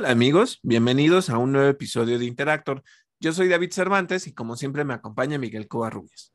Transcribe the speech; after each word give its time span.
Hola 0.00 0.12
amigos, 0.12 0.60
bienvenidos 0.62 1.28
a 1.28 1.36
un 1.36 1.52
nuevo 1.52 1.68
episodio 1.68 2.18
de 2.18 2.24
Interactor. 2.24 2.82
Yo 3.20 3.32
soy 3.32 3.48
David 3.48 3.70
Cervantes 3.70 4.26
y 4.26 4.32
como 4.32 4.56
siempre 4.56 4.82
me 4.82 4.94
acompaña 4.94 5.36
Miguel 5.36 5.68
Covarrubias. 5.68 6.32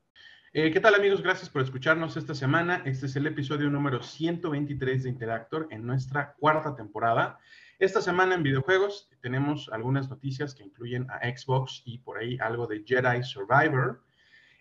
Eh, 0.53 0.69
¿Qué 0.69 0.79
tal 0.79 0.93
amigos? 0.93 1.23
Gracias 1.23 1.49
por 1.49 1.63
escucharnos 1.63 2.15
esta 2.15 2.35
semana. 2.35 2.83
Este 2.85 3.07
es 3.07 3.15
el 3.15 3.25
episodio 3.25 3.71
número 3.71 4.03
123 4.03 5.01
de 5.01 5.09
Interactor 5.09 5.67
en 5.71 5.83
nuestra 5.83 6.35
cuarta 6.35 6.75
temporada. 6.75 7.39
Esta 7.79 8.03
semana 8.03 8.35
en 8.35 8.43
videojuegos 8.43 9.09
tenemos 9.23 9.67
algunas 9.73 10.11
noticias 10.11 10.53
que 10.53 10.63
incluyen 10.63 11.07
a 11.09 11.27
Xbox 11.35 11.81
y 11.85 11.97
por 11.97 12.19
ahí 12.19 12.37
algo 12.39 12.67
de 12.67 12.83
Jedi 12.85 13.23
Survivor. 13.23 14.03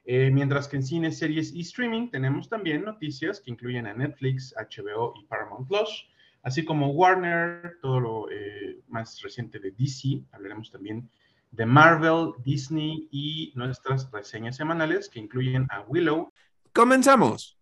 Eh, 0.07 0.30
mientras 0.32 0.66
que 0.66 0.77
en 0.77 0.82
cine, 0.82 1.12
series 1.12 1.52
y 1.52 1.61
streaming 1.61 2.09
tenemos 2.09 2.48
también 2.48 2.86
noticias 2.86 3.43
que 3.43 3.50
incluyen 3.50 3.86
a 3.86 3.93
Netflix, 3.93 4.55
HBO 4.57 5.12
y 5.14 5.27
Paramount 5.27 5.68
Plus 5.68 6.09
así 6.45 6.65
como 6.65 6.91
Warner, 6.91 7.79
todo 7.80 8.01
lo 8.01 8.30
eh, 8.30 8.80
más 8.89 9.21
reciente 9.23 9.59
de 9.59 9.73
DC, 9.73 10.23
hablaremos 10.30 10.70
también 10.70 11.11
de 11.51 11.67
Marvel, 11.67 12.33
Disney 12.45 13.09
y 13.11 13.53
nuestras 13.55 14.11
reseñas 14.12 14.57
semanales 14.57 15.09
que 15.09 15.20
incluyen 15.20 15.67
a 15.70 15.80
Willow. 15.83 16.33
¡Comenzamos! 16.73 17.59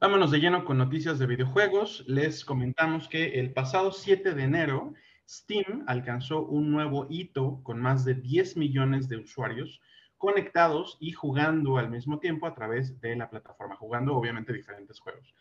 Vámonos 0.00 0.30
de 0.30 0.38
lleno 0.38 0.64
con 0.64 0.78
noticias 0.78 1.18
de 1.18 1.26
videojuegos. 1.26 2.04
Les 2.06 2.44
comentamos 2.44 3.08
que 3.08 3.40
el 3.40 3.52
pasado 3.52 3.90
7 3.90 4.34
de 4.34 4.42
enero, 4.44 4.94
Steam 5.28 5.82
alcanzó 5.88 6.42
un 6.42 6.70
nuevo 6.70 7.08
hito 7.10 7.60
con 7.64 7.80
más 7.80 8.04
de 8.04 8.14
10 8.14 8.56
millones 8.56 9.08
de 9.08 9.16
usuarios 9.16 9.80
conectados 10.18 10.98
y 11.00 11.12
jugando 11.12 11.78
al 11.78 11.90
mismo 11.90 12.18
tiempo 12.18 12.46
a 12.46 12.54
través 12.54 13.00
de 13.00 13.16
la 13.16 13.30
plataforma, 13.30 13.76
jugando 13.76 14.14
obviamente 14.16 14.52
diferentes 14.52 15.00
juegos. 15.00 15.34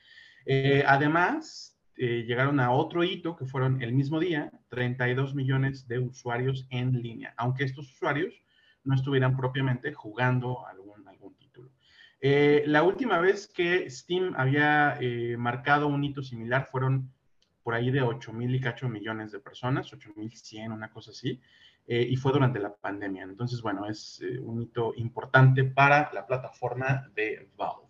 Eh, 0.45 0.83
además, 0.87 1.77
eh, 1.97 2.23
llegaron 2.27 2.59
a 2.59 2.71
otro 2.71 3.03
hito 3.03 3.35
que 3.35 3.45
fueron 3.45 3.81
el 3.81 3.91
mismo 3.91 4.19
día, 4.19 4.51
32 4.69 5.35
millones 5.35 5.87
de 5.87 5.99
usuarios 5.99 6.67
en 6.69 6.93
línea, 7.01 7.33
aunque 7.37 7.65
estos 7.65 7.91
usuarios 7.91 8.33
no 8.83 8.95
estuvieran 8.95 9.35
propiamente 9.35 9.93
jugando 9.93 10.65
algún, 10.67 11.05
algún 11.07 11.35
título. 11.35 11.71
Eh, 12.21 12.63
la 12.67 12.83
última 12.83 13.19
vez 13.19 13.47
que 13.47 13.89
Steam 13.89 14.33
había 14.37 14.97
marcado 15.37 15.87
un 15.87 16.03
hito 16.03 16.23
similar 16.23 16.67
fueron 16.71 17.11
por 17.63 17.73
ahí 17.73 17.91
de 17.91 18.01
8 18.01 18.31
mil 18.31 18.55
y 18.55 18.61
cacho 18.61 18.87
millones 18.87 19.33
de 19.33 19.39
personas, 19.39 19.91
8 19.91 20.13
mil 20.15 20.31
100, 20.31 20.71
una 20.71 20.89
cosa 20.89 21.11
así. 21.11 21.41
Eh, 21.89 22.05
y 22.09 22.17
fue 22.17 22.33
durante 22.33 22.59
la 22.59 22.75
pandemia. 22.75 23.23
Entonces, 23.23 23.61
bueno, 23.61 23.87
es 23.87 24.21
eh, 24.21 24.39
un 24.39 24.61
hito 24.61 24.93
importante 24.97 25.63
para 25.63 26.11
la 26.13 26.27
plataforma 26.27 27.09
de 27.15 27.49
Valve. 27.57 27.87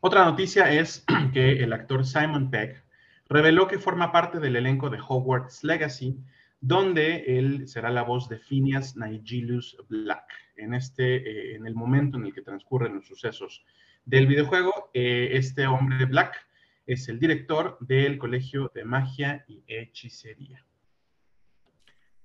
Otra 0.00 0.24
noticia 0.24 0.72
es 0.72 1.04
que 1.32 1.64
el 1.64 1.72
actor 1.72 2.06
Simon 2.06 2.50
Pegg 2.50 2.84
reveló 3.28 3.66
que 3.66 3.80
forma 3.80 4.12
parte 4.12 4.38
del 4.38 4.54
elenco 4.54 4.90
de 4.90 5.00
Hogwarts 5.00 5.64
Legacy, 5.64 6.16
donde 6.60 7.38
él 7.38 7.66
será 7.66 7.90
la 7.90 8.02
voz 8.02 8.28
de 8.28 8.38
Phineas 8.38 8.96
Nigellus 8.96 9.76
Black. 9.88 10.30
En, 10.56 10.72
este, 10.72 11.16
eh, 11.16 11.56
en 11.56 11.66
el 11.66 11.74
momento 11.74 12.18
en 12.18 12.26
el 12.26 12.32
que 12.32 12.42
transcurren 12.42 12.94
los 12.94 13.08
sucesos 13.08 13.64
del 14.04 14.28
videojuego, 14.28 14.90
este 14.94 15.66
hombre 15.66 16.04
Black 16.04 16.46
es 16.86 17.08
el 17.08 17.18
director 17.18 17.76
del 17.80 18.18
Colegio 18.18 18.70
de 18.72 18.84
Magia 18.84 19.44
y 19.48 19.64
Hechicería. 19.66 20.65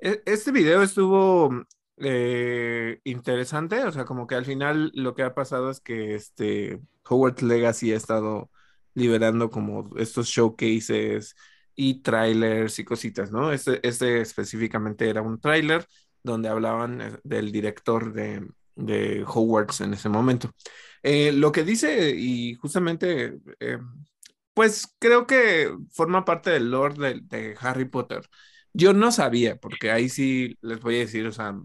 E, 0.02 0.22
este 0.26 0.52
video 0.52 0.82
estuvo 0.82 1.52
eh, 1.98 3.00
interesante, 3.04 3.84
o 3.84 3.92
sea, 3.92 4.06
como 4.06 4.28
que 4.28 4.36
al 4.36 4.46
final 4.46 4.92
lo 4.96 5.14
que 5.16 5.24
ha 5.24 5.36
pasado 5.36 5.70
es 5.70 5.80
que 5.80 6.16
este 6.16 6.80
Howard 7.08 7.42
Legacy 7.42 7.94
ha 7.94 7.98
estado 7.98 8.50
liberando 8.96 9.50
como 9.50 9.90
estos 9.98 10.28
showcases 10.28 11.36
y 11.76 12.02
trailers 12.02 12.80
y 12.80 12.84
cositas, 12.84 13.32
¿no? 13.32 13.52
Este, 13.54 13.86
este 13.88 14.22
específicamente 14.22 15.08
era 15.10 15.22
un 15.22 15.40
trailer 15.40 15.86
donde 16.24 16.50
hablaban 16.50 17.02
eh, 17.02 17.18
del 17.24 17.52
director 17.52 18.12
de, 18.14 18.48
de 18.76 19.24
Hogwarts 19.26 19.82
en 19.82 19.94
ese 19.94 20.10
momento. 20.10 20.52
Eh, 21.04 21.32
lo 21.32 21.52
que 21.52 21.64
dice, 21.64 22.12
y 22.16 22.56
justamente, 22.56 23.40
pues 24.54 24.96
creo 25.00 25.26
que 25.28 25.72
forma 25.92 26.26
parte 26.26 26.52
del 26.52 26.72
lore 26.72 27.22
de 27.24 27.56
Harry 27.60 27.86
Potter. 27.86 28.22
Yo 28.74 28.94
no 28.94 29.12
sabía, 29.12 29.58
porque 29.58 29.92
ahí 29.92 30.10
sí 30.10 30.58
les 30.62 30.80
voy 30.80 30.96
a 30.96 31.00
decir, 31.00 31.28
o 31.28 31.32
sea, 31.32 31.60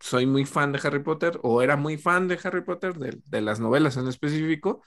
soy 0.00 0.26
muy 0.26 0.44
fan 0.44 0.72
de 0.72 0.80
Harry 0.82 1.02
Potter, 1.02 1.38
o 1.42 1.62
era 1.62 1.76
muy 1.76 1.96
fan 1.96 2.28
de 2.28 2.38
Harry 2.42 2.62
Potter, 2.62 2.94
de, 2.94 3.40
las 3.40 3.60
novelas 3.60 3.96
en 3.96 4.08
específico, 4.08 4.82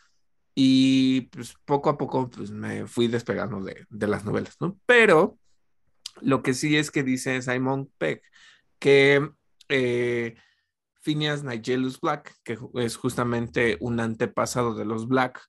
y 0.56 1.22
pues 1.32 1.56
poco 1.66 1.90
a 1.90 1.98
poco 1.98 2.30
pues, 2.30 2.52
me 2.52 2.88
fui 2.88 3.08
despegando 3.08 3.62
de, 3.62 3.86
las 4.08 4.26
novelas, 4.26 4.58
¿no? 4.60 4.78
Pero 4.86 5.38
lo 6.22 6.44
que 6.44 6.54
sí 6.54 6.78
es 6.78 6.92
que 6.92 7.04
dice 7.04 7.42
Simon 7.42 7.92
Peck 7.98 8.24
que 8.78 9.32
eh, 9.70 10.36
Phineas 11.02 11.44
Nigellus 11.44 12.00
Black, 12.00 12.36
que 12.44 12.58
es 12.76 12.98
justamente 12.98 13.78
un 13.80 14.00
antepasado 14.00 14.76
de 14.76 14.86
los 14.86 15.08
Black, 15.08 15.42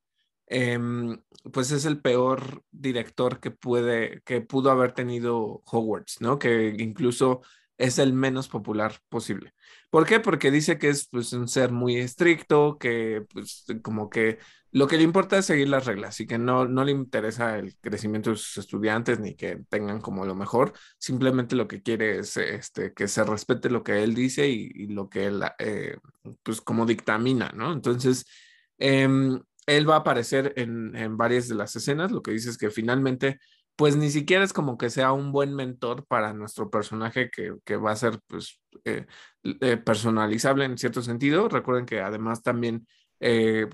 Em, 0.47 1.19
pues 1.53 1.71
es 1.71 1.84
el 1.84 2.00
peor 2.00 2.62
director 2.71 3.41
que 3.41 3.50
puede, 3.50 4.22
que 4.25 4.41
pudo 4.41 4.71
haber 4.71 4.93
tenido 4.93 5.62
Hogwarts, 5.66 6.21
¿no? 6.21 6.38
Que 6.38 6.75
incluso 6.78 7.43
es 7.78 7.99
el 7.99 8.12
menos 8.12 8.49
popular 8.49 8.99
posible. 9.09 9.53
¿Por 9.91 10.06
qué? 10.06 10.21
Porque 10.21 10.50
dice 10.50 10.78
que 10.78 10.88
es 10.88 11.09
pues, 11.09 11.33
un 11.33 11.49
ser 11.49 11.72
muy 11.72 11.97
estricto, 11.97 12.78
que 12.78 13.25
pues 13.33 13.65
como 13.83 14.10
que 14.10 14.38
lo 14.71 14.88
que 14.88 14.97
le 14.97 15.04
importa 15.04 15.38
es 15.38 15.47
seguir 15.47 15.69
las 15.69 15.87
reglas 15.87 16.19
y 16.21 16.27
que 16.27 16.37
no, 16.37 16.66
no 16.66 16.84
le 16.84 16.93
interesa 16.93 17.59
el 17.59 17.77
crecimiento 17.77 18.31
de 18.31 18.37
sus 18.37 18.59
estudiantes 18.59 19.21
ni 19.21 19.37
que 19.37 19.60
tengan 19.69 20.00
como 20.00 20.27
lo 20.27 20.34
mejor, 20.34 20.72
simplemente 20.99 21.54
lo 21.54 21.69
que 21.69 21.81
quiere 21.81 22.19
es 22.19 22.37
este, 22.37 22.93
que 22.93 23.06
se 23.06 23.22
respete 23.22 23.71
lo 23.71 23.84
que 23.84 24.03
él 24.03 24.15
dice 24.15 24.49
y, 24.49 24.88
lo 24.88 25.09
que 25.09 25.27
él 25.27 25.43
eh, 25.60 25.97
pues 26.43 26.60
como 26.60 26.87
dictamina, 26.87 27.53
¿no? 27.54 27.72
Entonces, 27.72 28.27
em, 28.78 29.41
él 29.67 29.89
va 29.89 29.97
a 29.97 29.99
aparecer 29.99 30.53
en, 30.57 31.17
varias 31.17 31.49
de 31.49 31.55
las 31.55 31.75
escenas. 31.77 32.13
Lo 32.13 32.23
que 32.23 32.33
dice 32.33 32.51
es 32.51 32.59
que 32.59 32.71
finalmente, 32.71 33.39
pues 33.77 33.97
ni 33.97 34.11
siquiera 34.11 34.45
es 34.45 34.53
como 34.53 34.79
que 34.79 34.91
sea 34.91 35.13
un 35.13 35.33
buen 35.33 35.55
mentor 35.55 36.07
para 36.07 36.33
nuestro 36.33 36.71
personaje 36.71 37.31
que, 37.31 37.77
va 37.77 37.93
a 37.93 37.97
ser 37.97 38.21
pues 38.27 38.61
eh, 38.85 39.07
eh, 39.43 39.77
personalizable 39.77 40.65
en 40.65 40.79
cierto 40.79 41.03
sentido. 41.03 41.49
Recuerden 41.49 41.87
que 41.87 42.01
además 42.01 42.43
también, 42.43 42.87
eh, 43.21 43.69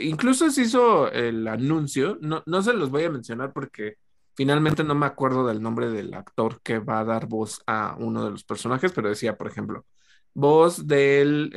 incluso 0.00 0.50
se 0.50 0.62
hizo 0.62 1.10
el 1.12 1.46
anuncio, 1.48 2.18
no, 2.20 2.42
no 2.46 2.62
se 2.62 2.72
los 2.72 2.90
voy 2.90 3.04
a 3.04 3.10
mencionar 3.10 3.52
porque 3.52 3.96
finalmente 4.34 4.84
no 4.84 4.94
me 4.94 5.06
acuerdo 5.06 5.46
del 5.46 5.62
nombre 5.62 5.90
del 5.90 6.14
actor 6.14 6.60
que 6.62 6.78
va 6.78 7.00
a 7.00 7.04
dar 7.04 7.26
voz 7.26 7.62
a 7.66 7.96
uno 7.98 8.24
de 8.24 8.30
los 8.30 8.44
personajes, 8.44 8.92
pero 8.92 9.08
decía, 9.08 9.36
por 9.36 9.48
ejemplo, 9.48 9.86
voz 10.34 10.86
del 10.86 11.50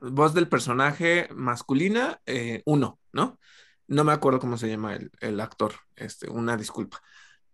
voz 0.00 0.34
del 0.34 0.48
personaje 0.48 1.28
masculina, 1.34 2.20
eh, 2.26 2.62
uno, 2.66 2.98
¿no? 3.12 3.38
No 3.86 4.04
me 4.04 4.12
acuerdo 4.12 4.38
cómo 4.38 4.58
se 4.58 4.68
llama 4.68 4.98
el, 5.20 5.40
actor, 5.40 5.74
este, 5.96 6.28
una 6.30 6.56
disculpa. 6.56 7.00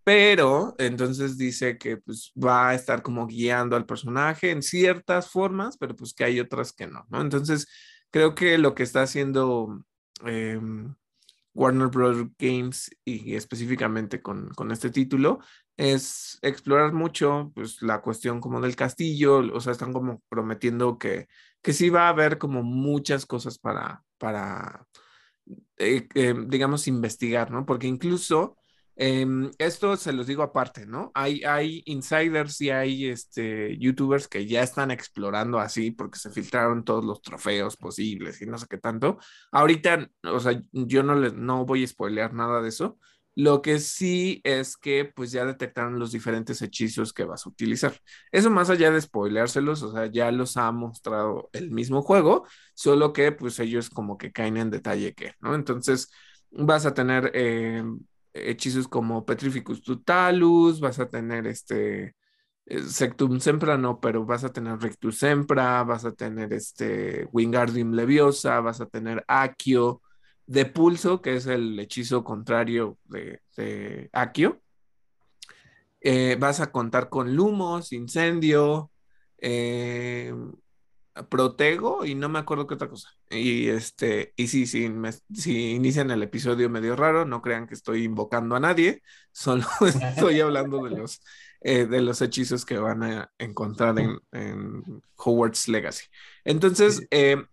Pero 0.05 0.75
entonces 0.78 1.38
dice 1.38 1.78
que 1.78 1.97
pues, 1.99 2.33
va 2.37 2.71
a 2.71 2.75
estar 2.75 3.03
como 3.03 3.27
guiando 3.27 3.77
al 3.77 3.87
personaje 3.87 4.50
en 4.50 4.62
ciertas 4.62 5.31
formas, 5.31 5.77
pero 5.78 5.97
pues 5.97 6.12
que 6.15 6.25
hay 6.25 6.41
otras 6.41 6.72
que 6.72 6.87
no, 6.87 7.06
¿no? 7.09 7.21
Entonces 7.22 7.69
creo 8.10 8.34
que 8.34 8.59
lo 8.59 8.75
que 8.75 8.83
está 8.83 9.03
haciendo 9.03 9.84
em, 10.25 10.94
Warner 11.54 11.88
Bros. 11.88 12.27
Games 12.38 12.91
y 13.04 13.34
específicamente 13.34 14.21
con, 14.22 14.50
con, 14.50 14.72
este 14.72 14.91
título 14.91 15.41
es 15.77 16.38
explorar 16.43 16.93
mucho 16.93 17.53
pues 17.54 17.81
la 17.83 18.00
cuestión 18.03 18.41
como 18.41 18.60
del 18.60 18.77
castillo, 18.77 19.38
o 19.54 19.60
sea, 19.60 19.72
están 19.72 19.93
como 19.93 20.22
prometiendo 20.28 20.99
que 20.99 21.28
que 21.64 21.72
sí 21.72 21.88
va 21.88 22.06
a 22.06 22.10
haber 22.10 22.36
como 22.38 22.62
muchas 22.62 23.24
cosas 23.24 23.59
para, 23.59 24.04
para 24.18 24.86
eh, 25.78 26.06
eh, 26.15 26.34
digamos, 26.47 26.86
investigar, 26.86 27.50
¿no? 27.50 27.65
Porque 27.65 27.86
incluso 27.86 28.56
em, 28.97 29.50
esto 29.59 29.97
se 29.97 30.12
los 30.12 30.27
digo 30.27 30.42
aparte, 30.42 30.86
¿no? 30.86 31.10
Hay, 31.15 31.42
hay 31.42 31.83
insiders 31.86 32.60
y 32.60 32.68
hay 32.71 33.06
este, 33.09 33.78
youtubers 33.78 34.28
que 34.28 34.47
ya 34.47 34.62
están 34.62 34.91
explorando 34.91 35.59
así 35.59 35.91
porque 35.91 36.18
se 36.18 36.30
filtraron 36.30 36.84
todos 36.84 37.04
los 37.04 37.22
trofeos 37.22 37.77
posibles 37.78 38.42
y 38.42 38.47
no 38.47 38.59
sé 38.59 38.66
qué 38.68 38.78
tanto. 38.78 39.18
Ahorita, 39.50 40.10
o 40.24 40.41
sea, 40.41 40.62
yo 40.72 41.03
no, 41.03 41.15
les, 41.15 41.33
no 41.33 41.65
voy 41.65 41.83
a 41.84 41.89
spoilear 41.89 42.34
nada 42.34 42.60
de 42.60 42.68
eso, 42.68 42.98
lo 43.36 43.63
que 43.63 43.81
sí 43.81 44.41
es 44.45 44.77
que 44.77 45.04
pues 45.04 45.33
ya 45.33 45.45
detectaron 45.45 45.98
los 45.98 46.13
diferentes 46.13 46.63
hechizos 46.63 47.13
que 47.13 47.25
vas 47.25 47.47
a 47.47 47.48
utilizar. 47.48 47.95
Eso 48.31 48.51
más 48.51 48.71
allá 48.71 48.91
de 48.91 49.01
spoileárselos, 49.01 49.83
o 49.83 49.92
sea, 49.92 50.07
ya 50.07 50.31
los 50.31 50.57
ha 50.57 50.71
mostrado 50.72 51.51
el 51.53 51.71
mismo 51.71 52.03
juego, 52.03 52.47
solo 52.75 53.13
que 53.13 53.33
pues 53.33 53.59
ellos 53.59 53.91
como 53.91 54.19
que 54.19 54.33
caen 54.33 54.57
en 54.57 54.71
detalle 54.71 55.15
que, 55.15 55.33
¿no? 55.41 55.54
Entonces 55.54 56.10
vas 56.51 56.86
a 56.86 56.95
tener 56.95 57.33
eh, 57.34 57.83
hechizos 58.33 58.89
como 58.89 59.25
Petrificus 59.25 59.83
Totalus, 59.83 60.80
vas 60.80 60.98
a 60.98 61.09
tener 61.09 61.47
este... 61.47 62.15
Eh, 62.66 62.83
Sectum 62.83 63.41
Sempra 63.41 63.77
no, 63.77 64.01
pero 64.01 64.25
vas 64.25 64.45
a 64.45 64.53
tener 64.53 64.78
Rectus 64.78 65.19
Sempra, 65.19 65.83
vas 65.84 66.04
a 66.04 66.13
tener 66.13 66.53
este 66.53 67.28
Wingardium 67.33 67.92
Leviosa, 67.92 68.60
vas 68.60 68.80
a 68.80 68.87
tener 68.87 69.22
Accio, 69.28 70.01
de 70.46 70.66
pulso, 70.66 71.20
que 71.22 71.36
es 71.36 71.46
el 71.46 71.78
hechizo 71.80 72.24
contrario 72.24 72.98
de, 73.04 73.41
de 73.56 74.10
Akio. 74.12 74.60
Eh, 76.00 76.36
vas 76.38 76.60
a 76.60 76.70
contar 76.70 77.08
con 77.08 77.34
lumos, 77.34 77.92
incendio, 77.92 78.91
eh, 79.38 80.34
protego 81.28 82.04
y 82.04 82.14
no 82.14 82.28
me 82.28 82.41
acuerdo 82.41 82.66
qué 82.66 82.74
otra 82.74 82.88
cosa. 82.88 83.10
Y 83.30 83.68
este, 83.68 84.32
y 84.36 84.48
sí, 84.48 84.66
sí, 84.66 84.92
si 85.32 85.70
inician 85.72 86.10
el 86.10 86.22
episodio 86.22 86.68
medio 86.68 86.96
raro, 86.96 87.24
no 87.24 87.41
crean 87.41 87.66
que 87.66 87.74
estoy 87.74 88.04
invocando 88.04 88.56
a 88.56 88.60
nadie, 88.60 89.02
solo 89.32 89.64
estoy 89.86 90.41
hablando 90.41 90.82
de 90.84 90.91
los, 90.91 91.20
eh, 91.60 91.86
de 91.86 92.02
los 92.02 92.20
hechizos 92.20 92.64
que 92.64 92.78
van 92.78 93.02
a 93.02 93.30
encontrar 93.38 93.96
en, 93.98 95.02
Hogwarts 95.16 95.68
Legacy. 95.68 96.06
Entonces, 96.44 97.06
eh, 97.10 97.44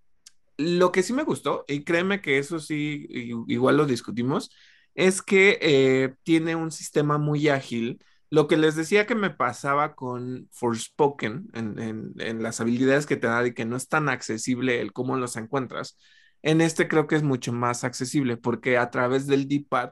lo 0.62 0.92
que 0.92 1.04
sí 1.04 1.14
me 1.14 1.24
gustó, 1.24 1.66
y 1.68 1.84
créeme 1.84 2.22
que 2.22 2.38
eso 2.38 2.60
sí, 2.60 3.08
igual 3.48 3.78
lo 3.78 3.86
discutimos, 3.86 4.52
es 4.96 5.22
que 5.22 5.58
eh, 5.62 6.16
tiene 6.24 6.56
un 6.56 6.72
sistema 6.72 7.18
muy 7.18 7.50
ágil. 7.50 8.04
Lo 8.30 8.48
que 8.48 8.58
les 8.58 8.76
decía 8.76 9.06
que 9.08 9.16
me 9.16 9.30
pasaba 9.30 9.96
con 9.96 10.48
Forspoken 10.52 11.50
en, 11.54 12.14
en, 12.20 12.44
las 12.44 12.62
habilidades 12.62 13.06
que 13.06 13.18
te 13.18 13.28
da 13.28 13.46
y 13.46 13.54
que 13.54 13.66
no 13.66 13.76
es 13.76 13.88
tan 13.90 14.10
accesible 14.10 14.82
el 14.82 14.94
cómo 14.94 15.18
los 15.18 15.36
encuentras, 15.36 15.98
en 16.42 16.62
este 16.62 16.88
creo 16.88 17.08
que 17.08 17.16
es 17.16 17.24
mucho 17.24 17.54
más 17.54 17.84
accesible 17.84 18.38
porque 18.38 18.78
a 18.78 18.90
través 18.90 19.28
del 19.28 19.48
D-pad 19.48 19.92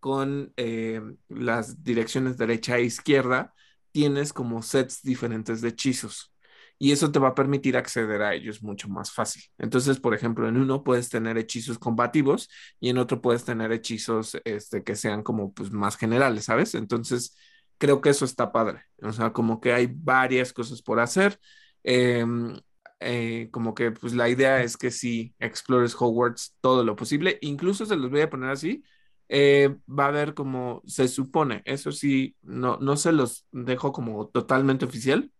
con 0.00 0.52
eh, 0.56 1.00
las 1.28 1.82
direcciones 1.82 2.36
derecha 2.36 2.76
e 2.76 2.84
izquierda 2.84 3.54
tienes 3.92 4.32
como 4.32 4.62
sets 4.62 5.02
diferentes 5.02 5.60
de 5.62 5.68
hechizos 5.70 6.32
y 6.78 6.92
eso 6.92 7.10
te 7.10 7.18
va 7.18 7.28
a 7.28 7.34
permitir 7.34 7.76
acceder 7.76 8.22
a 8.22 8.34
ellos 8.34 8.62
mucho 8.62 8.88
más 8.88 9.12
fácil. 9.12 9.42
Entonces, 9.58 9.98
por 9.98 10.14
ejemplo, 10.14 10.48
en 10.48 10.56
uno 10.56 10.84
puedes 10.84 11.08
tener 11.08 11.38
hechizos 11.38 11.78
combativos 11.78 12.48
y 12.80 12.90
en 12.90 12.98
otro 12.98 13.20
puedes 13.20 13.44
tener 13.44 13.72
hechizos 13.72 14.36
este, 14.44 14.84
que 14.84 14.96
sean 14.96 15.22
como 15.22 15.52
pues 15.52 15.70
más 15.70 15.96
generales, 15.96 16.44
¿sabes? 16.44 16.74
Entonces, 16.74 17.36
creo 17.78 18.00
que 18.00 18.10
eso 18.10 18.24
está 18.24 18.52
padre. 18.52 18.82
O 19.02 19.12
sea, 19.12 19.32
como 19.32 19.60
que 19.60 19.72
hay 19.72 19.86
varias 19.90 20.52
cosas 20.52 20.82
por 20.82 21.00
hacer. 21.00 21.38
Em, 21.82 22.58
eh, 23.00 23.48
como 23.52 23.74
que 23.74 23.90
pues 23.92 24.14
la 24.14 24.28
idea 24.28 24.62
es 24.62 24.76
que 24.76 24.90
si 24.90 25.34
explores 25.38 25.94
Hogwarts 25.98 26.56
todo 26.60 26.84
lo 26.84 26.96
posible, 26.96 27.38
incluso 27.42 27.84
se 27.86 27.96
los 27.96 28.10
voy 28.10 28.22
a 28.22 28.30
poner 28.30 28.50
así, 28.50 28.82
eh, 29.28 29.76
va 29.88 30.04
a 30.06 30.08
haber 30.08 30.34
como 30.34 30.82
se 30.86 31.08
supone, 31.08 31.62
eso 31.64 31.92
sí, 31.92 32.36
no, 32.42 32.78
no 32.78 32.96
se 32.96 33.12
los 33.12 33.46
dejo 33.52 33.92
como 33.92 34.28
totalmente 34.28 34.84
oficial. 34.84 35.30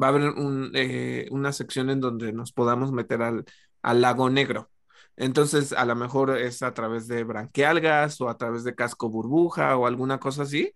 Va 0.00 0.06
a 0.06 0.10
haber 0.10 0.34
eh, 0.74 1.28
una 1.30 1.52
sección 1.52 1.90
en 1.90 2.00
donde 2.00 2.32
nos 2.32 2.52
podamos 2.52 2.92
meter 2.92 3.22
al, 3.22 3.44
al 3.82 4.00
lago 4.00 4.30
negro. 4.30 4.70
Entonces, 5.16 5.72
a 5.72 5.84
lo 5.84 5.94
mejor 5.94 6.36
es 6.36 6.62
a 6.62 6.74
través 6.74 7.06
de 7.06 7.22
branquialgas 7.22 8.20
o 8.20 8.28
a 8.28 8.36
través 8.36 8.64
de 8.64 8.74
casco 8.74 9.08
burbuja 9.08 9.76
o 9.76 9.86
alguna 9.86 10.18
cosa 10.18 10.42
así 10.42 10.74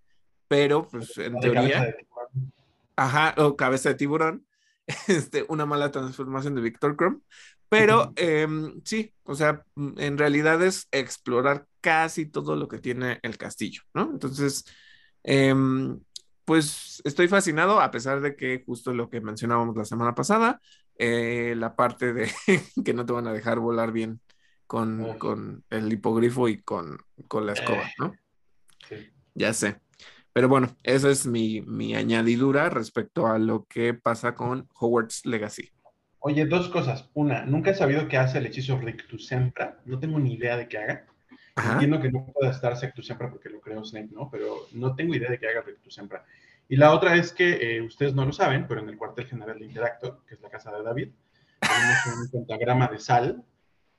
pero 0.48 0.88
pues 0.88 1.16
en 1.18 1.38
teoría... 1.38 1.94
Ajá, 2.96 3.32
o 3.38 3.56
cabeza 3.56 3.90
de 3.90 3.94
tiburón, 3.94 4.44
este, 5.06 5.44
una 5.48 5.66
mala 5.66 5.92
transformación 5.92 6.56
de 6.56 6.62
Victor 6.62 6.96
Crumb, 6.96 7.22
pero 7.68 8.12
em, 8.16 8.80
sí, 8.84 9.14
o 9.22 9.36
sea, 9.36 9.64
en 9.76 10.18
realidad 10.18 10.60
es 10.64 10.88
explorar 10.90 11.66
casi 11.80 12.26
todo 12.26 12.56
lo 12.56 12.66
que 12.66 12.78
tiene 12.78 13.20
el 13.22 13.38
castillo, 13.38 13.82
¿no? 13.94 14.10
Entonces, 14.10 14.64
em, 15.22 16.00
pues 16.48 17.02
estoy 17.04 17.28
fascinado, 17.28 17.78
a 17.78 17.90
pesar 17.90 18.22
de 18.22 18.34
que 18.34 18.62
justo 18.64 18.94
lo 18.94 19.10
que 19.10 19.20
mencionábamos 19.20 19.76
la 19.76 19.84
semana 19.84 20.14
pasada, 20.14 20.62
eh, 20.96 21.52
la 21.58 21.76
parte 21.76 22.14
de 22.14 22.30
que 22.86 22.94
no 22.94 23.04
te 23.04 23.12
van 23.12 23.26
a 23.26 23.34
dejar 23.34 23.58
volar 23.58 23.92
bien 23.92 24.22
con, 24.66 25.18
con 25.18 25.62
el 25.68 25.92
hipogrifo 25.92 26.48
y 26.48 26.62
con, 26.62 27.00
con 27.28 27.44
la 27.44 27.52
escoba, 27.52 27.82
eh, 27.82 27.92
¿no? 27.98 28.14
Sí. 28.88 29.10
Ya 29.34 29.52
sé. 29.52 29.82
Pero 30.32 30.48
bueno, 30.48 30.74
esa 30.84 31.10
es 31.10 31.26
mi, 31.26 31.60
mi 31.60 31.94
añadidura 31.94 32.70
respecto 32.70 33.26
a 33.26 33.38
lo 33.38 33.66
que 33.66 33.92
pasa 33.92 34.34
con 34.34 34.70
Hogwarts 34.72 35.26
Legacy. 35.26 35.68
Oye, 36.20 36.46
dos 36.46 36.70
cosas. 36.70 37.10
Una, 37.12 37.44
nunca 37.44 37.72
he 37.72 37.74
sabido 37.74 38.08
qué 38.08 38.16
hace 38.16 38.38
el 38.38 38.46
hechizo 38.46 38.78
Rictus 38.78 39.26
Sempra. 39.26 39.82
No 39.84 39.98
tengo 39.98 40.18
ni 40.18 40.32
idea 40.32 40.56
de 40.56 40.66
qué 40.66 40.78
haga. 40.78 41.06
Entiendo 41.72 42.00
que 42.00 42.10
no 42.10 42.26
pueda 42.26 42.50
estar 42.50 42.76
Sectus 42.76 43.06
Sempra 43.06 43.30
porque 43.30 43.48
lo 43.48 43.60
creo 43.60 43.84
Snape, 43.84 44.10
¿no? 44.12 44.30
Pero 44.30 44.66
no 44.72 44.94
tengo 44.94 45.14
idea 45.14 45.30
de 45.30 45.38
qué 45.38 45.48
haga 45.48 45.62
Rictus 45.62 45.94
Sempra. 45.94 46.24
Y 46.68 46.76
la 46.76 46.92
otra 46.92 47.16
es 47.16 47.32
que 47.32 47.76
eh, 47.76 47.80
ustedes 47.80 48.14
no 48.14 48.26
lo 48.26 48.32
saben, 48.32 48.66
pero 48.68 48.80
en 48.80 48.88
el 48.88 48.98
cuartel 48.98 49.26
general 49.26 49.58
de 49.58 49.64
Interacto, 49.64 50.24
que 50.26 50.34
es 50.34 50.40
la 50.40 50.50
casa 50.50 50.70
de 50.70 50.82
David, 50.82 51.08
tenemos 51.60 52.20
un 52.20 52.30
pentagrama 52.30 52.88
de 52.88 52.98
sal 52.98 53.44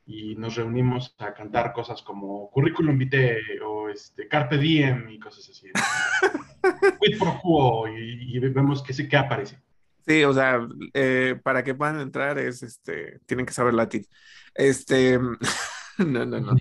y 0.06 0.35
nos 0.35 0.56
reunimos 0.56 1.15
a 1.19 1.33
cantar 1.33 1.73
cosas 1.73 2.01
como 2.01 2.50
currículum 2.51 2.97
vitae 2.97 3.59
o 3.65 3.89
este, 3.89 4.27
carpe 4.27 4.57
diem 4.57 5.09
y 5.09 5.19
cosas 5.19 5.50
así. 5.50 5.69
Quid 7.01 7.19
pro 7.19 7.39
quo 7.41 7.88
y, 7.88 8.38
vemos 8.39 8.83
que 8.83 8.94
sí 8.94 9.07
que 9.07 9.17
aparece. 9.17 9.59
Sí, 10.06 10.23
o 10.23 10.33
sea, 10.33 10.67
eh, 10.94 11.39
para 11.44 11.63
que 11.63 11.75
puedan 11.75 12.00
entrar 12.00 12.39
es, 12.39 12.63
este, 12.63 13.19
tienen 13.25 13.45
que 13.45 13.53
saber 13.53 13.73
latín. 13.73 14.06
Este, 14.53 15.19
no, 15.97 16.25
no, 16.25 16.39
no. 16.39 16.57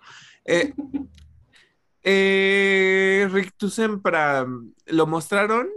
Eh, 0.51 0.73
eh, 2.03 3.29
Rictus 3.31 3.75
Sempra, 3.75 4.47
lo 4.87 5.07
mostraron 5.07 5.69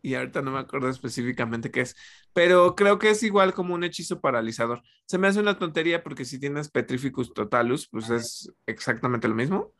y 0.00 0.14
ahorita 0.14 0.42
no 0.42 0.52
me 0.52 0.60
acuerdo 0.60 0.88
específicamente 0.88 1.72
qué 1.72 1.80
es, 1.80 1.96
pero 2.32 2.76
creo 2.76 3.00
que 3.00 3.10
es 3.10 3.22
igual 3.24 3.52
como 3.52 3.74
un 3.74 3.82
hechizo 3.82 4.20
paralizador. 4.20 4.80
Se 5.06 5.18
me 5.18 5.26
hace 5.26 5.40
una 5.40 5.58
tontería 5.58 6.04
porque 6.04 6.24
si 6.24 6.38
tienes 6.38 6.70
Petrificus 6.70 7.34
Totalus, 7.34 7.88
pues 7.88 8.10
es 8.10 8.52
exactamente 8.64 9.26
lo 9.26 9.34
mismo, 9.34 9.74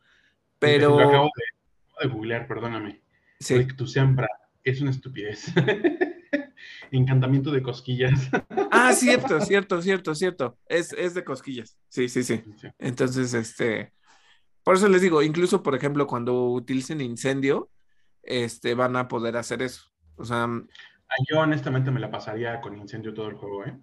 pero... 0.59 0.89
Lo 0.89 1.07
acabo 1.07 1.29
de, 2.01 2.07
googlear, 2.09 2.47
perdóname. 2.47 3.01
Sí. 3.39 3.65
Tu 3.65 3.87
siembra 3.87 4.27
es 4.65 4.81
una 4.81 4.91
estupidez. 4.91 5.53
Encantamiento 6.91 7.49
de 7.49 7.63
cosquillas. 7.63 8.29
ah, 8.71 8.91
cierto, 8.91 9.39
cierto, 9.39 9.81
cierto, 9.81 10.15
cierto. 10.15 10.57
Es, 10.67 10.91
es 10.91 11.13
de 11.13 11.23
cosquillas. 11.23 11.77
Sí, 11.87 12.09
sí, 12.09 12.23
sí. 12.23 12.43
Entonces, 12.77 13.33
este... 13.33 13.93
Por 14.63 14.75
eso 14.75 14.87
les 14.87 15.01
digo, 15.01 15.21
incluso, 15.21 15.63
por 15.63 15.75
ejemplo, 15.75 16.07
cuando 16.07 16.49
utilicen 16.51 17.01
incendio, 17.01 17.69
este, 18.23 18.75
van 18.75 18.95
a 18.95 19.07
poder 19.07 19.37
hacer 19.37 19.61
eso. 19.61 19.83
O 20.15 20.25
sea, 20.25 20.43
ah, 20.43 21.15
yo 21.29 21.39
honestamente 21.39 21.91
me 21.91 21.99
la 21.99 22.11
pasaría 22.11 22.61
con 22.61 22.77
incendio 22.77 23.13
todo 23.13 23.27
el 23.27 23.35
juego, 23.35 23.65
¿eh? 23.65 23.77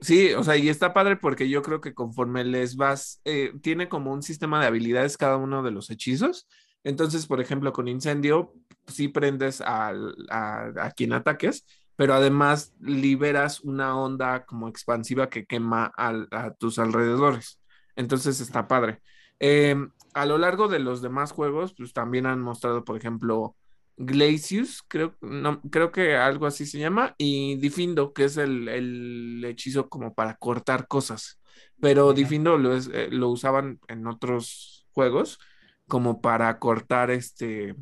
Sí, 0.00 0.32
o 0.32 0.42
sea, 0.42 0.56
y 0.56 0.68
está 0.70 0.94
padre 0.94 1.16
porque 1.16 1.48
yo 1.48 1.62
creo 1.62 1.80
que 1.82 1.92
conforme 1.92 2.42
les 2.44 2.76
vas, 2.76 3.20
eh, 3.24 3.52
tiene 3.62 3.88
como 3.88 4.12
un 4.12 4.22
sistema 4.22 4.58
de 4.60 4.66
habilidades 4.66 5.18
cada 5.18 5.36
uno 5.36 5.62
de 5.62 5.72
los 5.72 5.90
hechizos. 5.90 6.48
Entonces, 6.84 7.26
por 7.26 7.40
ejemplo, 7.40 7.72
con 7.74 7.86
incendio, 7.86 8.54
sí 8.86 9.08
prendes 9.08 9.60
a, 9.60 9.92
a, 10.30 10.90
quien 10.96 11.12
ataques, 11.12 11.66
pero 11.96 12.14
además 12.14 12.72
liberas 12.80 13.60
una 13.60 13.94
onda 13.94 14.46
como 14.46 14.68
expansiva 14.68 15.28
que 15.28 15.44
quema 15.44 15.92
a 15.96 16.54
tus 16.58 16.78
alrededores. 16.78 17.60
Entonces 17.94 18.40
está 18.40 18.66
padre. 18.66 19.02
Em, 19.38 19.90
a 20.14 20.26
lo 20.26 20.38
largo 20.38 20.68
de 20.68 20.78
los 20.78 21.02
demás 21.02 21.32
juegos, 21.32 21.74
pues 21.74 21.92
también 21.92 22.26
han 22.26 22.40
mostrado, 22.40 22.84
por 22.84 22.96
ejemplo, 22.96 23.56
Glacius, 23.96 24.82
creo, 24.88 25.16
no, 25.20 25.60
creo 25.70 25.92
que 25.92 26.16
algo 26.16 26.46
así 26.46 26.64
se 26.64 26.78
llama, 26.78 27.14
y 27.18 27.56
Difindo, 27.56 28.12
que 28.12 28.24
es 28.24 28.36
el, 28.36 29.44
hechizo 29.44 29.88
como 29.88 30.14
para 30.14 30.36
cortar 30.36 30.88
cosas. 30.88 31.38
Pero 31.80 32.12
Difindo 32.12 32.58
lo, 32.58 32.76
eh, 32.76 33.08
lo 33.10 33.28
usaban 33.28 33.78
en 33.88 34.06
otros 34.06 34.86
juegos 34.92 35.38
como 35.86 36.20
para 36.20 36.58
cortar 36.58 37.10
este 37.10 37.74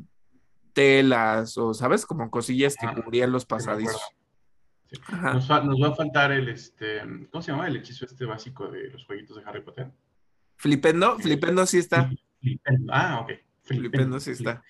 telas 0.73 1.59
o, 1.59 1.75
¿sabes? 1.75 2.07
Como 2.07 2.31
cosillas 2.31 2.77
que 2.77 2.87
cubrían 3.03 3.33
los 3.33 3.45
pasadizos. 3.45 4.01
Nos, 5.11 5.51
va 5.51 5.89
a 5.89 5.95
faltar 5.95 6.33
el, 6.33 6.49
este, 6.49 7.01
¿cómo 7.31 7.43
se 7.43 7.53
llama? 7.53 7.67
El 7.67 7.77
hechizo 7.77 8.07
este 8.07 8.25
básico 8.25 8.69
de 8.69 8.89
los 8.91 9.05
jueguitos 9.05 9.37
de 9.37 9.43
Harry 9.45 9.61
Potter. 9.61 9.91
Flipendo, 10.59 11.19
Flipendo 11.19 11.65
sí 11.67 11.79
está. 11.79 12.11
Flipendo. 12.41 12.93
Ah, 12.95 13.21
ok. 13.23 13.33
Flipendo 13.63 14.21
sí 14.21 14.33
está 14.33 14.63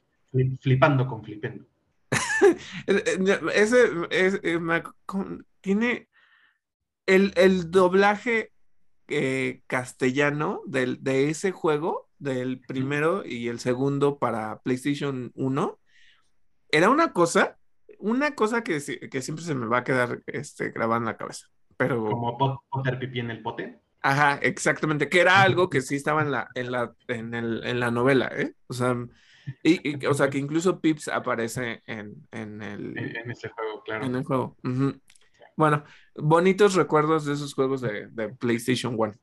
flipando 0.61 1.07
con 1.07 1.23
flipendo. 1.23 1.65
Ese 3.55 3.91
eh, 4.11 4.83
tiene 5.61 6.09
el, 7.07 7.71
doblaje 7.71 8.53
eh, 9.09 9.63
castellano 9.67 10.63
del, 10.67 11.03
de 11.03 11.31
ese 11.31 11.53
juego, 11.53 12.09
del 12.19 12.61
primero 12.61 13.25
y 13.25 13.49
el 13.49 13.61
segundo 13.61 14.19
para 14.19 14.61
PlayStation 14.63 15.33
1, 15.35 15.79
era 16.71 16.91
una 16.91 17.13
cosa, 17.13 17.59
una 17.99 18.35
cosa 18.35 18.63
que, 18.63 18.81
que 19.11 19.23
siempre 19.23 19.45
se 19.45 19.55
me 19.55 19.67
va 19.67 19.79
a 19.79 19.85
quedar 19.85 20.23
este, 20.27 20.71
grabada 20.71 20.99
en 20.99 21.07
la 21.07 21.17
cabeza. 21.17 21.47
Pero... 21.77 22.05
Como 22.05 22.37
Potter 22.37 22.99
pipí 22.99 23.21
en 23.21 23.31
el 23.31 23.43
pote. 23.43 23.81
Ajá, 24.01 24.39
exactamente, 24.43 25.09
que 25.09 25.21
era 25.21 25.43
algo 25.43 25.69
que 25.69 25.81
sí 25.81 25.97
estaba 25.97 26.23
en 26.23 26.31
la, 26.31 26.49
en 26.55 26.71
la, 26.71 26.93
en 27.09 27.35
el, 27.35 27.65
en 27.65 27.81
la 27.81 27.91
novela, 27.91 28.31
¿eh? 28.35 28.55
O 28.69 28.73
sea, 28.73 28.97
y, 29.63 30.07
o 30.07 30.15
sea, 30.15 30.31
que 30.31 30.39
incluso 30.39 30.81
Pips 30.81 31.09
aparece 31.09 31.83
en, 31.87 32.15
en 32.31 32.63
el... 32.63 32.99
En, 32.99 33.31
ese 33.31 33.49
juego, 33.49 33.83
claro. 33.83 34.05
En 34.05 34.15
el 34.15 34.25
juego. 34.25 34.57
Bueno, 35.57 35.85
bonitos 36.15 36.75
recuerdos 36.75 37.25
de 37.25 37.35
esos 37.35 37.55
juegos 37.55 37.81
de, 37.81 38.09
de 38.09 38.29
PlayStation 38.29 38.95
1. 38.97 39.15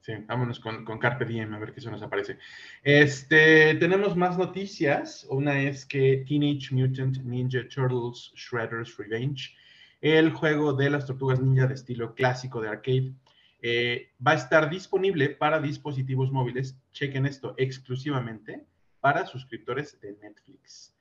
Sí, 0.00 0.12
vámonos 0.26 0.60
con, 0.60 0.84
con, 0.84 0.98
Carpe 0.98 1.24
Diem 1.24 1.52
a 1.52 1.58
ver 1.58 1.72
qué 1.74 1.80
se 1.80 1.90
nos 1.90 2.02
aparece. 2.02 2.38
Este, 2.82 3.74
tenemos 3.74 4.16
más 4.16 4.38
noticias. 4.38 5.26
Una 5.28 5.60
es 5.60 5.84
que 5.84 6.24
Teenage 6.26 6.74
Mutant 6.74 7.18
Ninja 7.24 7.66
Turtles 7.68 8.32
Shredder's 8.34 8.96
Revenge, 8.96 9.54
el 10.00 10.32
juego 10.32 10.72
de 10.72 10.90
las 10.90 11.06
tortugas 11.06 11.40
ninja 11.40 11.66
de 11.66 11.74
estilo 11.74 12.14
clásico 12.14 12.60
de 12.60 12.68
arcade, 12.68 13.12
eh, 13.60 14.12
va 14.24 14.32
a 14.32 14.36
estar 14.36 14.70
disponible 14.70 15.30
para 15.30 15.60
dispositivos 15.60 16.30
móviles. 16.30 16.78
Chequen 16.92 17.26
esto 17.26 17.54
exclusivamente 17.56 18.64
para 19.00 19.26
suscriptores 19.26 20.00
de 20.00 20.16
Netflix. 20.16 20.94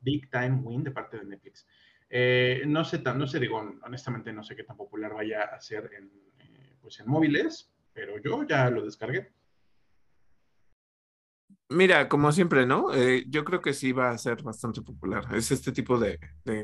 Big 0.00 0.30
Time 0.30 0.60
Win 0.62 0.82
de 0.82 0.90
parte 0.90 1.18
de 1.18 1.24
Netflix. 1.24 1.66
Eh, 2.08 2.64
no 2.66 2.84
sé, 2.84 2.98
no 2.98 3.26
sé, 3.26 3.38
digo, 3.38 3.58
honestamente 3.82 4.32
no 4.32 4.42
sé 4.42 4.56
qué 4.56 4.64
tan 4.64 4.76
popular 4.76 5.14
vaya 5.14 5.42
a 5.44 5.60
ser 5.60 5.90
en, 5.96 6.10
eh, 6.40 6.76
pues 6.80 6.98
en 6.98 7.08
móviles, 7.08 7.70
pero 7.92 8.18
yo 8.18 8.44
ya 8.44 8.68
lo 8.70 8.84
descargué. 8.84 9.32
Mira, 11.68 12.08
como 12.08 12.32
siempre, 12.32 12.66
¿no? 12.66 12.88
Yo 13.28 13.44
creo 13.44 13.62
que 13.62 13.72
sí 13.72 13.92
va 13.92 14.10
a 14.10 14.18
ser 14.18 14.42
bastante 14.42 14.82
popular. 14.82 15.24
Es 15.32 15.52
este 15.52 15.70
tipo 15.70 16.00
de, 16.00 16.18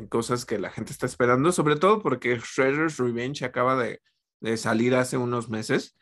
cosas 0.08 0.44
que 0.44 0.58
la 0.58 0.70
gente 0.70 0.90
está 0.90 1.06
esperando, 1.06 1.52
sobre 1.52 1.76
todo 1.76 2.02
porque 2.02 2.40
Shredder's 2.40 2.98
Revenge 2.98 3.44
acaba 3.44 3.76
de, 3.76 4.00
salir 4.56 4.94
hace 4.94 5.16
unos 5.16 5.48
meses 5.48 5.96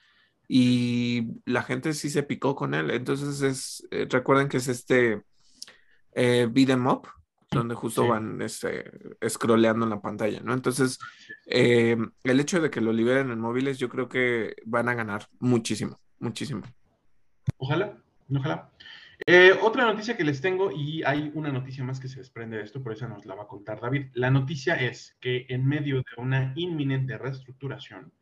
y 0.49 1.29
la 1.47 1.62
gente 1.62 1.95
sí 1.95 2.11
se 2.11 2.23
picó 2.23 2.55
con 2.55 2.75
él. 2.75 2.91
Entonces, 2.91 3.41
es, 3.43 3.88
recuerden 4.11 4.49
que 4.49 4.59
es 4.59 4.69
este 4.69 5.23
beat 6.14 6.71
em 6.71 6.87
up, 6.87 7.09
donde 7.55 7.75
justo 7.75 8.07
van 8.07 8.43
este, 8.43 8.91
scrolleando 9.26 9.85
en 9.85 9.91
la 9.91 10.03
pantalla, 10.03 10.41
¿no? 10.41 10.53
Entonces, 10.53 10.99
eh, 11.47 11.97
el 12.25 12.41
hecho 12.41 12.61
de 12.61 12.71
que 12.71 12.81
lo 12.81 12.93
liberen 12.93 13.31
en 13.31 13.41
móviles, 13.41 13.79
yo 13.79 13.88
creo 13.88 14.09
que 14.09 14.57
van 14.67 14.88
a 14.88 14.95
ganar 14.95 15.26
muchísimo, 15.38 15.99
muchísimo. 16.19 16.62
Ojalá, 17.57 17.97
ojalá. 18.35 18.71
Eh, 19.26 19.53
otra 19.62 19.85
noticia 19.85 20.17
que 20.17 20.25
les 20.25 20.41
tengo, 20.41 20.71
y 20.73 21.03
hay 21.05 21.31
una 21.35 21.50
noticia 21.50 21.85
más 21.85 22.00
que 22.00 22.09
se 22.09 22.19
desprende 22.19 22.59
de 22.59 22.64
esto, 22.64 22.83
por 22.83 22.93
eso 22.93 23.09
nos 23.09 23.25
la 23.25 23.35
va 23.35 23.45
a 23.45 23.49
contar 23.49 23.81
David. 23.81 24.09
La 24.14 24.31
noticia 24.31 24.75
es 24.75 25.17
que 25.21 25.47
en 25.49 25.67
medio 25.67 25.97
de 25.97 26.05
una 26.17 26.53
inminente 26.57 27.17
reestructuración, 27.17 28.12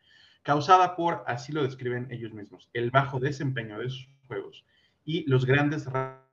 causada 0.43 0.97
por, 0.97 1.25
así 1.27 1.53
lo 1.53 1.63
describen 1.63 2.09
ellos 2.11 2.33
mismos, 2.33 2.69
el 2.73 2.91
bajo 2.91 3.21
desempeño 3.21 3.79
de 3.79 3.91
sus 3.91 4.09
juegos 4.27 4.65
y 5.05 5.29
los 5.29 5.45
grandes 5.45 5.87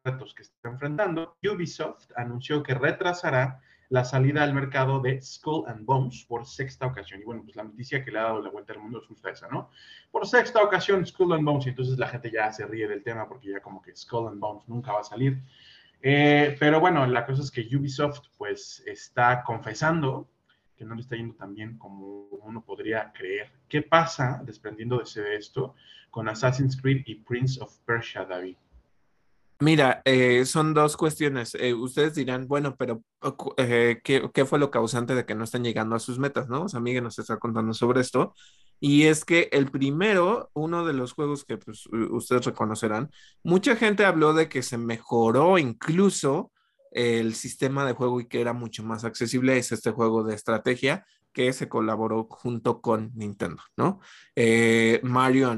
retos 0.03 0.33
que 0.33 0.43
está 0.43 0.69
enfrentando, 0.69 1.37
Ubisoft 1.43 2.11
anunció 2.15 2.63
que 2.63 2.73
retrasará 2.73 3.61
la 3.89 4.05
salida 4.05 4.43
al 4.43 4.53
mercado 4.53 4.99
de 4.99 5.19
Skull 5.19 5.65
and 5.67 5.83
Bones 5.85 6.23
por 6.25 6.45
sexta 6.45 6.85
ocasión. 6.85 7.21
Y 7.21 7.23
bueno, 7.23 7.41
pues 7.43 7.55
la 7.55 7.63
noticia 7.63 8.05
que 8.05 8.11
le 8.11 8.19
ha 8.19 8.23
dado 8.23 8.41
la 8.41 8.51
vuelta 8.51 8.73
al 8.73 8.79
mundo 8.79 8.99
es 8.99 9.07
justo 9.07 9.27
esa, 9.27 9.47
¿no? 9.47 9.71
Por 10.11 10.27
sexta 10.27 10.61
ocasión, 10.61 11.05
Skull 11.05 11.33
and 11.33 11.43
Bones. 11.43 11.65
Y 11.65 11.69
entonces 11.69 11.97
la 11.97 12.07
gente 12.07 12.29
ya 12.31 12.51
se 12.51 12.67
ríe 12.67 12.87
del 12.87 13.03
tema 13.03 13.27
porque 13.27 13.49
ya 13.49 13.61
como 13.61 13.81
que 13.81 13.95
Skull 13.95 14.27
and 14.27 14.39
Bones 14.39 14.67
nunca 14.67 14.93
va 14.93 14.99
a 14.99 15.03
salir. 15.03 15.41
Eh, 16.01 16.55
pero 16.59 16.79
bueno, 16.79 17.05
la 17.07 17.25
cosa 17.25 17.41
es 17.41 17.49
que 17.49 17.67
Ubisoft 17.75 18.27
pues 18.37 18.83
está 18.85 19.43
confesando 19.43 20.29
que 20.79 20.85
no 20.85 20.95
le 20.95 21.01
está 21.01 21.17
yendo 21.17 21.35
tan 21.35 21.53
bien 21.53 21.77
como 21.77 22.29
uno 22.29 22.63
podría 22.63 23.11
creer. 23.11 23.51
¿Qué 23.67 23.81
pasa, 23.81 24.41
desprendiendo 24.45 24.97
de 24.97 25.35
esto, 25.35 25.75
con 26.09 26.29
Assassin's 26.29 26.81
Creed 26.81 27.03
y 27.05 27.15
Prince 27.15 27.61
of 27.61 27.77
Persia, 27.79 28.23
David? 28.23 28.55
Mira, 29.59 30.01
eh, 30.05 30.45
son 30.45 30.73
dos 30.73 30.95
cuestiones. 30.95 31.53
Eh, 31.55 31.73
ustedes 31.73 32.15
dirán, 32.15 32.47
bueno, 32.47 32.77
pero 32.77 33.03
eh, 33.57 33.99
¿qué, 34.01 34.45
fue 34.45 34.57
lo 34.57 34.71
causante 34.71 35.15
de 35.15 35.25
que 35.25 35.35
no 35.35 35.43
están 35.43 35.65
llegando 35.65 35.97
a 35.97 35.99
sus 35.99 36.17
metas, 36.17 36.47
no? 36.47 36.63
O 36.63 36.69
sea, 36.69 36.79
Miguel 36.79 37.03
nos 37.03 37.19
está 37.19 37.37
contando 37.37 37.73
sobre 37.73 37.99
esto. 37.99 38.33
Y 38.79 39.03
es 39.03 39.25
que 39.25 39.49
el 39.51 39.69
primero, 39.69 40.49
uno 40.53 40.85
de 40.85 40.93
los 40.93 41.11
juegos 41.11 41.43
que 41.43 41.57
pues, 41.57 41.87
ustedes 41.87 42.45
reconocerán, 42.45 43.11
mucha 43.43 43.75
gente 43.75 44.05
habló 44.05 44.33
de 44.33 44.47
que 44.47 44.63
se 44.63 44.77
mejoró 44.77 45.57
incluso 45.57 46.53
el 46.91 47.35
sistema 47.35 47.85
de 47.85 47.93
juego 47.93 48.19
y 48.19 48.27
que 48.27 48.41
era 48.41 48.53
mucho 48.53 48.83
más 48.83 49.03
accesible. 49.03 49.57
Es 49.57 49.71
este 49.71 49.91
juego 49.91 50.23
de 50.23 50.35
estrategia 50.35 51.05
que 51.31 51.53
se 51.53 51.69
colaboró 51.69 52.27
junto 52.29 52.81
con 52.81 53.11
Nintendo, 53.15 53.61
¿no? 53.77 53.99
Eh, 54.35 54.99
Mario, 55.03 55.55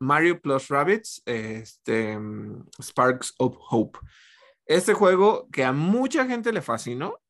Mario 0.00 0.40
Plus 0.40 0.68
Rabbits, 0.68 1.22
este, 1.24 2.18
mm, 2.18 2.66
Sparks 2.80 3.34
of 3.38 3.56
Hope. 3.70 3.98
Este 4.66 4.94
juego 4.94 5.48
que 5.52 5.64
a 5.64 5.72
mucha 5.72 6.26
gente 6.26 6.52
le 6.52 6.62
fascinó 6.62 7.20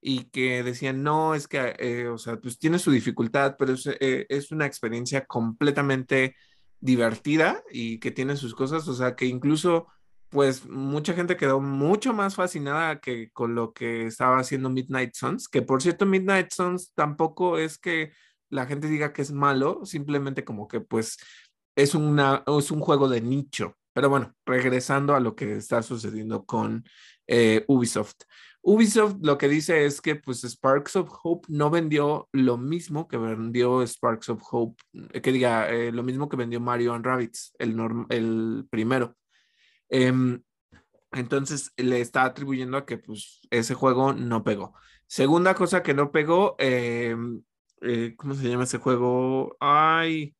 y 0.00 0.24
que 0.30 0.62
decían, 0.62 1.02
no, 1.02 1.34
es 1.34 1.48
que, 1.48 1.74
eh, 1.78 2.08
o 2.08 2.18
sea, 2.18 2.36
pues 2.38 2.58
tiene 2.58 2.78
su 2.78 2.90
dificultad, 2.90 3.56
pero 3.58 3.74
es, 3.74 3.86
eh, 3.86 4.26
es 4.28 4.50
una 4.52 4.66
experiencia 4.66 5.24
completamente 5.26 6.36
divertida 6.80 7.62
y 7.70 7.98
que 7.98 8.10
tiene 8.10 8.36
sus 8.36 8.54
cosas, 8.54 8.86
o 8.88 8.94
sea, 8.94 9.16
que 9.16 9.26
incluso 9.26 9.88
pues 10.30 10.66
mucha 10.66 11.14
gente 11.14 11.36
quedó 11.36 11.60
mucho 11.60 12.12
más 12.12 12.34
fascinada 12.34 13.00
que 13.00 13.30
con 13.30 13.54
lo 13.54 13.72
que 13.72 14.06
estaba 14.06 14.38
haciendo 14.38 14.70
Midnight 14.70 15.14
Suns, 15.14 15.48
que 15.48 15.62
por 15.62 15.82
cierto 15.82 16.06
Midnight 16.06 16.52
Suns 16.52 16.92
tampoco 16.94 17.58
es 17.58 17.78
que 17.78 18.12
la 18.50 18.66
gente 18.66 18.88
diga 18.88 19.12
que 19.12 19.22
es 19.22 19.32
malo, 19.32 19.84
simplemente 19.84 20.44
como 20.44 20.68
que 20.68 20.80
pues 20.80 21.18
es, 21.76 21.94
una, 21.94 22.44
es 22.46 22.70
un 22.70 22.80
juego 22.80 23.08
de 23.08 23.20
nicho. 23.20 23.74
Pero 23.92 24.10
bueno, 24.10 24.34
regresando 24.46 25.14
a 25.14 25.20
lo 25.20 25.34
que 25.34 25.56
está 25.56 25.82
sucediendo 25.82 26.44
con 26.44 26.84
eh, 27.26 27.64
Ubisoft. 27.66 28.14
Ubisoft 28.62 29.16
lo 29.22 29.38
que 29.38 29.48
dice 29.48 29.86
es 29.86 30.00
que 30.00 30.16
pues 30.16 30.44
Sparks 30.44 30.96
of 30.96 31.10
Hope 31.22 31.46
no 31.50 31.70
vendió 31.70 32.28
lo 32.32 32.58
mismo 32.58 33.08
que 33.08 33.16
vendió 33.16 33.82
Sparks 33.86 34.28
of 34.28 34.42
Hope, 34.50 34.82
que 35.22 35.32
diga, 35.32 35.70
eh, 35.70 35.90
lo 35.90 36.02
mismo 36.02 36.28
que 36.28 36.36
vendió 36.36 36.60
Mario 36.60 36.92
and 36.92 37.04
Rabbits, 37.04 37.54
el, 37.58 37.76
el 38.10 38.66
primero. 38.70 39.16
Em, 39.88 40.42
entonces 41.12 41.72
le 41.76 42.00
está 42.00 42.24
atribuyendo 42.24 42.76
a 42.76 42.86
que 42.86 42.98
pues, 42.98 43.40
ese 43.50 43.74
juego 43.74 44.12
no 44.12 44.44
pegó. 44.44 44.74
Segunda 45.06 45.54
cosa 45.54 45.82
que 45.82 45.94
no 45.94 46.12
pegó, 46.12 46.56
em, 46.58 47.42
eh, 47.80 48.14
¿cómo 48.16 48.34
se 48.34 48.48
llama 48.48 48.64
ese 48.64 48.78
juego? 48.78 49.56
Ay, 49.60 50.36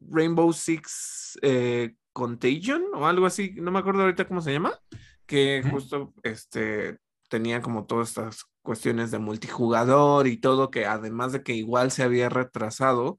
Rainbow 0.00 0.52
Six 0.52 1.38
eh, 1.42 1.94
Contagion 2.12 2.82
o 2.94 3.06
algo 3.06 3.26
así, 3.26 3.54
no 3.56 3.70
me 3.70 3.78
acuerdo 3.78 4.02
ahorita 4.02 4.26
cómo 4.26 4.40
se 4.40 4.52
llama, 4.52 4.78
que 5.26 5.62
justo 5.70 6.14
este, 6.22 6.98
tenía 7.28 7.60
como 7.60 7.86
todas 7.86 8.08
estas 8.08 8.44
cuestiones 8.62 9.10
de 9.10 9.18
multijugador 9.18 10.26
y 10.26 10.38
todo, 10.38 10.70
que 10.70 10.86
además 10.86 11.32
de 11.32 11.42
que 11.42 11.54
igual 11.54 11.90
se 11.90 12.02
había 12.02 12.28
retrasado, 12.28 13.18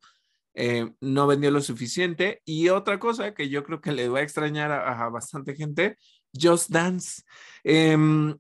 eh, 0.53 0.91
no 1.01 1.27
vendió 1.27 1.51
lo 1.51 1.62
suficiente. 1.62 2.41
Y 2.46 2.70
otra 2.70 3.00
cosa 3.00 3.34
que 3.34 3.50
yo 3.50 3.63
creo 3.63 3.82
que 3.82 3.91
le 3.91 4.10
va 4.10 4.20
a 4.20 4.24
extrañar 4.24 4.72
a, 4.72 5.10
bastante 5.10 5.56
gente, 5.56 5.98
Just 6.34 6.70
Dance. 6.70 7.24
Em, 7.63 8.36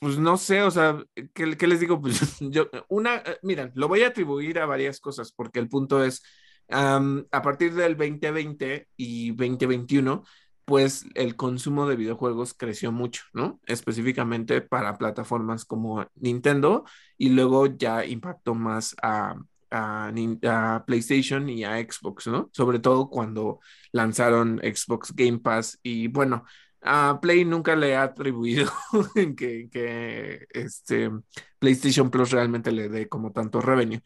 pues 0.00 0.18
no 0.18 0.36
sé, 0.36 0.62
o 0.62 0.70
sea, 0.70 1.02
¿qué, 1.34 1.46
les 1.66 1.80
digo? 1.80 2.00
Pues 2.00 2.38
yo, 2.40 2.68
una, 2.88 3.16
eh, 3.16 3.38
miren, 3.42 3.72
lo 3.74 3.88
voy 3.88 4.02
a 4.02 4.08
atribuir 4.08 4.58
a 4.58 4.66
varias 4.66 5.00
cosas, 5.00 5.32
porque 5.32 5.60
el 5.60 5.68
punto 5.68 6.04
es, 6.04 6.22
a 6.68 7.42
partir 7.42 7.74
del 7.74 7.96
2020 7.96 8.88
y 8.96 9.30
2021, 9.30 10.24
pues 10.64 11.04
el 11.14 11.36
consumo 11.36 11.86
de 11.86 11.96
videojuegos 11.96 12.54
creció 12.54 12.92
mucho, 12.92 13.24
¿no? 13.32 13.60
Específicamente 13.66 14.60
para 14.62 14.96
plataformas 14.96 15.64
como 15.64 16.06
Nintendo 16.14 16.84
y 17.18 17.30
luego 17.30 17.66
ya 17.66 18.04
impactó 18.06 18.54
más 18.54 18.94
a, 19.02 19.34
a, 19.72 20.84
PlayStation 20.86 21.48
y 21.48 21.64
a 21.64 21.78
Xbox, 21.78 22.26
¿no? 22.26 22.50
Sobre 22.52 22.78
todo 22.78 23.08
cuando 23.08 23.60
lanzaron 23.92 24.60
Xbox 24.62 25.14
Game 25.14 25.38
Pass 25.38 25.78
y 25.82 26.08
bueno, 26.08 26.44
a 26.82 27.18
Play 27.20 27.44
nunca 27.44 27.76
le 27.76 27.96
ha 27.96 28.04
atribuido 28.04 28.70
que, 29.36 29.68
que 29.70 30.46
este 30.50 31.10
PlayStation 31.58 32.10
Plus 32.10 32.30
realmente 32.30 32.72
le 32.72 32.88
dé 32.88 33.08
como 33.08 33.32
tanto 33.32 33.60
revenue. 33.60 34.02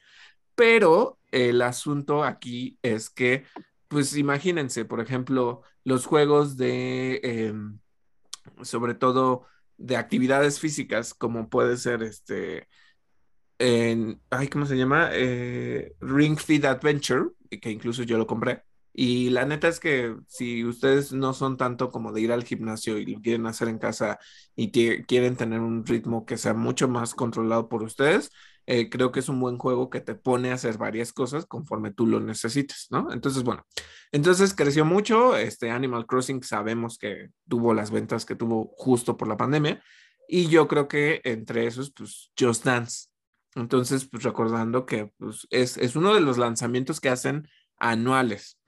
Pero 0.55 1.19
el 1.31 1.63
asunto 1.63 2.25
aquí 2.25 2.79
es 2.83 3.11
que, 3.11 3.45
pues 3.89 4.17
imagínense, 4.17 4.85
por 4.85 5.01
ejemplo, 5.01 5.63
los 5.85 6.07
juegos 6.07 6.57
de, 6.57 7.21
em, 7.23 7.79
sobre 8.63 8.95
todo 8.95 9.47
de 9.79 9.97
actividades 9.97 10.61
físicas, 10.61 11.15
como 11.15 11.49
puede 11.51 11.77
ser 11.77 12.03
este, 12.03 12.69
en, 13.59 14.21
ay, 14.31 14.49
¿cómo 14.49 14.67
se 14.67 14.77
llama? 14.77 15.11
Eh, 15.13 15.95
Ring 16.01 16.39
Fit 16.39 16.65
Adventure, 16.65 17.31
que 17.61 17.71
incluso 17.71 18.03
yo 18.03 18.19
lo 18.19 18.27
compré. 18.27 18.63
Y 18.93 19.29
la 19.31 19.45
neta 19.45 19.69
es 19.69 19.79
que 19.79 20.17
si 20.27 20.65
ustedes 20.65 21.13
no 21.13 21.35
son 21.35 21.59
tanto 21.59 21.91
como 21.91 22.13
de 22.13 22.23
ir 22.23 22.33
al 22.33 22.45
gimnasio 22.45 22.97
y 22.97 23.05
lo 23.05 23.21
quieren 23.21 23.47
hacer 23.47 23.69
en 23.69 23.79
casa 23.79 24.19
y 24.55 24.71
quieren 24.71 25.37
tener 25.37 25.61
un 25.61 25.85
ritmo 25.85 26.25
que 26.25 26.39
sea 26.39 26.55
mucho 26.55 26.89
más 26.89 27.15
controlado 27.15 27.69
por 27.69 27.83
ustedes, 27.83 28.31
eh, 28.65 28.89
creo 28.89 29.13
que 29.13 29.21
es 29.21 29.29
un 29.29 29.39
buen 29.39 29.59
juego 29.59 29.91
que 29.91 30.01
te 30.01 30.15
pone 30.15 30.51
a 30.51 30.55
hacer 30.55 30.79
varias 30.79 31.13
cosas 31.13 31.45
conforme 31.45 31.93
tú 31.93 32.07
lo 32.07 32.21
necesites, 32.21 32.87
¿no? 32.91 33.13
Entonces, 33.13 33.43
bueno, 33.43 33.67
entonces 34.13 34.55
creció 34.55 34.87
mucho. 34.87 35.37
Este 35.37 35.71
Animal 35.71 36.07
Crossing 36.07 36.43
sabemos 36.43 36.97
que 36.97 37.29
tuvo 37.47 37.75
las 37.75 37.91
ventas 37.91 38.25
que 38.25 38.35
tuvo 38.35 38.73
justo 38.77 39.17
por 39.19 39.29
la 39.29 39.37
pandemia. 39.37 39.83
Y 40.27 40.49
yo 40.49 40.67
creo 40.69 40.89
que 40.89 41.21
entre 41.25 41.67
esos, 41.67 41.93
pues 41.93 42.33
Just 42.39 42.65
Dance 42.65 43.09
entonces, 43.57 44.07
pues 44.09 44.23
recordando 44.23 44.87
que 44.87 45.13
pues, 45.19 45.47
es, 45.51 45.97
uno 45.97 46.15
de 46.15 46.21
los 46.21 46.39
lanzamientos 46.39 47.01
que 47.01 47.09
hacen 47.09 47.49
anuales. 47.79 48.61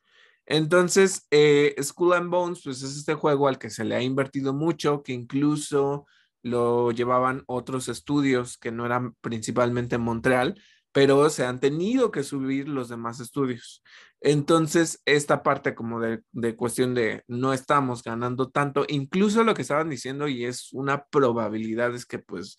Entonces, 0.47 1.27
eh, 1.31 1.77
Skull 1.83 2.15
and 2.15 2.31
Bones, 2.31 2.63
pues 2.65 2.83
es 2.83 2.97
este 2.97 3.15
juego 3.15 3.49
al 3.49 3.59
que 3.59 3.69
se 3.69 3.85
le 3.85 3.95
ha 3.97 4.03
invertido 4.03 4.55
mucho, 4.55 5.03
que 5.03 5.13
incluso 5.13 6.07
lo 6.43 6.91
llevaban 6.91 7.45
otros 7.47 7.89
estudios 7.89 8.57
que 8.57 8.73
no 8.73 8.87
eran 8.87 9.15
principalmente 9.21 9.97
en 9.97 10.03
Montreal, 10.03 10.61
pero 10.93 11.29
se 11.29 11.45
han 11.45 11.61
tenido 11.61 12.11
que 12.11 12.23
subir 12.23 12.67
los 12.69 12.89
demás 12.89 13.21
estudios. 13.21 13.83
Entonces, 14.23 15.03
esta 15.05 15.43
parte 15.43 15.75
como 15.75 16.01
de, 16.01 16.23
de, 16.33 16.57
cuestión 16.57 16.95
de 16.95 17.25
no 17.29 17.53
estamos 17.53 18.03
ganando 18.03 18.49
tanto, 18.49 18.87
incluso 18.89 19.45
lo 19.45 19.53
que 19.55 19.63
estaban 19.63 19.91
diciendo 19.91 20.29
y 20.29 20.47
es 20.47 20.73
una 20.73 21.05
probabilidad 21.05 21.95
es 21.95 22.07
que 22.07 22.19
pues 22.19 22.57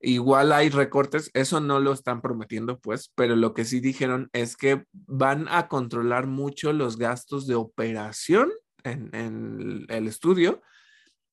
igual 0.00 0.52
hay 0.52 0.68
recortes, 0.68 1.30
eso 1.34 1.60
no 1.60 1.80
lo 1.80 1.92
están 1.92 2.20
prometiendo 2.20 2.78
pues, 2.78 3.12
pero 3.14 3.36
lo 3.36 3.54
que 3.54 3.64
sí 3.64 3.80
dijeron 3.80 4.28
es 4.32 4.56
que 4.56 4.84
van 4.92 5.46
a 5.48 5.68
controlar 5.68 6.26
mucho 6.26 6.72
los 6.72 6.98
gastos 6.98 7.46
de 7.46 7.54
operación 7.54 8.50
en, 8.84 9.86
el 9.88 10.06
estudio 10.06 10.62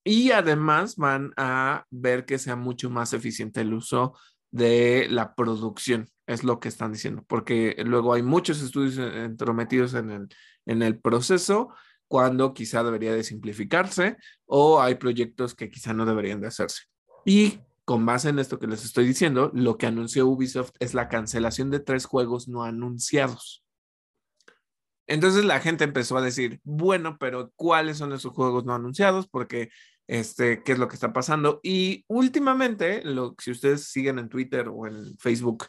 y 0.03 0.31
además 0.31 0.95
van 0.95 1.33
a 1.37 1.85
ver 1.91 2.25
que 2.25 2.39
sea 2.39 2.55
mucho 2.55 2.89
más 2.89 3.13
eficiente 3.13 3.61
el 3.61 3.73
uso 3.73 4.17
de 4.51 5.07
la 5.09 5.35
producción, 5.35 6.09
es 6.27 6.43
lo 6.43 6.59
que 6.59 6.69
están 6.69 6.91
diciendo, 6.91 7.23
porque 7.27 7.75
luego 7.85 8.13
hay 8.13 8.21
muchos 8.21 8.61
estudios 8.61 8.97
entrometidos 8.97 9.93
en 9.93 10.09
el, 10.09 10.27
en 10.65 10.81
el 10.81 10.99
proceso 10.99 11.73
cuando 12.07 12.53
quizá 12.53 12.83
debería 12.83 13.13
de 13.13 13.23
simplificarse 13.23 14.17
o 14.45 14.81
hay 14.81 14.95
proyectos 14.95 15.55
que 15.55 15.69
quizá 15.69 15.93
no 15.93 16.05
deberían 16.05 16.41
de 16.41 16.47
hacerse. 16.47 16.83
Y 17.25 17.59
con 17.85 18.05
base 18.05 18.29
en 18.29 18.39
esto 18.39 18.59
que 18.59 18.67
les 18.67 18.85
estoy 18.85 19.05
diciendo, 19.05 19.51
lo 19.53 19.77
que 19.77 19.87
anunció 19.87 20.27
Ubisoft 20.27 20.71
es 20.79 20.93
la 20.93 21.09
cancelación 21.09 21.69
de 21.69 21.79
tres 21.79 22.05
juegos 22.05 22.47
no 22.47 22.63
anunciados. 22.63 23.63
Entonces 25.07 25.43
la 25.43 25.59
gente 25.59 25.83
empezó 25.83 26.17
a 26.17 26.21
decir, 26.21 26.61
bueno, 26.63 27.17
pero 27.19 27.51
¿cuáles 27.55 27.97
son 27.97 28.13
esos 28.13 28.31
juegos 28.31 28.63
no 28.63 28.73
anunciados? 28.73 29.27
Porque 29.27 29.69
este, 30.07 30.63
qué 30.63 30.73
es 30.73 30.79
lo 30.79 30.87
que 30.87 30.95
está 30.95 31.11
pasando. 31.11 31.59
Y 31.63 32.05
últimamente, 32.07 33.03
lo, 33.03 33.35
si 33.37 33.51
ustedes 33.51 33.87
siguen 33.87 34.19
en 34.19 34.29
Twitter 34.29 34.69
o 34.69 34.87
en 34.87 35.17
Facebook, 35.17 35.65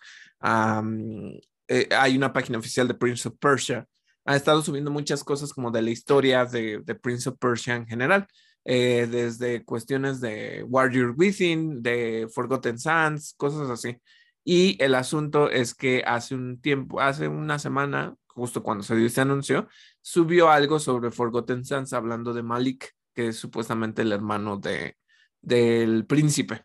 eh, 1.68 1.88
hay 1.90 2.16
una 2.16 2.32
página 2.32 2.58
oficial 2.58 2.86
de 2.86 2.94
Prince 2.94 3.28
of 3.28 3.36
Persia. 3.40 3.86
Ha 4.24 4.36
estado 4.36 4.62
subiendo 4.62 4.90
muchas 4.90 5.22
cosas 5.24 5.52
como 5.52 5.70
de 5.70 5.82
la 5.82 5.90
historia 5.90 6.44
de, 6.44 6.80
de 6.84 6.94
Prince 6.94 7.28
of 7.28 7.36
Persia 7.38 7.74
en 7.74 7.86
general, 7.86 8.26
eh, 8.64 9.06
desde 9.10 9.64
cuestiones 9.64 10.20
de 10.20 10.64
Warrior 10.68 11.14
Within, 11.16 11.82
de 11.82 12.28
Forgotten 12.32 12.78
Sands, 12.78 13.34
cosas 13.36 13.70
así. 13.70 13.96
Y 14.44 14.82
el 14.82 14.94
asunto 14.94 15.50
es 15.50 15.74
que 15.74 16.02
hace 16.06 16.34
un 16.34 16.60
tiempo, 16.60 17.00
hace 17.00 17.28
una 17.28 17.58
semana, 17.58 18.14
justo 18.28 18.62
cuando 18.62 18.84
se 18.84 18.96
dio 18.96 19.06
este 19.06 19.20
anuncio, 19.20 19.68
subió 20.00 20.50
algo 20.50 20.78
sobre 20.78 21.10
Forgotten 21.10 21.64
Sands 21.64 21.92
hablando 21.92 22.34
de 22.34 22.42
Malik 22.42 22.94
que 23.14 23.28
es 23.28 23.36
supuestamente 23.36 24.02
el 24.02 24.12
hermano 24.12 24.58
de, 24.58 24.98
del 25.40 26.04
príncipe. 26.04 26.64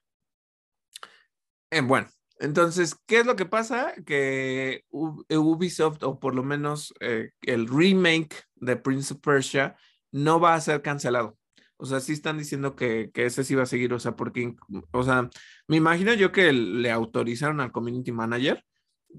Eh, 1.71 1.81
bueno, 1.81 2.09
entonces, 2.39 2.95
¿qué 3.05 3.19
es 3.19 3.25
lo 3.25 3.35
que 3.35 3.45
pasa? 3.45 3.93
Que 4.05 4.83
Ubisoft, 4.89 6.03
o 6.03 6.19
por 6.19 6.35
lo 6.35 6.43
menos 6.43 6.93
eh, 6.99 7.31
el 7.41 7.67
remake 7.67 8.43
de 8.55 8.75
Prince 8.75 9.13
of 9.13 9.21
Persia, 9.21 9.77
no 10.11 10.39
va 10.39 10.55
a 10.55 10.61
ser 10.61 10.81
cancelado. 10.81 11.37
O 11.81 11.85
sea, 11.85 12.01
sí 12.01 12.11
están 12.11 12.37
diciendo 12.37 12.75
que, 12.75 13.09
ese 13.13 13.45
sí 13.45 13.55
va 13.55 13.63
a 13.63 13.65
seguir, 13.65 13.93
o 13.93 13.99
sea, 13.99 14.17
porque, 14.17 14.53
o 14.91 15.03
sea, 15.03 15.29
me 15.67 15.77
imagino 15.77 16.13
yo 16.13 16.33
que 16.33 16.51
le 16.51 16.91
autorizaron 16.91 17.61
al 17.61 17.71
community 17.71 18.11
manager 18.11 18.65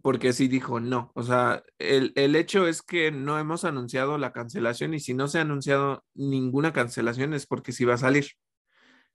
porque 0.03 0.35
sí 0.35 0.47
dijo 0.47 0.79
no. 0.79 1.11
O 1.15 1.23
sea, 1.23 1.63
el, 1.79 2.37
hecho 2.37 2.67
es 2.67 2.83
que 2.83 3.11
no 3.11 3.39
hemos 3.39 3.65
anunciado 3.65 4.19
la 4.19 4.33
cancelación 4.33 4.93
y 4.93 5.01
si 5.01 5.15
no 5.15 5.27
se 5.27 5.39
ha 5.39 5.43
anunciado 5.43 6.05
ninguna 6.15 6.75
cancelación 6.75 7.33
es 7.33 7.47
porque 7.47 7.73
sí 7.73 7.87
va 7.87 7.95
a 7.95 7.99
salir. 7.99 8.27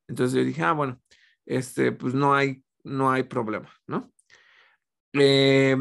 Entonces 0.07 0.35
yo 0.35 0.43
dije, 0.43 0.63
ah, 0.63 0.73
bueno, 0.73 0.99
este, 1.45 1.91
pues 1.91 2.15
no 2.15 2.33
hay, 2.33 2.63
no 2.83 3.11
hay 3.11 3.23
problema, 3.23 3.71
¿no? 3.85 4.11
Eh, 5.13 5.77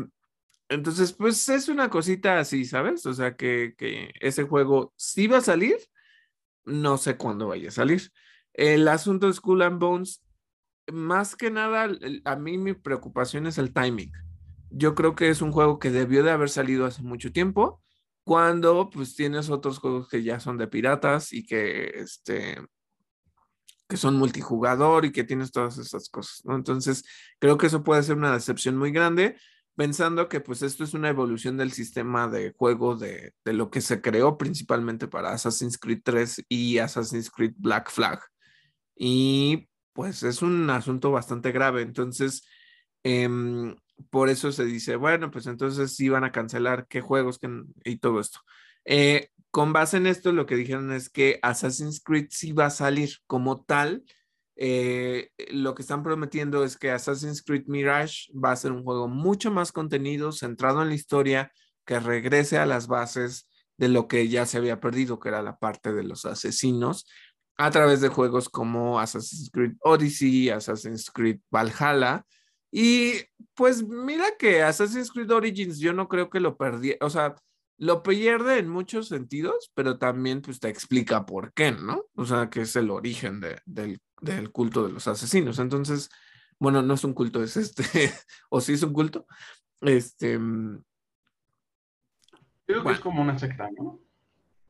entonces, 0.69 1.15
pues 1.15 1.49
es 1.49 1.69
una 1.69 1.89
cosita 1.89 2.39
así, 2.39 2.67
¿sabes? 2.67 3.07
O 3.07 3.15
sea, 3.15 3.37
que, 3.37 3.75
que 3.79 4.11
ese 4.21 4.45
juego 4.45 4.93
sí 4.97 5.29
va 5.29 5.39
a 5.39 5.41
salir, 5.41 5.77
no 6.65 6.99
sé 6.99 7.17
cuándo 7.17 7.49
vaya 7.49 7.69
a 7.69 7.73
salir. 7.73 8.11
El 8.53 8.89
asunto 8.89 9.27
de 9.27 9.33
Skull 9.33 9.63
and 9.63 9.81
Bones, 9.81 10.23
más 10.93 11.37
que 11.37 11.51
nada, 11.51 11.89
a 12.25 12.37
mí 12.37 12.59
mi 12.59 12.75
preocupación 12.75 13.47
es 13.47 13.59
el 13.59 13.73
timing 13.73 14.13
yo 14.77 14.95
creo 14.95 15.15
que 15.15 15.29
es 15.31 15.41
un 15.41 15.53
juego 15.53 15.79
que 15.79 15.91
debió 15.91 16.23
de 16.25 16.33
haber 16.33 16.51
salido 16.51 16.85
hace 16.87 17.03
mucho 17.03 17.33
tiempo, 17.33 17.83
cuando 18.25 18.91
pues 18.91 19.15
tienes 19.15 19.51
otros 19.51 19.79
juegos 19.79 20.09
que 20.09 20.23
ya 20.23 20.41
son 20.41 20.59
de 20.59 20.67
piratas 20.67 21.33
y 21.33 21.45
que 21.47 21.93
este 21.95 22.59
que 23.87 23.97
son 23.99 24.17
multijugador 24.17 25.05
y 25.05 25.13
que 25.13 25.25
tienes 25.25 25.53
todas 25.53 25.77
esas 25.77 26.09
cosas. 26.09 26.43
Entonces, 26.47 27.05
creo 27.39 27.59
que 27.59 27.67
eso 27.67 27.85
puede 27.85 28.03
ser 28.03 28.17
una 28.17 28.33
decepción 28.33 28.79
muy 28.79 28.91
grande, 28.91 29.37
pensando 29.77 30.29
que 30.29 30.41
pues 30.41 30.63
esto 30.63 30.85
es 30.85 30.95
una 30.95 31.09
evolución 31.09 31.57
del 31.57 31.73
sistema 31.73 32.29
de 32.29 32.53
juego 32.57 32.97
de, 32.97 33.33
de 33.45 33.53
lo 33.53 33.71
que 33.71 33.81
se 33.81 34.01
creó 34.01 34.39
principalmente 34.39 35.09
para 35.09 35.33
Assassin's 35.33 35.79
Creed 35.79 36.01
3 36.05 36.45
y 36.49 36.79
Assassin's 36.79 37.31
Creed 37.31 37.55
Black 37.57 37.91
Flag. 37.91 38.21
Y 38.97 39.69
pues 39.93 40.23
es 40.23 40.43
un 40.43 40.69
asunto 40.71 41.11
bastante 41.11 41.53
grave. 41.53 41.83
Entonces, 41.83 42.47
eh, 43.03 43.29
por 44.11 44.29
eso 44.29 44.53
se 44.53 44.65
dice, 44.65 44.97
bueno, 44.97 45.31
pues 45.31 45.47
entonces 45.47 45.95
sí 45.95 46.09
van 46.09 46.25
a 46.25 46.33
cancelar 46.33 46.87
qué 46.89 47.01
juegos 47.01 47.41
y 47.85 47.97
todo 47.99 48.21
esto. 48.21 48.41
Eh, 48.85 49.29
con 49.51 49.73
base 49.73 49.99
en 49.99 50.07
esto, 50.07 50.33
lo 50.33 50.47
que 50.47 50.57
dijeron 50.57 50.93
es 50.93 51.09
que 51.09 51.39
Assassin's 51.43 52.01
Creed 52.03 52.27
sí 52.31 52.53
va 52.53 52.67
a 52.67 52.71
salir 52.71 53.11
como 53.27 53.63
tal. 53.65 54.05
Eh, 54.57 55.31
lo 55.51 55.75
que 55.75 55.83
están 55.83 56.03
prometiendo 56.03 56.65
es 56.65 56.77
que 56.77 56.91
Assassin's 56.91 57.43
Creed 57.43 57.65
Mirage 57.67 58.31
va 58.33 58.53
a 58.53 58.57
ser 58.57 58.73
un 58.73 58.85
juego 58.85 59.09
mucho 59.09 59.51
más 59.51 59.73
contenido, 59.73 60.33
centrado 60.33 60.83
en 60.83 60.89
la 60.89 60.95
historia, 60.95 61.53
que 61.85 62.01
regrese 62.01 62.59
a 62.59 62.67
las 62.67 62.87
bases 62.87 63.49
de 63.77 63.89
lo 63.89 64.07
que 64.09 64.29
ya 64.29 64.47
se 64.47 64.59
había 64.59 64.81
perdido, 64.81 65.19
que 65.19 65.29
era 65.29 65.43
la 65.43 65.59
parte 65.59 65.93
de 65.93 66.05
los 66.05 66.25
asesinos, 66.25 67.07
a 67.57 67.71
través 67.71 68.01
de 68.01 68.09
juegos 68.09 68.49
como 68.49 69.01
Assassin's 69.01 69.51
Creed 69.53 69.75
Odyssey, 69.81 70.51
Assassin's 70.51 71.11
Creed 71.11 71.41
Valhalla, 71.51 72.25
y 72.71 73.15
pues 73.55 73.87
mira 73.87 74.25
que 74.37 74.63
Assassin's 74.63 75.11
Creed 75.13 75.31
Origins 75.31 75.79
yo 75.79 75.93
no 75.93 76.09
creo 76.09 76.29
que 76.29 76.41
lo 76.41 76.57
perdí, 76.57 76.97
o 77.01 77.11
sea, 77.11 77.37
lo 77.77 78.03
pierde 78.03 78.59
en 78.59 78.69
muchos 78.69 79.09
sentidos, 79.09 79.71
pero 79.75 79.99
también 79.99 80.43
pues 80.43 80.61
te 80.61 80.69
explica 80.69 81.27
por 81.27 81.53
qué, 81.53 81.73
¿no? 81.73 82.05
O 82.15 82.25
sea, 82.25 82.51
que 82.51 82.63
es 82.63 82.77
el 82.77 82.91
origen 82.91 83.41
del, 83.41 84.01
culto 84.53 84.87
de 84.87 84.93
los 84.93 85.09
asesinos. 85.09 85.59
Entonces, 85.59 86.11
bueno, 86.59 86.83
no 86.83 86.95
es 86.95 87.05
un 87.05 87.15
culto, 87.15 87.43
es 87.43 87.57
este, 87.57 87.83
o 88.51 88.61
sí 88.61 88.75
es 88.75 88.83
un 88.83 88.93
culto. 88.93 89.27
Este... 89.81 90.39
Mm, 90.39 90.83
creo 92.67 92.85
que 92.85 92.93
es 92.93 93.01
como 93.01 93.23
una 93.23 93.39
secta, 93.39 93.69
¿no? 93.77 94.01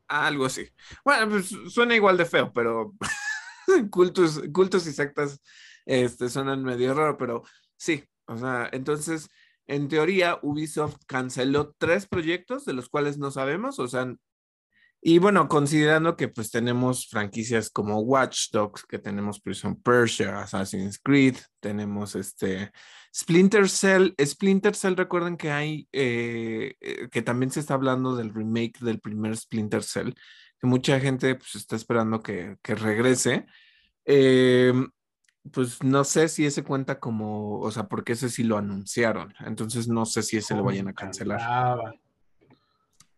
Algo 0.09 0.47
así. 0.47 0.69
Bueno, 1.05 1.29
pues 1.31 1.55
suena 1.69 1.95
igual 1.95 2.17
de 2.17 2.27
feo, 2.27 2.53
pero 2.53 2.95
cultos, 3.91 4.43
cultos 4.53 4.87
y 4.87 4.93
sectas 4.93 5.41
este, 5.87 6.29
suenan 6.29 6.63
medio 6.63 6.95
raro, 6.95 7.17
pero 7.17 7.43
Sí, 7.77 8.03
o 8.27 8.37
sea, 8.39 8.69
entonces, 8.73 9.29
en 9.67 9.89
teoría, 9.89 10.39
Ubisoft 10.43 10.97
canceló 11.07 11.75
tres 11.79 12.07
proyectos 12.07 12.65
de 12.65 12.75
los 12.75 12.89
cuales 12.89 13.19
no 13.19 13.31
sabemos, 13.31 13.79
o 13.79 13.89
sea, 13.89 14.15
y 15.07 15.19
bueno, 15.19 15.49
considerando 15.49 16.17
que 16.17 16.29
pues 16.29 16.51
tenemos 16.51 17.07
franquicias 17.09 17.69
como 17.69 18.01
Watch 18.01 18.51
Dogs, 18.51 18.85
que 18.87 18.99
tenemos 18.99 19.39
Prison 19.39 19.79
Persia, 19.83 20.41
Assassin's 20.41 20.99
Creed, 20.99 21.37
tenemos 21.61 22.15
este 22.15 22.73
Splinter 23.15 23.69
Cell. 23.69 24.15
Splinter 24.19 24.75
Cell, 24.75 24.95
recuerden 24.97 25.37
que 25.37 25.51
hay, 25.51 25.87
eh, 25.93 26.75
eh, 26.81 27.09
que 27.13 27.21
también 27.21 27.51
se 27.51 27.61
está 27.61 27.75
hablando 27.75 28.17
del 28.17 28.33
remake 28.33 28.79
del 28.81 28.99
primer 28.99 29.37
Splinter 29.37 29.83
Cell, 29.83 30.15
que 30.59 30.67
mucha 30.67 30.99
gente 30.99 31.35
pues 31.35 31.55
está 31.55 31.77
esperando 31.77 32.23
que, 32.23 32.57
que 32.63 32.75
regrese. 32.75 33.45
Eh, 34.07 34.73
pues 35.53 35.83
no 35.83 36.05
sé 36.05 36.29
si 36.29 36.47
ese 36.47 36.65
cuenta 36.65 36.99
como, 36.99 37.61
o 37.61 37.71
sea, 37.71 37.89
porque 37.89 38.13
ese 38.13 38.29
sí 38.29 38.45
lo 38.45 38.57
anunciaron. 38.57 39.35
Entonces 39.41 39.89
no 39.89 40.07
sé 40.07 40.23
si 40.23 40.39
ese 40.39 40.55
lo 40.55 40.65
vayan 40.65 40.89
a 40.89 40.95
cancelar. 40.95 41.41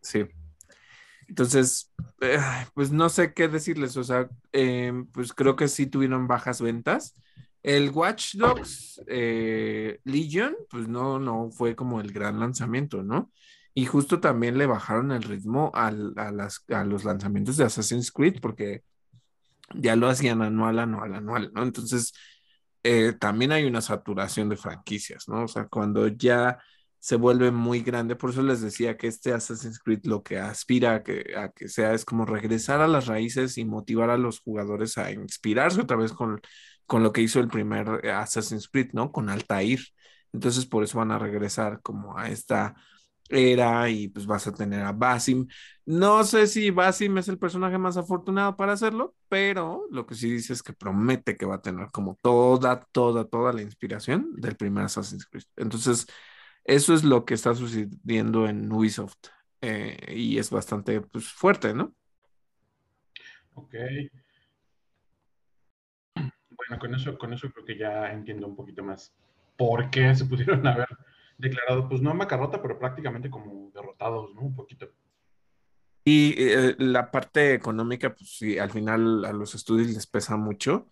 Sí. 0.00 0.26
Entonces, 1.28 1.92
eh, 2.20 2.38
pues 2.74 2.90
no 2.90 3.08
sé 3.08 3.32
qué 3.32 3.48
decirles. 3.48 3.96
O 3.96 4.04
sea, 4.04 4.28
em, 4.52 5.06
pues 5.06 5.32
creo 5.32 5.56
que 5.56 5.68
sí 5.68 5.86
tuvieron 5.86 6.26
bajas 6.26 6.60
ventas. 6.60 7.14
El 7.62 7.90
Watch 7.90 8.36
Dogs 8.36 9.02
eh, 9.08 10.00
Legion, 10.04 10.56
pues 10.70 10.88
no, 10.88 11.18
no 11.18 11.50
fue 11.50 11.74
como 11.74 12.00
el 12.00 12.12
gran 12.12 12.38
lanzamiento, 12.38 13.02
¿no? 13.02 13.32
Y 13.74 13.86
justo 13.86 14.20
también 14.20 14.56
le 14.56 14.66
bajaron 14.66 15.10
el 15.12 15.22
ritmo 15.22 15.70
a, 15.74 15.90
las, 15.90 16.64
a 16.68 16.84
los 16.84 17.04
lanzamientos 17.04 17.56
de 17.56 17.64
Assassin's 17.64 18.10
Creed, 18.10 18.40
porque 18.40 18.82
ya 19.74 19.96
lo 19.96 20.08
hacían 20.08 20.42
anual, 20.42 20.78
anual, 20.78 21.14
anual, 21.14 21.50
¿no? 21.54 21.62
Entonces, 21.62 22.12
eh, 22.82 23.12
también 23.18 23.52
hay 23.52 23.64
una 23.64 23.80
saturación 23.80 24.48
de 24.48 24.56
franquicias, 24.56 25.28
¿no? 25.28 25.44
O 25.44 25.48
sea, 25.48 25.66
cuando 25.68 26.08
ya 26.08 26.58
se 27.06 27.14
vuelve 27.16 27.52
muy 27.52 27.82
grande. 27.82 28.16
Por 28.16 28.30
eso 28.30 28.42
les 28.42 28.60
decía 28.60 28.96
que 28.96 29.06
este 29.06 29.32
Assassin's 29.32 29.78
Creed 29.78 30.00
lo 30.06 30.24
que 30.24 30.38
aspira 30.40 30.96
a 30.96 31.02
que, 31.04 31.34
a 31.36 31.50
que 31.50 31.68
sea 31.68 31.94
es 31.94 32.04
como 32.04 32.26
regresar 32.26 32.80
a 32.80 32.88
las 32.88 33.06
raíces 33.06 33.58
y 33.58 33.64
motivar 33.64 34.10
a 34.10 34.18
los 34.18 34.40
jugadores 34.40 34.98
a 34.98 35.12
inspirarse 35.12 35.80
otra 35.80 35.96
vez 35.96 36.12
con, 36.12 36.40
con 36.86 37.04
lo 37.04 37.12
que 37.12 37.20
hizo 37.22 37.38
el 37.38 37.46
primer 37.48 38.08
Assassin's 38.10 38.68
Creed, 38.68 38.90
¿no? 38.92 39.12
Con 39.12 39.28
Altair. 39.30 39.80
Entonces 40.32 40.66
por 40.66 40.82
eso 40.82 40.98
van 40.98 41.12
a 41.12 41.18
regresar 41.20 41.80
como 41.80 42.18
a 42.18 42.28
esta 42.28 42.74
era 43.28 43.88
y 43.90 44.08
pues 44.08 44.26
vas 44.26 44.46
a 44.46 44.52
tener 44.52 44.82
a 44.82 44.92
Basim. 44.92 45.46
No 45.84 46.24
sé 46.24 46.46
si 46.46 46.70
Basim 46.70 47.18
es 47.18 47.28
el 47.28 47.38
personaje 47.38 47.78
más 47.78 47.96
afortunado 47.96 48.56
para 48.56 48.72
hacerlo, 48.72 49.14
pero 49.28 49.86
lo 49.90 50.06
que 50.06 50.14
sí 50.14 50.30
dice 50.30 50.52
es 50.52 50.62
que 50.62 50.72
promete 50.72 51.36
que 51.36 51.46
va 51.46 51.56
a 51.56 51.62
tener 51.62 51.90
como 51.92 52.18
toda, 52.22 52.80
toda, 52.92 53.24
toda 53.24 53.52
la 53.52 53.62
inspiración 53.62 54.34
del 54.36 54.56
primer 54.56 54.84
Assassin's 54.84 55.26
Creed. 55.26 55.44
Entonces, 55.56 56.06
eso 56.64 56.94
es 56.94 57.04
lo 57.04 57.24
que 57.24 57.34
está 57.34 57.54
sucediendo 57.54 58.46
en 58.46 58.70
Ubisoft 58.72 59.28
eh, 59.60 60.14
y 60.14 60.38
es 60.38 60.50
bastante 60.50 61.00
pues, 61.00 61.26
fuerte, 61.32 61.74
¿no? 61.74 61.94
Ok. 63.54 63.74
Bueno, 66.14 66.80
con 66.80 66.94
eso, 66.94 67.16
con 67.18 67.32
eso 67.32 67.50
creo 67.50 67.64
que 67.64 67.78
ya 67.78 68.12
entiendo 68.12 68.46
un 68.46 68.56
poquito 68.56 68.82
más 68.82 69.14
por 69.56 69.90
qué 69.90 70.14
se 70.14 70.24
pudieron 70.24 70.66
haber 70.66 70.88
declarado, 71.38 71.88
pues 71.88 72.00
no 72.00 72.10
en 72.10 72.16
macarrota, 72.16 72.60
pero 72.60 72.78
prácticamente 72.78 73.30
como 73.30 73.70
derrotados, 73.74 74.34
¿no? 74.34 74.42
Un 74.42 74.54
poquito. 74.54 74.88
Y 76.04 76.34
eh, 76.38 76.76
la 76.78 77.10
parte 77.10 77.54
económica, 77.54 78.14
pues 78.14 78.36
sí, 78.38 78.58
al 78.58 78.70
final 78.70 79.24
a 79.24 79.32
los 79.32 79.54
estudios 79.54 79.88
les 79.88 80.06
pesa 80.06 80.36
mucho. 80.36 80.88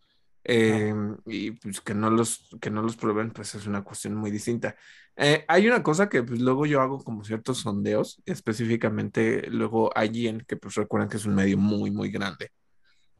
Em, 0.46 1.16
y 1.24 1.52
pues 1.52 1.80
que 1.80 1.94
no 1.94 2.10
los, 2.10 2.50
que 2.60 2.70
no 2.70 2.82
los 2.82 2.96
prueben, 2.96 3.30
pues 3.30 3.54
es 3.54 3.66
una 3.66 3.82
cuestión 3.82 4.14
muy 4.14 4.30
distinta. 4.30 4.76
Eh, 5.16 5.44
hay 5.48 5.66
una 5.66 5.82
cosa 5.82 6.08
que 6.08 6.22
pues 6.22 6.40
luego 6.40 6.66
yo 6.66 6.82
hago 6.82 7.02
como 7.02 7.24
ciertos 7.24 7.58
sondeos, 7.58 8.22
específicamente 8.26 9.46
luego 9.48 9.90
en 9.96 10.40
que 10.40 10.56
pues 10.56 10.74
recuerdan 10.74 11.08
que 11.08 11.16
es 11.16 11.24
un 11.24 11.34
medio 11.34 11.56
muy, 11.56 11.90
muy 11.90 12.10
grande. 12.10 12.50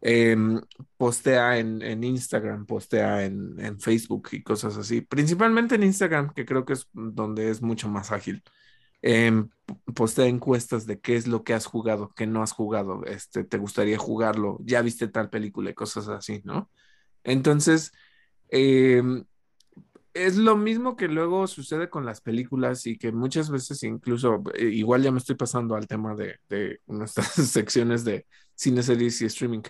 Em, 0.07 0.61
postea 0.99 1.59
en, 1.59 2.05
Instagram, 2.05 2.67
postea 2.67 3.25
en, 3.25 3.59
en, 3.59 3.81
Facebook 3.81 4.29
y 4.33 4.43
cosas 4.43 4.77
así, 4.77 5.01
principalmente 5.01 5.77
en 5.77 5.83
Instagram, 5.83 6.35
que 6.35 6.45
creo 6.45 6.67
que 6.67 6.75
es 6.75 6.87
donde 6.93 7.49
es 7.49 7.63
mucho 7.63 7.89
más 7.89 8.13
ágil. 8.13 8.43
Em, 9.01 9.49
postea 9.95 10.27
encuestas 10.27 10.85
de 10.87 11.01
qué 11.01 11.17
es 11.17 11.27
lo 11.27 11.43
que 11.43 11.55
has 11.55 11.65
jugado, 11.65 12.13
qué 12.15 12.27
no 12.27 12.43
has 12.43 12.53
jugado, 12.53 13.03
este, 13.07 13.45
te 13.45 13.57
gustaría 13.57 13.97
jugarlo, 13.97 14.59
ya 14.63 14.83
viste 14.83 15.09
tal 15.09 15.31
película 15.31 15.71
y 15.71 15.75
cosas 15.75 16.09
así, 16.09 16.43
¿no? 16.45 16.71
Entonces, 17.23 17.93
em, 18.49 19.25
es 20.15 20.37
lo 20.37 20.57
mismo 20.57 20.97
que 20.97 21.09
luego 21.09 21.47
sucede 21.47 21.89
con 21.91 22.05
las 22.05 22.21
películas 22.21 22.87
y 22.87 22.99
que 22.99 23.11
muchas 23.13 23.51
veces 23.51 23.83
incluso, 23.85 24.43
eh, 24.55 24.67
igual 24.67 25.03
ya 25.03 25.13
me 25.13 25.19
estoy 25.19 25.37
pasando 25.37 25.77
al 25.77 25.87
tema 25.87 26.15
de, 26.15 26.41
de 26.51 26.81
nuestras 26.87 27.33
secciones 27.51 28.05
de 28.05 28.27
cine, 28.55 28.83
series 28.83 29.21
y 29.23 29.27
streaming, 29.27 29.63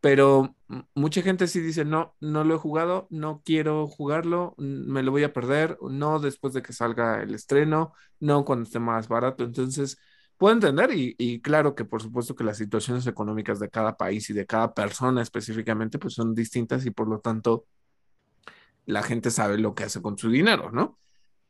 pero 0.00 0.56
mucha 0.94 1.22
gente 1.22 1.48
sí 1.48 1.60
dice, 1.60 1.84
no, 1.84 2.14
no 2.20 2.44
lo 2.44 2.54
he 2.54 2.58
jugado, 2.58 3.08
no 3.10 3.42
quiero 3.44 3.86
jugarlo, 3.88 4.54
me 4.58 5.02
lo 5.02 5.10
voy 5.10 5.24
a 5.24 5.32
perder, 5.32 5.76
no 5.82 6.20
después 6.20 6.54
de 6.54 6.62
que 6.62 6.72
salga 6.72 7.22
el 7.22 7.34
estreno, 7.34 7.94
no 8.20 8.44
cuando 8.44 8.64
esté 8.64 8.78
más 8.78 9.08
barato. 9.08 9.44
Entonces, 9.44 9.98
puedo 10.36 10.54
entender 10.54 10.92
y, 10.94 11.16
y, 11.18 11.40
claro 11.40 11.74
que 11.74 11.84
por 11.84 12.02
supuesto 12.02 12.36
que 12.36 12.44
las 12.44 12.58
situaciones 12.58 13.06
económicas 13.06 13.58
de 13.60 13.70
cada 13.70 13.96
país 13.96 14.30
y 14.30 14.34
de 14.34 14.46
cada 14.46 14.72
persona 14.74 15.22
específicamente 15.22 15.98
pues 15.98 16.14
son 16.14 16.34
distintas 16.34 16.86
y 16.86 16.90
por 16.90 17.08
lo 17.08 17.20
tanto 17.20 17.66
la 18.86 19.02
gente 19.02 19.30
sabe 19.30 19.58
lo 19.58 19.74
que 19.74 19.84
hace 19.84 20.00
con 20.02 20.16
su 20.18 20.30
dinero, 20.30 20.70
¿no? 20.72 20.98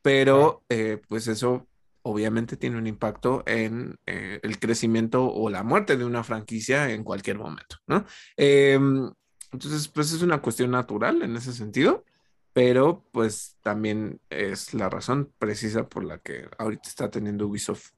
Pero 0.01 0.63
eh, 0.69 1.01
pues 1.07 1.27
eso 1.27 1.67
obviamente 2.01 2.57
tiene 2.57 2.77
un 2.77 2.87
impacto 2.87 3.43
en 3.45 3.97
eh, 4.05 4.39
el 4.43 4.59
crecimiento 4.59 5.25
o 5.25 5.49
la 5.49 5.63
muerte 5.63 5.97
de 5.97 6.05
una 6.05 6.23
franquicia 6.23 6.91
en 6.91 7.03
cualquier 7.03 7.37
momento, 7.37 7.77
¿no? 7.87 8.05
Em, 8.37 9.11
entonces, 9.51 9.87
pues 9.87 10.11
es 10.13 10.21
una 10.21 10.41
cuestión 10.41 10.71
natural 10.71 11.21
en 11.21 11.35
ese 11.35 11.53
sentido, 11.53 12.05
pero 12.53 13.05
pues 13.11 13.57
también 13.63 14.21
es 14.29 14.73
la 14.73 14.89
razón 14.89 15.33
precisa 15.39 15.87
por 15.87 16.03
la 16.03 16.19
que 16.19 16.47
ahorita 16.57 16.87
está 16.87 17.09
teniendo 17.09 17.47
Ubisoft 17.47 17.91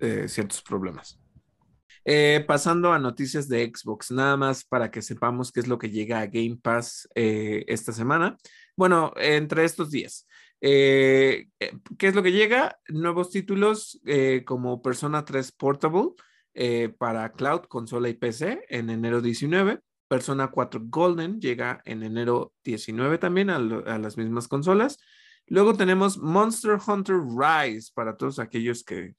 eh, 0.00 0.28
ciertos 0.28 0.62
problemas. 0.62 1.18
pasando 2.46 2.92
a 2.92 2.98
noticias 2.98 3.48
de 3.48 3.70
Xbox, 3.74 4.10
nada 4.10 4.36
más 4.36 4.64
para 4.64 4.90
que 4.90 5.02
sepamos 5.02 5.52
qué 5.52 5.60
es 5.60 5.68
lo 5.68 5.78
que 5.78 5.90
llega 5.90 6.20
a 6.20 6.26
Game 6.26 6.58
Pass 6.62 7.08
esta 7.14 7.92
semana. 7.92 8.36
Bueno, 8.76 9.12
entre 9.16 9.64
estos 9.64 9.90
días. 9.90 10.26
Eh, 10.60 11.48
eh, 11.60 11.72
¿Qué 11.96 12.08
es 12.08 12.14
lo 12.14 12.22
que 12.22 12.32
llega? 12.32 12.78
Nuevos 12.88 13.30
títulos 13.30 14.00
eh, 14.04 14.42
como 14.44 14.82
Persona 14.82 15.24
3 15.24 15.52
Portable 15.52 16.10
para 16.98 17.30
Cloud, 17.32 17.66
consola 17.68 18.08
y 18.08 18.14
PC 18.14 18.64
en 18.68 18.90
enero 18.90 19.20
19. 19.20 19.80
Persona 20.08 20.48
4 20.48 20.80
Golden 20.86 21.40
llega 21.40 21.80
en 21.84 22.02
enero 22.02 22.52
19 22.64 23.18
también 23.18 23.50
a, 23.50 23.60
las 23.60 24.16
mismas 24.16 24.48
consolas. 24.48 24.98
Luego 25.46 25.74
tenemos 25.74 26.18
Monster 26.18 26.78
Hunter 26.84 27.16
Rise 27.16 27.92
para 27.94 28.16
todos 28.16 28.40
aquellos 28.40 28.82
que, 28.82 29.14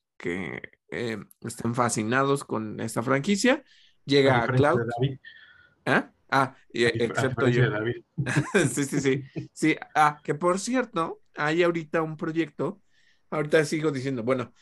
estén 1.39 1.75
fascinados 1.75 2.43
con 2.43 2.81
esta 2.81 3.01
franquicia. 3.01 3.63
Llega 4.03 4.43
a, 4.43 4.47
Cloud. 4.47 4.81
¿Ah? 6.29 6.55
Excepto 6.71 7.47
yo. 7.47 7.63
sí, 8.71 8.85
sí, 8.85 9.01
sí. 9.01 9.23
Sí, 9.51 9.75
ah, 9.95 10.19
que 10.23 10.35
por 10.35 10.59
cierto, 10.59 11.21
hay 11.35 11.63
ahorita 11.63 12.01
un 12.01 12.17
proyecto. 12.17 12.81
Ahorita 13.31 13.63
sigo 13.65 13.91
diciendo, 13.91 14.23
bueno, 14.23 14.53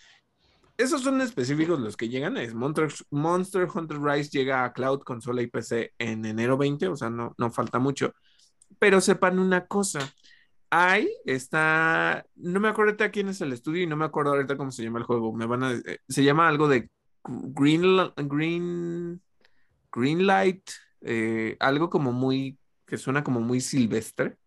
esos 0.77 1.01
son 1.01 1.21
específicos 1.21 1.79
los 1.79 1.97
que 1.97 2.09
llegan. 2.09 2.37
Es 2.37 2.53
Monster, 2.53 2.93
Monster 3.11 3.67
Hunter 3.73 3.99
Rise 4.01 4.29
llega 4.29 4.63
a 4.63 4.73
Cloud, 4.73 5.01
consola 5.01 5.41
y 5.41 5.47
PC 5.47 5.93
en 5.97 6.25
enero 6.25 6.57
20, 6.57 6.87
o 6.87 6.95
sea, 6.95 7.09
no, 7.09 7.33
no 7.37 7.51
falta 7.51 7.79
mucho. 7.79 8.13
Pero 8.79 9.01
sepan 9.01 9.39
una 9.39 9.65
cosa. 9.65 9.99
Hay, 10.69 11.09
está, 11.25 12.25
no 12.35 12.59
me 12.59 12.67
acuerdo 12.67 12.91
ahorita 12.91 13.11
quién 13.11 13.29
es 13.29 13.39
el 13.41 13.53
estudio 13.53 13.83
y 13.83 13.87
no 13.87 13.95
me 13.95 14.05
acuerdo 14.05 14.31
ahorita 14.31 14.57
cómo 14.57 14.71
se 14.71 14.83
llama 14.83 14.99
el 14.99 15.05
juego. 15.05 15.33
Me 15.33 15.45
van 15.45 15.63
a, 15.63 15.71
eh, 15.73 15.99
se 16.07 16.23
llama 16.23 16.47
algo 16.47 16.67
de 16.67 16.89
Green, 17.23 18.11
Green, 18.17 19.21
Green 19.91 20.27
Light 20.27 20.69
eh, 21.01 21.57
algo 21.59 21.89
como 21.89 22.11
muy, 22.11 22.57
que 22.85 22.97
suena 22.97 23.23
como 23.23 23.41
muy 23.41 23.61
silvestre. 23.61 24.37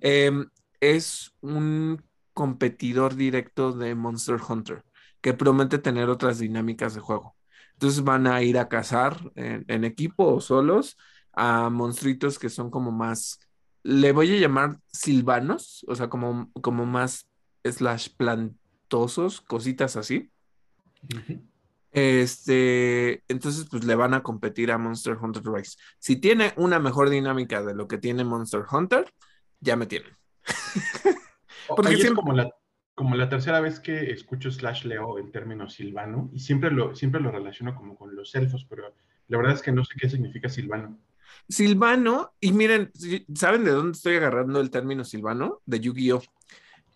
Em, 0.00 0.46
es 0.80 1.32
un 1.40 2.02
competidor 2.32 3.14
directo 3.14 3.72
de 3.72 3.94
Monster 3.94 4.38
Hunter 4.46 4.84
que 5.20 5.32
promete 5.32 5.78
tener 5.78 6.10
otras 6.10 6.38
dinámicas 6.38 6.94
de 6.94 7.00
juego. 7.00 7.36
Entonces 7.72 8.04
van 8.04 8.26
a 8.26 8.42
ir 8.42 8.58
a 8.58 8.68
cazar 8.68 9.18
en, 9.36 9.84
equipo 9.84 10.26
o 10.26 10.40
solos 10.40 10.96
a 11.32 11.70
monstruitos 11.70 12.38
que 12.38 12.48
son 12.48 12.70
como 12.70 12.92
más, 12.92 13.40
le 13.82 14.12
voy 14.12 14.36
a 14.36 14.40
llamar 14.40 14.78
silvanos, 14.86 15.84
o 15.88 15.94
sea, 15.94 16.08
como, 16.08 16.50
como 16.60 16.86
más 16.86 17.28
slash 17.64 18.10
plantosos, 18.16 19.40
cositas 19.40 19.96
así. 19.96 20.30
Este, 21.94 23.22
entonces, 23.28 23.68
pues 23.70 23.84
le 23.84 23.94
van 23.94 24.14
a 24.14 24.22
competir 24.24 24.72
a 24.72 24.78
Monster 24.78 25.16
Hunter 25.16 25.44
Rise. 25.44 25.78
Si 26.00 26.16
tiene 26.16 26.52
una 26.56 26.80
mejor 26.80 27.08
dinámica 27.08 27.62
de 27.62 27.72
lo 27.72 27.86
que 27.86 27.98
tiene 27.98 28.24
Monster 28.24 28.64
Hunter, 28.68 29.14
ya 29.60 29.76
me 29.76 29.86
tienen. 29.86 30.10
Porque 31.68 31.94
es 31.94 32.10
como 32.10 32.32
la, 32.32 32.50
como 32.96 33.14
la 33.14 33.28
tercera 33.28 33.60
vez 33.60 33.78
que 33.78 34.10
escucho 34.10 34.50
slash 34.50 34.84
leo 34.84 35.18
el 35.18 35.30
término 35.30 35.70
silvano 35.70 36.30
y 36.32 36.40
siempre 36.40 36.72
lo, 36.72 36.96
siempre 36.96 37.20
lo 37.20 37.30
relaciono 37.30 37.76
como 37.76 37.96
con 37.96 38.16
los 38.16 38.34
elfos, 38.34 38.66
pero 38.68 38.92
la 39.28 39.38
verdad 39.38 39.54
es 39.54 39.62
que 39.62 39.70
no 39.70 39.84
sé 39.84 39.94
qué 39.96 40.10
significa 40.10 40.48
silvano. 40.48 40.98
Silvano, 41.48 42.34
y 42.40 42.52
miren, 42.52 42.90
¿saben 43.36 43.62
de 43.62 43.70
dónde 43.70 43.92
estoy 43.92 44.16
agarrando 44.16 44.60
el 44.60 44.70
término 44.70 45.04
silvano? 45.04 45.62
De 45.64 45.78
Yu-Gi-Oh! 45.78 46.22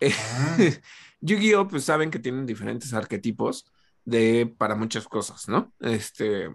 Ah. 0.01 0.57
Yu-Gi-Oh! 1.21 1.69
pues 1.69 1.85
saben 1.85 2.11
que 2.11 2.19
tienen 2.19 2.45
diferentes 2.45 2.93
arquetipos 2.93 3.65
de 4.09 4.53
para 4.57 4.75
muchas 4.75 5.07
cosas, 5.07 5.47
¿no? 5.47 5.73
Este, 5.79 6.49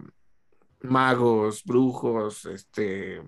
magos, 0.81 1.63
brujos, 1.63 2.45
este, 2.45 3.21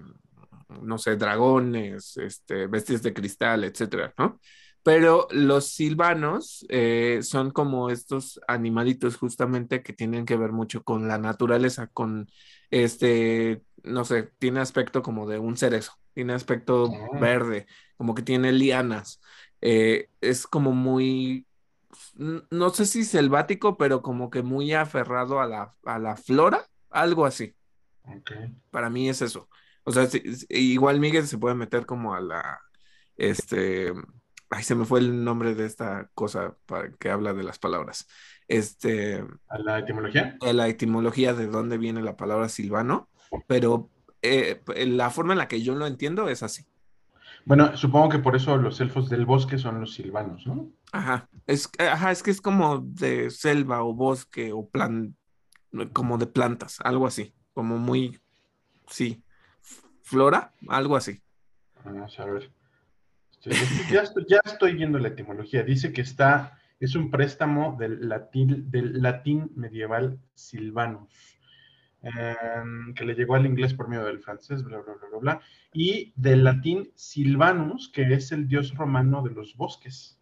no 0.81 0.97
sé, 0.97 1.15
dragones, 1.15 2.17
este, 2.17 2.67
bestias 2.67 3.03
de 3.03 3.13
cristal, 3.13 3.63
etcétera, 3.63 4.13
¿no? 4.17 4.39
Pero 4.83 5.27
los 5.31 5.67
silvanos 5.67 6.65
eh, 6.69 7.19
son 7.21 7.51
como 7.51 7.89
estos 7.89 8.39
animalitos 8.47 9.17
justamente 9.17 9.83
que 9.83 9.91
tienen 9.93 10.25
que 10.25 10.37
ver 10.37 10.53
mucho 10.53 10.83
con 10.83 11.07
la 11.07 11.17
naturaleza, 11.17 11.87
con 11.87 12.29
este, 12.71 13.63
no 13.83 14.05
sé, 14.05 14.31
tiene 14.39 14.61
aspecto 14.61 15.01
como 15.01 15.27
de 15.27 15.39
un 15.39 15.57
cerezo, 15.57 15.93
tiene 16.13 16.33
aspecto 16.33 16.89
ah. 16.93 17.19
verde, 17.19 17.67
como 17.97 18.15
que 18.15 18.21
tiene 18.21 18.51
lianas. 18.53 19.19
Eh, 19.61 20.09
es 20.21 20.47
como 20.47 20.71
muy 20.71 21.46
no 22.15 22.69
sé 22.69 22.85
si 22.85 23.03
selvático, 23.03 23.77
pero 23.77 24.01
como 24.01 24.29
que 24.29 24.41
muy 24.41 24.73
aferrado 24.73 25.39
a 25.39 25.47
la, 25.47 25.75
a 25.85 25.99
la 25.99 26.15
flora, 26.15 26.65
algo 26.89 27.25
así. 27.25 27.55
Para 28.71 28.89
mí 28.89 29.09
es 29.09 29.21
eso. 29.21 29.49
O 29.83 29.91
sea, 29.91 30.07
igual 30.49 30.99
Miguel 30.99 31.27
se 31.27 31.37
puede 31.37 31.55
meter 31.55 31.85
como 31.85 32.13
a 32.13 32.21
la, 32.21 32.59
este, 33.15 33.93
Ay, 34.49 34.63
se 34.63 34.75
me 34.75 34.85
fue 34.85 34.99
el 34.99 35.23
nombre 35.23 35.55
de 35.55 35.65
esta 35.65 36.09
cosa 36.13 36.55
para 36.65 36.91
que 36.93 37.09
habla 37.09 37.33
de 37.33 37.43
las 37.43 37.59
palabras. 37.59 38.07
Este. 38.47 39.25
¿A 39.49 39.59
la 39.59 39.79
etimología? 39.79 40.37
A 40.41 40.53
la 40.53 40.67
etimología 40.67 41.33
de 41.33 41.47
dónde 41.47 41.77
viene 41.77 42.01
la 42.01 42.15
palabra 42.15 42.47
silvano, 42.47 43.09
pero 43.47 43.89
eh, 44.21 44.61
la 44.87 45.09
forma 45.09 45.33
en 45.33 45.39
la 45.39 45.49
que 45.49 45.61
yo 45.61 45.75
lo 45.75 45.85
entiendo 45.85 46.29
es 46.29 46.43
así. 46.43 46.65
Bueno, 47.45 47.75
supongo 47.77 48.09
que 48.09 48.19
por 48.19 48.35
eso 48.35 48.57
los 48.57 48.79
elfos 48.81 49.09
del 49.09 49.25
bosque 49.25 49.57
son 49.57 49.79
los 49.79 49.93
silvanos, 49.93 50.45
¿no? 50.45 50.69
Ajá, 50.91 51.29
es, 51.45 51.69
ajá, 51.79 52.11
es 52.11 52.23
que 52.23 52.31
es 52.31 52.41
como 52.41 52.79
de 52.79 53.29
selva 53.29 53.83
o 53.83 53.93
bosque 53.93 54.51
o 54.53 54.67
plan, 54.67 55.15
como 55.93 56.17
de 56.17 56.27
plantas, 56.27 56.79
algo 56.83 57.07
así, 57.07 57.33
como 57.53 57.77
muy, 57.77 58.19
sí, 58.87 59.23
flora, 60.01 60.53
algo 60.67 60.95
así. 60.95 61.21
Vamos 61.83 62.19
a 62.19 62.25
ver. 62.25 62.51
ya, 63.91 64.01
estoy, 64.01 64.25
ya 64.27 64.41
estoy 64.43 64.73
viendo 64.73 64.99
la 64.99 65.09
etimología. 65.09 65.63
Dice 65.63 65.93
que 65.93 66.01
está, 66.01 66.59
es 66.79 66.95
un 66.95 67.11
préstamo 67.11 67.77
del 67.79 68.07
latín, 68.07 68.69
del 68.69 69.01
latín 69.01 69.51
medieval 69.55 70.19
silvanus, 70.33 71.09
em, 72.07 72.93
que 72.93 73.05
le 73.05 73.13
llegó 73.15 73.35
al 73.35 73.45
inglés 73.45 73.73
por 73.73 73.87
medio 73.87 74.05
del 74.05 74.19
francés, 74.19 74.63
bla, 74.63 74.77
bla, 74.79 74.93
bla, 74.93 75.07
bla, 75.09 75.19
bla, 75.19 75.41
y 75.73 76.13
del 76.15 76.43
latín 76.43 76.91
silvanus, 76.95 77.89
que 77.93 78.13
es 78.13 78.31
el 78.31 78.47
dios 78.47 78.73
romano 78.75 79.21
de 79.23 79.31
los 79.31 79.55
bosques. 79.55 80.19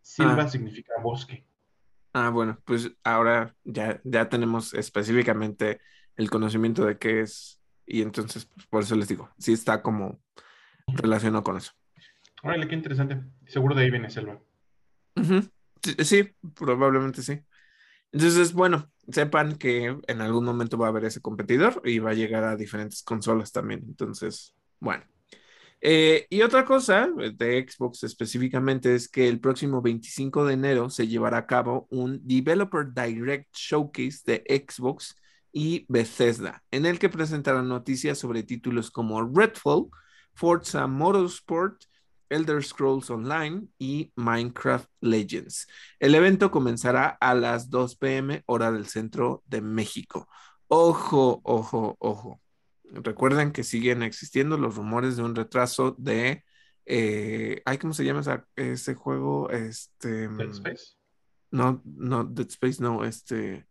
Silva 0.00 0.42
Ah. 0.44 0.48
significa 0.48 0.92
bosque. 1.02 1.44
Ah, 2.14 2.30
bueno, 2.30 2.58
pues 2.64 2.90
ahora 3.04 3.54
ya, 3.64 4.00
ya 4.04 4.28
tenemos 4.28 4.74
específicamente 4.74 5.80
el 6.16 6.28
conocimiento 6.28 6.84
de 6.84 6.98
qué 6.98 7.20
es, 7.22 7.60
y 7.86 8.02
entonces, 8.02 8.44
pues, 8.46 8.66
por 8.66 8.82
eso 8.82 8.96
les 8.96 9.08
digo, 9.08 9.30
sí 9.38 9.52
está 9.52 9.82
como 9.82 10.20
relacionado 10.88 11.42
con 11.42 11.56
eso. 11.56 11.72
Órale, 12.42 12.66
qué 12.68 12.74
interesante. 12.74 13.20
Seguro 13.46 13.74
de 13.74 13.82
ahí 13.84 13.90
viene 13.90 14.10
Selva. 14.10 14.38
Sí, 16.04 16.30
probablemente 16.54 17.22
sí. 17.22 17.40
Entonces, 18.12 18.52
bueno, 18.52 18.90
sepan 19.10 19.56
que 19.56 19.96
en 20.06 20.20
algún 20.20 20.44
momento 20.44 20.78
va 20.78 20.86
a 20.86 20.90
haber 20.90 21.06
ese 21.06 21.20
competidor 21.20 21.80
y 21.84 21.98
va 21.98 22.10
a 22.10 22.14
llegar 22.14 22.44
a 22.44 22.56
diferentes 22.56 23.02
consolas 23.02 23.52
también. 23.52 23.82
Entonces, 23.86 24.54
bueno. 24.78 25.04
Eh, 25.84 26.26
y 26.30 26.42
otra 26.42 26.64
cosa 26.64 27.08
de 27.34 27.66
Xbox 27.68 28.04
específicamente 28.04 28.94
es 28.94 29.08
que 29.08 29.28
el 29.28 29.40
próximo 29.40 29.82
25 29.82 30.44
de 30.44 30.54
enero 30.54 30.90
se 30.90 31.08
llevará 31.08 31.38
a 31.38 31.46
cabo 31.46 31.88
un 31.90 32.20
Developer 32.22 32.92
Direct 32.94 33.52
Showcase 33.52 34.20
de 34.24 34.64
Xbox 34.64 35.16
y 35.50 35.84
Bethesda, 35.88 36.62
en 36.70 36.86
el 36.86 37.00
que 37.00 37.08
presentarán 37.08 37.68
noticias 37.68 38.18
sobre 38.18 38.44
títulos 38.44 38.92
como 38.92 39.22
Redfall, 39.28 39.88
Forza 40.34 40.86
Motorsport, 40.86 41.82
Elder 42.32 42.62
Scrolls 42.64 43.10
Online 43.10 43.66
y 43.78 44.12
Minecraft 44.16 44.88
Legends. 45.00 45.66
El 46.00 46.14
evento 46.14 46.50
comenzará 46.50 47.08
a 47.20 47.34
las 47.34 47.70
2 47.70 47.96
pm 47.96 48.42
hora 48.46 48.72
del 48.72 48.86
centro 48.86 49.42
de 49.46 49.60
México. 49.60 50.28
Ojo, 50.68 51.40
ojo, 51.44 51.96
ojo. 51.98 52.40
Recuerden 52.84 53.52
que 53.52 53.64
siguen 53.64 54.02
existiendo 54.02 54.56
los 54.58 54.76
rumores 54.76 55.16
de 55.16 55.22
un 55.22 55.34
retraso 55.34 55.94
de... 55.98 56.44
Eh, 56.84 57.62
ay, 57.64 57.78
¿cómo 57.78 57.94
se 57.94 58.04
llama 58.04 58.20
esa- 58.20 58.46
ese 58.56 58.94
juego? 58.94 59.50
Este... 59.50 60.28
Dead 60.28 60.50
Space. 60.50 60.84
No, 61.50 61.82
no, 61.84 62.24
Dead 62.24 62.48
Space, 62.48 62.82
no, 62.82 63.04
este. 63.04 63.66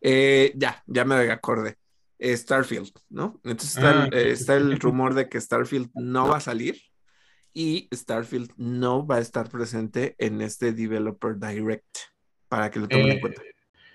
eh, 0.00 0.52
ya, 0.56 0.82
ya 0.86 1.04
me 1.04 1.14
acordé. 1.30 1.76
Eh, 2.18 2.36
Starfield, 2.36 2.90
¿no? 3.08 3.40
Entonces 3.44 3.76
está, 3.76 4.02
Ah, 4.02 4.08
el, 4.10 4.14
eh, 4.14 4.20
sí, 4.30 4.36
sí, 4.36 4.40
está 4.42 4.56
sí. 4.58 4.62
el 4.62 4.78
rumor 4.80 5.14
de 5.14 5.28
que 5.30 5.40
Starfield 5.40 5.90
no 5.94 6.28
va 6.28 6.36
a 6.36 6.40
salir 6.40 6.78
y 7.52 7.88
Starfield 7.92 8.52
no 8.56 9.06
va 9.06 9.16
a 9.16 9.20
estar 9.20 9.48
presente 9.48 10.14
en 10.18 10.40
este 10.40 10.72
Developer 10.72 11.36
Direct 11.38 11.96
para 12.48 12.70
que 12.70 12.80
lo 12.80 12.88
tomen 12.88 13.06
en 13.10 13.16
Eh, 13.16 13.20
cuenta. 13.20 13.42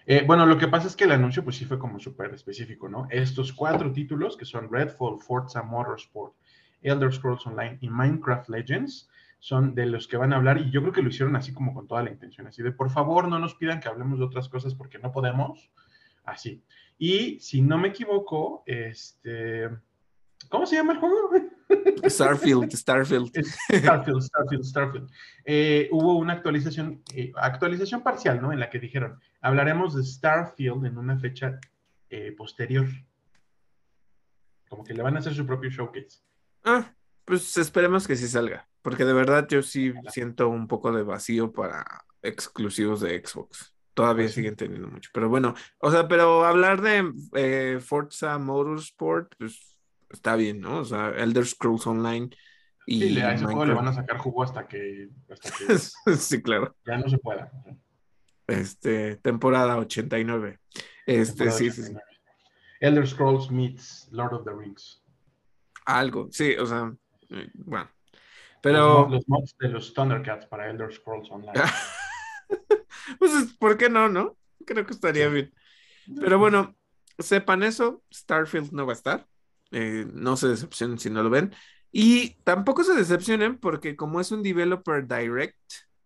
eh, 0.06 0.24
bueno, 0.26 0.46
lo 0.46 0.58
que 0.58 0.68
pasa 0.68 0.88
es 0.88 0.96
que 0.96 1.06
el 1.06 1.12
anuncio 1.12 1.44
pues 1.44 1.56
sí 1.56 1.66
fue 1.66 1.80
como 1.80 2.00
súper 2.00 2.34
específico, 2.34 2.90
¿no? 2.90 3.08
Estos 3.10 3.54
cuatro 3.54 3.92
títulos 3.92 4.38
que 4.38 4.46
son 4.46 4.72
Redfall, 4.72 5.20
Forza 5.20 5.64
Motorsport, 5.64 6.36
Elder 6.82 7.14
Scrolls 7.14 7.46
Online 7.48 7.78
y 7.82 7.90
Minecraft 7.90 8.50
Legends 8.50 9.10
son 9.40 9.76
de 9.76 9.86
los 9.86 10.08
que 10.08 10.18
van 10.18 10.34
a 10.34 10.38
hablar 10.38 10.60
y 10.60 10.72
yo 10.72 10.82
creo 10.82 10.94
que 10.94 11.02
lo 11.02 11.10
hicieron 11.10 11.36
así 11.36 11.54
como 11.54 11.74
con 11.74 11.88
toda 11.88 12.04
la 12.04 12.12
intención, 12.12 12.48
así 12.48 12.64
de 12.64 12.72
por 12.72 12.90
favor 12.90 13.28
no 13.28 13.40
nos 13.40 13.56
pidan 13.56 13.80
que 13.80 13.88
hablemos 13.88 14.20
de 14.20 14.26
otras 14.26 14.50
cosas 14.50 14.74
porque 14.74 14.98
no 15.00 15.12
podemos, 15.12 15.70
así. 16.24 16.64
Y 16.98 17.40
si 17.40 17.62
no 17.62 17.78
me 17.78 17.90
equivoco, 17.90 18.64
este, 18.66 19.70
¿cómo 20.50 20.66
se 20.66 20.78
llama 20.78 20.94
el 20.94 21.00
juego? 21.00 21.30
Starfield, 22.10 22.72
Starfield. 22.74 23.32
Starfield, 23.70 24.22
Starfield, 24.22 24.64
Starfield. 24.64 25.10
Eh, 25.44 25.90
hubo 25.92 26.18
una 26.18 26.34
actualización, 26.34 27.02
eh, 27.14 27.32
actualización 27.36 28.02
parcial, 28.04 28.42
¿no? 28.42 28.52
En 28.52 28.60
la 28.60 28.70
que 28.70 28.80
dijeron, 28.80 29.20
hablaremos 29.42 29.96
de 29.96 30.04
Starfield 30.04 30.86
en 30.86 30.98
una 30.98 31.18
fecha 31.18 31.60
eh, 32.10 32.34
posterior. 32.38 32.88
Como 34.70 34.84
que 34.84 34.94
le 34.94 35.04
van 35.04 35.16
a 35.16 35.20
hacer 35.20 35.34
su 35.34 35.46
propio 35.46 35.70
showcase. 35.70 36.20
Ah, 36.64 36.94
pues 37.24 37.58
esperemos 37.58 38.08
que 38.08 38.16
sí 38.16 38.28
salga, 38.28 38.68
porque 38.82 39.06
de 39.06 39.14
verdad 39.14 39.48
yo 39.48 39.62
sí 39.62 39.94
siento 40.10 40.50
un 40.50 40.68
poco 40.68 40.92
de 40.92 41.04
vacío 41.04 41.52
para 41.52 41.86
exclusivos 42.22 43.02
de 43.02 43.22
Xbox. 43.26 43.74
Todavía 43.94 44.26
Pues 44.26 44.34
sí. 44.34 44.42
siguen 44.42 44.56
teniendo 44.58 44.90
mucho, 44.90 45.10
pero 45.14 45.30
bueno, 45.30 45.54
o 45.80 45.90
sea, 45.90 46.08
pero 46.08 46.44
hablar 46.44 46.82
de 46.82 47.14
eh, 47.36 47.80
Forza 47.80 48.38
Motorsport, 48.38 49.34
pues 49.38 49.75
está 50.10 50.36
bien, 50.36 50.62
¿no? 50.62 50.80
O 50.80 50.86
sea, 50.86 51.10
Elder 51.10 51.46
Scrolls 51.46 51.88
Online 51.88 52.30
y 52.88 53.02
Sí, 53.02 53.20
a 53.20 53.34
ese 53.34 53.46
juego 53.46 53.66
le 53.66 53.74
van 53.74 53.88
a 53.88 53.94
sacar 53.94 54.18
jugo 54.18 54.44
hasta 54.44 54.68
que, 54.68 55.10
hasta 55.30 55.50
que 55.52 55.78
Sí, 56.18 56.42
claro. 56.42 56.76
ya 56.86 56.98
no 56.98 57.10
se 57.10 57.18
pueda. 57.18 57.52
Este, 58.48 59.16
temporada 59.18 59.78
89. 59.78 60.60
Este, 61.06 61.34
Temporada 61.34 61.58
sí, 61.58 61.72
sí, 61.72 61.84
sí. 61.84 61.92
89. 61.94 62.16
Elder 62.82 63.08
Scrolls 63.08 63.50
meets 63.50 64.08
Lord 64.12 64.34
of 64.34 64.46
the 64.46 64.52
Rings. 64.52 65.02
Algo, 65.86 66.30
sí, 66.32 66.56
o 66.56 66.66
sea, 66.66 66.94
eh, 67.30 67.50
bueno. 67.54 67.90
Pero, 68.62 69.08
los 69.10 69.28
mods 69.28 69.56
de 69.60 69.70
los 69.70 69.94
Thundercats 69.94 70.48
para 70.48 70.70
Elder 70.70 70.92
Scrolls 70.92 71.30
Online. 71.30 71.54
pues, 73.20 73.54
¿por 73.60 73.78
qué 73.78 73.90
no, 73.90 74.10
no? 74.10 74.38
Creo 74.66 74.86
que 74.86 74.94
estaría 74.94 75.30
bien. 75.30 75.54
Pero 76.20 76.40
bueno, 76.40 76.76
sepan 77.20 77.64
eso, 77.64 78.04
Starfield 78.12 78.72
no 78.72 78.86
va 78.86 78.94
a 78.94 78.96
estar. 78.96 79.28
Eh, 79.72 80.06
no 80.14 80.38
se 80.38 80.48
decepcionen 80.48 81.00
si 81.00 81.10
no 81.10 81.24
lo 81.24 81.30
ven. 81.30 81.54
Y 81.92 82.36
tampoco 82.44 82.84
se 82.84 82.94
decepcionen 82.94 83.58
porque 83.58 83.96
como 83.96 84.20
es 84.20 84.32
un 84.32 84.44
developer 84.44 85.08
direct, 85.08 85.58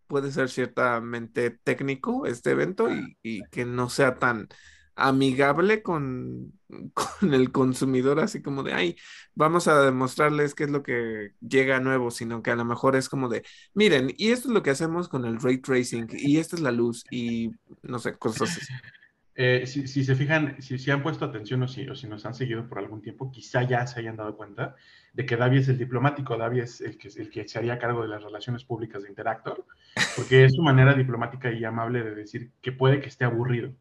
puede 0.07 0.31
ser 0.31 0.49
ciertamente 0.49 1.51
técnico 1.63 2.25
este 2.25 2.51
evento 2.51 2.91
y, 2.91 3.17
y 3.23 3.43
que 3.51 3.65
no 3.65 3.89
sea 3.89 4.17
tan 4.17 4.47
amigable 4.95 5.81
con, 5.81 6.53
con 6.93 7.33
el 7.33 7.51
consumidor, 7.51 8.19
así 8.19 8.41
como 8.41 8.63
de, 8.63 8.73
ay, 8.73 8.95
vamos 9.33 9.67
a 9.67 9.81
demostrarles 9.81 10.55
qué 10.55 10.65
es 10.65 10.69
lo 10.69 10.83
que 10.83 11.31
llega 11.41 11.79
nuevo, 11.79 12.11
sino 12.11 12.43
que 12.43 12.51
a 12.51 12.55
lo 12.55 12.65
mejor 12.65 12.95
es 12.95 13.09
como 13.09 13.29
de, 13.29 13.43
miren, 13.73 14.13
y 14.17 14.29
esto 14.31 14.49
es 14.49 14.53
lo 14.53 14.63
que 14.63 14.71
hacemos 14.71 15.07
con 15.09 15.25
el 15.25 15.39
ray 15.39 15.59
tracing, 15.59 16.07
y 16.11 16.37
esta 16.37 16.55
es 16.55 16.61
la 16.61 16.71
luz, 16.71 17.05
y 17.09 17.51
no 17.81 17.99
sé, 17.99 18.17
cosas 18.17 18.41
así. 18.49 18.61
Eh, 19.41 19.65
si, 19.67 19.87
se 19.87 20.15
fijan, 20.15 20.61
si, 20.61 20.77
si 20.77 20.91
han 20.91 21.01
puesto 21.01 21.23
atención 21.23 21.63
o 21.63 21.67
si, 21.69 21.87
o 21.87 21.95
si 21.95 22.09
nos 22.09 22.25
han 22.25 22.33
seguido 22.33 22.67
por 22.67 22.77
algún 22.77 23.01
tiempo, 23.01 23.31
quizá 23.31 23.63
ya 23.63 23.87
se 23.87 24.01
hayan 24.01 24.17
dado 24.17 24.35
cuenta 24.35 24.75
de 25.13 25.25
que 25.25 25.37
Davi 25.37 25.59
es 25.59 25.69
el 25.69 25.77
diplomático, 25.77 26.35
Davi 26.35 26.59
es 26.59 26.81
el 26.81 26.97
que, 26.97 27.09
se 27.09 27.57
haría 27.57 27.79
cargo 27.79 28.01
de 28.01 28.09
las 28.09 28.21
relaciones 28.21 28.65
públicas 28.65 29.01
de 29.01 29.07
Interactor, 29.07 29.65
porque 30.17 30.43
es 30.43 30.55
su 30.55 30.61
manera 30.61 30.93
diplomática 30.93 31.53
y 31.53 31.63
amable 31.63 32.03
de 32.03 32.15
decir 32.15 32.51
que 32.61 32.73
puede 32.73 32.99
que 32.99 33.07
esté 33.07 33.23
aburrido. 33.23 33.73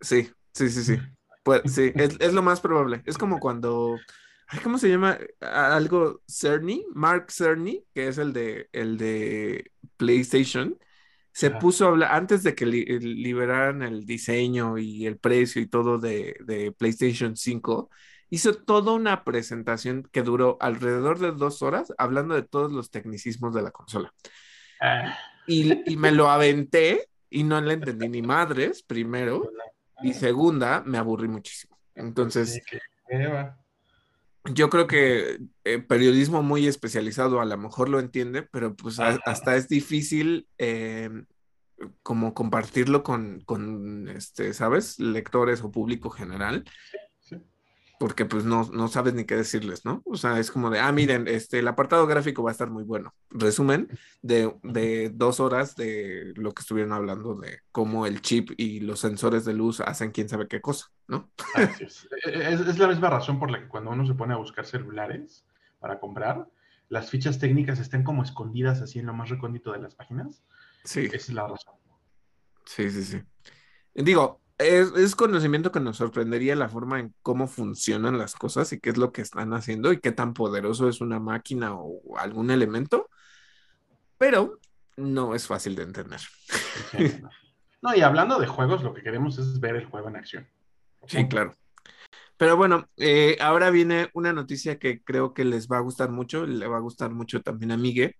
Sí, 0.00 0.30
sí, 0.54 0.70
sí, 0.70 0.82
sí. 0.82 0.98
Pues 1.42 1.60
sí, 1.66 1.92
es, 1.94 2.16
es 2.18 2.32
lo 2.32 2.40
más 2.40 2.62
probable. 2.62 3.02
Es 3.04 3.18
como 3.18 3.40
cuando, 3.40 3.98
¿cómo 4.62 4.78
se 4.78 4.88
llama? 4.88 5.18
Algo 5.42 6.22
Cerny, 6.26 6.86
Mark 6.94 7.30
Cerny, 7.30 7.84
que 7.92 8.08
es 8.08 8.16
el 8.16 8.32
de 8.32 8.70
el 8.72 8.96
de 8.96 9.70
PlayStation, 9.98 10.78
se 11.38 11.46
Ajá. 11.46 11.58
puso 11.60 11.84
a 11.84 11.88
hablar 11.90 12.12
antes 12.14 12.42
de 12.42 12.56
que 12.56 12.66
li- 12.66 12.84
liberaran 12.98 13.82
el 13.82 14.04
diseño 14.04 14.76
y 14.76 15.06
el 15.06 15.18
precio 15.18 15.62
y 15.62 15.68
todo 15.68 15.98
de, 15.98 16.34
de 16.44 16.72
PlayStation 16.72 17.36
5. 17.36 17.90
Hizo 18.28 18.54
toda 18.54 18.92
una 18.92 19.22
presentación 19.22 20.08
que 20.10 20.22
duró 20.24 20.56
alrededor 20.60 21.20
de 21.20 21.30
dos 21.30 21.62
horas 21.62 21.92
hablando 21.96 22.34
de 22.34 22.42
todos 22.42 22.72
los 22.72 22.90
tecnicismos 22.90 23.54
de 23.54 23.62
la 23.62 23.70
consola. 23.70 24.12
Ah, 24.80 25.16
Y, 25.46 25.92
y 25.92 25.96
me 25.96 26.10
lo 26.10 26.28
aventé 26.28 27.08
y 27.30 27.44
no 27.44 27.60
le 27.60 27.74
entendí 27.74 28.08
ni 28.08 28.22
madres, 28.22 28.82
primero. 28.82 29.48
Y 30.02 30.14
segunda, 30.14 30.82
me 30.86 30.98
aburrí 30.98 31.28
muchísimo. 31.28 31.78
Entonces. 31.94 32.60
Yo 34.54 34.70
creo 34.70 34.86
que 34.86 35.38
eh, 35.64 35.78
periodismo 35.78 36.42
muy 36.42 36.66
especializado 36.66 37.40
a 37.40 37.44
lo 37.44 37.56
mejor 37.58 37.88
lo 37.88 38.00
entiende, 38.00 38.42
pero 38.42 38.74
pues 38.74 38.98
a- 39.00 39.18
hasta 39.24 39.56
es 39.56 39.68
difícil 39.68 40.48
eh, 40.58 41.10
como 42.02 42.34
compartirlo 42.34 43.02
con, 43.02 43.40
con, 43.44 44.08
este, 44.08 44.52
¿sabes? 44.54 44.98
Lectores 44.98 45.62
o 45.62 45.70
público 45.70 46.10
general. 46.10 46.64
Porque 47.98 48.24
pues 48.24 48.44
no, 48.44 48.68
no 48.72 48.88
sabes 48.88 49.14
ni 49.14 49.24
qué 49.24 49.34
decirles, 49.34 49.84
¿no? 49.84 50.02
O 50.04 50.16
sea, 50.16 50.38
es 50.38 50.50
como 50.52 50.70
de, 50.70 50.78
ah, 50.78 50.92
miren, 50.92 51.26
este, 51.26 51.58
el 51.58 51.68
apartado 51.68 52.06
gráfico 52.06 52.42
va 52.42 52.50
a 52.50 52.52
estar 52.52 52.70
muy 52.70 52.84
bueno. 52.84 53.12
Resumen 53.30 53.88
de, 54.22 54.54
de 54.62 55.10
dos 55.10 55.40
horas 55.40 55.74
de 55.74 56.32
lo 56.36 56.52
que 56.52 56.60
estuvieron 56.60 56.92
hablando 56.92 57.34
de 57.34 57.60
cómo 57.72 58.06
el 58.06 58.22
chip 58.22 58.52
y 58.56 58.80
los 58.80 59.00
sensores 59.00 59.44
de 59.44 59.54
luz 59.54 59.80
hacen 59.80 60.12
quién 60.12 60.28
sabe 60.28 60.46
qué 60.46 60.60
cosa, 60.60 60.86
¿no? 61.08 61.30
es. 61.80 62.08
Es, 62.24 62.78
la 62.78 62.88
misma 62.88 63.10
razón 63.10 63.38
por 63.40 63.50
la 63.50 63.60
que 63.60 63.68
cuando 63.68 63.90
uno 63.90 64.06
se 64.06 64.14
pone 64.14 64.34
a 64.34 64.38
buscar 64.38 64.64
celulares 64.64 65.44
para 65.80 65.98
comprar, 65.98 66.48
las 66.88 67.10
fichas 67.10 67.38
técnicas 67.38 67.80
estén 67.80 68.04
como 68.04 68.22
escondidas 68.22 68.80
así 68.80 68.98
en 68.98 69.06
lo 69.06 69.14
más 69.14 69.28
recóndito 69.28 69.72
de 69.72 69.80
las 69.80 69.94
páginas. 69.94 70.42
Sí. 70.84 71.06
Esa 71.06 71.16
es 71.16 71.30
la 71.30 71.48
razón. 71.48 71.74
Sí, 72.64 72.90
sí, 72.90 73.02
sí. 73.02 73.22
Digo, 73.94 74.40
es, 74.58 75.14
conocimiento 75.14 75.70
que 75.72 75.80
nos 75.80 75.96
sorprendería 75.96 76.56
la 76.56 76.68
forma 76.68 77.00
en 77.00 77.14
cómo 77.22 77.46
funcionan 77.46 78.18
las 78.18 78.34
cosas 78.34 78.72
y 78.72 78.80
qué 78.80 78.90
es 78.90 78.96
lo 78.96 79.12
que 79.12 79.22
están 79.22 79.52
haciendo 79.54 79.92
y 79.92 80.00
qué 80.00 80.12
tan 80.12 80.34
poderoso 80.34 80.88
es 80.88 81.00
una 81.00 81.20
máquina 81.20 81.74
o 81.74 82.18
algún 82.18 82.50
elemento, 82.50 83.08
pero 84.18 84.58
no 84.96 85.34
es 85.34 85.46
fácil 85.46 85.76
de 85.76 85.84
entender. 85.84 86.20
No, 87.80 87.94
y 87.94 88.00
hablando 88.00 88.40
de 88.40 88.48
juegos, 88.48 88.82
lo 88.82 88.92
que 88.92 89.04
queremos 89.04 89.38
es 89.38 89.60
ver 89.60 89.76
el 89.76 89.86
juego 89.86 90.08
en 90.08 90.16
acción. 90.16 90.48
Sí, 91.06 91.28
claro. 91.28 91.56
Pero 92.36 92.56
bueno, 92.56 92.88
eh, 92.96 93.36
ahora 93.40 93.70
viene 93.70 94.10
una 94.14 94.32
noticia 94.32 94.80
que 94.80 95.00
creo 95.02 95.32
que 95.32 95.44
les 95.44 95.68
va 95.68 95.78
a 95.78 95.82
gustar 95.82 96.10
mucho, 96.10 96.44
le 96.44 96.66
va 96.66 96.78
a 96.78 96.80
gustar 96.80 97.12
mucho 97.12 97.40
también 97.40 97.70
a 97.70 97.76
Miguel. 97.76 98.16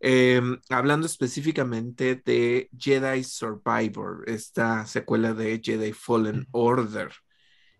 Em, 0.00 0.60
hablando 0.68 1.06
específicamente 1.06 2.16
de 2.24 2.68
Jedi 2.76 3.24
Survivor, 3.24 4.24
esta 4.26 4.86
secuela 4.86 5.32
de 5.32 5.60
Jedi 5.62 5.92
Fallen 5.92 6.46
Order. 6.52 7.12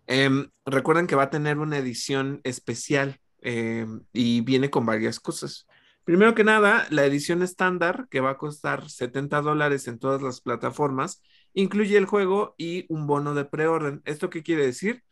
Em, 0.07 0.49
recuerden 0.65 1.07
que 1.07 1.15
va 1.15 1.23
a 1.23 1.29
tener 1.29 1.57
una 1.59 1.77
edición 1.77 2.41
especial 2.43 3.19
em, 3.41 4.01
y 4.13 4.41
viene 4.41 4.69
con 4.69 4.85
varias 4.85 5.19
cosas. 5.19 5.67
Primero 6.03 6.33
que 6.35 6.43
nada, 6.43 6.87
la 6.89 7.05
edición 7.05 7.43
estándar, 7.43 8.07
que 8.09 8.21
va 8.21 8.31
a 8.31 8.37
costar 8.37 8.89
70 8.89 9.41
dólares 9.41 9.87
en 9.87 9.99
todas 9.99 10.21
las 10.21 10.41
plataformas, 10.41 11.21
incluye 11.53 11.97
el 11.97 12.05
juego 12.05 12.55
y 12.57 12.85
un 12.89 13.07
bono 13.07 13.33
de 13.35 13.45
preorden. 13.45 14.01
¿Esto 14.05 14.29
qué 14.29 14.41
quiere 14.41 14.65
decir? 14.65 15.03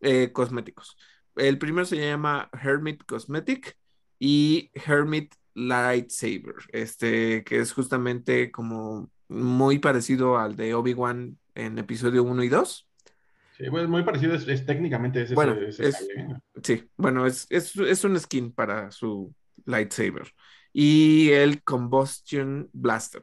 Eh, 0.00 0.32
cosméticos. 0.32 0.96
El 1.36 1.58
primero 1.58 1.84
se 1.84 1.96
llama 1.96 2.50
Hermit 2.52 3.04
Cosmetic 3.04 3.78
y 4.18 4.70
Hermit 4.74 5.34
lightsaber, 5.54 6.54
este, 6.72 7.44
que 7.44 7.60
es 7.60 7.72
justamente 7.72 8.50
como 8.50 9.10
muy 9.28 9.78
parecido 9.78 10.38
al 10.38 10.56
de 10.56 10.74
Obi-Wan 10.74 11.38
en 11.54 11.78
episodio 11.78 12.22
1 12.22 12.42
y 12.44 12.48
2. 12.48 12.88
Sí, 13.58 13.64
pues 13.70 13.88
muy 13.88 14.04
parecido, 14.04 14.34
es, 14.34 14.66
técnicamente 14.66 15.22
es 15.22 15.34
bueno, 15.34 15.56
Sí, 16.62 16.88
bueno, 16.96 17.26
es, 17.26 17.46
es, 17.50 18.04
un 18.04 18.18
skin 18.18 18.52
para 18.52 18.92
su 18.92 19.34
lightsaber. 19.64 20.32
Y 20.72 21.30
el 21.30 21.64
Combustion 21.64 22.70
Blaster. 22.72 23.22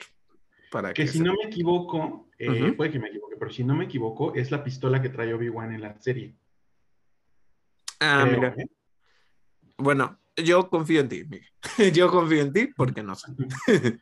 Para 0.71 0.93
que, 0.93 1.07
si 1.07 1.21
no 1.21 1.33
me 1.41 1.47
equivoco, 1.47 2.27
eh, 2.38 2.73
puede 2.73 2.91
que 2.91 2.99
me 2.99 3.07
equivoque, 3.07 3.38
pero 3.39 3.49
si 3.49 3.63
no 3.63 3.75
me 3.75 3.85
equivoco, 3.85 4.35
es 4.35 4.51
la 4.51 4.61
pistola 4.61 5.01
que 5.01 5.07
trae 5.07 5.33
Obi-Wan 5.33 5.73
en 5.73 5.81
la 5.81 5.97
serie. 6.01 6.35
Ah, 8.01 8.27
mira. 8.29 8.53
¿eh? 8.57 8.67
Bueno, 9.77 10.19
yo 10.38 10.69
confío 10.69 11.02
en 11.02 11.10
ti, 11.10 11.24
Miguel. 11.24 11.50
Yo 11.93 12.10
confío 12.10 12.41
en 12.41 12.54
ti 12.54 12.67
porque 12.76 13.04
no 13.04 13.15
sé. 13.15 13.28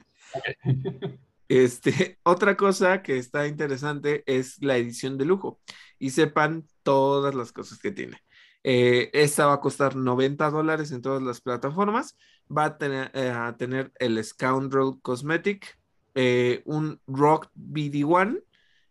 Este, 1.50 2.18
otra 2.24 2.58
cosa 2.58 3.04
que 3.04 3.18
está 3.18 3.46
interesante 3.46 4.24
es 4.26 4.64
la 4.64 4.78
edición 4.78 5.20
de 5.20 5.26
lujo 5.26 5.60
y 6.00 6.10
sepan 6.10 6.66
todas 6.82 7.36
las 7.36 7.52
cosas 7.52 7.78
que 7.78 7.92
tiene. 7.92 8.18
Eh, 8.64 9.12
esta 9.14 9.46
va 9.46 9.54
a 9.54 9.60
costar 9.60 9.96
90 9.96 10.50
dólares 10.50 10.92
en 10.92 11.02
todas 11.02 11.22
las 11.22 11.42
plataformas. 11.42 12.18
Va 12.50 12.66
a 12.66 12.78
tener, 12.78 13.12
eh, 13.14 13.30
a 13.30 13.56
tener 13.58 13.92
el 14.00 14.24
Scoundrel 14.24 14.94
Cosmetic, 15.02 15.78
eh, 16.16 16.64
un 16.66 17.00
Rock 17.08 17.50
BD1, 17.56 18.42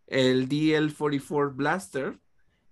el 0.06 0.48
DL44 0.48 1.56
Blaster, 1.56 2.20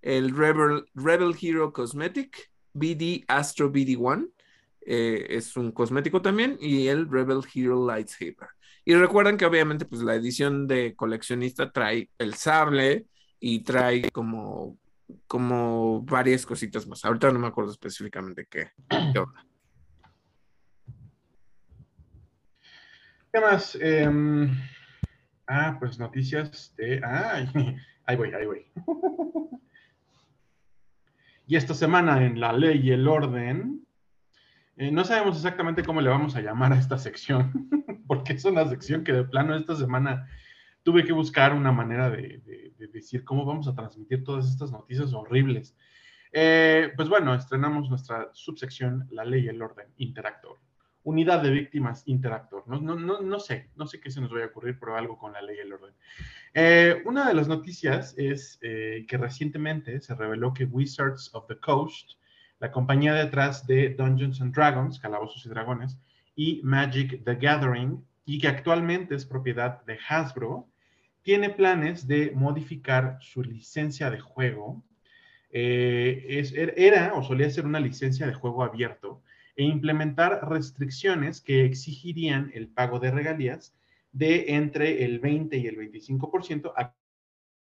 el 0.03 0.37
Rebel, 0.37 0.85
Rebel 0.95 1.35
Hero 1.41 1.73
Cosmetic, 1.73 2.51
BD 2.75 3.25
Astro 3.29 3.73
BD1, 3.73 4.31
eh, 4.92 5.37
es 5.37 5.57
un 5.57 5.70
cosmético 5.70 6.20
también, 6.20 6.59
y 6.61 6.88
el 6.88 7.09
Rebel 7.09 7.42
Hero 7.55 7.87
Lightsaber. 7.87 8.48
Y 8.85 8.96
recuerden 8.96 9.37
que 9.37 9.46
obviamente 9.46 9.85
pues 9.85 10.03
la 10.03 10.16
edición 10.16 10.66
de 10.66 10.96
coleccionista 10.96 11.70
trae 11.70 12.11
el 12.18 12.35
sable 12.35 13.07
y 13.38 13.62
trae 13.62 14.11
como, 14.11 14.76
como 15.29 16.03
varias 16.03 16.44
cositas 16.44 16.88
más. 16.88 17.05
Ahorita 17.05 17.31
no 17.31 17.38
me 17.38 17.46
acuerdo 17.46 17.70
específicamente 17.70 18.48
qué, 18.50 18.72
onda. 18.90 19.46
¿Qué 23.33 23.40
más? 23.40 23.79
Em, 23.81 24.50
ah, 25.46 25.76
pues 25.79 26.00
noticias 26.00 26.74
de... 26.76 27.00
Ah, 27.05 27.46
ahí 28.07 28.16
voy, 28.16 28.33
ahí 28.33 28.44
voy. 28.44 28.66
y 31.46 31.55
esta 31.55 31.74
semana 31.74 32.26
en 32.26 32.40
La 32.40 32.53
Ley 32.53 32.81
y 32.83 32.90
el 32.90 33.07
Orden 33.07 33.87
eh, 34.81 34.90
no 34.90 35.05
sabemos 35.05 35.37
exactamente 35.37 35.85
cómo 35.85 36.01
le 36.01 36.09
vamos 36.09 36.37
a 36.37 36.40
llamar 36.40 36.73
a 36.73 36.79
esta 36.79 36.97
sección, 36.97 37.69
porque 38.07 38.33
es 38.33 38.47
una 38.47 38.66
sección 38.66 39.05
que 39.05 39.12
de 39.12 39.25
plano 39.25 39.55
esta 39.55 39.77
semana 39.77 40.27
tuve 40.83 41.05
que 41.05 41.12
buscar 41.12 41.53
una 41.53 41.71
manera 41.71 42.09
de, 42.09 42.40
decir 42.90 43.23
cómo 43.23 43.45
vamos 43.45 43.69
a 43.69 43.75
transmitir 43.75 44.25
todas 44.25 44.49
estas 44.49 44.73
noticias 44.73 45.12
horribles. 45.12 45.77
Eh, 46.33 46.95
pues 46.97 47.11
bueno, 47.11 47.35
estrenamos 47.35 47.90
nuestra 47.90 48.31
subsección 48.33 49.07
La 49.11 49.27
Ley 49.27 49.45
y 49.45 49.49
el 49.49 49.61
Orden 49.61 49.88
Interactor. 49.99 50.57
Unidad 51.03 51.43
de 51.43 51.51
víctimas 51.51 52.03
Interactor. 52.07 52.66
No, 52.66 52.81
no, 52.81 52.95
no, 52.97 53.21
no 53.21 53.38
sé, 53.38 53.69
no 53.77 53.87
sé 53.87 54.01
qué 54.01 54.11
se 54.11 54.23
nos 54.23 54.31
vaya 54.31 54.47
a 54.47 54.49
ocurrir, 54.49 54.79
pero 54.81 54.97
algo 54.97 55.19
con 55.19 55.35
la 55.35 55.43
ley 55.43 55.59
y 55.59 55.61
el 55.61 55.75
orden. 55.75 55.95
Eh, 56.55 57.03
una 57.05 57.29
de 57.29 57.35
las 57.35 57.49
noticias 57.49 58.14
es 58.16 58.59
que 58.62 59.19
recientemente 59.19 60.01
se 60.01 60.14
reveló 60.14 60.55
que 60.55 60.64
Wizards 60.64 61.35
of 61.35 61.47
the 61.49 61.59
Coast 61.59 62.12
la 62.61 62.70
compañía 62.70 63.14
detrás 63.14 63.66
de 63.66 63.94
Dungeons 63.94 64.40
and 64.40 64.55
Dragons, 64.55 65.01
Calabozos 65.01 65.44
y 65.46 65.49
Dragones, 65.49 65.99
y 66.37 66.61
Magic 66.62 67.25
the 67.25 67.35
Gathering, 67.35 68.05
y 68.27 68.38
que 68.38 68.49
actualmente 68.49 69.14
es 69.14 69.25
propiedad 69.25 69.83
de 69.87 69.99
Hasbro, 70.09 70.68
tiene 71.23 71.51
planes 71.51 72.07
de 72.07 72.33
modificar 72.35 73.18
su 73.20 73.42
licencia 73.42 74.11
de 74.11 74.20
juego. 74.20 74.85
Eh, 75.51 76.44
er, 76.55 76.75
era 76.77 77.14
o 77.14 77.25
solía 77.25 77.51
ser 77.51 77.66
una 77.66 77.81
licencia 77.81 78.27
de 78.27 78.35
juego 78.35 78.62
abierto 78.62 79.23
e 79.57 79.64
implementar 79.64 80.49
restricciones 80.49 81.40
que 81.40 81.64
exigirían 81.64 82.51
el 82.55 82.68
pago 82.68 83.01
de 83.01 83.11
regalías 83.11 83.75
de 84.12 84.55
entre 84.55 85.05
el 85.05 85.18
20 85.18 85.57
y 85.57 85.66
el 85.66 85.77
25% 85.77 86.73
a 86.77 86.94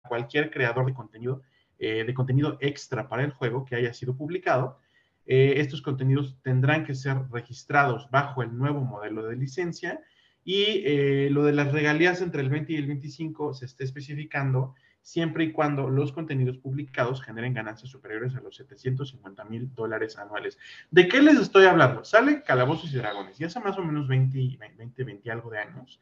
cualquier 0.02 0.50
creador 0.50 0.86
de 0.86 0.94
contenido 0.94 1.42
eh, 1.78 2.04
de 2.04 2.14
contenido 2.14 2.58
extra 2.60 3.08
para 3.08 3.22
el 3.22 3.30
juego 3.30 3.64
que 3.64 3.76
haya 3.76 3.94
sido 3.94 4.16
publicado. 4.16 4.80
Eh, 5.26 5.60
estos 5.60 5.82
contenidos 5.82 6.36
tendrán 6.42 6.84
que 6.84 6.94
ser 6.94 7.16
registrados 7.30 8.10
bajo 8.10 8.42
el 8.42 8.56
nuevo 8.56 8.80
modelo 8.80 9.26
de 9.26 9.36
licencia 9.36 10.00
y 10.42 10.82
eh, 10.84 11.28
lo 11.30 11.44
de 11.44 11.52
las 11.52 11.70
regalías 11.70 12.22
entre 12.22 12.40
el 12.40 12.48
20 12.48 12.72
y 12.72 12.76
el 12.76 12.86
25 12.86 13.54
se 13.54 13.66
está 13.66 13.84
especificando 13.84 14.74
siempre 15.02 15.44
y 15.44 15.52
cuando 15.52 15.88
los 15.88 16.12
contenidos 16.12 16.58
publicados 16.58 17.22
generen 17.22 17.54
ganancias 17.54 17.90
superiores 17.90 18.34
a 18.34 18.40
los 18.40 18.56
750 18.56 19.44
mil 19.44 19.72
dólares 19.74 20.18
anuales. 20.18 20.58
¿De 20.90 21.06
qué 21.06 21.22
les 21.22 21.38
estoy 21.38 21.66
hablando? 21.66 22.04
Sale 22.04 22.42
Calabozos 22.42 22.92
y 22.92 22.96
Dragones 22.96 23.40
y 23.40 23.44
hace 23.44 23.60
más 23.60 23.78
o 23.78 23.84
menos 23.84 24.08
20, 24.08 24.58
20, 24.76 25.04
20 25.04 25.30
algo 25.30 25.50
de 25.50 25.58
años. 25.58 26.00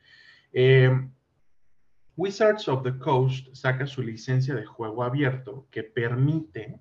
Wizards 2.16 2.66
of 2.68 2.82
the 2.82 2.96
Coast 2.98 3.54
saca 3.54 3.86
su 3.86 4.00
licencia 4.00 4.54
de 4.54 4.64
juego 4.64 5.04
abierto 5.04 5.66
que 5.70 5.82
permite 5.82 6.80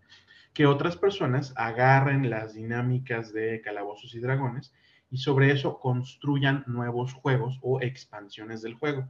que 0.53 0.65
otras 0.65 0.95
personas 0.95 1.51
agarren 1.57 2.29
las 2.29 2.53
dinámicas 2.53 3.33
de 3.33 3.59
calabozos 3.61 4.15
y 4.15 4.19
dragones 4.19 4.73
y 5.11 5.17
sobre 5.17 5.51
eso 5.51 5.77
construyan 5.79 6.63
nuevos 6.67 7.13
juegos 7.13 7.59
o 7.61 7.81
expansiones 7.81 8.61
del 8.61 8.75
juego. 8.75 9.09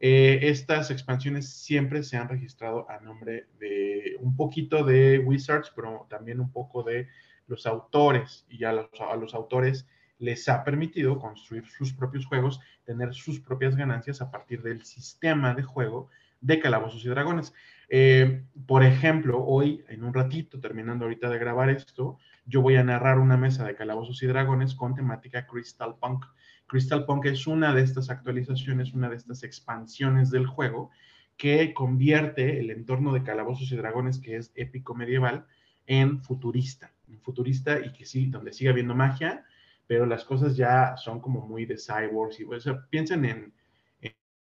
Eh, 0.00 0.40
estas 0.44 0.90
expansiones 0.90 1.50
siempre 1.50 2.02
se 2.02 2.16
han 2.16 2.30
registrado 2.30 2.88
a 2.90 2.98
nombre 3.00 3.46
de 3.58 4.16
un 4.20 4.34
poquito 4.34 4.82
de 4.82 5.18
Wizards, 5.18 5.72
pero 5.76 6.06
también 6.08 6.40
un 6.40 6.50
poco 6.50 6.82
de 6.82 7.08
los 7.48 7.66
autores 7.66 8.46
y 8.48 8.64
a 8.64 8.72
los 8.72 9.34
autores 9.34 9.86
les 10.18 10.48
ha 10.48 10.64
permitido 10.64 11.18
construir 11.18 11.66
sus 11.66 11.92
propios 11.92 12.26
juegos, 12.26 12.60
tener 12.84 13.14
sus 13.14 13.40
propias 13.40 13.76
ganancias 13.76 14.20
a 14.20 14.30
partir 14.30 14.62
del 14.62 14.84
sistema 14.84 15.54
de 15.54 15.62
juego 15.62 16.08
de 16.40 16.60
Calabozos 16.60 17.04
y 17.04 17.08
Dragones. 17.08 17.52
Eh, 17.88 18.44
por 18.66 18.82
ejemplo, 18.82 19.44
hoy, 19.44 19.84
en 19.88 20.04
un 20.04 20.14
ratito, 20.14 20.60
terminando 20.60 21.04
ahorita 21.04 21.28
de 21.28 21.38
grabar 21.38 21.70
esto, 21.70 22.18
yo 22.44 22.62
voy 22.62 22.76
a 22.76 22.84
narrar 22.84 23.18
una 23.18 23.36
mesa 23.36 23.64
de 23.64 23.74
Calabozos 23.74 24.22
y 24.22 24.26
Dragones 24.26 24.74
con 24.74 24.94
temática 24.94 25.46
Crystal 25.46 25.96
Punk. 26.00 26.24
Crystal 26.66 27.04
Punk 27.04 27.26
es 27.26 27.46
una 27.46 27.74
de 27.74 27.82
estas 27.82 28.10
actualizaciones, 28.10 28.92
una 28.92 29.08
de 29.08 29.16
estas 29.16 29.42
expansiones 29.42 30.30
del 30.30 30.46
juego 30.46 30.90
que 31.36 31.74
convierte 31.74 32.60
el 32.60 32.70
entorno 32.70 33.12
de 33.12 33.22
Calabozos 33.22 33.70
y 33.70 33.76
Dragones, 33.76 34.18
que 34.18 34.36
es 34.36 34.52
épico 34.54 34.94
medieval, 34.94 35.46
en 35.86 36.22
futurista, 36.22 36.92
en 37.08 37.20
futurista 37.20 37.78
y 37.78 37.92
que 37.92 38.06
sí, 38.06 38.26
donde 38.26 38.52
sigue 38.52 38.70
habiendo 38.70 38.94
magia, 38.94 39.44
pero 39.86 40.06
las 40.06 40.24
cosas 40.24 40.56
ya 40.56 40.96
son 40.96 41.20
como 41.20 41.40
muy 41.40 41.64
de 41.64 41.76
cyborgs 41.76 42.40
y 42.40 42.46
piensen 42.90 43.24
en, 43.24 43.54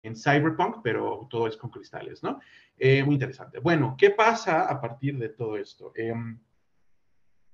en, 0.03 0.15
cyberpunk, 0.15 0.77
pero 0.83 1.27
todo 1.29 1.47
es 1.47 1.57
con 1.57 1.69
cristales, 1.69 2.23
¿no? 2.23 2.39
Eh, 2.77 3.03
muy 3.03 3.15
interesante. 3.15 3.59
Bueno, 3.59 3.95
¿qué 3.97 4.11
pasa 4.11 4.69
a 4.69 4.79
partir 4.79 5.17
de 5.17 5.29
todo 5.29 5.57
esto? 5.57 5.91
Em, 5.95 6.39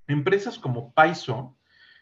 empresas 0.08 0.60
como 0.60 0.94
Paizo, 0.94 1.58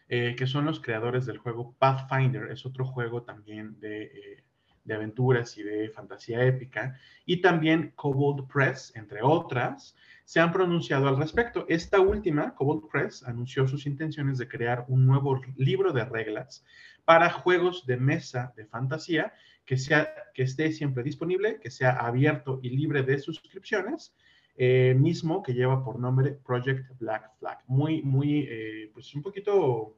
eh, 0.08 0.34
que 0.36 0.46
son 0.46 0.66
los 0.66 0.80
creadores 0.80 1.24
del 1.24 1.38
juego 1.38 1.74
Pathfinder, 1.78 2.50
es 2.50 2.66
otro 2.66 2.84
juego 2.84 3.22
también 3.22 3.80
de, 3.80 4.02
eh, 4.04 4.44
de, 4.84 4.94
aventuras 4.94 5.56
y 5.58 5.62
de 5.62 5.88
fantasía 5.90 6.44
épica, 6.44 6.98
y 7.26 7.40
también 7.40 7.92
Cobalt 7.96 8.50
Press, 8.50 8.92
entre 8.96 9.20
otras, 9.22 9.96
se 10.24 10.40
han 10.40 10.52
pronunciado 10.52 11.08
al 11.08 11.18
respecto. 11.18 11.66
Esta 11.68 12.00
última, 12.00 12.54
Cobalt 12.54 12.90
Press, 12.90 13.22
anunció 13.24 13.66
sus 13.66 13.86
intenciones 13.86 14.38
de 14.38 14.48
crear 14.48 14.84
un 14.88 15.06
nuevo 15.06 15.40
libro 15.56 15.92
de 15.92 16.04
reglas 16.04 16.64
para 17.04 17.30
juegos 17.30 17.86
de 17.86 17.96
mesa 17.96 18.52
de 18.56 18.64
fantasía 18.66 19.32
que, 19.64 19.76
sea, 19.76 20.12
que 20.34 20.42
esté 20.42 20.72
siempre 20.72 21.02
disponible, 21.02 21.58
que 21.60 21.70
sea 21.70 21.92
abierto 21.92 22.60
y 22.62 22.70
libre 22.70 23.02
de 23.02 23.18
suscripciones, 23.18 24.14
eh, 24.56 24.94
mismo 24.98 25.42
que 25.42 25.54
lleva 25.54 25.82
por 25.82 25.98
nombre 25.98 26.32
Project 26.32 26.98
Black 26.98 27.30
Flag. 27.38 27.58
Muy, 27.66 28.02
muy, 28.02 28.46
eh, 28.48 28.90
pues 28.92 29.14
un 29.14 29.22
poquito, 29.22 29.96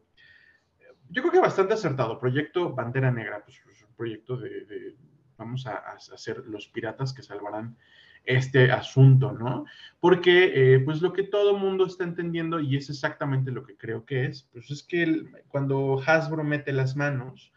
yo 1.11 1.23
creo 1.23 1.33
que 1.33 1.41
bastante 1.41 1.75
acertado. 1.75 2.19
Proyecto 2.19 2.73
Bandera 2.73 3.11
Negra, 3.11 3.43
pues, 3.45 3.61
pues 3.65 3.84
proyecto 3.95 4.37
de, 4.37 4.97
vamos 5.37 5.67
a, 5.67 5.77
hacer 6.13 6.45
los 6.47 6.69
piratas 6.69 7.13
que 7.13 7.23
salvarán 7.23 7.77
este 8.25 8.73
asunto, 8.73 9.33
¿no? 9.33 9.67
Porque, 10.01 10.53
eh, 10.75 10.81
pues 10.81 11.03
lo 11.03 11.13
que 11.13 11.25
todo 11.25 11.59
mundo 11.59 11.87
está 11.87 12.05
entendiendo, 12.05 12.59
y 12.61 12.77
es 12.77 12.89
exactamente 12.89 13.51
lo 13.51 13.65
que 13.65 13.77
creo 13.77 14.05
que 14.05 14.27
es, 14.27 14.49
pues 14.53 14.71
es 14.71 14.83
que 14.83 15.25
cuando 15.49 16.01
Hasbro 16.05 16.43
mete 16.43 16.73
las 16.73 16.97
manos, 16.97 17.53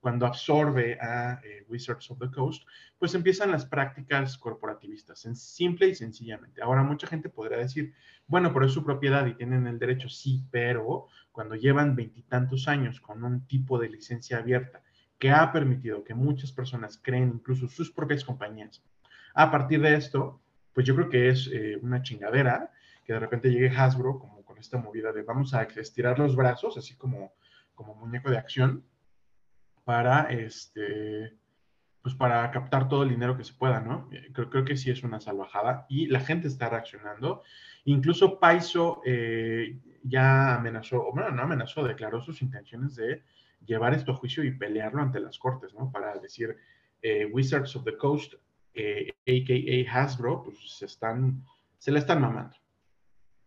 cuando 0.00 0.24
absorbe 0.24 0.98
a 1.00 1.40
eh, 1.42 1.64
Wizards 1.68 2.10
of 2.12 2.20
the 2.20 2.30
Coast, 2.30 2.62
pues 2.96 3.14
empiezan 3.14 3.50
las 3.50 3.66
prácticas 3.66 4.38
corporativistas, 4.38 5.26
en 5.26 5.34
simple 5.34 5.88
y 5.88 5.94
sencillamente. 5.94 6.62
Ahora, 6.62 6.84
mucha 6.84 7.08
gente 7.08 7.28
podrá 7.28 7.58
decir, 7.58 7.92
bueno, 8.28 8.52
pero 8.52 8.66
es 8.66 8.72
su 8.72 8.84
propiedad 8.84 9.26
y 9.26 9.34
tienen 9.34 9.66
el 9.66 9.80
derecho, 9.80 10.08
sí, 10.08 10.44
pero 10.50 11.08
cuando 11.32 11.56
llevan 11.56 11.96
veintitantos 11.96 12.68
años 12.68 13.00
con 13.00 13.24
un 13.24 13.46
tipo 13.48 13.78
de 13.78 13.88
licencia 13.88 14.38
abierta 14.38 14.80
que 15.18 15.30
ha 15.30 15.50
permitido 15.52 16.04
que 16.04 16.14
muchas 16.14 16.52
personas 16.52 17.00
creen 17.02 17.32
incluso 17.34 17.68
sus 17.68 17.90
propias 17.90 18.24
compañías, 18.24 18.82
a 19.34 19.50
partir 19.50 19.80
de 19.80 19.94
esto, 19.94 20.40
pues 20.72 20.86
yo 20.86 20.94
creo 20.94 21.08
que 21.08 21.28
es 21.28 21.50
eh, 21.52 21.78
una 21.82 22.02
chingadera 22.02 22.72
que 23.04 23.12
de 23.12 23.20
repente 23.20 23.50
llegue 23.50 23.70
Hasbro 23.70 24.18
como 24.18 24.44
con 24.44 24.58
esta 24.58 24.78
movida 24.78 25.12
de 25.12 25.22
vamos 25.22 25.54
a 25.54 25.62
estirar 25.62 26.18
los 26.18 26.34
brazos, 26.34 26.76
así 26.76 26.96
como, 26.96 27.34
como 27.74 27.94
muñeco 27.94 28.30
de 28.30 28.38
acción, 28.38 28.84
para, 29.84 30.22
este, 30.30 31.36
pues 32.02 32.14
para 32.14 32.50
captar 32.50 32.88
todo 32.88 33.04
el 33.04 33.10
dinero 33.10 33.36
que 33.36 33.44
se 33.44 33.52
pueda, 33.52 33.80
¿no? 33.80 34.08
Eh, 34.10 34.32
creo, 34.32 34.64
que 34.64 34.76
sí 34.76 34.90
es 34.90 35.02
una 35.02 35.20
salvajada 35.20 35.86
y 35.88 36.06
la 36.06 36.20
gente 36.20 36.48
está 36.48 36.68
reaccionando. 36.68 37.42
Incluso 37.84 38.40
Paiso 38.40 39.02
eh, 39.04 39.78
ya 40.02 40.56
amenazó, 40.56 41.06
o 41.06 41.12
bueno, 41.12 41.30
no 41.30 41.42
amenazó, 41.42 41.84
declaró 41.84 42.20
sus 42.20 42.42
intenciones 42.42 42.96
de 42.96 43.22
llevar 43.66 43.94
esto 43.94 44.12
a 44.12 44.16
juicio 44.16 44.44
y 44.44 44.52
pelearlo 44.52 45.02
ante 45.02 45.20
las 45.20 45.38
cortes, 45.38 45.74
¿no? 45.74 45.90
Para 45.90 46.14
decir, 46.18 46.56
eh, 47.02 47.26
Wizards 47.26 47.76
of 47.76 47.84
the 47.84 47.96
Coast, 47.96 48.34
a.k.a. 48.74 49.92
Hasbro, 49.92 50.42
pues 50.44 50.58
se, 50.78 50.84
están, 50.84 51.42
se 51.78 51.90
la 51.90 51.98
están 51.98 52.20
mamando. 52.20 52.56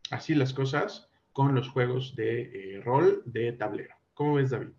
Así 0.09 0.33
las 0.33 0.53
cosas 0.53 1.07
con 1.31 1.53
los 1.53 1.69
juegos 1.69 2.15
de 2.15 2.81
rol 2.83 3.21
de 3.25 3.53
tablero. 3.53 3.93
¿Cómo 4.15 4.33
ves, 4.33 4.49
David? 4.49 4.69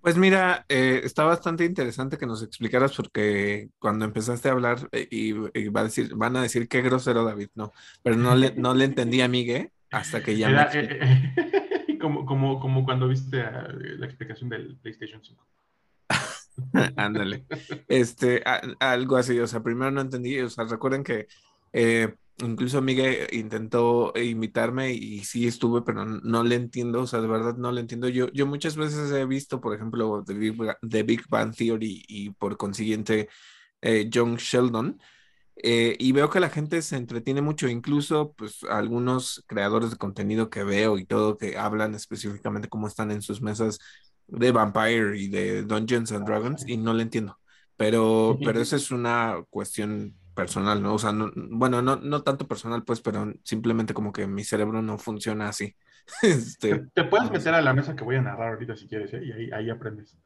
Pues 0.00 0.16
mira, 0.16 0.64
eh, 0.68 1.00
está 1.02 1.24
bastante 1.24 1.64
interesante 1.64 2.18
que 2.18 2.26
nos 2.26 2.42
explicaras 2.42 2.94
porque 2.94 3.68
cuando 3.78 4.04
empezaste 4.04 4.48
a 4.48 4.52
hablar 4.52 4.88
eh, 4.92 5.08
y, 5.10 5.32
va 5.68 5.80
a 5.80 5.84
decir, 5.84 6.14
van 6.14 6.36
a 6.36 6.42
decir 6.42 6.68
qué 6.68 6.82
grosero 6.82 7.24
David, 7.24 7.48
no, 7.54 7.72
pero 8.02 8.16
no 8.16 8.36
le, 8.36 8.54
no 8.54 8.74
le 8.74 8.84
entendí 8.84 9.20
a 9.20 9.28
Miguel 9.28 9.70
hasta 9.90 10.22
que 10.22 10.36
ya 10.36 10.48
me 10.48 10.56
eh, 11.98 12.00
como, 12.00 12.26
como, 12.26 12.60
como 12.60 12.84
cuando 12.84 13.08
viste 13.08 13.38
la 13.38 14.06
explicación 14.06 14.48
del 14.48 14.76
PlayStation 14.76 15.22
5. 15.22 15.46
Ándale. 16.96 17.44
Este, 17.86 18.42
algo 18.80 19.16
así, 19.16 19.38
o 19.38 19.46
sea, 19.46 19.62
primero 19.62 19.90
no 19.90 20.00
entendí, 20.00 20.38
o 20.40 20.50
sea, 20.50 20.64
recuerden 20.64 21.04
que 21.04 21.28
Incluso 22.40 22.80
Miguel 22.80 23.26
intentó 23.32 24.12
invitarme 24.16 24.92
y 24.92 25.24
sí 25.24 25.48
estuve, 25.48 25.82
pero 25.82 26.04
no, 26.04 26.44
le 26.44 26.54
entiendo, 26.54 27.02
o 27.02 27.06
sea, 27.06 27.20
de 27.20 27.26
verdad 27.26 27.56
no 27.56 27.72
le 27.72 27.80
entiendo. 27.80 28.08
Yo, 28.08 28.30
yo 28.32 28.46
muchas 28.46 28.76
veces 28.76 29.10
he 29.10 29.26
visto, 29.26 29.60
por 29.60 29.74
ejemplo, 29.74 30.22
The 30.24 30.34
Big, 30.34 30.56
The 30.88 31.02
Big 31.02 31.22
Bang 31.28 31.52
Theory 31.52 32.04
y 32.06 32.30
por 32.30 32.56
consiguiente 32.56 33.28
eh, 33.80 34.08
John 34.12 34.36
Sheldon, 34.36 35.00
eh, 35.62 35.96
y 35.98 36.12
veo 36.12 36.30
que 36.30 36.40
la 36.40 36.50
gente 36.50 36.80
se 36.82 36.96
entretiene 36.96 37.42
mucho, 37.42 37.68
incluso 37.68 38.32
pues 38.36 38.62
algunos 38.64 39.44
creadores 39.48 39.90
de 39.90 39.96
contenido 39.96 40.50
que 40.50 40.62
veo 40.62 40.98
y 40.98 41.04
todo, 41.04 41.36
que 41.36 41.58
hablan 41.58 41.94
específicamente 41.94 42.68
cómo 42.68 42.86
están 42.86 43.10
en 43.10 43.22
sus 43.22 43.42
mesas 43.42 43.78
de 44.28 44.52
Vampire 44.52 45.18
y 45.18 45.28
de 45.28 45.62
Dungeons 45.62 46.12
and 46.12 46.26
Dragons, 46.26 46.64
y 46.68 46.76
no 46.76 46.94
le 46.94 47.02
entiendo. 47.02 47.38
Pero, 47.76 48.38
pero 48.44 48.60
esa 48.60 48.76
es 48.76 48.90
una 48.90 49.42
cuestión 49.50 50.14
personal, 50.34 50.80
¿no? 50.80 50.94
O 50.94 50.98
sea, 50.98 51.12
bueno, 51.34 51.82
no, 51.82 51.96
no 51.96 52.22
tanto 52.22 52.46
personal, 52.46 52.84
pues, 52.84 53.00
pero 53.00 53.32
simplemente 53.42 53.94
como 53.94 54.12
que 54.12 54.28
mi 54.28 54.44
cerebro 54.44 54.80
no 54.80 54.96
funciona 54.96 55.48
así. 55.48 55.74
este, 56.22 56.86
te, 56.94 57.04
puedes 57.04 57.30
meter 57.30 57.54
a 57.54 57.62
la 57.62 57.74
mesa 57.74 57.96
que 57.96 58.04
voy 58.04 58.16
a 58.16 58.22
narrar 58.22 58.52
ahorita 58.52 58.76
si 58.76 58.86
quieres, 58.86 59.12
¿eh? 59.12 59.20
Y 59.24 59.32
ahí, 59.32 59.50
ahí 59.50 59.70
aprendes. 59.70 60.16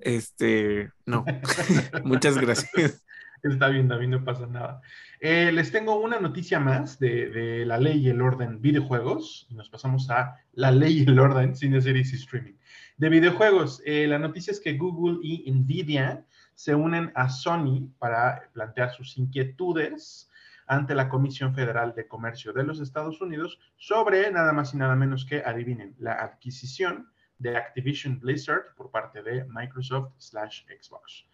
Este, 0.00 0.90
no. 1.06 1.24
Muchas 2.04 2.36
gracias. 2.36 3.04
Está 3.42 3.68
bien, 3.68 3.88
David, 3.88 4.08
no 4.08 4.24
pasa 4.24 4.46
nada. 4.46 4.82
Eh, 5.18 5.50
les 5.52 5.72
tengo 5.72 5.98
una 5.98 6.20
noticia 6.20 6.60
más 6.60 6.98
de, 6.98 7.64
la 7.66 7.78
ley 7.78 7.98
y 7.98 8.08
el 8.10 8.20
orden 8.20 8.60
videojuegos. 8.60 9.46
Nos 9.50 9.70
pasamos 9.70 10.10
a 10.10 10.36
la 10.52 10.70
ley 10.70 11.00
y 11.00 11.02
el 11.04 11.18
orden 11.18 11.56
cine, 11.56 11.80
series 11.80 12.12
y 12.12 12.16
streaming. 12.16 12.54
De 12.98 13.08
videojuegos, 13.08 13.82
eh, 13.86 14.06
la 14.06 14.18
noticia 14.18 14.50
es 14.50 14.60
que 14.60 14.76
Google 14.76 15.20
y 15.22 15.50
Nvidia 15.50 16.26
se 16.54 16.74
unen 16.74 17.12
a 17.14 17.30
Sony 17.30 17.88
para 17.98 18.50
plantear 18.52 18.92
sus 18.92 19.16
inquietudes 19.16 20.30
ante 20.66 20.94
la 20.94 21.08
Comisión 21.08 21.54
Federal 21.54 21.94
de 21.94 22.06
Comercio 22.06 22.52
de 22.52 22.64
los 22.64 22.78
Estados 22.78 23.20
Unidos 23.22 23.58
sobre 23.76 24.30
nada 24.30 24.52
más 24.52 24.74
y 24.74 24.76
nada 24.76 24.94
menos 24.96 25.24
que, 25.24 25.42
adivinen, 25.44 25.96
la 25.98 26.12
adquisición 26.12 27.10
de 27.38 27.56
Activision 27.56 28.20
Blizzard 28.20 28.74
por 28.76 28.90
parte 28.90 29.22
de 29.22 29.44
Microsoft 29.46 30.12
slash 30.18 30.64
Xbox. 30.66 31.26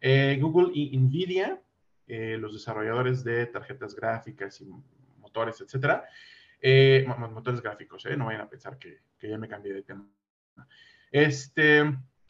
Eh, 0.00 0.38
Google 0.40 0.70
y 0.72 0.96
Nvidia, 0.96 1.60
eh, 2.06 2.38
los 2.38 2.54
desarrolladores 2.54 3.22
de 3.22 3.46
tarjetas 3.46 3.94
gráficas 3.94 4.60
y 4.62 4.70
motores, 5.18 5.60
etcétera, 5.60 6.06
eh, 6.60 7.04
motores 7.06 7.60
gráficos, 7.60 8.04
no 8.16 8.26
vayan 8.26 8.40
a 8.42 8.48
pensar 8.48 8.78
que, 8.78 9.00
ya 9.20 9.36
me 9.36 9.48
cambié 9.48 9.74
de 9.74 9.82
tema. 9.82 10.08
Este, 11.12 11.82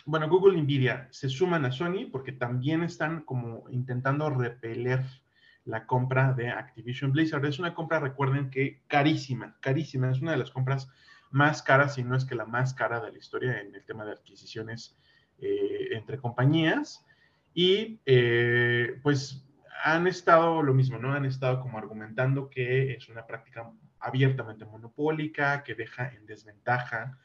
bueno, 0.04 0.28
Google 0.28 0.58
y 0.58 0.62
Nvidia 0.62 1.06
se 1.12 1.28
suman 1.28 1.64
a 1.64 1.70
Sony 1.70 2.08
porque 2.10 2.32
también 2.32 2.82
están 2.82 3.22
como 3.22 3.68
intentando 3.70 4.28
repeler 4.30 5.04
la 5.64 5.86
compra 5.86 6.32
de 6.32 6.48
Activision 6.48 7.12
Blizzard. 7.12 7.44
Es 7.44 7.60
una 7.60 7.74
compra, 7.74 8.00
recuerden 8.00 8.50
que 8.50 8.82
carísima, 8.88 9.56
carísima. 9.60 10.10
Es 10.10 10.20
una 10.20 10.32
de 10.32 10.38
las 10.38 10.50
compras 10.50 10.88
más 11.30 11.62
caras, 11.62 11.94
si 11.94 12.02
no 12.02 12.16
es 12.16 12.24
que 12.24 12.34
la 12.34 12.46
más 12.46 12.74
cara 12.74 12.98
de 12.98 13.12
la 13.12 13.18
historia 13.18 13.60
en 13.60 13.72
el 13.74 13.84
tema 13.84 14.04
de 14.04 14.12
adquisiciones 14.12 14.98
entre 15.38 16.18
compañías. 16.18 17.06
Y 17.54 18.00
eh, 18.06 18.98
pues 19.02 19.44
han 19.82 20.06
estado 20.06 20.62
lo 20.62 20.74
mismo, 20.74 20.98
¿no? 20.98 21.12
Han 21.12 21.24
estado 21.24 21.60
como 21.60 21.78
argumentando 21.78 22.48
que 22.50 22.92
es 22.92 23.08
una 23.08 23.26
práctica 23.26 23.70
abiertamente 23.98 24.64
monopólica, 24.64 25.62
que 25.62 25.74
deja 25.74 26.08
en 26.08 26.26
desventaja 26.26 27.18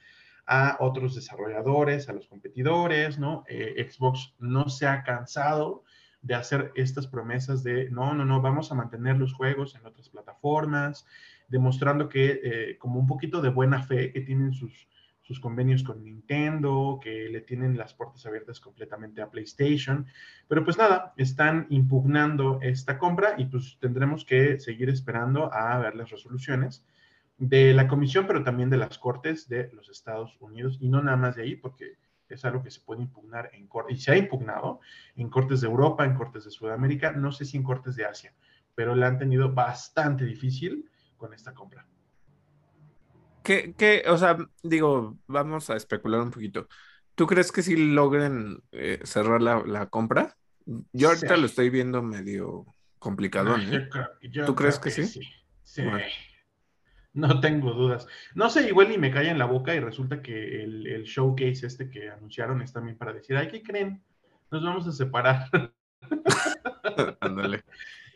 a 0.45 0.77
otros 0.79 1.15
desarrolladores, 1.15 2.07
a 2.07 2.13
los 2.13 2.27
competidores, 2.27 3.17
¿no? 3.17 3.43
Eh, 3.47 3.87
Xbox 3.89 4.35
no 4.39 4.69
se 4.69 4.87
ha 4.87 5.03
cansado 5.03 5.83
de 6.21 6.35
hacer 6.35 6.71
estas 6.75 7.07
promesas 7.07 7.63
de, 7.63 7.89
no, 7.89 8.13
no, 8.13 8.25
no, 8.25 8.41
vamos 8.41 8.71
a 8.71 8.75
mantener 8.75 9.17
los 9.17 9.33
juegos 9.33 9.75
en 9.75 9.85
otras 9.85 10.09
plataformas, 10.09 11.05
demostrando 11.47 12.09
que 12.09 12.41
eh, 12.43 12.77
como 12.79 12.99
un 12.99 13.07
poquito 13.07 13.41
de 13.41 13.49
buena 13.49 13.83
fe, 13.83 14.11
que 14.11 14.21
tienen 14.21 14.53
sus, 14.53 14.87
sus 15.25 15.39
convenios 15.39 15.81
con 15.81 16.03
Nintendo, 16.03 16.99
que 17.01 17.29
le 17.29 17.41
tienen 17.41 17.77
las 17.77 17.95
puertas 17.95 18.23
abiertas 18.27 18.59
completamente 18.59 19.23
a 19.23 19.31
PlayStation, 19.31 20.05
pero 20.47 20.63
pues 20.63 20.77
nada, 20.77 21.13
están 21.17 21.65
impugnando 21.71 22.59
esta 22.61 22.99
compra 22.99 23.33
y 23.35 23.45
pues 23.45 23.77
tendremos 23.81 24.23
que 24.23 24.59
seguir 24.59 24.87
esperando 24.89 25.51
a 25.51 25.79
ver 25.79 25.95
las 25.95 26.11
resoluciones 26.11 26.85
de 27.39 27.73
la 27.73 27.87
Comisión, 27.87 28.27
pero 28.27 28.43
también 28.43 28.69
de 28.69 28.77
las 28.77 28.99
Cortes 28.99 29.49
de 29.49 29.71
los 29.73 29.89
Estados 29.89 30.37
Unidos, 30.39 30.77
y 30.79 30.89
no 30.89 31.01
nada 31.01 31.17
más 31.17 31.35
de 31.35 31.41
ahí, 31.41 31.55
porque 31.55 31.97
es 32.29 32.45
algo 32.45 32.61
que 32.61 32.69
se 32.69 32.81
puede 32.81 33.01
impugnar 33.01 33.49
en 33.53 33.65
cortes, 33.67 33.97
y 33.97 34.01
se 34.01 34.11
ha 34.11 34.17
impugnado 34.17 34.79
en 35.15 35.29
cortes 35.29 35.61
de 35.61 35.67
Europa, 35.67 36.05
en 36.05 36.13
cortes 36.13 36.45
de 36.45 36.51
Sudamérica, 36.51 37.11
no 37.11 37.31
sé 37.31 37.45
si 37.45 37.57
en 37.57 37.63
cortes 37.63 37.95
de 37.95 38.05
Asia, 38.05 38.31
pero 38.75 38.95
le 38.95 39.07
han 39.07 39.17
tenido 39.17 39.51
bastante 39.51 40.23
difícil 40.23 40.87
con 41.17 41.33
esta 41.33 41.51
compra. 41.53 41.87
¿Qué, 43.45 43.73
qué, 43.77 44.03
o 44.07 44.17
sea, 44.17 44.37
digo, 44.63 45.17
vamos 45.27 45.69
a 45.69 45.75
especular 45.77 46.19
un 46.21 46.31
poquito. 46.31 46.67
¿Tú 47.15 47.27
crees 47.27 47.51
que 47.51 47.61
si 47.61 47.75
logren 47.77 48.61
eh, 48.73 48.99
cerrar 49.03 49.41
la, 49.41 49.63
la 49.65 49.85
compra? 49.85 50.35
Yo 50.91 51.09
ahorita 51.09 51.35
Sí. 51.35 51.39
lo 51.41 51.45
estoy 51.45 51.69
viendo 51.69 52.01
medio 52.01 52.65
complicado, 52.99 53.55
No, 53.55 53.63
¿eh? 53.63 53.87
¿Tú 54.45 54.55
crees 54.55 54.79
que 54.79 54.89
sí? 54.89 55.21
Sí. 55.63 55.81
Bueno. 55.83 55.99
No 57.13 57.39
tengo 57.39 57.71
dudas. 57.71 58.07
No 58.33 58.49
sé, 58.49 58.67
igual 58.67 58.91
y 58.91 58.97
me 58.97 59.11
cae 59.11 59.29
en 59.29 59.39
la 59.39 59.45
boca 59.45 59.73
y 59.73 59.79
resulta 59.79 60.21
que 60.21 60.63
el, 60.63 60.85
el 60.87 61.03
showcase 61.03 61.65
este 61.65 61.89
que 61.89 62.09
anunciaron 62.09 62.61
es 62.61 62.73
también 62.73 62.97
para 62.97 63.13
decir, 63.13 63.37
ay, 63.37 63.47
¿qué 63.47 63.63
creen? 63.63 64.03
Nos 64.51 64.63
vamos 64.63 64.85
a 64.87 64.91
separar. 64.91 65.47
Ándale. 67.21 67.63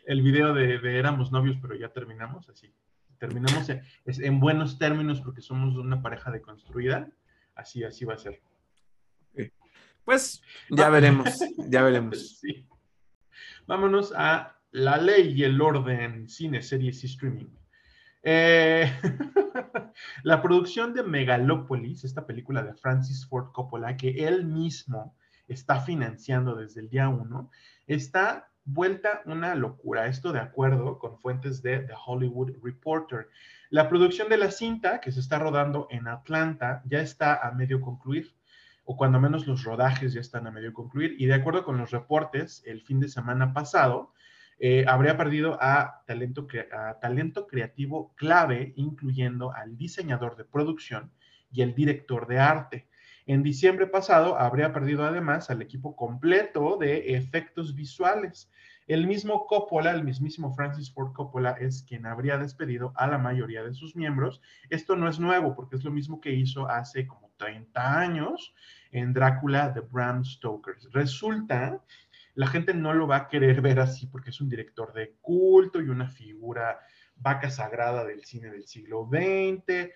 El 0.06 0.22
video 0.22 0.52
de, 0.54 0.78
de 0.78 0.98
éramos 0.98 1.32
novios, 1.32 1.56
pero 1.62 1.74
ya 1.76 1.88
terminamos 1.88 2.48
así. 2.48 2.74
Terminamos 3.20 3.68
en, 4.06 4.40
buenos 4.40 4.78
términos 4.78 5.20
porque 5.20 5.42
somos 5.42 5.76
una 5.76 6.00
pareja 6.00 6.30
deconstruida. 6.30 7.06
Así, 7.54 7.84
así 7.84 8.06
va 8.06 8.14
a 8.14 8.18
ser. 8.18 8.40
Pues 10.04 10.42
ya 10.70 10.86
Ah. 10.86 10.90
veremos, 10.90 11.38
ya 11.68 11.82
veremos. 11.84 12.38
Sí. 12.40 12.66
Vámonos 13.66 14.14
a 14.16 14.56
La 14.70 14.96
Ley 14.96 15.34
y 15.34 15.44
el 15.44 15.60
Orden, 15.60 16.28
cine, 16.30 16.62
series 16.62 17.04
y 17.04 17.08
streaming. 17.08 17.46
Eh, 18.22 18.90
la 20.24 20.40
producción 20.40 20.94
de 20.94 21.02
Megalópolis, 21.02 22.04
esta 22.04 22.26
película 22.26 22.62
de 22.62 22.72
Francis 22.74 23.26
Ford 23.26 23.52
Coppola, 23.52 23.98
que 23.98 24.26
él 24.26 24.46
mismo 24.46 25.14
está 25.46 25.80
financiando 25.82 26.56
desde 26.56 26.80
el 26.80 26.88
día 26.88 27.10
uno, 27.10 27.50
está 27.86 28.49
vuelta 28.64 29.22
una 29.26 29.54
locura. 29.54 30.06
Esto 30.06 30.32
de 30.32 30.40
acuerdo 30.40 30.98
con 30.98 31.18
fuentes 31.18 31.62
de 31.62 31.80
The 31.80 31.94
Hollywood 32.06 32.56
Reporter. 32.62 33.28
La 33.70 33.88
producción 33.88 34.28
de 34.28 34.36
la 34.36 34.50
cinta, 34.50 35.00
que 35.00 35.12
se 35.12 35.20
está 35.20 35.38
rodando 35.38 35.86
en 35.90 36.08
Atlanta, 36.08 36.82
ya 36.86 37.00
está 37.00 37.46
a 37.46 37.52
medio 37.52 37.80
concluir 37.80 38.34
o 38.84 38.96
cuando 38.96 39.20
menos 39.20 39.46
los 39.46 39.62
rodajes 39.62 40.12
ya 40.12 40.20
están 40.20 40.48
a 40.48 40.50
medio 40.50 40.72
concluir. 40.72 41.14
Y 41.16 41.26
de 41.26 41.34
acuerdo 41.34 41.64
con 41.64 41.78
los 41.78 41.92
reportes, 41.92 42.62
el 42.66 42.82
fin 42.82 42.98
de 42.98 43.08
semana 43.08 43.52
pasado 43.52 44.12
eh, 44.58 44.84
habría 44.88 45.16
perdido 45.16 45.56
a 45.60 46.02
talento, 46.08 46.48
a 46.72 46.98
talento 46.98 47.46
creativo 47.46 48.12
clave, 48.16 48.72
incluyendo 48.74 49.52
al 49.52 49.76
diseñador 49.76 50.36
de 50.36 50.44
producción 50.44 51.12
y 51.52 51.62
el 51.62 51.74
director 51.74 52.26
de 52.26 52.40
arte. 52.40 52.88
En 53.26 53.42
diciembre 53.42 53.86
pasado 53.86 54.38
habría 54.38 54.72
perdido 54.72 55.04
además 55.04 55.50
al 55.50 55.62
equipo 55.62 55.94
completo 55.96 56.76
de 56.78 57.14
efectos 57.16 57.74
visuales. 57.74 58.50
El 58.86 59.06
mismo 59.06 59.46
Coppola, 59.46 59.92
el 59.92 60.02
mismísimo 60.02 60.52
Francis 60.52 60.92
Ford 60.92 61.12
Coppola, 61.12 61.52
es 61.52 61.84
quien 61.84 62.06
habría 62.06 62.38
despedido 62.38 62.92
a 62.96 63.06
la 63.06 63.18
mayoría 63.18 63.62
de 63.62 63.72
sus 63.72 63.94
miembros. 63.94 64.40
Esto 64.68 64.96
no 64.96 65.08
es 65.08 65.20
nuevo, 65.20 65.54
porque 65.54 65.76
es 65.76 65.84
lo 65.84 65.92
mismo 65.92 66.20
que 66.20 66.32
hizo 66.32 66.68
hace 66.68 67.06
como 67.06 67.30
30 67.36 68.00
años 68.00 68.54
en 68.90 69.12
Drácula 69.12 69.68
de 69.70 69.80
Bram 69.80 70.24
Stoker. 70.24 70.74
Resulta, 70.90 71.80
la 72.34 72.46
gente 72.46 72.74
no 72.74 72.92
lo 72.94 73.06
va 73.06 73.16
a 73.16 73.28
querer 73.28 73.60
ver 73.60 73.80
así 73.80 74.06
porque 74.06 74.30
es 74.30 74.40
un 74.40 74.48
director 74.48 74.92
de 74.92 75.14
culto 75.20 75.80
y 75.80 75.88
una 75.88 76.08
figura 76.08 76.80
vaca 77.16 77.50
sagrada 77.50 78.04
del 78.04 78.24
cine 78.24 78.50
del 78.50 78.66
siglo 78.66 79.08
XX, 79.08 79.90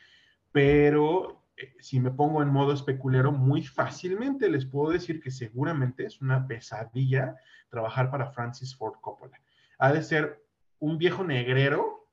pero 0.52 1.43
eh, 1.56 1.74
si 1.80 2.00
me 2.00 2.10
pongo 2.10 2.42
en 2.42 2.48
modo 2.48 2.72
especulero, 2.72 3.32
muy 3.32 3.62
fácilmente 3.62 4.48
les 4.48 4.66
puedo 4.66 4.92
decir 4.92 5.20
que 5.20 5.30
seguramente 5.30 6.04
es 6.04 6.20
una 6.20 6.46
pesadilla 6.46 7.36
trabajar 7.68 8.10
para 8.10 8.30
Francis 8.30 8.76
Ford 8.76 8.94
Coppola. 9.00 9.40
Ha 9.78 9.92
de 9.92 10.02
ser 10.02 10.44
un 10.78 10.98
viejo 10.98 11.24
negrero 11.24 12.08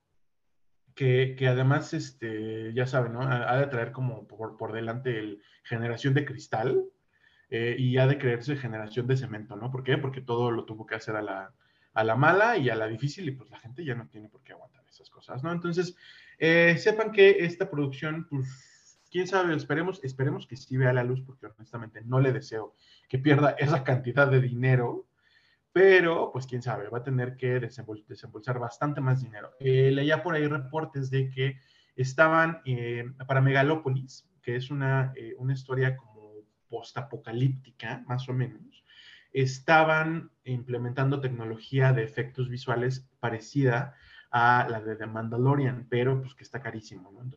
que, 0.96 1.36
que 1.38 1.48
además, 1.48 1.94
este, 1.94 2.74
ya 2.74 2.86
saben, 2.86 3.14
¿no? 3.14 3.22
Ha, 3.22 3.58
de 3.58 3.68
traer 3.68 3.92
como 3.92 4.28
por, 4.28 4.58
por 4.58 4.74
delante 4.74 5.18
el 5.20 5.42
generación 5.64 6.14
de 6.14 6.26
cristal 6.26 6.84
eh, 7.50 7.76
y 7.78 7.98
ha 7.98 8.08
de 8.08 8.18
creerse 8.18 8.56
generación 8.56 9.08
de 9.08 9.18
cemento, 9.18 9.56
¿no? 9.56 9.72
¿Por 9.72 9.84
qué? 9.84 9.98
Porque 9.98 10.22
todo 10.22 10.52
lo 10.52 10.66
tuvo 10.66 10.86
que 10.86 10.96
hacer 10.96 11.16
a 11.16 11.22
la, 11.22 11.54
a 11.94 12.04
la 12.04 12.16
mala 12.16 12.58
y 12.58 12.70
a 12.70 12.76
la 12.76 12.88
difícil 12.88 13.28
y 13.28 13.32
pues 13.32 13.50
la 13.50 13.60
gente 13.60 13.84
ya 13.84 13.96
no 13.96 14.08
tiene 14.08 14.30
por 14.30 14.44
qué 14.44 14.54
aguantar 14.54 14.84
esas 14.88 15.10
cosas, 15.10 15.44
¿no? 15.44 15.52
Entonces, 15.52 15.96
eh, 16.38 16.78
sepan 16.78 17.12
que 17.12 17.46
esta 17.46 17.70
producción, 17.70 18.28
pues, 18.30 18.71
quién 19.12 19.28
sabe, 19.28 19.54
esperemos, 19.56 20.00
esperemos 20.04 20.48
que 20.48 20.56
sí 20.56 20.78
vea 20.78 20.94
la 20.94 21.04
luz 21.04 21.22
porque 21.22 21.46
honestamente 21.46 22.02
no 22.04 22.20
le 22.20 22.32
deseo 22.32 22.76
que 23.10 23.20
pierda 23.20 23.52
esa 23.60 23.84
cantidad 23.84 24.28
de 24.28 24.42
dinero, 24.42 25.08
pero 25.74 26.32
pues 26.32 26.48
quién 26.48 26.62
sabe, 26.62 26.90
va 26.90 27.00
a 27.00 27.04
tener 27.04 27.36
que 27.36 27.60
desembol 27.60 28.04
desembolsar 28.08 28.58
bastante 28.58 29.02
más 29.02 29.22
dinero. 29.22 29.52
Eh, 29.60 29.92
leía 29.92 30.24
por 30.24 30.36
ahí 30.36 30.48
reportes 30.48 31.12
de 31.12 31.30
que 31.30 31.60
estaban 31.96 32.62
eh, 32.66 33.06
para 33.28 33.42
Megalópolis, 33.42 34.28
que 34.42 34.56
es 34.56 34.72
una, 34.72 35.14
eh, 35.16 35.36
una 35.38 35.54
historia 35.54 35.96
como 35.96 36.34
postapocalíptica, 36.70 38.04
más 38.08 38.28
o 38.30 38.34
menos, 38.34 38.84
estaban 39.34 40.32
implementando 40.44 41.22
tecnología 41.22 41.94
de 41.94 42.04
efectos 42.04 42.50
visuales 42.50 43.08
parecida 43.20 43.96
a 44.30 44.68
la 44.70 44.82
de 44.82 44.96
The 44.96 45.06
Mandalorian, 45.06 45.88
pero 45.90 46.22
pues 46.22 46.34
que 46.34 46.44
está 46.44 46.62
carísimo, 46.62 47.12
¿no? 47.12 47.30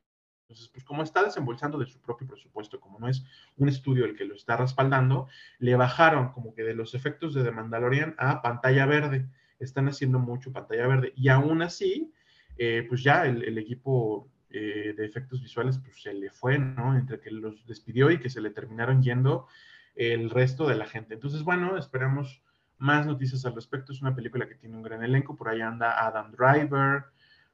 Entonces, 0.45 0.69
pues 0.69 0.85
como 0.85 1.03
está 1.03 1.25
desembolsando 1.25 1.79
de 1.79 1.87
su 1.87 2.01
propio 2.01 2.27
presupuesto, 2.27 2.79
como 2.79 2.99
no 2.99 3.09
es 3.09 3.25
un 3.57 3.69
estudio 3.71 4.05
el 4.05 4.15
que 4.15 4.27
lo 4.27 4.35
está 4.35 4.59
respaldando, 4.59 5.27
le 5.59 5.75
bajaron 5.75 6.33
como 6.33 6.55
que 6.55 6.63
de 6.63 6.75
los 6.75 6.95
efectos 6.95 7.33
de 7.33 7.43
The 7.43 7.51
Mandalorian 7.51 8.15
a 8.19 8.43
pantalla 8.43 8.85
verde. 8.85 9.27
Están 9.59 9.89
haciendo 9.89 10.19
mucho 10.19 10.53
pantalla 10.53 10.87
verde. 10.87 11.15
Y 11.17 11.29
aún 11.29 11.63
así, 11.63 12.13
eh, 12.59 12.85
pues 12.89 13.03
ya 13.03 13.25
el, 13.25 13.57
equipo 13.57 14.29
eh, 14.51 14.93
de 14.95 15.07
efectos 15.07 15.41
visuales 15.41 15.79
pues 15.79 16.03
se 16.03 16.13
le 16.13 16.31
fue, 16.31 16.59
¿no? 16.59 16.95
Entre 16.95 17.21
que 17.21 17.31
los 17.31 17.67
despidió 17.67 18.11
y 18.11 18.21
que 18.21 18.29
se 18.29 18.43
le 18.43 18.51
terminaron 18.51 19.03
yendo 19.03 19.49
el 19.95 20.29
resto 20.29 20.69
de 20.69 20.77
la 20.77 20.87
gente. 20.87 21.15
Entonces, 21.15 21.43
bueno, 21.43 21.79
esperamos 21.79 22.43
más 22.77 23.07
noticias 23.07 23.47
al 23.47 23.55
respecto. 23.55 23.93
Es 23.93 24.03
una 24.03 24.15
película 24.15 24.47
que 24.47 24.57
tiene 24.57 24.77
un 24.77 24.83
gran 24.83 25.03
elenco. 25.03 25.37
Por 25.37 25.49
ahí 25.49 25.63
anda 25.63 26.07
Adam 26.07 26.33
Driver, 26.33 27.05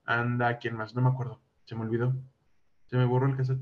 anda, 0.05 0.59
¿quién 0.59 0.75
más? 0.75 0.95
No 0.95 1.03
me 1.03 1.11
acuerdo. 1.11 1.41
Se 1.65 1.77
me 1.77 1.83
olvidó. 1.83 2.15
Se 2.91 2.97
me 2.97 3.05
borró 3.05 3.27
el 3.27 3.37
cassette. 3.37 3.61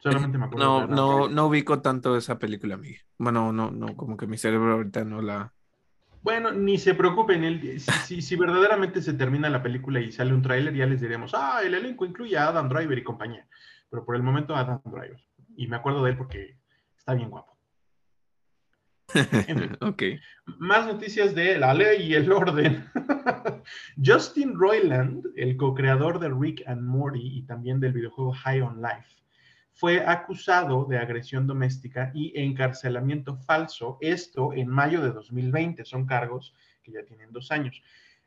Solamente 0.00 0.38
me 0.38 0.44
acuerdo. 0.44 0.64
de 0.64 0.70
No, 0.70 0.84
Adam 0.84 0.94
no, 0.94 1.28
no 1.28 1.46
ubico 1.46 1.80
tanto 1.80 2.16
esa 2.16 2.38
película, 2.38 2.76
Miguel. 2.76 3.00
Bueno, 3.18 3.52
no, 3.52 3.70
no, 3.70 3.96
como 3.96 4.16
que 4.16 4.26
mi 4.26 4.38
cerebro 4.38 4.74
ahorita 4.74 5.04
no 5.04 5.20
la. 5.22 5.52
Bueno, 6.22 6.52
ni 6.52 6.78
se 6.78 6.94
preocupen, 6.94 7.44
el- 7.44 7.80
si, 7.80 7.90
si- 7.92 8.22
si 8.22 8.36
verdaderamente 8.36 9.00
se 9.02 9.14
termina 9.14 9.48
la 9.48 9.62
película 9.62 10.00
y 10.00 10.12
sale 10.12 10.34
un 10.34 10.42
tráiler, 10.42 10.74
ya 10.74 10.86
les 10.86 11.00
diremos, 11.00 11.32
ah, 11.34 11.60
el 11.64 11.74
elenco 11.74 12.04
incluye 12.04 12.36
a 12.36 12.48
Adam 12.48 12.68
Driver 12.68 12.98
y 12.98 13.02
compañía. 13.04 13.46
Pero 13.90 14.04
por 14.04 14.14
el 14.16 14.22
momento 14.22 14.54
Adam 14.54 14.80
Driver. 14.84 15.20
Y 15.56 15.66
me 15.68 15.76
acuerdo 15.76 16.04
de 16.04 16.10
él 16.12 16.16
porque 16.18 16.56
está 16.96 17.14
bien 17.14 17.30
guapo. 17.30 17.56
En 19.14 19.58
fin. 19.58 19.76
Ok. 19.80 20.02
Más 20.58 20.86
noticias 20.86 21.34
de 21.34 21.58
la 21.58 21.72
ley 21.74 22.02
y 22.02 22.14
el 22.14 22.30
orden. 22.30 22.84
Justin 24.04 24.58
Roiland, 24.58 25.26
el 25.36 25.56
co-creador 25.56 26.18
de 26.18 26.28
Rick 26.30 26.62
and 26.66 26.82
Morty 26.82 27.38
y 27.38 27.42
también 27.42 27.80
del 27.80 27.92
videojuego 27.92 28.32
High 28.32 28.62
on 28.62 28.80
Life, 28.80 29.18
fue 29.72 30.04
acusado 30.04 30.86
de 30.86 30.98
agresión 30.98 31.46
doméstica 31.46 32.10
y 32.12 32.32
encarcelamiento 32.34 33.36
falso, 33.36 33.96
esto 34.00 34.52
en 34.52 34.68
mayo 34.68 35.00
de 35.00 35.12
2020. 35.12 35.84
Son 35.84 36.04
cargos 36.04 36.52
que 36.82 36.90
ya 36.90 37.04
tienen 37.04 37.30
dos 37.30 37.52
años. 37.52 37.80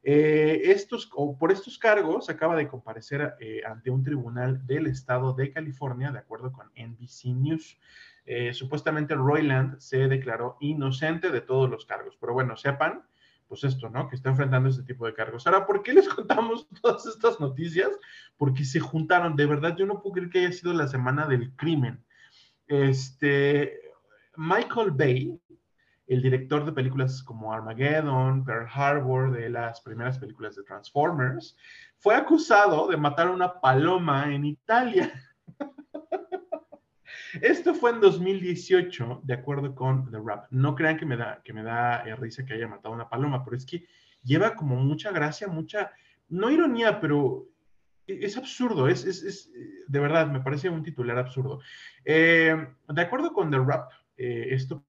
Eh, 0.04 0.62
estos, 0.66 1.10
o 1.14 1.38
por 1.38 1.52
estos 1.52 1.78
cargos 1.78 2.30
acaba 2.30 2.56
de 2.56 2.68
comparecer 2.68 3.36
eh, 3.40 3.62
ante 3.66 3.92
un 3.92 4.02
tribunal 4.02 4.66
del 4.66 4.88
estado 4.88 5.34
de 5.34 5.52
California, 5.52 6.12
de 6.12 6.20
acuerdo 6.20 6.52
con 6.52 6.72
NBC 6.76 7.26
News. 7.36 7.78
Eh, 8.26 8.54
supuestamente 8.54 9.14
Royland 9.16 9.78
se 9.80 10.08
declaró 10.08 10.58
inocente 10.60 11.32
de 11.32 11.42
todos 11.42 11.70
los 11.70 11.86
cargos, 11.86 12.18
pero 12.20 12.34
bueno, 12.34 12.56
sepan, 12.56 13.04
pues 13.52 13.66
esto, 13.66 13.90
¿no? 13.90 14.08
Que 14.08 14.16
está 14.16 14.30
enfrentando 14.30 14.70
este 14.70 14.84
tipo 14.84 15.06
de 15.06 15.14
cargos. 15.14 15.46
Ahora, 15.46 15.66
¿por 15.66 15.84
qué 15.84 15.92
les 15.92 16.08
contamos 16.16 16.70
todas 16.82 17.06
estas 17.06 17.38
noticias? 17.42 17.90
Porque 18.38 18.64
se 18.64 18.80
juntaron, 18.80 19.36
de 19.36 19.46
verdad, 19.46 19.76
yo 19.76 19.86
no 19.86 20.02
puedo 20.02 20.14
creer 20.14 20.30
que 20.30 20.40
haya 20.40 20.54
sido 20.54 20.72
la 20.72 20.88
semana 20.88 21.28
del 21.28 21.54
crimen. 21.58 22.02
Este, 22.66 23.78
Michael 24.38 24.92
Bay, 24.92 25.38
el 26.08 26.22
director 26.22 26.64
de 26.64 26.72
películas 26.72 27.22
como 27.24 27.52
Armageddon, 27.52 28.46
Pearl 28.46 28.70
Harbor, 28.74 29.34
de 29.34 29.50
las 29.50 29.82
primeras 29.82 30.18
películas 30.18 30.56
de 30.56 30.64
Transformers, 30.64 31.58
fue 31.98 32.16
acusado 32.16 32.88
de 32.88 32.96
matar 32.96 33.28
a 33.28 33.32
una 33.32 33.60
paloma 33.60 34.34
en 34.34 34.46
Italia. 34.46 35.12
Esto 37.40 37.74
fue 37.74 37.92
en 37.92 38.02
2018, 38.02 39.22
de 39.24 39.34
acuerdo 39.34 39.74
con 39.74 40.12
The 40.12 40.18
Rap. 40.24 40.48
No 40.52 40.76
crean 40.76 40.98
que 40.98 41.06
me 41.06 41.16
da, 41.16 41.42
que 41.44 41.54
me 41.54 41.64
da 41.64 42.04
eh, 42.04 42.16
risa 42.16 42.46
que 42.46 42.54
haya 42.54 42.68
matado 42.68 42.94
una 42.94 43.10
paloma, 43.10 43.44
pero 43.44 43.56
es 43.56 43.66
que 43.66 43.86
lleva 44.24 44.56
como 44.56 44.76
mucha 44.76 45.12
gracia, 45.12 45.48
mucha, 45.48 45.92
no 46.30 46.50
ironía, 46.50 47.00
pero 47.00 47.48
es 48.08 48.38
absurdo, 48.38 48.88
es, 48.88 49.06
es, 49.06 49.24
es 49.24 49.52
de 49.88 50.00
verdad, 50.00 50.28
me 50.28 50.42
parece 50.42 50.70
un 50.70 50.84
titular 50.84 51.18
absurdo. 51.18 51.62
Eh, 52.04 52.56
de 52.88 53.02
acuerdo 53.02 53.34
con 53.34 53.50
The 53.50 53.60
Rap, 53.60 53.92
eh, 54.18 54.48
esto 54.52 54.86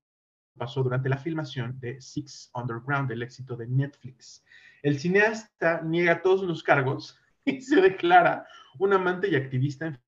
pasó 0.56 0.82
durante 0.82 1.08
la 1.08 1.18
filmación 1.18 1.78
de 1.80 2.00
Six 2.00 2.50
Underground, 2.54 3.10
el 3.10 3.22
éxito 3.22 3.56
de 3.56 3.66
Netflix. 3.66 4.44
El 4.82 4.98
cineasta 4.98 5.80
niega 5.82 6.22
todos 6.22 6.42
los 6.42 6.62
cargos 6.62 7.18
y 7.44 7.60
se 7.60 7.80
declara 7.80 8.46
un 8.78 8.92
amante 8.92 9.28
y 9.28 9.36
activista 9.36 9.98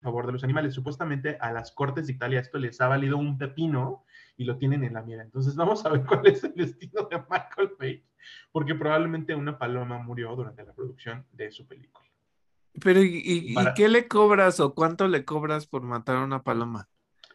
favor 0.00 0.26
de 0.26 0.32
los 0.32 0.44
animales. 0.44 0.74
Supuestamente 0.74 1.36
a 1.40 1.52
las 1.52 1.72
Cortes 1.72 2.06
de 2.06 2.12
Italia 2.12 2.40
esto 2.40 2.58
les 2.58 2.80
ha 2.80 2.88
valido 2.88 3.16
un 3.16 3.38
pepino 3.38 4.04
y 4.36 4.44
lo 4.44 4.56
tienen 4.56 4.84
en 4.84 4.94
la 4.94 5.02
mira. 5.02 5.22
Entonces 5.22 5.56
vamos 5.56 5.84
a 5.84 5.90
ver 5.90 6.02
cuál 6.06 6.26
es 6.26 6.44
el 6.44 6.54
destino 6.54 7.08
de 7.10 7.18
Michael 7.30 7.72
Page, 7.78 8.04
porque 8.52 8.74
probablemente 8.74 9.34
una 9.34 9.58
paloma 9.58 9.98
murió 9.98 10.34
durante 10.34 10.64
la 10.64 10.72
producción 10.72 11.26
de 11.32 11.50
su 11.50 11.66
película. 11.66 12.08
Pero 12.80 13.02
¿y, 13.02 13.56
qué 13.74 13.88
le 13.88 14.06
cobras 14.06 14.60
o 14.60 14.74
cuánto 14.74 15.08
le 15.08 15.24
cobras 15.24 15.66
por 15.66 15.82
matar 15.82 16.16
a 16.16 16.24
una 16.24 16.42
paloma? 16.42 16.88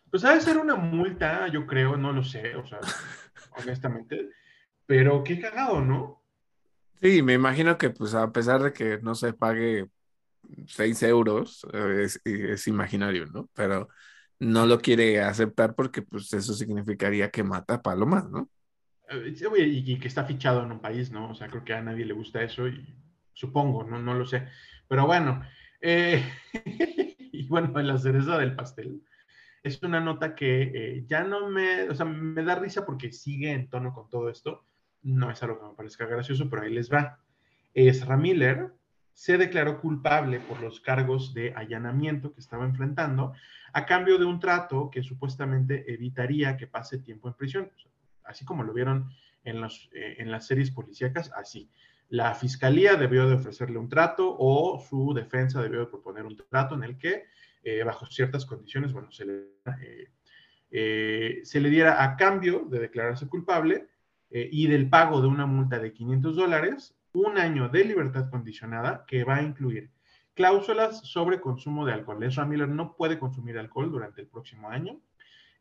Pues 0.09 0.23
ha 0.23 0.33
de 0.33 0.41
ser 0.41 0.57
una 0.57 0.75
multa, 0.75 1.47
yo 1.47 1.65
creo, 1.65 1.97
no 1.97 2.13
lo 2.13 2.23
sé, 2.23 2.55
o 2.55 2.65
sea, 2.65 2.79
honestamente. 3.57 4.29
Pero 4.85 5.23
qué 5.23 5.39
cagado, 5.39 5.81
¿no? 5.81 6.21
Sí, 7.01 7.21
me 7.21 7.33
imagino 7.33 7.77
que 7.77 7.89
pues 7.89 8.13
a 8.13 8.31
pesar 8.31 8.63
de 8.63 8.71
que 8.71 8.99
no 9.01 9.15
se 9.15 9.33
pague 9.33 9.89
6 10.67 11.03
euros, 11.03 11.65
eh, 11.73 12.07
es, 12.25 12.67
imaginario, 12.67 13.25
¿no? 13.27 13.49
Pero 13.53 13.89
no 14.39 14.65
lo 14.65 14.79
quiere 14.79 15.21
aceptar 15.21 15.75
porque 15.75 16.01
pues 16.01 16.31
eso 16.33 16.53
significaría 16.53 17.29
que 17.29 17.43
mata 17.43 17.81
palomas, 17.81 18.29
¿no? 18.29 18.49
Eh, 19.09 19.33
y, 19.35 19.99
que 19.99 20.07
está 20.07 20.25
fichado 20.25 20.63
en 20.63 20.71
un 20.71 20.79
país, 20.79 21.11
¿no? 21.11 21.31
O 21.31 21.35
sea, 21.35 21.47
creo 21.47 21.63
que 21.63 21.73
a 21.73 21.81
nadie 21.81 22.05
le 22.05 22.13
gusta 22.13 22.41
eso 22.41 22.67
y 22.67 22.95
supongo, 23.33 23.83
no, 23.83 23.99
no 23.99 24.13
lo 24.13 24.25
sé. 24.25 24.47
Pero 24.87 25.05
bueno, 25.05 25.41
eh, 25.81 26.23
y 27.31 27.47
bueno, 27.47 27.79
en 27.79 27.87
la 27.87 27.97
cereza 27.97 28.37
del 28.37 28.55
pastel 28.55 29.03
es 29.61 29.81
una 29.81 29.99
nota 29.99 30.35
que 30.35 31.05
ya 31.07 31.23
no 31.23 31.49
me, 31.49 31.89
o 31.89 31.95
sea, 31.95 32.05
me 32.05 32.43
da 32.43 32.55
risa 32.55 32.85
porque 32.85 33.13
sigue 33.13 33.51
en 33.51 33.69
tono 33.69 33.93
con 33.93 34.09
todo 34.09 34.29
esto 34.29 34.65
no 35.03 35.29
es 35.29 35.43
algo 35.43 35.59
que 35.59 35.67
me 35.67 35.73
parezca 35.73 36.05
gracioso, 36.05 36.49
pero 36.49 36.63
ahí 36.63 36.73
les 36.73 36.91
va. 36.91 37.19
Ezra 37.73 38.17
Miller 38.17 38.71
se 39.13 39.37
declaró 39.37 39.79
culpable 39.79 40.39
por 40.39 40.59
los 40.61 40.81
cargos 40.81 41.33
de 41.33 41.53
allanamiento 41.53 42.33
que 42.33 42.39
estaba 42.39 42.65
enfrentando 42.65 43.33
a 43.71 43.85
cambio 43.85 44.17
de 44.17 44.25
un 44.25 44.39
trato 44.39 44.89
que 44.91 45.03
supuestamente 45.03 45.91
evitaría 45.91 46.57
que 46.57 46.67
pase 46.67 46.99
tiempo 46.99 47.27
en 47.27 47.35
prisión. 47.35 47.71
Así 48.23 48.45
como 48.45 48.63
lo 48.63 48.73
vieron 48.73 49.09
eh, 49.45 50.15
en 50.19 50.31
las 50.31 50.47
series 50.47 50.71
policíacas, 50.71 51.31
así. 51.35 51.69
La 52.09 52.33
fiscalía 52.35 52.95
debió 52.95 53.27
de 53.27 53.35
ofrecerle 53.35 53.77
un 53.77 53.89
trato 53.89 54.35
o 54.37 54.79
su 54.79 55.13
defensa 55.13 55.61
debió 55.61 55.79
de 55.81 55.87
proponer 55.87 56.25
un 56.25 56.37
trato 56.37 56.75
en 56.75 56.83
el 56.83 56.97
que, 56.97 57.25
eh, 57.63 57.83
bajo 57.83 58.05
ciertas 58.05 58.45
condiciones, 58.45 58.93
bueno, 58.93 59.11
se 59.11 59.25
le, 59.25 59.43
eh, 60.69 61.41
se 61.43 61.59
le 61.59 61.69
diera 61.69 62.03
a 62.03 62.15
cambio 62.15 62.67
de 62.69 62.79
declararse 62.79 63.27
culpable 63.27 63.87
y 64.35 64.65
del 64.65 64.89
pago 64.89 65.21
de 65.21 65.27
una 65.27 65.45
multa 65.45 65.77
de 65.77 65.93
500 65.93 66.35
dólares, 66.35 66.97
un 67.13 67.37
año 67.37 67.69
de 67.69 67.85
libertad 67.85 68.29
condicionada 68.29 69.05
que 69.07 69.23
va 69.23 69.35
a 69.35 69.43
incluir 69.43 69.91
cláusulas 70.33 70.99
sobre 71.01 71.39
consumo 71.39 71.85
de 71.85 71.93
alcohol. 71.93 72.23
Ezra 72.23 72.45
Miller 72.45 72.67
no 72.67 72.95
puede 72.95 73.19
consumir 73.19 73.57
alcohol 73.57 73.91
durante 73.91 74.21
el 74.21 74.27
próximo 74.27 74.69
año. 74.69 74.99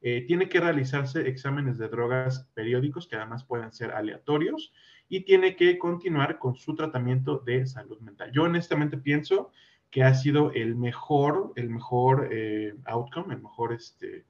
Eh, 0.01 0.25
tiene 0.27 0.49
que 0.49 0.61
realizarse 0.61 1.29
exámenes 1.29 1.79
de 1.79 1.89
drogas 1.89 2.49
periódicos 2.55 3.07
que 3.07 3.17
además 3.17 3.45
pueden 3.45 3.71
ser 3.73 3.93
aleatorios 3.93 4.73
y 5.09 5.21
tiene 5.21 5.55
que 5.55 5.79
continuar 5.79 6.39
con 6.39 6.57
su 6.57 6.75
tratamiento 6.75 7.39
de 7.39 7.67
salud 7.67 8.01
mental. 8.01 8.33
Yo 8.33 8.43
honestamente 8.45 8.97
pienso 8.97 9.53
que 9.91 10.03
ha 10.03 10.15
sido 10.15 10.51
el 10.53 10.75
mejor, 10.75 11.53
el 11.55 11.69
mejor 11.69 12.31
eh, 12.33 12.75
outcome, 12.87 13.35
el 13.35 13.43
mejor, 13.43 13.75
este, 13.75 14.25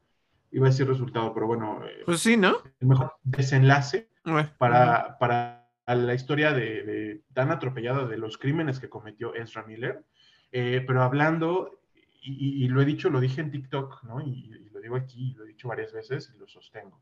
iba 0.51 0.66
a 0.66 0.70
decir 0.70 0.89
resultado, 0.89 1.33
pero 1.33 1.47
bueno. 1.47 1.81
pues 2.05 2.20
sí, 2.20 2.37
¿no? 2.37 2.57
El 2.81 2.89
mejor 2.89 3.14
desenlace 3.23 4.09
para, 4.59 5.16
para 5.18 5.62
la 5.87 6.14
historia 6.14 6.53
de, 6.53 7.22
tan 7.33 7.51
atropellada 7.51 8.07
de 8.07 8.16
los 8.16 8.39
crímenes 8.39 8.80
que 8.80 8.89
cometió 8.89 9.35
Ezra 9.35 9.64
Miller. 9.64 10.05
Eh, 10.53 10.85
pero 10.87 11.03
hablando, 11.03 11.80
y, 12.20 12.68
lo 12.68 12.80
he 12.80 12.85
dicho, 12.85 13.11
lo 13.11 13.20
dije 13.20 13.41
en 13.41 13.51
TikTok, 13.51 14.05
¿no? 14.05 14.20
Y, 14.20 14.68
lo 14.72 14.80
digo 14.80 14.97
aquí, 14.97 15.35
lo 15.35 15.45
he 15.45 15.49
dicho 15.49 15.68
varias 15.68 15.93
veces 15.93 16.33
y 16.35 16.39
lo 16.39 16.47
sostengo. 16.47 17.01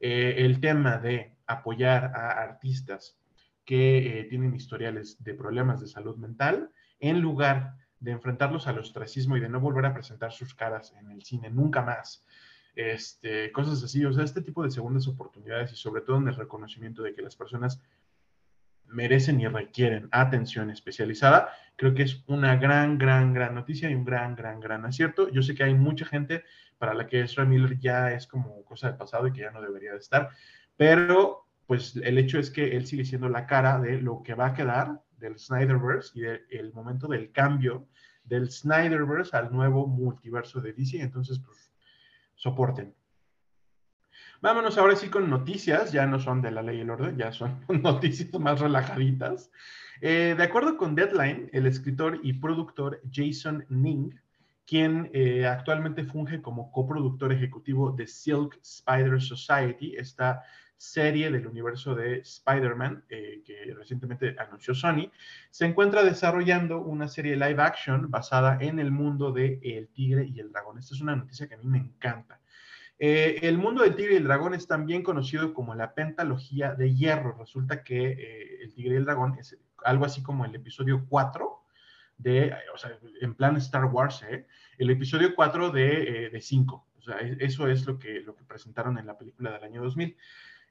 Eh, 0.00 0.36
el 0.38 0.60
tema 0.60 0.98
de 0.98 1.36
apoyar 1.46 2.12
a 2.14 2.42
artistas 2.42 3.18
que 3.64 4.20
eh, 4.20 4.24
tienen 4.24 4.54
historiales 4.54 5.22
de 5.22 5.34
problemas 5.34 5.80
de 5.80 5.86
salud 5.86 6.16
mental, 6.16 6.70
en 7.00 7.20
lugar 7.20 7.76
de 8.00 8.12
enfrentarlos 8.12 8.66
al 8.66 8.78
ostracismo 8.78 9.36
y 9.36 9.40
de 9.40 9.48
no 9.48 9.60
volver 9.60 9.86
a 9.86 9.94
presentar 9.94 10.32
sus 10.32 10.54
caras 10.54 10.92
en 10.98 11.10
el 11.10 11.22
cine 11.22 11.50
nunca 11.50 11.80
más, 11.80 12.24
este, 12.74 13.52
cosas 13.52 13.82
así, 13.82 14.04
o 14.04 14.12
sea, 14.12 14.24
este 14.24 14.42
tipo 14.42 14.62
de 14.62 14.70
segundas 14.70 15.06
oportunidades 15.06 15.72
y 15.72 15.76
sobre 15.76 16.02
todo 16.02 16.18
en 16.18 16.28
el 16.28 16.34
reconocimiento 16.34 17.02
de 17.02 17.14
que 17.14 17.22
las 17.22 17.36
personas 17.36 17.80
merecen 18.94 19.40
y 19.40 19.48
requieren 19.48 20.08
atención 20.12 20.70
especializada, 20.70 21.52
creo 21.76 21.94
que 21.94 22.04
es 22.04 22.22
una 22.26 22.56
gran, 22.56 22.98
gran, 22.98 23.34
gran 23.34 23.54
noticia 23.54 23.90
y 23.90 23.94
un 23.94 24.04
gran, 24.04 24.34
gran, 24.34 24.60
gran 24.60 24.84
acierto. 24.86 25.28
Yo 25.30 25.42
sé 25.42 25.54
que 25.54 25.64
hay 25.64 25.74
mucha 25.74 26.06
gente 26.06 26.44
para 26.78 26.94
la 26.94 27.06
que 27.06 27.20
Ezra 27.20 27.44
Miller 27.44 27.78
ya 27.78 28.12
es 28.12 28.26
como 28.26 28.64
cosa 28.64 28.88
del 28.88 28.96
pasado 28.96 29.26
y 29.26 29.32
que 29.32 29.42
ya 29.42 29.50
no 29.50 29.60
debería 29.60 29.92
de 29.92 29.98
estar, 29.98 30.30
pero 30.76 31.46
pues 31.66 31.96
el 31.96 32.18
hecho 32.18 32.38
es 32.38 32.50
que 32.50 32.76
él 32.76 32.86
sigue 32.86 33.04
siendo 33.04 33.28
la 33.28 33.46
cara 33.46 33.78
de 33.80 34.00
lo 34.00 34.22
que 34.22 34.34
va 34.34 34.48
a 34.48 34.54
quedar 34.54 35.00
del 35.16 35.38
Snyderverse 35.38 36.18
y 36.18 36.22
del 36.22 36.72
momento 36.72 37.08
del 37.08 37.32
cambio 37.32 37.88
del 38.24 38.50
Snyderverse 38.50 39.36
al 39.36 39.52
nuevo 39.52 39.86
multiverso 39.86 40.60
de 40.60 40.72
DC. 40.72 41.00
Entonces, 41.00 41.38
pues 41.38 41.70
soporten. 42.34 42.94
Vámonos 44.44 44.76
ahora 44.76 44.94
sí 44.94 45.08
con 45.08 45.30
noticias, 45.30 45.90
ya 45.90 46.06
no 46.06 46.20
son 46.20 46.42
de 46.42 46.50
la 46.50 46.60
ley 46.60 46.76
y 46.76 46.80
el 46.82 46.90
orden, 46.90 47.16
ya 47.16 47.32
son 47.32 47.64
noticias 47.82 48.28
más 48.38 48.60
relajaditas. 48.60 49.50
Eh, 50.02 50.34
de 50.36 50.42
acuerdo 50.42 50.76
con 50.76 50.94
Deadline, 50.94 51.48
el 51.54 51.64
escritor 51.66 52.20
y 52.22 52.34
productor 52.34 53.00
Jason 53.10 53.64
Ning, 53.70 54.10
quien 54.66 55.08
eh, 55.14 55.46
actualmente 55.46 56.04
funge 56.04 56.42
como 56.42 56.70
coproductor 56.72 57.32
ejecutivo 57.32 57.92
de 57.92 58.06
Silk 58.06 58.60
Spider 58.62 59.18
Society, 59.22 59.96
esta 59.96 60.42
serie 60.76 61.30
del 61.30 61.46
universo 61.46 61.94
de 61.94 62.18
Spider-Man 62.18 63.02
eh, 63.08 63.42
que 63.46 63.72
recientemente 63.74 64.36
anunció 64.38 64.74
Sony, 64.74 65.10
se 65.48 65.64
encuentra 65.64 66.02
desarrollando 66.02 66.82
una 66.82 67.08
serie 67.08 67.34
live 67.34 67.62
action 67.62 68.10
basada 68.10 68.58
en 68.60 68.78
el 68.78 68.90
mundo 68.90 69.32
de 69.32 69.58
El 69.62 69.88
Tigre 69.88 70.26
y 70.26 70.38
el 70.38 70.52
Dragón. 70.52 70.76
Esta 70.76 70.94
es 70.94 71.00
una 71.00 71.16
noticia 71.16 71.48
que 71.48 71.54
a 71.54 71.56
mí 71.56 71.64
me 71.64 71.78
encanta. 71.78 72.40
Eh, 72.98 73.40
el 73.42 73.58
mundo 73.58 73.82
del 73.82 73.96
Tigre 73.96 74.14
y 74.14 74.16
el 74.18 74.24
Dragón 74.24 74.54
es 74.54 74.66
también 74.66 75.02
conocido 75.02 75.52
como 75.52 75.74
la 75.74 75.94
pentalogía 75.94 76.74
de 76.74 76.94
hierro. 76.94 77.36
Resulta 77.38 77.82
que 77.82 78.10
eh, 78.12 78.62
El 78.62 78.72
Tigre 78.74 78.94
y 78.94 78.96
el 78.98 79.04
Dragón 79.04 79.36
es 79.38 79.58
algo 79.84 80.04
así 80.04 80.22
como 80.22 80.44
el 80.44 80.54
episodio 80.54 81.04
4 81.08 81.60
de, 82.18 82.54
o 82.72 82.78
sea, 82.78 82.96
en 83.20 83.34
plan 83.34 83.56
Star 83.56 83.86
Wars, 83.86 84.24
el 84.78 84.90
episodio 84.90 85.34
4 85.34 85.70
de 85.70 86.38
5. 86.40 86.86
o 86.96 87.02
sea, 87.02 87.18
e, 87.18 87.36
eso 87.40 87.68
es 87.68 87.86
lo 87.86 87.98
que, 87.98 88.20
lo 88.20 88.36
que 88.36 88.44
presentaron 88.44 88.98
en 88.98 89.06
la 89.06 89.18
película 89.18 89.52
del 89.52 89.64
año 89.64 89.82
2000. 89.82 90.16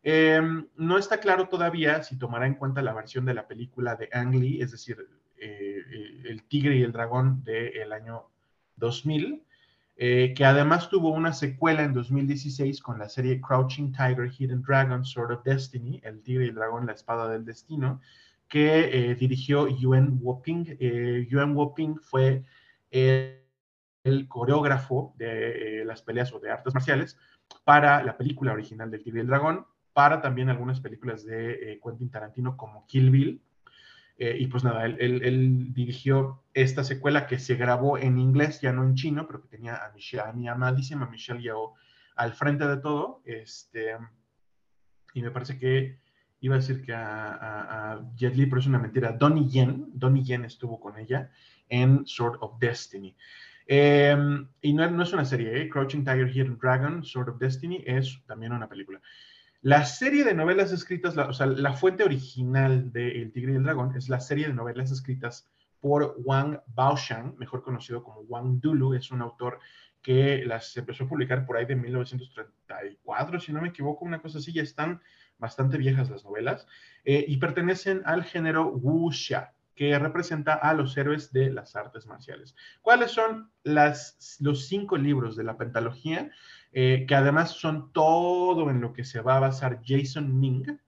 Em, 0.05 0.67
no 0.75 0.97
está 0.97 1.19
claro 1.19 1.47
todavía 1.47 2.03
si 2.03 2.17
tomará 2.17 2.45
en 2.45 2.55
cuenta 2.55 2.81
la 2.81 2.93
versión 2.93 3.25
de 3.25 3.33
la 3.33 3.47
película 3.47 3.95
de 3.95 4.09
Ang 4.11 4.35
Lee, 4.35 4.61
es 4.61 4.71
decir, 4.71 4.97
eh, 5.37 5.81
El 6.25 6.43
Tigre 6.43 6.75
y 6.75 6.83
el 6.83 6.91
Dragón 6.91 7.43
del 7.43 7.91
año 7.93 8.29
2000, 8.75 9.43
eh, 9.95 10.33
que 10.35 10.45
además 10.45 10.89
tuvo 10.89 11.09
una 11.09 11.33
secuela 11.33 11.83
en 11.83 11.93
2016 11.93 12.81
con 12.81 12.99
la 12.99 13.09
serie 13.09 13.39
Crouching 13.39 13.91
Tiger, 13.91 14.31
Hidden 14.31 14.61
Dragon, 14.63 15.05
Sword 15.05 15.31
of 15.31 15.43
Destiny, 15.43 16.01
El 16.03 16.21
Tigre 16.21 16.45
y 16.45 16.49
el 16.49 16.55
Dragón, 16.55 16.85
La 16.85 16.93
Espada 16.93 17.29
del 17.29 17.45
Destino, 17.45 18.01
que 18.47 19.11
eh, 19.11 19.15
dirigió 19.15 19.67
Yuen 19.67 20.19
Woping. 20.21 20.77
Yuen 21.29 21.55
Woping 21.55 21.99
fue 21.99 22.43
el, 22.91 23.39
coreógrafo 24.27 25.13
de 25.17 25.83
las 25.85 26.01
peleas 26.01 26.33
o 26.33 26.39
de 26.39 26.51
artes 26.51 26.73
marciales 26.73 27.17
para 27.63 28.03
la 28.03 28.17
película 28.17 28.53
original 28.53 28.91
del 28.91 29.03
Tigre 29.03 29.19
y 29.19 29.21
el 29.21 29.27
Dragón, 29.27 29.65
para 29.93 30.21
también 30.21 30.49
algunas 30.49 30.81
películas 30.81 31.23
de 31.23 31.73
eh, 31.73 31.79
Quentin 31.83 32.09
Tarantino 32.09 32.57
como 32.57 32.85
Kill 32.87 33.11
Bill. 33.11 33.41
Eh, 34.17 34.37
y 34.39 34.47
pues 34.47 34.63
nada, 34.63 34.85
él, 34.85 35.73
dirigió 35.73 36.43
esta 36.53 36.83
secuela 36.83 37.25
que 37.25 37.39
se 37.39 37.55
grabó 37.55 37.97
en 37.97 38.19
inglés, 38.19 38.61
ya 38.61 38.71
no 38.71 38.83
en 38.83 38.95
chino, 38.95 39.25
pero 39.25 39.41
que 39.41 39.47
tenía 39.47 39.75
a, 39.75 39.91
Michelle, 39.91 40.23
a 40.23 40.33
mi 40.33 40.47
amadísima 40.47 41.09
Michelle 41.09 41.41
Yeoh 41.41 41.73
al 42.15 42.33
frente 42.33 42.67
de 42.67 42.77
todo. 42.77 43.21
Este, 43.25 43.97
y 45.13 45.21
me 45.21 45.31
parece 45.31 45.57
que 45.57 45.99
iba 46.41 46.55
a 46.55 46.59
decir 46.59 46.81
que 46.83 46.93
a, 46.93 48.01
Jet 48.15 48.35
Li, 48.35 48.45
pero 48.45 48.59
es 48.59 48.67
una 48.67 48.79
mentira, 48.79 49.13
Donnie 49.13 49.47
Yen, 49.47 49.85
Donnie 49.93 50.23
Yen 50.23 50.45
estuvo 50.45 50.79
con 50.79 50.97
ella 50.97 51.31
en 51.69 52.05
Sword 52.05 52.37
of 52.41 52.59
Destiny. 52.59 53.15
Em, 53.65 54.47
y 54.61 54.73
no, 54.73 54.89
no, 54.91 55.03
es 55.03 55.13
una 55.13 55.23
serie, 55.23 55.61
¿eh? 55.61 55.69
Crouching 55.69 56.03
Tiger, 56.03 56.29
Hidden 56.29 56.57
Dragon, 56.57 57.03
Sword 57.03 57.29
of 57.29 57.39
Destiny 57.39 57.81
es 57.85 58.21
también 58.27 58.51
una 58.51 58.67
película. 58.67 59.01
La 59.63 59.85
serie 59.85 60.25
de 60.25 60.33
novelas 60.33 60.73
escritas, 60.73 61.17
o 61.17 61.31
sea, 61.31 61.45
la 61.45 61.71
fuente 61.71 62.03
original 62.03 62.91
de 62.91 63.21
El 63.21 63.31
Tigre 63.31 63.53
y 63.53 63.55
el 63.55 63.63
Dragón 63.63 63.95
es 63.95 64.09
la 64.09 64.19
serie 64.19 64.47
de 64.47 64.53
novelas 64.53 64.91
escritas 64.91 65.49
por 65.79 66.15
Wang 66.17 66.59
Baoxiang, 66.67 67.37
mejor 67.37 67.63
conocido 67.63 68.03
como 68.03 68.19
Wang 68.23 68.59
Dulu, 68.59 68.93
es 68.93 69.09
un 69.09 69.21
autor 69.21 69.59
que 70.01 70.43
las 70.45 70.75
empezó 70.75 71.05
a 71.05 71.07
publicar 71.07 71.45
por 71.45 71.55
ahí 71.55 71.65
de 71.65 71.77
1934, 71.77 73.39
si 73.39 73.53
no 73.53 73.61
me 73.61 73.69
equivoco, 73.69 74.03
una 74.03 74.21
cosa 74.21 74.39
así, 74.39 74.51
ya 74.51 74.63
están 74.63 75.01
bastante 75.37 75.77
viejas 75.77 76.09
las 76.09 76.25
novelas, 76.25 76.67
eh, 77.05 77.23
y 77.25 77.37
pertenecen 77.37 78.01
al 78.03 78.25
género 78.25 78.67
wuxia. 78.67 79.53
que 79.75 79.97
representa 79.97 80.53
a 80.53 80.71
los 80.75 80.95
héroes 80.97 81.33
de 81.33 81.51
las 81.51 81.75
artes 81.75 82.05
marciales. 82.05 82.55
¿Cuáles 82.83 83.09
son 83.09 83.49
las, 83.63 84.37
los 84.39 84.67
cinco 84.67 84.97
libros 84.97 85.35
de 85.35 85.43
la 85.43 85.57
pentalogía? 85.57 86.29
Eh, 86.75 87.05
que 87.07 87.13
además 87.13 87.51
son 87.51 87.93
todo 87.93 88.71
en 88.71 88.81
lo 88.81 88.93
que 88.93 89.03
se 89.03 89.21
va 89.21 89.37
a 89.37 89.41
basar 89.41 89.81
Jason 89.85 90.39
Ning, 90.39 90.79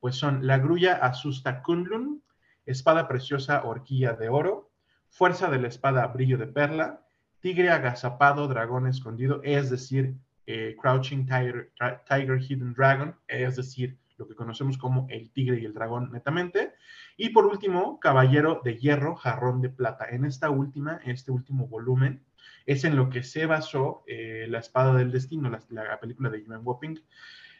pues 0.00 0.16
son 0.16 0.46
La 0.46 0.58
grulla 0.58 0.94
asusta 0.94 1.62
Kunlun, 1.62 2.22
Espada 2.64 3.06
preciosa 3.06 3.62
Horquilla 3.64 4.14
de 4.14 4.30
oro, 4.30 4.70
Fuerza 5.10 5.50
de 5.50 5.58
la 5.58 5.68
espada 5.68 6.06
Brillo 6.06 6.38
de 6.38 6.46
perla, 6.46 7.06
Tigre 7.40 7.70
agazapado 7.70 8.48
Dragón 8.48 8.86
escondido, 8.86 9.40
es 9.44 9.68
decir, 9.68 10.14
eh, 10.46 10.76
Crouching 10.80 11.26
Tiger, 11.26 11.72
Tiger 12.08 12.40
Hidden 12.40 12.72
Dragon, 12.72 13.14
es 13.28 13.56
decir, 13.56 13.98
lo 14.16 14.26
que 14.28 14.34
conocemos 14.34 14.78
como 14.78 15.06
el 15.10 15.30
tigre 15.30 15.60
y 15.60 15.64
el 15.64 15.74
dragón 15.74 16.10
netamente. 16.12 16.74
Y 17.16 17.30
por 17.30 17.46
último, 17.46 17.98
Caballero 18.00 18.60
de 18.64 18.76
Hierro, 18.76 19.16
Jarrón 19.16 19.60
de 19.60 19.70
Plata. 19.70 20.06
En 20.08 20.24
esta 20.24 20.50
última, 20.50 21.00
en 21.04 21.10
este 21.10 21.32
último 21.32 21.66
volumen, 21.66 22.24
es 22.66 22.84
en 22.84 22.96
lo 22.96 23.08
que 23.08 23.22
se 23.22 23.46
basó 23.46 24.04
eh, 24.06 24.46
La 24.48 24.58
Espada 24.58 24.94
del 24.94 25.12
Destino, 25.12 25.50
la, 25.50 26.00
película 26.00 26.30
de 26.30 26.42
Human 26.42 26.62
Wapping. 26.62 27.00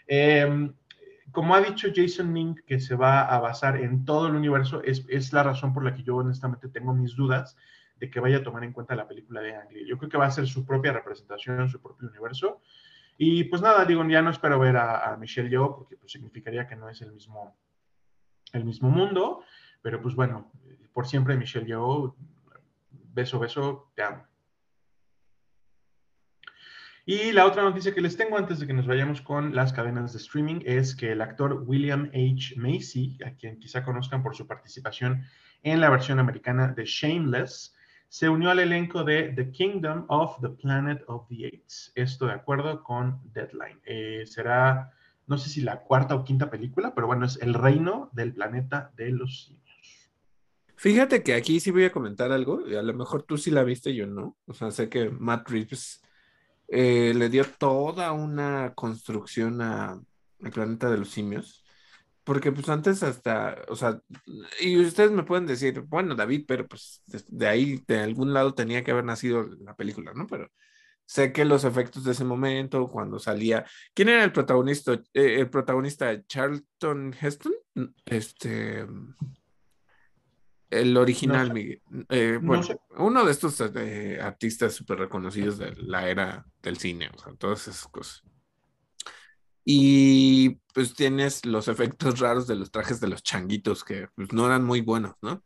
Em, 0.07 0.74
como 1.30 1.55
ha 1.55 1.61
dicho 1.61 1.89
Jason 1.95 2.32
Mink, 2.32 2.61
que 2.66 2.80
se 2.80 2.95
va 2.95 3.22
a 3.22 3.41
basar 3.41 3.76
en 3.76 4.05
todo 4.05 4.28
el 4.28 4.35
universo, 4.35 4.82
es, 4.82 5.05
es, 5.09 5.32
la 5.32 5.43
razón 5.43 5.72
por 5.72 5.85
la 5.85 5.95
que 5.95 6.03
yo 6.03 6.16
honestamente 6.16 6.68
tengo 6.68 6.95
mis 6.95 7.16
dudas 7.16 7.57
de 7.97 8.11
que 8.11 8.20
vaya 8.20 8.39
a 8.39 8.43
tomar 8.43 8.64
en 8.64 8.72
cuenta 8.72 8.95
la 8.95 9.09
película 9.09 9.41
de 9.41 9.55
Anglia. 9.55 9.85
Yo 9.87 9.97
creo 9.99 10.11
que 10.11 10.18
va 10.18 10.26
a 10.26 10.30
ser 10.30 10.47
su 10.47 10.66
propia 10.66 10.93
representación, 10.93 11.68
su 11.68 11.80
propio 11.80 12.09
universo. 12.09 12.61
Y 13.16 13.45
pues 13.45 13.62
nada, 13.62 13.85
digo, 13.85 14.07
ya 14.09 14.22
no 14.22 14.30
espero 14.30 14.59
ver 14.59 14.76
a, 14.76 15.16
Michelle 15.18 15.49
Yeoh 15.49 15.76
porque 15.76 15.97
pues, 15.97 16.12
significaría 16.12 16.66
que 16.66 16.76
no 16.76 16.89
es 16.89 17.01
el 17.01 17.12
mismo, 17.12 17.57
el 18.53 18.64
mismo 18.64 18.91
mundo, 18.91 19.45
pero 19.82 20.03
pues 20.03 20.14
bueno, 20.14 20.51
por 20.93 21.07
siempre 21.07 21.37
Michelle 21.37 21.66
Yeoh, 21.66 22.16
beso, 22.91 23.39
beso, 23.39 23.93
te 23.95 24.03
amo. 24.03 24.26
Y 27.07 27.32
la 27.32 27.44
otra 27.44 27.62
noticia 27.62 27.92
que 27.92 28.00
les 28.00 28.16
tengo 28.16 28.38
antes 28.38 28.59
de 28.59 28.66
que 28.66 28.72
nos 28.72 28.86
vayamos 28.86 29.20
con 29.20 29.55
las 29.55 29.74
cadenas 29.74 30.14
de 30.14 30.18
streaming 30.18 30.61
es 30.64 30.96
que 30.96 31.12
el 31.12 31.20
actor 31.20 31.62
William 31.66 32.11
H. 32.14 32.55
Macy, 32.57 33.18
a 33.26 33.32
quien 33.32 33.59
quizá 33.59 33.84
conozcan 33.84 34.22
por 34.22 34.34
su 34.34 34.46
participación 34.46 35.22
en 35.62 35.82
la 35.82 35.90
versión 35.90 36.18
americana 36.18 36.68
de 36.68 36.86
Shameless, 36.86 37.74
se 38.09 38.30
unió 38.30 38.50
al 38.50 38.61
elenco 38.61 39.05
de 39.05 39.34
The 39.34 39.50
Kingdom 39.50 40.07
of 40.09 40.40
the 40.40 40.48
Planet 40.48 41.02
of 41.07 41.28
the 41.28 41.46
Apes. 41.46 41.92
Esto 41.94 42.24
de 42.24 42.32
acuerdo 42.32 42.82
con 42.82 43.20
Deadline. 43.34 43.80
Eh, 43.84 44.22
será, 44.24 44.90
no 45.26 45.36
sé 45.36 45.50
si 45.50 45.61
la 45.61 45.82
cuarta 45.82 46.14
o 46.14 46.24
quinta 46.24 46.48
película, 46.48 46.94
pero 46.94 47.07
bueno, 47.07 47.26
es 47.26 47.36
El 47.42 47.52
Reino 47.52 48.09
del 48.14 48.32
Planeta 48.32 48.92
de 48.96 49.11
los 49.11 49.44
Simios. 49.44 50.11
Fíjate 50.76 51.22
que 51.22 51.34
aquí 51.34 51.61
sí 51.61 51.70
voy 51.70 51.84
a 51.84 51.92
comentar 51.92 52.32
algo, 52.32 52.61
a 52.66 52.82
lo 52.82 52.94
mejor 52.94 53.24
tú 53.24 53.36
sí 53.36 53.50
la 53.50 53.62
viste, 53.62 53.94
yo 53.94 54.07
no. 54.07 54.38
O 54.46 54.55
sea, 54.55 54.70
sé 54.70 54.88
que 54.88 55.11
Matt 55.11 55.50
Reeves 55.50 56.03
eh, 56.68 57.12
le 57.14 57.28
dio 57.28 57.44
toda 57.44 58.12
una 58.12 58.72
construcción 58.74 59.60
a 59.60 60.00
El 60.40 60.50
Planeta 60.50 60.90
de 60.90 60.98
los 60.98 61.10
Simios. 61.10 61.64
Porque 62.24 62.52
pues 62.52 62.68
antes 62.70 63.02
hasta, 63.02 63.56
o 63.68 63.76
sea, 63.76 64.00
y 64.60 64.78
ustedes 64.78 65.10
me 65.10 65.24
pueden 65.24 65.46
decir, 65.46 65.82
bueno, 65.82 66.14
David, 66.14 66.44
pero 66.48 66.66
pues 66.66 67.02
de, 67.28 67.46
ahí, 67.46 67.82
de 67.86 68.00
algún 68.00 68.32
lado 68.32 68.54
tenía 68.54 68.82
que 68.82 68.92
haber 68.92 69.04
nacido 69.04 69.46
la 69.60 69.76
película, 69.76 70.12
¿no? 70.14 70.26
Pero 70.26 70.50
sé 71.04 71.32
que 71.32 71.44
los 71.44 71.64
efectos 71.64 72.04
de 72.04 72.12
ese 72.12 72.24
momento, 72.24 72.88
cuando 72.88 73.18
salía, 73.18 73.66
¿quién 73.92 74.08
era 74.08 74.24
el 74.24 74.32
protagonista? 74.32 74.94
Eh, 75.12 75.40
el 75.40 75.50
protagonista, 75.50 76.24
Charlton 76.26 77.14
Heston, 77.20 77.52
este, 78.06 78.86
el 80.70 80.96
original, 80.96 81.52
Miguel. 81.52 81.82
Eh, 82.08 82.38
bueno, 82.42 82.66
uno 82.96 83.24
de 83.24 83.30
estos 83.30 83.60
eh, 83.60 84.18
artistas 84.20 84.74
súper 84.74 84.98
reconocidos 84.98 85.58
de 85.58 85.74
la 85.76 86.08
era 86.08 86.46
del 86.62 86.78
cine, 86.78 87.10
o 87.14 87.18
sea, 87.18 87.34
todas 87.34 87.68
esas 87.68 87.86
cosas. 87.88 88.22
Y 89.64 90.60
pues 90.74 90.94
tienes 90.94 91.46
los 91.46 91.68
efectos 91.68 92.20
raros 92.20 92.46
de 92.46 92.56
los 92.56 92.70
trajes 92.70 93.00
de 93.00 93.08
los 93.08 93.22
changuitos 93.22 93.82
que 93.82 94.08
pues, 94.14 94.32
no 94.32 94.46
eran 94.46 94.64
muy 94.64 94.82
buenos, 94.82 95.14
¿no? 95.22 95.42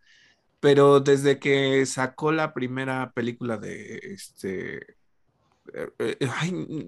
Pero 0.60 0.98
desde 0.98 1.38
que 1.38 1.86
sacó 1.86 2.32
la 2.32 2.52
primera 2.52 3.12
película 3.12 3.58
de 3.58 3.98
este... 4.02 4.96
Eh, 5.72 6.16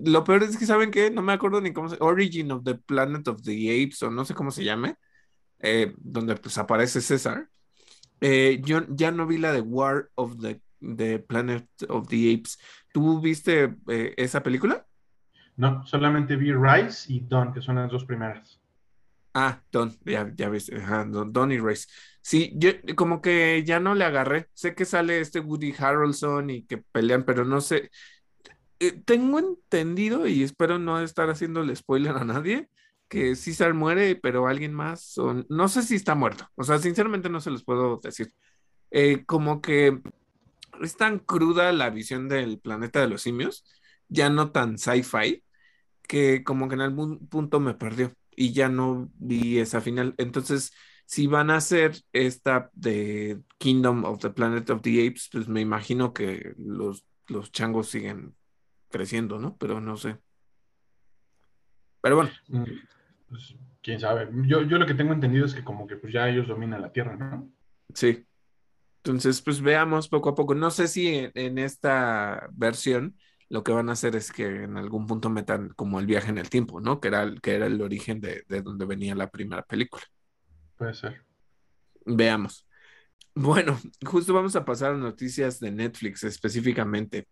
lo 0.04 0.24
peor 0.24 0.42
es 0.42 0.56
que, 0.56 0.66
¿saben 0.66 0.90
qué? 0.90 1.10
No 1.10 1.22
me 1.22 1.32
acuerdo 1.32 1.60
ni 1.60 1.72
cómo 1.72 1.88
se... 1.88 1.96
Origin 2.00 2.50
of 2.50 2.64
the 2.64 2.74
Planet 2.74 3.28
of 3.28 3.42
the 3.42 3.84
Apes 3.84 4.02
o 4.02 4.10
no 4.10 4.24
sé 4.24 4.34
cómo 4.34 4.50
se 4.50 4.64
llame, 4.64 4.96
eh, 5.60 5.94
donde 5.98 6.34
pues 6.34 6.58
aparece 6.58 7.00
César. 7.00 7.48
Yo 8.20 8.84
ya 8.88 9.10
no 9.10 9.26
vi 9.26 9.38
la 9.38 9.52
de 9.52 9.60
War 9.60 10.10
of 10.14 10.38
the, 10.40 10.60
the 10.80 11.18
Planet 11.18 11.66
of 11.88 12.08
the 12.08 12.34
Apes. 12.34 12.58
¿Tú 12.92 13.20
viste 13.20 13.76
esa 14.16 14.42
película? 14.42 14.86
No, 15.56 15.86
solamente 15.86 16.36
vi 16.36 16.52
Rice 16.52 17.12
y 17.12 17.20
Don, 17.20 17.52
que 17.52 17.60
son 17.60 17.76
las 17.76 17.90
dos 17.90 18.04
primeras. 18.04 18.60
Ah, 19.34 19.62
Don, 19.70 19.96
ya, 20.04 20.32
ya 20.34 20.48
ves, 20.48 20.70
Don, 21.08 21.52
y 21.52 21.58
Rice. 21.58 21.86
Sí, 22.22 22.52
yo 22.56 22.70
como 22.96 23.20
que 23.20 23.62
ya 23.64 23.78
no 23.78 23.94
le 23.94 24.04
agarré. 24.04 24.48
Sé 24.54 24.74
que 24.74 24.84
sale 24.84 25.20
este 25.20 25.40
Woody 25.40 25.74
Harrelson 25.78 26.50
y 26.50 26.62
que 26.62 26.78
pelean, 26.78 27.24
pero 27.24 27.44
no 27.44 27.60
sé. 27.60 27.90
Eh, 28.80 28.92
tengo 29.04 29.38
entendido 29.38 30.26
y 30.26 30.42
espero 30.42 30.78
no 30.78 31.00
estar 31.00 31.28
haciéndole 31.28 31.76
spoiler 31.76 32.16
a 32.16 32.24
nadie 32.24 32.70
que 33.10 33.34
César 33.34 33.74
muere, 33.74 34.14
pero 34.14 34.46
alguien 34.46 34.72
más, 34.72 35.16
no 35.48 35.68
sé 35.68 35.82
si 35.82 35.96
está 35.96 36.14
muerto. 36.14 36.48
O 36.54 36.62
sea, 36.62 36.78
sinceramente 36.78 37.28
no 37.28 37.40
se 37.40 37.50
los 37.50 37.64
puedo 37.64 37.98
decir. 38.00 38.32
Eh, 38.92 39.24
como 39.26 39.60
que 39.60 40.00
es 40.80 40.96
tan 40.96 41.18
cruda 41.18 41.72
la 41.72 41.90
visión 41.90 42.28
del 42.28 42.60
planeta 42.60 43.00
de 43.00 43.08
los 43.08 43.22
simios, 43.22 43.64
ya 44.08 44.30
no 44.30 44.52
tan 44.52 44.78
sci-fi, 44.78 45.42
que 46.06 46.44
como 46.44 46.68
que 46.68 46.76
en 46.76 46.82
algún 46.82 47.26
punto 47.26 47.58
me 47.58 47.74
perdió 47.74 48.14
y 48.36 48.52
ya 48.52 48.68
no 48.68 49.10
vi 49.16 49.58
esa 49.58 49.80
final. 49.80 50.14
Entonces, 50.16 50.72
si 51.04 51.26
van 51.26 51.50
a 51.50 51.56
hacer 51.56 51.96
esta 52.12 52.70
de 52.74 53.40
Kingdom 53.58 54.04
of 54.04 54.20
the 54.20 54.30
Planet 54.30 54.70
of 54.70 54.82
the 54.82 55.04
Apes, 55.04 55.28
pues 55.32 55.48
me 55.48 55.60
imagino 55.60 56.12
que 56.12 56.54
los, 56.58 57.04
los 57.26 57.50
changos 57.50 57.88
siguen 57.88 58.36
creciendo, 58.88 59.40
¿no? 59.40 59.56
Pero 59.56 59.80
no 59.80 59.96
sé. 59.96 60.16
Pero 62.00 62.16
bueno. 62.16 62.30
Mm, 62.46 62.64
pues, 63.30 63.54
quién 63.82 64.00
sabe. 64.00 64.28
Yo, 64.46 64.62
yo 64.62 64.76
lo 64.76 64.86
que 64.86 64.94
tengo 64.94 65.12
entendido 65.12 65.46
es 65.46 65.54
que 65.54 65.64
como 65.64 65.86
que 65.86 65.96
pues 65.96 66.12
ya 66.12 66.28
ellos 66.28 66.48
dominan 66.48 66.82
la 66.82 66.92
Tierra, 66.92 67.16
¿no? 67.16 67.50
Sí. 67.94 68.26
Entonces, 69.02 69.40
pues 69.40 69.62
veamos 69.62 70.08
poco 70.08 70.28
a 70.28 70.34
poco. 70.34 70.54
No 70.54 70.70
sé 70.70 70.88
si 70.88 71.30
en 71.34 71.58
esta 71.58 72.48
versión 72.52 73.16
lo 73.48 73.64
que 73.64 73.72
van 73.72 73.88
a 73.88 73.92
hacer 73.92 74.14
es 74.14 74.30
que 74.30 74.64
en 74.64 74.76
algún 74.76 75.06
punto 75.06 75.30
metan 75.30 75.70
como 75.70 75.98
el 75.98 76.06
viaje 76.06 76.30
en 76.30 76.38
el 76.38 76.50
tiempo, 76.50 76.80
¿no? 76.80 77.00
Que 77.00 77.08
era, 77.08 77.22
el, 77.22 77.40
que 77.40 77.54
era 77.54 77.66
el 77.66 77.80
origen 77.80 78.20
de, 78.20 78.44
donde 78.62 78.84
venía 78.84 79.14
la 79.14 79.30
primera 79.30 79.62
película. 79.62 80.02
Puede 80.76 80.94
ser. 80.94 81.24
Veamos. 82.04 82.66
Bueno, 83.34 83.78
justo 84.04 84.34
vamos 84.34 84.54
a 84.54 84.64
pasar 84.64 84.92
a 84.92 84.96
noticias 84.98 85.60
de 85.60 85.70
Netflix 85.70 86.24
específicamente. 86.24 87.26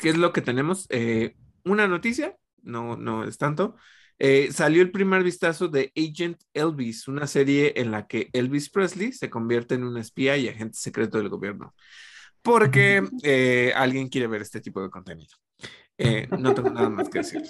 ¿Qué 0.00 0.08
es 0.08 0.16
lo 0.16 0.32
que 0.32 0.42
tenemos? 0.42 0.86
Eh, 0.90 1.36
una 1.64 1.86
noticia, 1.86 2.36
no, 2.62 2.96
no 2.96 3.24
es 3.24 3.36
tanto. 3.36 3.76
Eh, 4.18 4.48
salió 4.52 4.82
el 4.82 4.90
primer 4.90 5.22
vistazo 5.22 5.68
de 5.68 5.92
Agent 5.96 6.40
Elvis, 6.52 7.06
una 7.08 7.26
serie 7.26 7.74
en 7.76 7.90
la 7.90 8.06
que 8.06 8.30
Elvis 8.32 8.70
Presley 8.70 9.12
se 9.12 9.30
convierte 9.30 9.76
en 9.76 9.84
un 9.84 9.96
espía 9.96 10.36
y 10.36 10.48
agente 10.48 10.78
secreto 10.78 11.18
del 11.18 11.28
gobierno 11.28 11.74
porque 12.42 13.02
eh, 13.22 13.72
alguien 13.74 14.08
quiere 14.08 14.26
ver 14.26 14.42
este 14.42 14.60
tipo 14.60 14.82
de 14.82 14.90
contenido. 14.90 15.36
Eh, 15.96 16.28
no 16.38 16.54
tengo 16.54 16.70
nada 16.70 16.88
más 16.88 17.08
que 17.08 17.18
decir. 17.18 17.42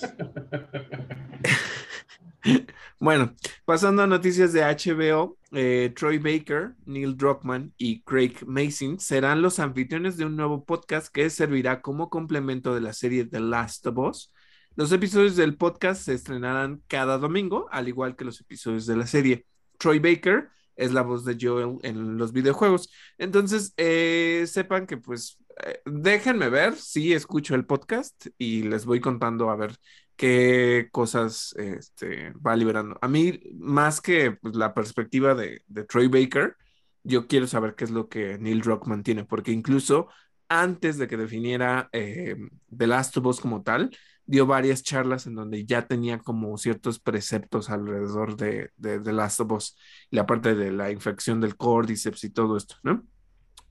bueno, 2.98 3.34
pasando 3.64 4.02
a 4.02 4.06
noticias 4.06 4.52
de 4.52 4.62
HBO, 4.62 5.38
eh, 5.52 5.92
Troy 5.94 6.18
Baker, 6.18 6.74
Neil 6.86 7.16
Druckmann 7.16 7.74
y 7.76 8.02
Craig 8.02 8.36
Mason 8.46 8.98
serán 8.98 9.42
los 9.42 9.58
anfitriones 9.58 10.16
de 10.16 10.24
un 10.24 10.34
nuevo 10.34 10.64
podcast 10.64 11.08
que 11.12 11.28
servirá 11.28 11.82
como 11.82 12.08
complemento 12.08 12.74
de 12.74 12.80
la 12.80 12.94
serie 12.94 13.26
The 13.26 13.40
Last 13.40 13.86
of 13.86 13.98
Us. 13.98 14.32
Los 14.78 14.92
episodios 14.92 15.34
del 15.34 15.56
podcast 15.56 16.02
se 16.02 16.14
estrenarán 16.14 16.84
cada 16.86 17.18
domingo, 17.18 17.66
al 17.72 17.88
igual 17.88 18.14
que 18.14 18.24
los 18.24 18.40
episodios 18.40 18.86
de 18.86 18.94
la 18.94 19.08
serie. 19.08 19.44
Troy 19.76 19.98
Baker 19.98 20.50
es 20.76 20.92
la 20.92 21.02
voz 21.02 21.24
de 21.24 21.36
Joel 21.40 21.78
en 21.82 22.16
los 22.16 22.32
videojuegos. 22.32 22.88
Entonces, 23.18 23.74
eh, 23.76 24.44
sepan 24.46 24.86
que 24.86 24.96
pues 24.96 25.36
eh, 25.64 25.80
déjenme 25.84 26.48
ver, 26.48 26.76
si 26.76 27.12
escucho 27.12 27.56
el 27.56 27.66
podcast 27.66 28.28
y 28.38 28.62
les 28.62 28.84
voy 28.84 29.00
contando 29.00 29.50
a 29.50 29.56
ver 29.56 29.74
qué 30.14 30.88
cosas 30.92 31.56
este, 31.58 32.32
va 32.34 32.54
liberando. 32.54 32.96
A 33.02 33.08
mí, 33.08 33.40
más 33.58 34.00
que 34.00 34.30
pues, 34.30 34.54
la 34.54 34.74
perspectiva 34.74 35.34
de, 35.34 35.60
Troy 35.88 36.06
Baker, 36.06 36.54
yo 37.02 37.26
quiero 37.26 37.48
saber 37.48 37.74
qué 37.74 37.82
es 37.82 37.90
lo 37.90 38.08
que 38.08 38.38
Neil 38.38 38.60
Druckmann 38.60 39.02
tiene, 39.02 39.24
porque 39.24 39.50
incluso 39.50 40.06
antes 40.48 40.98
de 40.98 41.08
que 41.08 41.16
definiera 41.16 41.88
eh, 41.90 42.36
The 42.76 42.86
Last 42.86 43.16
of 43.16 43.26
Us 43.26 43.40
como 43.40 43.64
tal, 43.64 43.90
dio 44.28 44.46
varias 44.46 44.82
charlas 44.82 45.26
en 45.26 45.34
donde 45.34 45.64
ya 45.64 45.86
tenía 45.86 46.18
como 46.18 46.56
ciertos 46.58 47.00
preceptos 47.00 47.70
alrededor 47.70 48.36
de, 48.36 48.70
de, 48.76 49.00
The 49.00 49.12
Last 49.12 49.40
of 49.40 49.52
Us, 49.52 49.76
la 50.10 50.26
parte 50.26 50.54
de 50.54 50.70
la 50.70 50.90
infección 50.90 51.40
del 51.40 51.56
cordyceps 51.56 52.24
y 52.24 52.30
todo 52.30 52.58
esto, 52.58 52.76
¿no? 52.82 53.06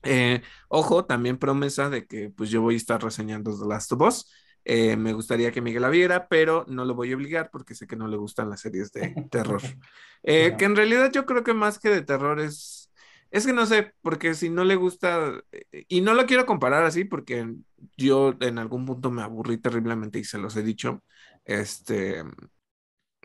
Eh, 0.02 0.42
ojo, 0.68 1.04
también 1.04 1.38
promesa 1.38 1.90
de 1.90 2.06
que 2.06 2.30
pues 2.30 2.50
yo 2.50 2.60
voy 2.60 2.74
a 2.74 2.76
estar 2.76 3.02
reseñando 3.02 3.56
The 3.56 3.68
Last 3.68 3.92
of 3.92 4.00
Us. 4.00 4.32
Eh, 4.64 4.96
me 4.96 5.12
gustaría 5.12 5.52
que 5.52 5.60
Miguel 5.60 5.82
la 5.82 5.90
viera, 5.90 6.26
pero 6.26 6.64
no 6.66 6.84
lo 6.84 6.94
voy 6.94 7.12
a 7.12 7.16
obligar 7.16 7.50
porque 7.52 7.76
sé 7.76 7.86
que 7.86 7.96
no 7.96 8.08
le 8.08 8.16
gustan 8.16 8.50
las 8.50 8.60
series 8.60 8.92
de 8.92 9.14
terror. 9.30 9.62
Eh, 10.24 10.56
que 10.58 10.64
en 10.64 10.74
realidad 10.74 11.12
yo 11.12 11.24
creo 11.24 11.44
que 11.44 11.54
más 11.54 11.78
que 11.78 11.90
de 11.90 12.02
terror 12.02 12.40
es, 12.40 12.87
es 13.30 13.46
que 13.46 13.52
no 13.52 13.66
sé, 13.66 13.92
porque 14.02 14.34
si 14.34 14.50
no 14.50 14.64
le 14.64 14.76
gusta, 14.76 15.42
y 15.88 16.00
no 16.00 16.14
lo 16.14 16.26
quiero 16.26 16.46
comparar 16.46 16.84
así 16.84 17.04
porque 17.04 17.54
yo 17.96 18.34
en 18.40 18.58
algún 18.58 18.86
punto 18.86 19.10
me 19.10 19.22
aburrí 19.22 19.58
terriblemente 19.58 20.18
y 20.18 20.24
se 20.24 20.38
los 20.38 20.56
he 20.56 20.62
dicho, 20.62 21.02
este, 21.44 22.22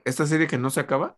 esta 0.05 0.25
serie 0.25 0.47
que 0.47 0.57
no 0.57 0.69
se 0.69 0.79
acaba, 0.79 1.17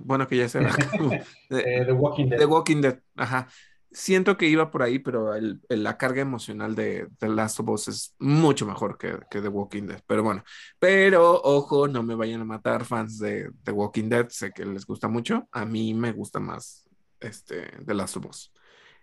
bueno, 0.00 0.26
que 0.26 0.36
ya 0.36 0.48
se 0.48 0.58
acabó. 0.58 1.10
The 1.48 1.92
Walking 1.92 2.28
Dead. 2.28 2.38
The 2.38 2.46
Walking 2.46 2.80
Dead, 2.80 3.00
ajá 3.16 3.48
siento 3.96 4.36
que 4.36 4.46
iba 4.46 4.70
por 4.70 4.82
ahí, 4.82 4.98
pero 4.98 5.32
la 5.68 5.96
carga 5.96 6.20
emocional 6.20 6.74
de 6.74 7.08
The 7.18 7.28
Last 7.28 7.60
of 7.60 7.68
Us 7.70 7.88
es 7.88 8.14
mucho 8.18 8.66
mejor 8.66 8.98
que, 8.98 9.18
que, 9.30 9.40
The 9.40 9.48
Walking 9.48 9.84
Dead. 9.84 10.00
Pero 10.06 10.22
bueno, 10.22 10.44
pero 10.78 11.40
ojo, 11.42 11.88
no 11.88 12.02
me 12.02 12.14
vayan 12.14 12.42
a 12.42 12.44
matar 12.44 12.84
fans 12.84 13.18
de 13.18 13.50
The 13.64 13.72
Walking 13.72 14.08
Dead, 14.10 14.28
sé 14.28 14.52
que 14.52 14.66
les 14.66 14.84
gusta 14.86 15.08
mucho. 15.08 15.48
A 15.50 15.64
mí 15.64 15.94
me 15.94 16.12
gusta 16.12 16.40
más 16.40 16.85
este, 17.20 17.70
The 17.84 17.94
Last 17.94 18.16
of 18.16 18.26
Us. 18.26 18.52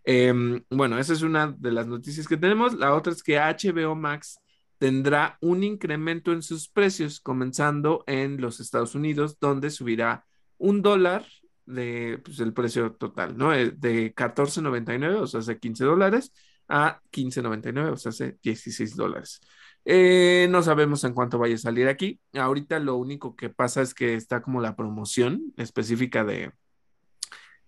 Em, 0.04 0.64
bueno, 0.70 1.00
esa 1.00 1.14
es 1.14 1.22
una 1.22 1.56
de 1.58 1.72
las 1.72 1.88
noticias 1.88 2.28
que 2.28 2.38
tenemos. 2.38 2.74
La 2.74 2.94
otra 2.94 3.14
es 3.14 3.24
que 3.24 3.40
HBO 3.40 3.96
Max 3.96 4.40
tendrá 4.78 5.38
un 5.42 5.64
incremento 5.64 6.34
en 6.34 6.42
sus 6.42 6.68
precios, 6.68 7.20
comenzando 7.22 8.04
en 8.08 8.42
los 8.42 8.60
Estados 8.60 8.96
Unidos, 8.96 9.38
donde 9.40 9.70
subirá 9.70 10.26
un 10.58 10.82
dólar 10.82 11.26
de 11.66 12.20
pues, 12.24 12.40
el 12.40 12.54
precio 12.54 12.94
total, 12.94 13.38
¿no? 13.38 13.54
Eh, 13.54 13.72
de 13.72 14.14
14.99, 14.14 15.22
o 15.22 15.28
sea, 15.28 15.40
hace 15.40 15.58
15 15.60 15.86
dólares, 15.86 16.34
a 16.68 17.00
15.99, 17.12 17.94
o 17.94 17.98
sea, 17.98 18.10
hace 18.10 18.38
16 18.42 18.96
dólares. 18.96 19.40
Eh, 19.86 20.48
no 20.50 20.64
sabemos 20.64 21.04
en 21.04 21.14
cuánto 21.14 21.38
vaya 21.38 21.56
a 21.56 21.58
salir 21.58 21.88
aquí. 21.88 22.20
Ahorita 22.34 22.80
lo 22.80 22.96
único 22.96 23.36
que 23.36 23.50
pasa 23.50 23.82
es 23.82 23.94
que 23.94 24.16
está 24.16 24.42
como 24.42 24.62
la 24.62 24.76
promoción 24.76 25.54
específica 25.58 26.24
de 26.24 26.52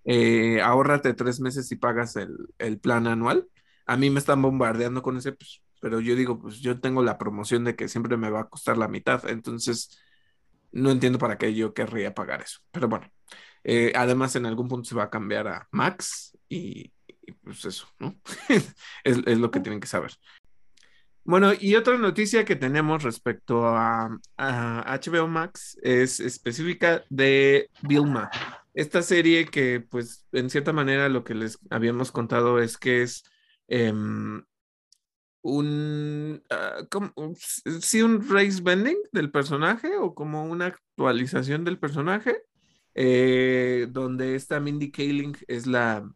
eh, 0.05 0.61
ahórrate 0.61 1.13
tres 1.13 1.39
meses 1.39 1.71
y 1.71 1.75
pagas 1.75 2.15
el, 2.15 2.35
el, 2.59 2.79
plan 2.79 3.07
anual. 3.07 3.47
A 3.85 3.97
mí 3.97 4.09
me 4.09 4.19
están 4.19 4.41
bombardeando 4.41 5.01
con 5.01 5.17
ese, 5.17 5.33
pues, 5.33 5.61
pero 5.81 5.99
yo 5.99 6.15
digo, 6.15 6.39
pues 6.39 6.59
yo 6.61 6.79
tengo 6.79 7.03
la 7.03 7.17
promoción 7.17 7.63
de 7.63 7.75
que 7.75 7.87
siempre 7.87 8.17
me 8.17 8.29
va 8.29 8.41
a 8.41 8.49
costar 8.49 8.77
la 8.77 8.87
mitad, 8.87 9.27
entonces 9.29 9.99
no 10.71 10.91
entiendo 10.91 11.17
para 11.17 11.37
qué 11.37 11.53
yo 11.55 11.73
querría 11.73 12.13
pagar 12.13 12.41
eso. 12.41 12.59
Pero 12.71 12.87
bueno, 12.87 13.09
eh, 13.63 13.91
además, 13.95 14.35
en 14.35 14.45
algún 14.45 14.67
punto 14.67 14.87
se 14.87 14.95
va 14.95 15.05
a 15.05 15.09
cambiar 15.09 15.47
a 15.47 15.67
Max 15.71 16.37
y, 16.47 16.91
pues 17.43 17.65
eso, 17.65 17.87
¿no? 17.97 18.15
es, 19.03 19.37
lo 19.39 19.49
que 19.49 19.59
tienen 19.59 19.79
que 19.79 19.87
saber. 19.87 20.11
Bueno, 21.23 21.51
y 21.59 21.75
otra 21.75 21.97
noticia 21.97 22.45
que 22.45 22.55
tenemos 22.55 23.01
respecto 23.01 23.65
a, 23.65 24.19
HBO 24.37 25.27
Max 25.27 25.79
es 25.81 26.19
específica 26.19 27.03
de 27.09 27.71
Vilma. 27.81 28.29
Esta 28.75 29.01
serie 29.01 29.45
que, 29.47 29.79
pues, 29.81 30.27
en 30.33 30.49
cierta 30.51 30.73
manera 30.73 31.09
lo 31.09 31.23
que 31.23 31.33
les 31.33 31.57
habíamos 31.71 32.11
contado 32.11 32.59
es 32.59 32.77
que 32.77 33.01
es 33.03 33.23
em, 33.67 34.43
un, 35.41 36.43
como, 36.91 37.13
sí, 37.81 38.01
un 38.01 38.27
race 38.29 38.61
bending 38.61 38.97
del 39.11 39.31
personaje 39.31 39.97
o 39.97 40.13
como 40.15 40.45
una 40.45 40.67
actualización 40.67 41.63
del 41.63 41.79
personaje 41.79 42.43
eh, 42.95 43.87
donde 43.91 44.35
esta 44.35 44.59
Mindy 44.59 44.91
Kaling 44.91 45.35
es 45.47 45.67
la, 45.67 46.09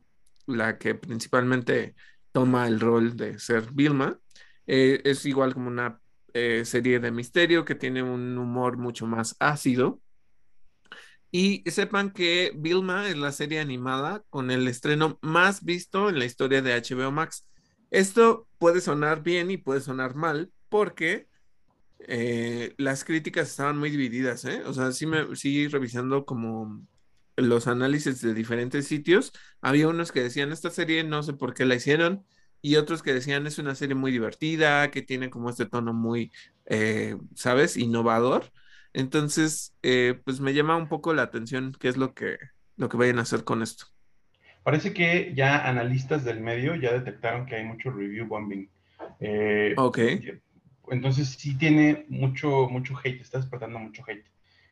la 0.47 0.77
que 0.77 0.95
principalmente 0.95 1.95
toma 2.31 2.67
el 2.67 2.79
rol 2.79 3.17
de 3.17 3.37
ser 3.39 3.71
Vilma. 3.73 4.19
Eh, 4.65 5.01
es 5.03 5.25
igual 5.25 5.53
como 5.53 5.67
una 5.67 5.99
eh, 6.33 6.63
serie 6.65 6.99
de 6.99 7.11
misterio 7.11 7.65
que 7.65 7.75
tiene 7.75 8.01
un 8.03 8.37
humor 8.37 8.77
mucho 8.77 9.05
más 9.07 9.35
ácido. 9.39 10.01
Y 11.31 11.63
sepan 11.69 12.11
que 12.11 12.51
Vilma 12.55 13.07
es 13.07 13.17
la 13.17 13.31
serie 13.31 13.59
animada 13.59 14.23
con 14.29 14.49
el 14.51 14.67
estreno 14.67 15.19
más 15.21 15.63
visto 15.63 16.09
en 16.09 16.19
la 16.19 16.25
historia 16.25 16.61
de 16.61 16.73
HBO 16.73 17.11
Max. 17.11 17.45
Esto 17.91 18.47
puede 18.57 18.81
sonar 18.81 19.23
bien 19.23 19.51
y 19.51 19.57
puede 19.57 19.81
sonar 19.81 20.15
mal 20.15 20.51
porque 20.69 21.27
eh, 21.99 22.73
las 22.77 23.03
críticas 23.03 23.49
estaban 23.49 23.77
muy 23.77 23.89
divididas, 23.89 24.45
¿eh? 24.45 24.63
O 24.65 24.73
sea, 24.73 24.91
sí, 24.91 25.05
me, 25.05 25.35
sí 25.35 25.67
revisando 25.67 26.25
como 26.25 26.81
los 27.35 27.67
análisis 27.67 28.21
de 28.21 28.33
diferentes 28.33 28.87
sitios, 28.87 29.31
había 29.61 29.87
unos 29.87 30.11
que 30.11 30.23
decían, 30.23 30.51
esta 30.51 30.69
serie 30.69 31.03
no 31.03 31.23
sé 31.23 31.33
por 31.33 31.53
qué 31.53 31.65
la 31.65 31.75
hicieron, 31.75 32.25
y 32.61 32.75
otros 32.75 33.01
que 33.03 33.13
decían, 33.13 33.47
es 33.47 33.57
una 33.57 33.75
serie 33.75 33.95
muy 33.95 34.11
divertida, 34.11 34.91
que 34.91 35.01
tiene 35.01 35.29
como 35.29 35.49
este 35.49 35.65
tono 35.65 35.93
muy, 35.93 36.31
eh, 36.65 37.17
¿sabes?, 37.35 37.77
innovador. 37.77 38.51
Entonces, 38.93 39.75
eh, 39.83 40.19
pues 40.23 40.39
me 40.39 40.53
llama 40.53 40.75
un 40.75 40.87
poco 40.87 41.13
la 41.13 41.23
atención 41.23 41.75
qué 41.79 41.87
es 41.87 41.97
lo 41.97 42.13
que, 42.13 42.37
lo 42.75 42.89
que 42.89 42.97
vayan 42.97 43.19
a 43.19 43.23
hacer 43.23 43.43
con 43.43 43.61
esto. 43.61 43.85
Parece 44.63 44.93
que 44.93 45.33
ya 45.35 45.67
analistas 45.67 46.23
del 46.23 46.41
medio 46.41 46.75
ya 46.75 46.91
detectaron 46.91 47.45
que 47.45 47.55
hay 47.55 47.65
mucho 47.65 47.91
review 47.91 48.27
bombing. 48.27 48.69
ok 49.77 49.99
entonces 50.91 51.29
sí 51.29 51.55
tiene 51.55 52.05
mucho, 52.09 52.67
mucho 52.69 52.95
hate, 53.03 53.21
está 53.21 53.39
despertando 53.39 53.79
mucho 53.79 54.03
hate. 54.07 54.25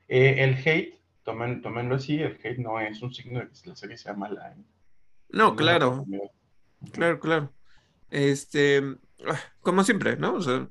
Eh, 0.07 0.35
el 0.39 0.55
hate, 0.55 0.99
tomen, 1.23 1.61
tómenlo 1.61 1.95
así, 1.95 2.19
el 2.21 2.37
hate 2.43 2.59
no 2.59 2.79
es 2.79 3.01
un 3.01 3.13
signo 3.13 3.39
de 3.39 3.47
que 3.47 3.69
la 3.69 3.75
serie 3.75 3.97
sea 3.97 4.13
mala. 4.13 4.51
¿eh? 4.51 4.61
No, 5.29 5.55
claro. 5.55 6.05
Claro, 6.91 7.19
claro. 7.19 7.53
Este, 8.09 8.81
ah, 9.27 9.39
como 9.61 9.83
siempre, 9.83 10.17
¿no? 10.17 10.35
O 10.35 10.41
sea, 10.41 10.67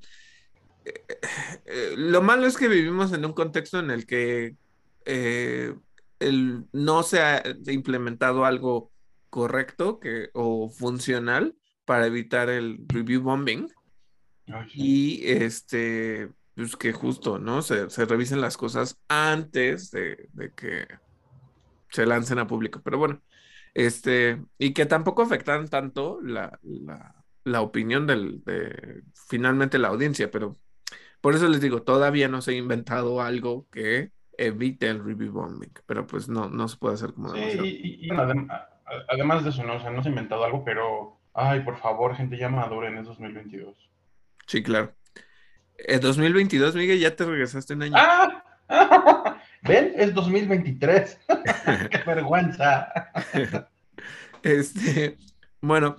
eh, 1.64 1.94
lo 1.96 2.22
malo 2.22 2.46
es 2.46 2.56
que 2.56 2.68
vivimos 2.68 3.12
en 3.12 3.24
un 3.24 3.32
contexto 3.32 3.78
en 3.78 3.90
el 3.90 4.06
que 4.06 4.56
el, 5.04 6.64
no 6.72 7.02
se 7.02 7.20
ha 7.20 7.42
implementado 7.66 8.44
algo 8.44 8.90
correcto 9.30 10.00
que, 10.00 10.30
o 10.32 10.68
funcional 10.70 11.56
para 11.84 12.06
evitar 12.06 12.48
el 12.50 12.78
review 12.88 13.22
bombing. 13.22 13.68
Y 14.74 15.26
este, 15.26 16.30
pues 16.54 16.76
que 16.76 16.92
justo, 16.92 17.38
¿no? 17.38 17.62
Se, 17.62 17.86
revisen 18.06 18.40
las 18.40 18.56
cosas 18.56 18.98
antes 19.08 19.90
de, 19.90 20.28
que 20.56 20.86
se 21.90 22.06
lancen 22.06 22.38
a 22.38 22.46
público. 22.46 22.80
Pero 22.82 22.98
bueno, 22.98 23.22
este, 23.74 24.42
y 24.58 24.72
que 24.72 24.86
tampoco 24.86 25.22
afectan 25.22 25.68
tanto 25.68 26.20
la, 26.22 26.58
opinión 27.60 28.06
del, 28.06 28.42
de 28.44 29.02
finalmente 29.28 29.78
la 29.78 29.88
audiencia, 29.88 30.30
pero 30.30 30.56
por 31.26 31.34
eso 31.34 31.48
les 31.48 31.60
digo, 31.60 31.82
todavía 31.82 32.28
no 32.28 32.40
se 32.40 32.52
ha 32.52 32.54
inventado 32.54 33.20
algo 33.20 33.66
que 33.72 34.12
evite 34.38 34.86
el 34.86 35.04
review 35.04 35.32
bombing, 35.32 35.72
pero 35.84 36.06
pues 36.06 36.28
no, 36.28 36.48
no 36.48 36.68
se 36.68 36.76
puede 36.76 36.94
hacer 36.94 37.14
como 37.14 37.34
sí, 37.34 37.98
y, 38.00 38.08
además 39.08 39.42
de 39.42 39.50
eso, 39.50 39.64
¿no? 39.64 39.74
O 39.74 39.80
sea, 39.80 39.90
no 39.90 40.04
se 40.04 40.08
ha 40.08 40.10
inventado 40.10 40.44
algo, 40.44 40.62
pero, 40.62 41.18
ay, 41.34 41.64
por 41.64 41.78
favor, 41.78 42.14
gente, 42.14 42.38
ya 42.38 42.48
maduren 42.48 42.96
en 42.96 43.02
2022. 43.02 43.76
Sí, 44.46 44.62
claro. 44.62 44.94
En 45.78 45.98
2022, 45.98 46.76
Miguel, 46.76 47.00
ya 47.00 47.16
te 47.16 47.24
regresaste 47.24 47.74
un 47.74 47.82
año. 47.82 47.94
¡Ah! 47.96 48.44
¿Ven? 49.62 49.94
Es 49.96 50.14
2023. 50.14 51.18
¡Qué 51.90 51.98
vergüenza! 52.06 52.86
este, 54.44 55.18
bueno, 55.60 55.96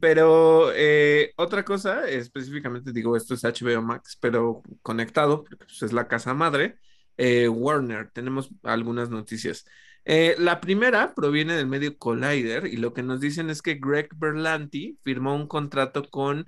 pero 0.00 0.72
eh, 0.74 1.32
otra 1.36 1.64
cosa, 1.64 2.08
específicamente 2.08 2.92
digo, 2.92 3.16
esto 3.16 3.34
es 3.34 3.44
HBO 3.44 3.82
Max, 3.82 4.16
pero 4.20 4.62
conectado, 4.82 5.44
pues, 5.44 5.82
es 5.82 5.92
la 5.92 6.08
casa 6.08 6.34
madre. 6.34 6.78
Eh, 7.16 7.48
Warner, 7.48 8.10
tenemos 8.10 8.50
algunas 8.62 9.10
noticias. 9.10 9.64
Eh, 10.04 10.34
la 10.38 10.60
primera 10.60 11.14
proviene 11.14 11.54
del 11.54 11.66
medio 11.66 11.96
Collider 11.98 12.66
y 12.66 12.76
lo 12.76 12.92
que 12.92 13.02
nos 13.02 13.20
dicen 13.20 13.50
es 13.50 13.62
que 13.62 13.74
Greg 13.74 14.08
Berlanti 14.16 14.98
firmó 15.02 15.34
un 15.34 15.46
contrato 15.48 16.04
con 16.10 16.46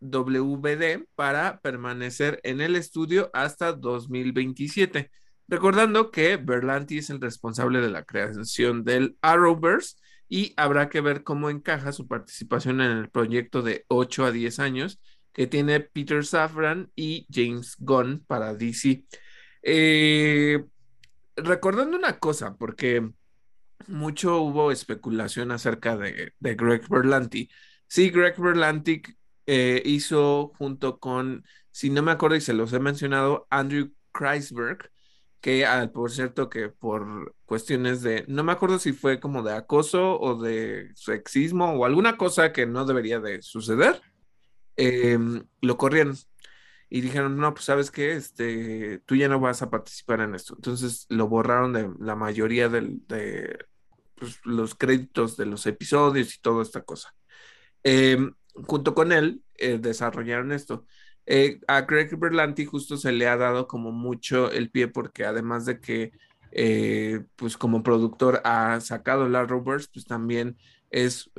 WD 0.00 1.06
para 1.14 1.60
permanecer 1.60 2.40
en 2.42 2.60
el 2.60 2.76
estudio 2.76 3.30
hasta 3.32 3.72
2027. 3.72 5.10
Recordando 5.48 6.10
que 6.10 6.36
Berlanti 6.36 6.98
es 6.98 7.10
el 7.10 7.20
responsable 7.20 7.80
de 7.80 7.90
la 7.90 8.04
creación 8.04 8.84
del 8.84 9.16
Arrowverse 9.22 9.96
y 10.32 10.54
habrá 10.56 10.88
que 10.88 11.02
ver 11.02 11.24
cómo 11.24 11.50
encaja 11.50 11.92
su 11.92 12.08
participación 12.08 12.80
en 12.80 12.90
el 12.92 13.10
proyecto 13.10 13.60
de 13.60 13.84
8 13.88 14.24
a 14.24 14.32
10 14.32 14.60
años 14.60 14.98
que 15.34 15.46
tiene 15.46 15.80
Peter 15.80 16.24
Safran 16.24 16.90
y 16.96 17.26
James 17.30 17.76
Gunn 17.78 18.24
para 18.26 18.54
DC. 18.54 19.04
Eh, 19.62 20.64
recordando 21.36 21.98
una 21.98 22.18
cosa, 22.18 22.56
porque 22.56 23.10
mucho 23.88 24.40
hubo 24.40 24.72
especulación 24.72 25.50
acerca 25.50 25.98
de, 25.98 26.32
de 26.38 26.54
Greg 26.54 26.88
Berlanti 26.88 27.50
Sí, 27.86 28.08
Greg 28.08 28.40
Berlanti 28.40 29.02
eh, 29.44 29.82
hizo 29.84 30.54
junto 30.56 30.98
con, 30.98 31.44
si 31.72 31.90
no 31.90 32.02
me 32.02 32.12
acuerdo 32.12 32.36
y 32.36 32.40
se 32.40 32.54
los 32.54 32.72
he 32.72 32.80
mencionado, 32.80 33.46
Andrew 33.50 33.92
Kreisberg, 34.12 34.90
que 35.42 35.66
ah, 35.66 35.90
por 35.92 36.12
cierto 36.12 36.48
que 36.48 36.68
por 36.68 37.34
cuestiones 37.46 38.00
de, 38.02 38.24
no 38.28 38.44
me 38.44 38.52
acuerdo 38.52 38.78
si 38.78 38.92
fue 38.92 39.20
como 39.20 39.42
de 39.42 39.52
acoso 39.52 40.18
o 40.20 40.40
de 40.40 40.92
sexismo 40.94 41.72
o 41.72 41.84
alguna 41.84 42.16
cosa 42.16 42.52
que 42.52 42.64
no 42.64 42.86
debería 42.86 43.20
de 43.20 43.42
suceder, 43.42 44.00
em, 44.76 45.44
lo 45.60 45.76
corrieron 45.76 46.16
y 46.88 47.00
dijeron, 47.00 47.36
no, 47.38 47.54
pues 47.54 47.64
sabes 47.66 47.90
que 47.90 48.12
este, 48.12 49.00
tú 49.06 49.16
ya 49.16 49.28
no 49.28 49.40
vas 49.40 49.62
a 49.62 49.70
participar 49.70 50.20
en 50.20 50.34
esto. 50.34 50.54
Entonces 50.56 51.06
lo 51.08 51.28
borraron 51.28 51.72
de 51.72 51.90
la 51.98 52.14
mayoría 52.16 52.68
de 52.68 53.66
pues, 54.14 54.38
los 54.44 54.74
créditos 54.76 55.36
de 55.36 55.46
los 55.46 55.66
episodios 55.66 56.34
y 56.36 56.40
toda 56.40 56.62
esta 56.62 56.82
cosa. 56.82 57.14
Em, 57.82 58.32
junto 58.54 58.94
con 58.94 59.10
él 59.12 59.42
eh, 59.56 59.78
desarrollaron 59.78 60.52
esto. 60.52 60.86
Eh, 61.26 61.60
a 61.68 61.82
Greg 61.82 62.18
Berlanti 62.18 62.64
justo 62.64 62.96
se 62.96 63.12
le 63.12 63.28
ha 63.28 63.36
dado 63.36 63.66
como 63.68 63.92
mucho 63.92 64.50
el 64.50 64.70
pie 64.70 64.88
porque 64.88 65.24
además 65.24 65.66
de 65.66 65.80
que 65.80 66.12
eh, 66.50 67.22
pues 67.36 67.56
como 67.56 67.82
productor 67.82 68.40
ha 68.44 68.80
sacado 68.80 69.28
la 69.28 69.44
Rovers, 69.44 69.88
pues 69.88 70.04
también 70.04 70.56
es 70.90 71.30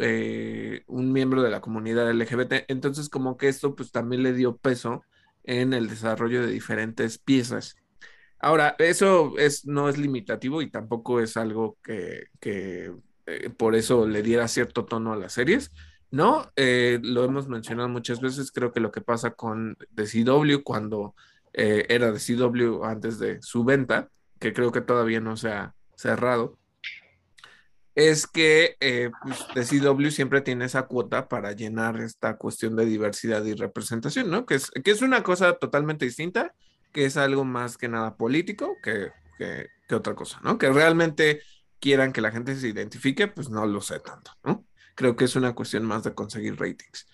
un 0.88 1.12
miembro 1.14 1.44
de 1.44 1.52
la 1.52 1.62
comunidad 1.62 2.10
LGBT. 2.12 2.66
Entonces 2.68 3.10
como 3.10 3.38
que 3.38 3.50
esto 3.50 3.76
pues 3.76 3.92
también 3.92 4.24
le 4.24 4.34
dio 4.34 4.58
peso 4.58 5.04
en 5.44 5.74
el 5.74 5.90
desarrollo 5.90 6.42
de 6.42 6.52
diferentes 6.52 7.20
piezas. 7.20 7.76
Ahora, 8.40 8.76
eso 8.80 9.38
es, 9.38 9.66
no 9.66 9.88
es 9.88 9.98
limitativo 9.98 10.62
y 10.62 10.70
tampoco 10.70 11.22
es 11.22 11.38
algo 11.38 11.78
que, 11.82 12.28
por 13.58 13.76
eso 13.76 14.06
le 14.06 14.22
diera 14.22 14.50
cierto 14.50 14.84
tono 14.84 15.14
a 15.14 15.16
las 15.16 15.32
series 15.32 15.72
no, 16.14 16.52
eh, 16.56 17.00
lo 17.02 17.24
hemos 17.24 17.48
mencionado 17.48 17.90
muchas 17.90 18.22
veces, 18.22 18.52
creo 18.52 18.72
que 18.72 18.80
lo 18.80 18.92
que 18.92 19.02
pasa 19.02 19.32
con 19.32 19.76
DCW 19.90 20.62
cuando 20.64 21.16
eh, 21.54 21.88
era 21.90 22.12
DCW 22.12 22.84
antes 22.84 23.18
de 23.18 23.42
su 23.42 23.64
venta, 23.64 24.10
que 24.40 24.54
creo 24.54 24.72
que 24.72 24.82
todavía 24.82 25.20
no 25.22 25.38
se 25.38 25.50
ha 25.50 25.74
cerrado, 25.96 26.60
es 27.96 28.28
que 28.28 28.78
eh, 28.80 29.10
pues, 29.24 29.40
DCW 29.56 30.12
siempre 30.12 30.42
tiene 30.42 30.66
esa 30.66 30.84
cuota 30.84 31.28
para 31.28 31.54
llenar 31.54 32.00
esta 32.00 32.38
cuestión 32.38 32.76
de 32.76 32.86
diversidad 32.86 33.44
y 33.46 33.56
representación, 33.56 34.30
¿no? 34.30 34.46
Que 34.46 34.54
es, 34.54 34.70
que 34.70 34.92
es 34.92 35.02
una 35.02 35.24
cosa 35.24 35.54
totalmente 35.54 36.06
distinta, 36.06 36.54
que 36.92 37.06
es 37.06 37.18
algo 37.18 37.44
más 37.44 37.76
que 37.76 37.88
nada 37.88 38.18
político 38.18 38.78
que, 38.84 39.10
que, 39.40 39.66
que 39.88 39.96
otra 39.96 40.14
cosa, 40.14 40.40
¿no? 40.44 40.60
Que 40.60 40.72
realmente 40.72 41.42
quieran 41.80 42.14
que 42.14 42.22
la 42.22 42.30
gente 42.30 42.56
se 42.56 42.68
identifique, 42.68 43.28
pues 43.28 43.50
no 43.50 43.66
lo 43.66 43.82
sé 43.82 44.00
tanto, 44.00 44.30
¿no? 44.44 44.64
Creo 44.96 45.16
que 45.16 45.26
es 45.26 45.36
una 45.36 45.54
cuestión 45.54 45.86
más 45.86 46.04
de 46.04 46.14
conseguir 46.14 46.60
ratings. 46.60 47.08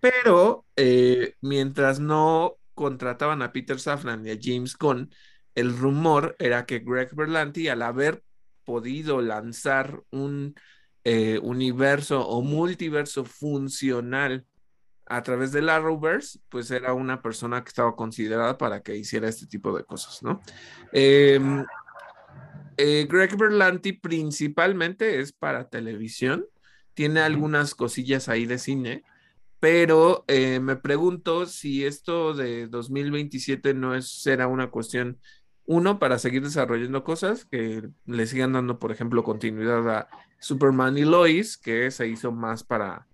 Pero 0.00 0.66
eh, 0.76 1.36
mientras 1.40 2.00
no 2.00 2.56
contrataban 2.74 3.42
a 3.42 3.52
Peter 3.52 3.78
Safran 3.78 4.26
y 4.26 4.30
a 4.30 4.38
James 4.40 4.76
Gunn, 4.76 5.10
el 5.54 5.76
rumor 5.76 6.34
era 6.38 6.66
que 6.66 6.80
Greg 6.80 7.14
Berlanti, 7.14 7.68
al 7.68 7.82
haber 7.82 8.22
podido 8.64 9.20
lanzar 9.20 10.02
un 10.10 10.54
eh, 11.04 11.38
universo 11.42 12.26
o 12.26 12.42
multiverso 12.42 13.24
funcional 13.24 14.46
a 15.06 15.22
través 15.22 15.52
del 15.52 15.68
Arrowverse, 15.68 16.38
pues 16.48 16.70
era 16.70 16.94
una 16.94 17.20
persona 17.20 17.62
que 17.62 17.68
estaba 17.68 17.94
considerada 17.96 18.56
para 18.56 18.82
que 18.82 18.96
hiciera 18.96 19.28
este 19.28 19.46
tipo 19.46 19.76
de 19.76 19.84
cosas, 19.84 20.22
¿no? 20.22 20.40
Em, 20.92 21.64
eh, 22.76 23.06
Greg 23.10 23.36
Berlanti 23.36 23.92
principalmente 23.92 25.20
es 25.20 25.32
para 25.32 25.68
televisión, 25.68 26.46
tiene 26.94 27.20
algunas 27.20 27.74
cosillas 27.74 28.28
ahí 28.28 28.46
de 28.46 28.58
cine, 28.58 29.04
pero 29.60 30.24
eh, 30.26 30.58
me 30.60 30.76
pregunto 30.76 31.46
si 31.46 31.84
esto 31.84 32.34
de 32.34 32.66
2027 32.66 33.74
no 33.74 33.94
es, 33.94 34.22
será 34.22 34.48
una 34.48 34.70
cuestión, 34.70 35.20
uno, 35.66 35.98
para 35.98 36.18
seguir 36.18 36.42
desarrollando 36.42 37.04
cosas 37.04 37.44
que 37.44 37.88
le 38.06 38.26
sigan 38.26 38.54
dando, 38.54 38.78
por 38.78 38.90
ejemplo, 38.90 39.22
continuidad 39.22 39.88
a 39.88 40.08
Superman 40.40 40.98
y 40.98 41.04
Lois, 41.04 41.56
que 41.56 41.90
se 41.92 42.08
hizo 42.08 42.32
más 42.32 42.64
para 42.64 43.06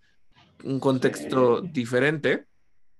un 0.64 0.80
contexto 0.80 1.60
diferente. 1.60 2.46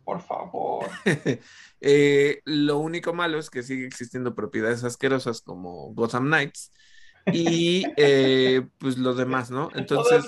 Por 0.05 0.21
favor. 0.21 0.87
Eh, 1.81 2.41
lo 2.45 2.79
único 2.79 3.13
malo 3.13 3.39
es 3.39 3.51
que 3.51 3.63
sigue 3.63 3.87
existiendo 3.87 4.35
propiedades 4.35 4.83
asquerosas 4.83 5.41
como 5.41 5.95
Gotham 5.95 6.27
Knights 6.27 6.73
y 7.33 7.85
eh, 7.97 8.67
pues 8.79 8.99
lo 8.99 9.15
demás, 9.15 9.53
¿no? 9.53 9.71
Entonces... 9.77 10.25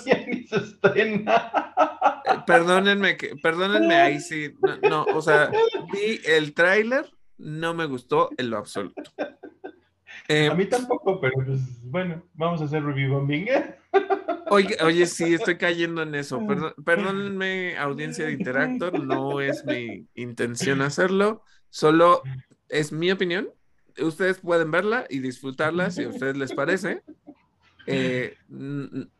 Eh, 0.95 1.25
perdónenme, 2.47 3.17
que, 3.17 3.35
perdónenme 3.35 3.95
ahí 3.95 4.19
sí, 4.19 4.53
no, 4.89 5.03
o 5.03 5.21
sea, 5.21 5.51
vi 5.91 6.19
el 6.25 6.53
tráiler, 6.53 7.09
no 7.37 7.73
me 7.73 7.85
gustó 7.85 8.29
en 8.37 8.49
lo 8.49 8.57
absoluto. 8.57 9.01
Eh, 10.27 10.49
a 10.49 10.53
mí 10.53 10.65
tampoco, 10.65 11.19
pero 11.19 11.33
pues 11.45 11.59
bueno, 11.83 12.23
vamos 12.33 12.61
a 12.61 12.65
hacer 12.65 12.83
review 12.83 13.13
bombing. 13.13 13.47
Oye, 14.49 14.77
oye, 14.83 15.05
sí, 15.05 15.33
estoy 15.33 15.57
cayendo 15.57 16.03
en 16.03 16.15
eso. 16.15 16.39
perdónenme, 16.85 17.77
audiencia 17.77 18.25
de 18.25 18.33
Interactor, 18.33 19.03
no 19.03 19.41
es 19.41 19.65
mi 19.65 20.07
intención 20.15 20.81
hacerlo, 20.81 21.43
solo 21.69 22.21
es 22.69 22.91
mi 22.91 23.11
opinión 23.11 23.49
ustedes 23.99 24.39
pueden 24.39 24.71
verla 24.71 25.05
y 25.09 25.19
disfrutarla 25.19 25.91
si 25.91 26.03
a 26.03 26.09
ustedes 26.09 26.37
les 26.37 26.53
parece. 26.53 27.03
Eh, 27.87 28.37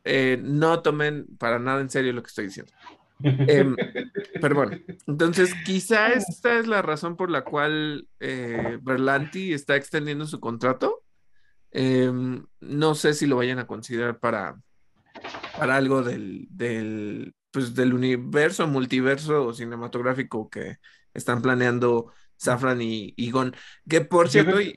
eh, 0.03 0.39
no 0.41 0.81
tomen 0.81 1.25
para 1.37 1.59
nada 1.59 1.81
en 1.81 1.89
serio 1.89 2.13
lo 2.13 2.21
que 2.21 2.27
estoy 2.27 2.45
diciendo. 2.45 2.71
Em, 3.23 3.75
pero 4.41 4.55
bueno, 4.55 4.77
entonces 5.07 5.53
quizá 5.65 6.09
esta 6.09 6.57
es 6.57 6.67
la 6.67 6.81
razón 6.81 7.15
por 7.15 7.29
la 7.29 7.43
cual 7.43 8.07
eh, 8.19 8.79
Berlanti 8.81 9.53
está 9.53 9.75
extendiendo 9.75 10.25
su 10.25 10.39
contrato. 10.39 11.03
Em, 11.71 12.45
no 12.59 12.95
sé 12.95 13.13
si 13.13 13.27
lo 13.27 13.37
vayan 13.37 13.59
a 13.59 13.67
considerar 13.67 14.19
para, 14.19 14.59
para 15.57 15.77
algo 15.77 16.03
del, 16.03 16.47
del, 16.49 17.33
pues, 17.51 17.75
del 17.75 17.93
universo, 17.93 18.67
multiverso 18.67 19.53
cinematográfico 19.53 20.49
que 20.49 20.77
están 21.13 21.41
planeando 21.41 22.11
Safran 22.41 22.81
y, 22.81 23.13
y 23.15 23.31
Gon. 23.31 23.55
Que 23.87 24.01
por 24.01 24.29
cierto, 24.29 24.57
sí, 24.57 24.75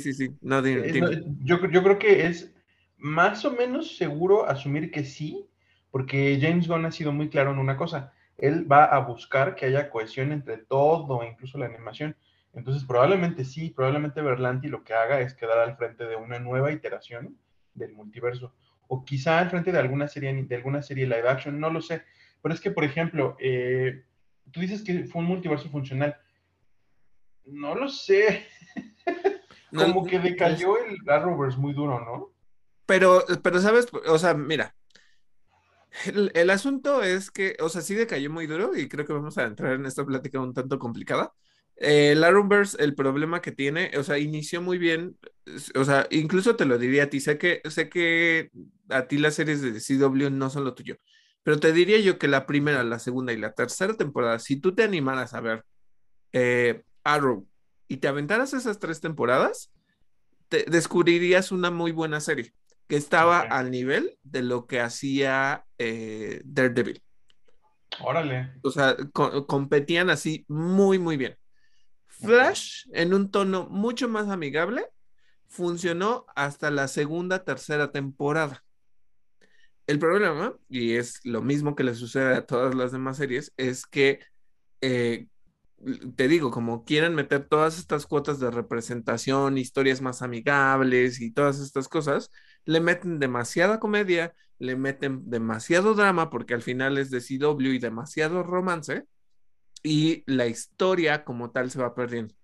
sí, 0.00 0.12
sí, 0.14 0.30
no, 0.40 0.66
yo, 0.66 1.68
yo, 1.70 1.82
creo 1.82 1.98
que 1.98 2.26
es 2.26 2.55
más 2.96 3.44
o 3.44 3.52
menos 3.52 3.96
seguro 3.96 4.48
asumir 4.48 4.90
que 4.90 5.04
sí, 5.04 5.48
porque 5.90 6.38
James 6.40 6.68
Gunn 6.68 6.86
ha 6.86 6.92
sido 6.92 7.12
muy 7.12 7.28
claro 7.28 7.52
en 7.52 7.58
una 7.58 7.76
cosa. 7.76 8.12
Él 8.36 8.70
va 8.70 8.84
a 8.84 8.98
buscar 9.00 9.54
que 9.54 9.66
haya 9.66 9.90
cohesión 9.90 10.32
entre 10.32 10.58
todo, 10.58 11.24
incluso 11.24 11.58
la 11.58 11.66
animación. 11.66 12.16
Entonces, 12.52 12.84
probablemente 12.84 13.44
sí, 13.44 13.70
probablemente 13.70 14.22
Berlanti 14.22 14.68
lo 14.68 14.84
que 14.84 14.94
haga 14.94 15.20
es 15.20 15.34
quedar 15.34 15.58
al 15.58 15.76
frente 15.76 16.06
de 16.06 16.16
una 16.16 16.38
nueva 16.38 16.72
iteración 16.72 17.38
del 17.74 17.92
multiverso. 17.92 18.54
O 18.88 19.04
quizá 19.04 19.38
al 19.38 19.50
frente 19.50 19.72
de 19.72 19.78
alguna 19.78 20.08
serie, 20.08 20.32
de 20.32 20.56
alguna 20.56 20.82
serie 20.82 21.06
live 21.06 21.28
action, 21.28 21.58
no 21.58 21.70
lo 21.70 21.80
sé. 21.80 22.02
Pero 22.42 22.54
es 22.54 22.60
que, 22.60 22.70
por 22.70 22.84
ejemplo, 22.84 23.36
eh, 23.40 24.04
tú 24.52 24.60
dices 24.60 24.82
que 24.82 25.04
fue 25.04 25.22
un 25.22 25.28
multiverso 25.28 25.68
funcional 25.70 26.16
no 27.46 27.74
lo 27.74 27.88
sé. 27.88 28.46
Como 29.74 30.04
que 30.04 30.18
decayó 30.18 30.76
el 30.78 30.98
Arrowverse 31.08 31.58
muy 31.58 31.72
duro, 31.72 32.00
¿no? 32.00 32.30
Pero, 32.86 33.24
pero, 33.42 33.60
¿sabes? 33.60 33.88
O 34.06 34.18
sea, 34.18 34.34
mira. 34.34 34.74
El, 36.04 36.50
asunto 36.50 37.02
es 37.02 37.30
que, 37.30 37.56
o 37.60 37.68
sea, 37.68 37.80
sí 37.80 37.94
decayó 37.94 38.30
muy 38.30 38.46
duro 38.46 38.76
y 38.76 38.88
creo 38.88 39.06
que 39.06 39.12
vamos 39.12 39.38
a 39.38 39.44
entrar 39.44 39.72
en 39.74 39.86
esta 39.86 40.04
plática 40.04 40.40
un 40.40 40.52
tanto 40.54 40.78
complicada. 40.78 41.32
el 41.76 42.22
Arrowverse, 42.24 42.82
el 42.82 42.94
problema 42.94 43.40
que 43.42 43.52
tiene, 43.52 43.90
o 43.98 44.02
sea, 44.02 44.18
inició 44.18 44.62
muy 44.62 44.78
bien, 44.78 45.18
o 45.74 45.84
sea, 45.84 46.06
incluso 46.10 46.56
te 46.56 46.64
lo 46.66 46.78
diría 46.78 47.04
a 47.04 47.10
ti, 47.10 47.20
sé 47.20 47.38
que, 47.38 47.62
sé 47.70 47.88
que 47.88 48.50
a 48.90 49.06
ti 49.08 49.18
las 49.18 49.34
series 49.34 49.62
de 49.62 49.80
CW 49.80 50.30
no 50.30 50.50
son 50.50 50.64
lo 50.64 50.74
tuyo, 50.74 50.96
pero 51.42 51.60
te 51.60 51.72
diría 51.72 51.98
yo 52.00 52.18
que 52.18 52.28
la 52.28 52.46
primera, 52.46 52.84
la 52.84 52.98
segunda 52.98 53.32
y 53.32 53.38
la 53.38 53.52
tercera 53.52 53.94
temporada, 53.94 54.38
si 54.38 54.56
tú 54.56 54.74
te 54.74 54.84
animaras 54.84 55.34
a 55.34 55.40
ver 55.40 55.64
eh, 56.32 56.82
Arrow 57.04 57.46
y 57.88 57.98
te 57.98 58.08
aventaras 58.08 58.52
esas 58.54 58.78
tres 58.78 59.00
temporadas, 59.00 59.72
te 60.48 60.64
descubrirías 60.64 61.52
una 61.52 61.70
muy 61.70 61.92
buena 61.92 62.20
serie 62.20 62.52
que 62.88 62.96
estaba 62.96 63.40
al 63.40 63.70
nivel 63.70 64.16
de 64.22 64.42
lo 64.42 64.66
que 64.66 64.80
hacía 64.80 65.64
eh, 65.78 66.42
Daredevil. 66.44 67.02
Órale. 68.00 68.52
O 68.62 68.70
sea, 68.70 68.96
competían 69.12 70.10
así 70.10 70.44
muy, 70.48 70.98
muy 70.98 71.16
bien. 71.16 71.36
Flash, 72.06 72.86
en 72.92 73.14
un 73.14 73.30
tono 73.30 73.68
mucho 73.68 74.08
más 74.08 74.28
amigable, 74.28 74.86
funcionó 75.48 76.26
hasta 76.34 76.70
la 76.70 76.88
segunda, 76.88 77.44
tercera 77.44 77.92
temporada. 77.92 78.62
El 79.86 79.98
problema, 79.98 80.54
y 80.68 80.94
es 80.94 81.20
lo 81.24 81.42
mismo 81.42 81.76
que 81.76 81.84
le 81.84 81.94
sucede 81.94 82.34
a 82.34 82.46
todas 82.46 82.74
las 82.74 82.92
demás 82.92 83.18
series, 83.18 83.52
es 83.56 83.86
que 83.86 84.20
eh, 84.80 85.28
te 86.16 86.28
digo, 86.28 86.50
como 86.50 86.84
quieren 86.84 87.14
meter 87.14 87.46
todas 87.46 87.78
estas 87.78 88.06
cuotas 88.06 88.40
de 88.40 88.50
representación, 88.50 89.58
historias 89.58 90.00
más 90.00 90.22
amigables 90.22 91.20
y 91.20 91.32
todas 91.32 91.60
estas 91.60 91.88
cosas, 91.88 92.30
le 92.66 92.80
meten 92.80 93.18
demasiada 93.18 93.80
comedia 93.80 94.34
le 94.58 94.76
meten 94.76 95.28
demasiado 95.28 95.94
drama 95.94 96.30
porque 96.30 96.54
al 96.54 96.62
final 96.62 96.98
es 96.98 97.10
de 97.10 97.20
CW 97.20 97.72
y 97.72 97.78
demasiado 97.78 98.42
romance 98.42 99.04
y 99.82 100.24
la 100.26 100.46
historia 100.46 101.24
como 101.24 101.50
tal 101.50 101.70
se 101.70 101.80
va 101.80 101.94
perdiendo. 101.94 102.34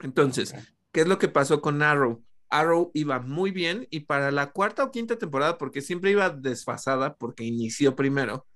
Entonces, 0.00 0.54
¿qué 0.92 1.00
es 1.00 1.08
lo 1.08 1.18
que 1.18 1.28
pasó 1.28 1.60
con 1.60 1.82
Arrow? 1.82 2.22
Arrow 2.50 2.90
iba 2.94 3.18
muy 3.20 3.50
bien 3.50 3.86
y 3.90 4.00
para 4.00 4.30
la 4.30 4.52
cuarta 4.52 4.84
o 4.84 4.90
quinta 4.90 5.18
temporada, 5.18 5.58
porque 5.58 5.80
siempre 5.80 6.10
iba 6.10 6.30
desfasada 6.30 7.16
porque 7.16 7.44
inició 7.44 7.96
primero, 7.96 8.46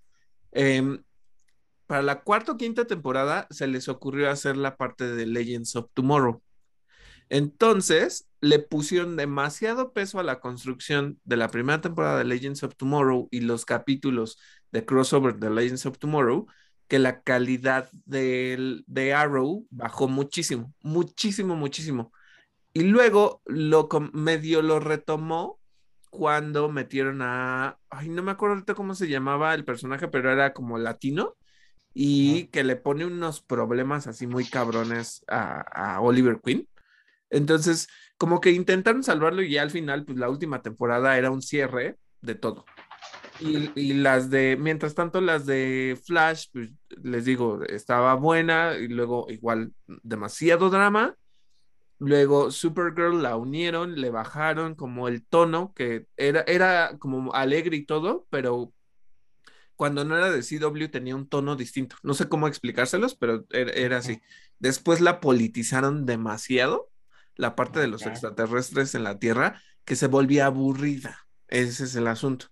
em, 0.53 1.03
para 1.86 2.03
la 2.03 2.22
cuarta 2.22 2.53
o 2.53 2.57
quinta 2.57 2.86
temporada 2.86 3.46
se 3.50 3.66
les 3.66 3.88
ocurrió 3.88 4.30
hacer 4.30 4.57
la 4.57 4.76
parte 4.76 5.12
de 5.14 5.26
Legends 5.26 5.76
of 5.76 5.90
Tomorrow. 5.92 6.42
Entonces, 7.28 8.28
le 8.43 8.59
pusieron 8.59 9.16
demasiado 9.16 9.93
peso 9.93 10.18
a 10.18 10.24
la 10.24 10.40
construcción 10.40 11.20
de 11.24 11.36
la 11.36 11.49
primera 11.49 11.80
temporada 11.80 12.18
de 12.18 12.24
Legends 12.24 12.64
of 12.64 12.76
Tomorrow 12.76 13.28
y 13.30 13.40
los 13.40 13.64
capítulos 13.64 14.38
de 14.72 14.84
crossover 14.84 15.36
de 15.36 15.49
Legends 15.49 15.86
of 15.86 15.99
Tomorrow, 15.99 16.47
que 16.88 16.99
la 16.99 17.22
calidad 17.22 17.88
de, 18.05 18.82
de 18.86 19.14
Arrow 19.14 19.64
bajó 19.70 20.09
muchísimo, 20.09 20.74
muchísimo, 20.82 21.55
muchísimo. 21.55 22.12
Y 22.74 22.82
luego 22.82 23.43
lo 23.47 23.88
medio 24.12 24.61
lo 24.61 24.80
retomó 24.80 25.61
cuando 26.11 26.68
metieron 26.68 27.22
a, 27.22 27.78
ay, 27.90 28.09
no 28.09 28.24
me 28.24 28.32
acuerdo 28.32 28.55
ahorita 28.55 28.74
cómo 28.74 28.97
se 28.97 29.09
llamaba 29.09 29.55
el 29.55 29.64
personaje, 29.64 30.09
pero 30.09 30.32
era 30.32 30.53
como 30.53 30.78
latino 30.78 31.36
y 31.95 32.47
que 32.49 32.64
le 32.64 32.74
pone 32.74 33.07
unos 33.07 33.40
problemas 33.40 34.09
así 34.09 34.26
muy 34.26 34.47
cabrones 34.47 35.24
a, 35.28 35.61
a 35.61 36.01
Oliver 36.01 36.40
Queen. 36.43 36.68
Entonces, 37.30 37.88
como 38.22 38.40
que 38.40 38.52
intentaron 38.52 39.02
salvarlo 39.02 39.42
y 39.42 39.50
ya 39.50 39.62
al 39.62 39.72
final, 39.72 40.04
pues 40.04 40.16
la 40.16 40.30
última 40.30 40.62
temporada 40.62 41.18
era 41.18 41.32
un 41.32 41.42
cierre 41.42 41.98
de 42.20 42.36
todo. 42.36 42.64
Y, 43.40 43.94
las 43.94 44.30
de, 44.30 44.56
mientras 44.56 44.94
tanto, 44.94 45.20
las 45.20 45.44
de 45.44 46.00
Flash, 46.06 46.46
pues 46.52 46.70
les 47.02 47.24
digo, 47.24 47.64
estaba 47.64 48.14
buena 48.14 48.76
y 48.76 48.86
luego 48.86 49.26
igual 49.28 49.72
demasiado 50.04 50.70
drama. 50.70 51.16
Luego 51.98 52.52
Supergirl 52.52 53.24
la 53.24 53.36
unieron, 53.36 54.00
le 54.00 54.10
bajaron 54.10 54.76
como 54.76 55.08
el 55.08 55.26
tono, 55.26 55.72
que 55.74 56.06
era, 56.16 56.42
era 56.46 56.96
como 57.00 57.34
alegre 57.34 57.76
y 57.76 57.84
todo, 57.84 58.28
pero 58.30 58.72
cuando 59.74 60.04
no 60.04 60.16
era 60.16 60.30
de 60.30 60.44
CW 60.44 60.92
tenía 60.92 61.16
un 61.16 61.28
tono 61.28 61.56
distinto. 61.56 61.96
No 62.04 62.14
sé 62.14 62.28
cómo 62.28 62.46
explicárselos, 62.46 63.16
pero 63.16 63.44
era 63.50 63.96
así. 63.96 64.22
Después 64.60 65.00
la 65.00 65.18
politizaron 65.18 66.06
demasiado 66.06 66.91
la 67.37 67.55
parte 67.55 67.80
de 67.80 67.89
los 67.89 68.07
extraterrestres 68.07 68.95
en 68.95 69.05
la 69.05 69.18
Tierra 69.18 69.61
que 69.85 69.97
se 69.97 70.07
volvía 70.07 70.47
aburrida. 70.47 71.18
Ese 71.49 71.85
es 71.85 71.95
el 71.97 72.07
asunto. 72.07 72.47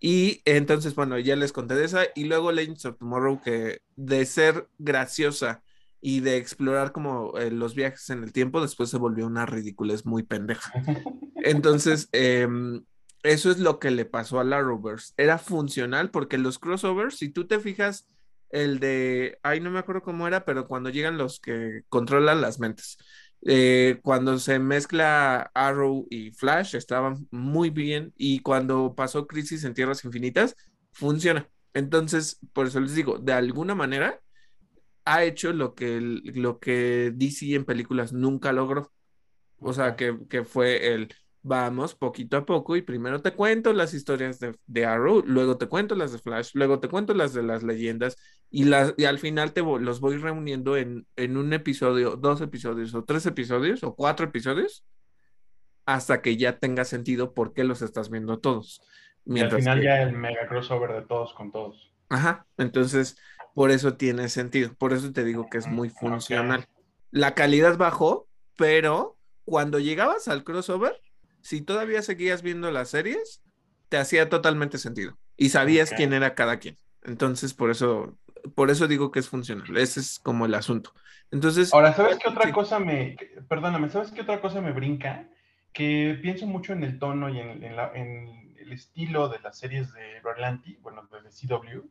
Y 0.00 0.42
entonces, 0.44 0.96
bueno, 0.96 1.18
ya 1.18 1.36
les 1.36 1.52
conté 1.52 1.74
de 1.74 1.84
esa. 1.84 2.02
Y 2.16 2.24
luego 2.24 2.50
Legends 2.50 2.84
of 2.86 2.98
Tomorrow, 2.98 3.40
que 3.40 3.82
de 3.94 4.26
ser 4.26 4.68
graciosa 4.78 5.62
y 6.00 6.20
de 6.20 6.36
explorar 6.38 6.90
como 6.90 7.38
eh, 7.38 7.52
los 7.52 7.76
viajes 7.76 8.10
en 8.10 8.24
el 8.24 8.32
tiempo, 8.32 8.60
después 8.60 8.90
se 8.90 8.98
volvió 8.98 9.26
una 9.26 9.46
ridiculez 9.46 10.04
muy 10.04 10.24
pendeja. 10.24 10.72
Entonces, 11.36 12.08
em, 12.10 12.84
eso 13.22 13.52
es 13.52 13.60
lo 13.60 13.78
que 13.78 13.92
le 13.92 14.04
pasó 14.04 14.40
a 14.40 14.44
la 14.44 14.58
Arrowverse. 14.58 15.12
Era 15.16 15.38
funcional 15.38 16.10
porque 16.10 16.38
los 16.38 16.58
crossovers, 16.58 17.16
si 17.18 17.28
tú 17.28 17.46
te 17.46 17.60
fijas, 17.60 18.08
el 18.50 18.80
de, 18.80 19.38
ay, 19.44 19.60
no 19.60 19.70
me 19.70 19.78
acuerdo 19.78 20.02
cómo 20.02 20.26
era, 20.26 20.44
pero 20.44 20.66
cuando 20.66 20.90
llegan 20.90 21.16
los 21.16 21.38
que 21.38 21.84
controlan 21.88 22.40
las 22.40 22.58
mentes. 22.58 22.98
Eh, 23.44 23.98
cuando 24.02 24.38
se 24.38 24.58
mezcla 24.58 25.50
Arrow 25.54 26.06
y 26.10 26.30
Flash 26.30 26.76
estaban 26.76 27.26
muy 27.32 27.70
bien 27.70 28.12
y 28.16 28.38
cuando 28.40 28.94
pasó 28.94 29.26
Crisis 29.26 29.64
en 29.64 29.74
Tierras 29.74 30.04
Infinitas 30.04 30.56
funciona. 30.92 31.48
Entonces, 31.74 32.38
por 32.52 32.66
eso 32.66 32.80
les 32.80 32.94
digo, 32.94 33.18
de 33.18 33.32
alguna 33.32 33.74
manera 33.74 34.20
ha 35.04 35.24
hecho 35.24 35.52
lo 35.52 35.74
que, 35.74 36.00
lo 36.00 36.60
que 36.60 37.12
DC 37.14 37.54
en 37.54 37.64
películas 37.64 38.12
nunca 38.12 38.52
logró. 38.52 38.92
O 39.58 39.72
sea, 39.72 39.96
que, 39.96 40.18
que 40.28 40.44
fue 40.44 40.94
el 40.94 41.08
vamos 41.42 41.94
poquito 41.94 42.36
a 42.36 42.46
poco 42.46 42.76
y 42.76 42.82
primero 42.82 43.20
te 43.20 43.32
cuento 43.32 43.72
las 43.72 43.94
historias 43.94 44.38
de, 44.40 44.86
Arrow, 44.86 45.22
luego 45.26 45.58
te 45.58 45.66
cuento 45.66 45.94
las 45.94 46.12
de 46.12 46.18
Flash, 46.18 46.50
luego 46.54 46.80
te 46.80 46.88
cuento 46.88 47.14
las 47.14 47.34
de 47.34 47.42
las 47.42 47.62
leyendas 47.62 48.16
y, 48.54 48.70
al 48.70 49.18
final 49.18 49.54
te 49.54 49.62
los 49.62 50.00
voy 50.00 50.18
reuniendo 50.18 50.76
en, 50.76 51.06
en 51.16 51.38
un 51.38 51.54
episodio, 51.54 52.16
dos 52.16 52.42
episodios 52.42 52.94
o 52.94 53.02
tres 53.02 53.24
episodios 53.24 53.82
o 53.82 53.94
cuatro 53.94 54.26
episodios 54.26 54.84
hasta 55.86 56.20
que 56.20 56.36
ya 56.36 56.58
tenga 56.58 56.84
sentido 56.84 57.32
por 57.32 57.54
qué 57.54 57.64
los 57.64 57.80
estás 57.80 58.10
viendo 58.10 58.40
todos. 58.40 58.82
y 59.24 59.40
al 59.40 59.50
final 59.50 59.82
ya 59.82 60.02
el 60.02 60.12
mega 60.12 60.46
crossover 60.46 60.92
de 60.92 61.02
todos 61.02 61.32
con 61.32 61.50
todos. 61.50 61.94
Ajá, 62.10 62.46
entonces 62.58 63.16
por 63.54 63.70
eso 63.70 63.96
tiene 63.96 64.28
sentido, 64.28 64.74
por 64.74 64.92
eso 64.92 65.12
te 65.12 65.24
digo 65.24 65.48
que 65.50 65.56
es 65.56 65.66
muy 65.66 65.88
funcional. 65.88 66.66
La 67.10 67.34
calidad 67.34 67.78
bajó, 67.78 68.28
pero 68.58 69.16
cuando 69.46 69.78
llegabas 69.78 70.28
al 70.28 70.44
crossover, 70.44 71.00
si 71.40 71.62
todavía 71.62 72.02
seguías 72.02 72.42
viendo 72.42 72.70
las 72.70 72.90
series, 72.90 73.42
te 73.88 73.96
hacía 73.96 74.28
totalmente 74.28 74.76
sentido 74.76 75.18
y 75.38 75.48
sabías 75.48 75.90
quién 75.90 76.12
era 76.12 76.34
cada 76.34 76.58
quien. 76.58 76.76
Entonces, 77.02 77.52
por 77.52 77.70
eso, 77.70 78.16
por 78.54 78.70
eso 78.70 78.88
digo 78.88 79.10
que 79.10 79.20
es 79.20 79.28
funcional. 79.28 79.76
Ese 79.76 80.00
es 80.00 80.18
como 80.18 80.46
el 80.46 80.54
asunto. 80.54 80.92
Entonces. 81.30 81.72
Ahora, 81.72 81.94
¿sabes 81.94 82.18
qué 82.18 82.28
otra 82.28 82.52
cosa 82.52 82.78
me, 82.78 83.16
perdóname, 83.48 83.88
¿sabes 83.88 84.10
qué 84.12 84.22
otra 84.22 84.40
cosa 84.40 84.60
me 84.60 84.72
brinca? 84.72 85.28
Que 85.72 86.18
pienso 86.20 86.46
mucho 86.46 86.72
en 86.72 86.84
el 86.84 86.98
tono 86.98 87.28
y 87.28 87.40
en, 87.40 87.64
el 87.64 88.72
estilo 88.72 89.28
de 89.28 89.40
las 89.40 89.58
series 89.58 89.92
de 89.92 90.20
Berlanti, 90.22 90.76
bueno, 90.82 91.08
de 91.10 91.30
CW. 91.30 91.82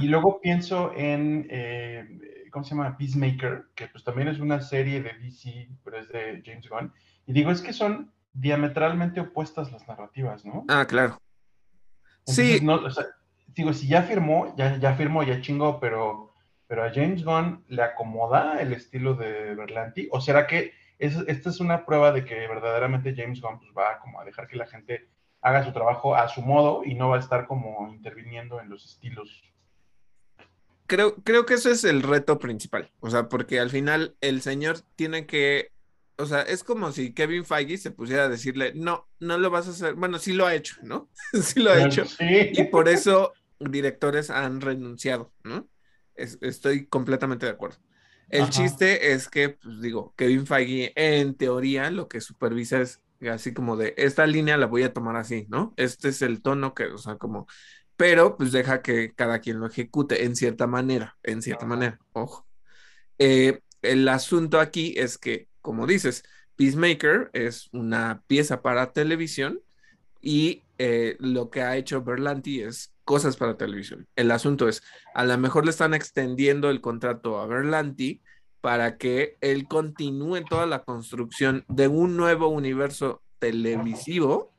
Y 0.00 0.06
luego 0.06 0.40
pienso 0.40 0.92
en, 0.94 1.48
eh, 1.50 2.46
¿cómo 2.52 2.64
se 2.64 2.74
llama? 2.74 2.96
Peacemaker, 2.96 3.66
que 3.74 3.88
pues 3.88 4.04
también 4.04 4.28
es 4.28 4.38
una 4.38 4.60
serie 4.60 5.02
de 5.02 5.14
DC, 5.14 5.68
pero 5.82 5.98
es 5.98 6.08
de 6.08 6.42
James 6.44 6.68
Gunn. 6.68 6.92
Y 7.26 7.32
digo, 7.32 7.50
es 7.50 7.60
que 7.60 7.72
son 7.72 8.12
diametralmente 8.32 9.20
opuestas 9.20 9.72
las 9.72 9.86
narrativas, 9.88 10.44
¿no? 10.44 10.64
Ah, 10.68 10.86
claro. 10.86 11.20
sí. 12.26 12.60
Digo, 13.54 13.72
si 13.72 13.88
ya 13.88 14.02
firmó, 14.02 14.54
ya, 14.56 14.78
ya 14.78 14.94
firmó, 14.94 15.22
ya 15.22 15.40
chingó, 15.40 15.80
pero, 15.80 16.32
pero 16.66 16.84
a 16.84 16.92
James 16.92 17.24
Gunn 17.24 17.64
le 17.68 17.82
acomoda 17.82 18.60
el 18.60 18.72
estilo 18.72 19.14
de 19.14 19.54
Berlanti, 19.54 20.08
o 20.10 20.20
será 20.20 20.46
que 20.46 20.72
esta 20.98 21.50
es 21.50 21.60
una 21.60 21.84
prueba 21.84 22.12
de 22.12 22.24
que 22.24 22.34
verdaderamente 22.46 23.14
James 23.16 23.40
Gunn 23.40 23.58
pues, 23.58 23.70
va 23.76 23.98
como 24.00 24.20
a 24.20 24.24
dejar 24.24 24.46
que 24.46 24.56
la 24.56 24.66
gente 24.66 25.08
haga 25.40 25.64
su 25.64 25.72
trabajo 25.72 26.14
a 26.14 26.28
su 26.28 26.40
modo 26.40 26.82
y 26.84 26.94
no 26.94 27.10
va 27.10 27.16
a 27.16 27.20
estar 27.20 27.46
como 27.46 27.90
interviniendo 27.92 28.60
en 28.60 28.70
los 28.70 28.84
estilos. 28.84 29.42
Creo, 30.86 31.16
creo 31.16 31.46
que 31.46 31.54
eso 31.54 31.70
es 31.70 31.84
el 31.84 32.02
reto 32.02 32.38
principal, 32.38 32.90
o 33.00 33.10
sea, 33.10 33.28
porque 33.28 33.58
al 33.58 33.70
final 33.70 34.16
el 34.20 34.42
señor 34.42 34.80
tiene 34.96 35.26
que 35.26 35.74
o 36.16 36.26
sea, 36.26 36.42
es 36.42 36.62
como 36.62 36.92
si 36.92 37.12
Kevin 37.12 37.44
Feige 37.44 37.76
se 37.76 37.90
pusiera 37.90 38.24
a 38.24 38.28
decirle, 38.28 38.72
no, 38.74 39.08
no 39.18 39.36
lo 39.38 39.50
vas 39.50 39.66
a 39.66 39.70
hacer. 39.70 39.94
Bueno, 39.94 40.18
sí 40.18 40.32
lo 40.32 40.46
ha 40.46 40.54
hecho, 40.54 40.76
¿no? 40.82 41.08
sí 41.42 41.60
lo 41.60 41.72
ha 41.72 41.84
hecho. 41.84 42.04
Y 42.20 42.64
por 42.64 42.88
eso 42.88 43.32
directores 43.70 44.30
han 44.30 44.60
renunciado, 44.60 45.32
¿no? 45.42 45.68
estoy 46.16 46.86
completamente 46.86 47.44
de 47.44 47.52
acuerdo. 47.52 47.78
El 48.28 48.48
chiste 48.50 49.12
es 49.12 49.28
que, 49.28 49.50
pues 49.50 49.80
digo, 49.80 50.14
Kevin 50.16 50.46
Feige 50.46 50.92
en 50.94 51.34
teoría 51.34 51.90
lo 51.90 52.08
que 52.08 52.20
supervisa 52.20 52.80
es 52.80 53.02
así 53.30 53.52
como 53.52 53.76
de, 53.76 53.94
esta 53.96 54.26
línea 54.26 54.56
la 54.56 54.66
voy 54.66 54.84
a 54.84 54.92
tomar 54.92 55.16
así, 55.16 55.46
¿no? 55.48 55.74
Este 55.76 56.10
es 56.10 56.22
el 56.22 56.40
tono 56.40 56.72
que, 56.72 56.84
o 56.84 56.98
sea, 56.98 57.16
como, 57.16 57.48
pero 57.96 58.36
pues 58.36 58.52
deja 58.52 58.80
que 58.80 59.12
cada 59.12 59.40
quien 59.40 59.58
lo 59.58 59.66
ejecute 59.66 60.24
en 60.24 60.36
cierta 60.36 60.68
manera, 60.68 61.16
en 61.24 61.42
cierta 61.42 61.66
manera, 61.66 61.98
ojo. 62.12 62.46
Eh, 63.18 63.60
el 63.82 64.08
asunto 64.08 64.60
aquí 64.60 64.94
es 64.96 65.18
que 65.18 65.48
como 65.64 65.86
dices, 65.86 66.24
Peacemaker 66.56 67.30
es 67.32 67.70
una 67.72 68.22
pieza 68.26 68.60
para 68.60 68.92
televisión 68.92 69.62
y 70.20 70.62
eh, 70.76 71.16
lo 71.20 71.48
que 71.48 71.62
ha 71.62 71.76
hecho 71.78 72.04
Berlanti 72.04 72.60
es 72.60 72.93
cosas 73.04 73.36
para 73.36 73.56
televisión. 73.56 74.08
El 74.16 74.30
asunto 74.30 74.68
es, 74.68 74.82
a 75.14 75.24
lo 75.24 75.36
mejor 75.38 75.64
le 75.64 75.70
están 75.70 75.94
extendiendo 75.94 76.70
el 76.70 76.80
contrato 76.80 77.38
a 77.38 77.46
Berlanti 77.46 78.22
para 78.60 78.96
que 78.96 79.36
él 79.40 79.68
continúe 79.68 80.42
toda 80.48 80.66
la 80.66 80.84
construcción 80.84 81.64
de 81.68 81.88
un 81.88 82.16
nuevo 82.16 82.48
universo 82.48 83.22
televisivo. 83.38 84.52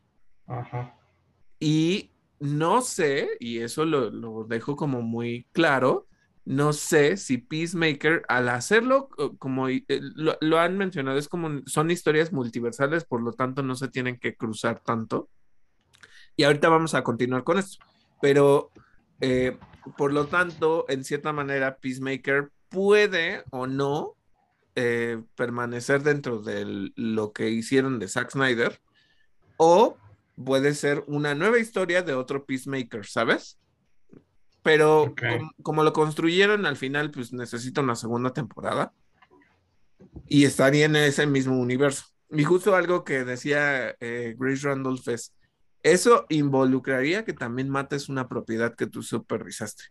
Y 1.59 2.11
no 2.39 2.81
sé, 2.81 3.29
y 3.39 3.59
eso 3.59 3.85
lo, 3.85 4.11
lo 4.11 4.43
dejo 4.43 4.75
como 4.75 5.01
muy 5.01 5.47
claro, 5.51 6.07
no 6.45 6.73
sé 6.73 7.17
si 7.17 7.39
Peacemaker, 7.39 8.23
al 8.27 8.49
hacerlo, 8.49 9.09
como 9.39 9.67
eh, 9.67 9.83
lo, 9.89 10.59
han 10.59 10.77
mencionado, 10.77 11.17
es 11.17 11.27
como 11.27 11.61
son 11.65 11.89
historias 11.89 12.31
multiversales, 12.31 13.03
por 13.03 13.21
lo 13.21 13.33
tanto 13.33 13.63
no 13.63 13.73
se 13.75 13.87
tienen 13.87 14.19
que 14.19 14.35
cruzar 14.35 14.79
tanto. 14.81 15.27
Y 16.37 16.43
ahorita 16.43 16.69
vamos 16.69 16.93
a 16.93 17.03
continuar 17.03 17.43
con 17.43 17.57
esto. 17.57 17.83
Pero, 18.25 18.71
eh, 19.21 19.55
por 19.97 20.11
lo 20.11 20.25
tanto, 20.25 20.85
en 20.89 21.03
cierta 21.03 21.31
manera, 21.31 21.77
Peacemaker 21.77 22.49
puede 22.69 23.43
o 23.51 23.67
no 23.67 24.15
eh, 24.75 25.21
permanecer 25.35 26.01
dentro 26.01 26.39
de 26.41 26.91
lo 26.95 27.33
que 27.33 27.51
hicieron 27.51 27.99
de 27.99 28.07
Zack 28.07 28.31
Snyder, 28.31 28.81
o 29.57 29.95
puede 30.43 30.73
ser 30.73 31.03
una 31.05 31.35
nueva 31.35 31.59
historia 31.59 32.01
de 32.01 32.13
otro 32.15 32.45
Peacemaker, 32.47 33.05
¿sabes? 33.05 33.59
Pero 34.63 35.13
com- 35.37 35.51
como 35.61 35.83
lo 35.83 35.93
construyeron 35.93 36.65
al 36.65 36.77
final, 36.77 37.11
pues 37.11 37.31
necesita 37.31 37.81
una 37.81 37.95
segunda 37.95 38.33
temporada 38.33 38.91
y 40.27 40.45
estaría 40.45 40.85
en 40.85 40.95
ese 40.95 41.27
mismo 41.27 41.59
universo. 41.59 42.05
Y 42.31 42.43
justo 42.43 42.75
algo 42.75 43.03
que 43.03 43.23
decía 43.23 43.95
eh, 43.99 44.35
Grace 44.35 44.67
Randolph 44.67 45.07
es, 45.09 45.31
eso 45.85 46.25
involucraría 46.29 47.25
que 47.25 47.33
también 47.33 47.69
mates 47.69 48.09
una 48.09 48.27
propiedad 48.27 48.73
que 48.73 48.87
tú 48.87 49.03
supervisaste. 49.03 49.83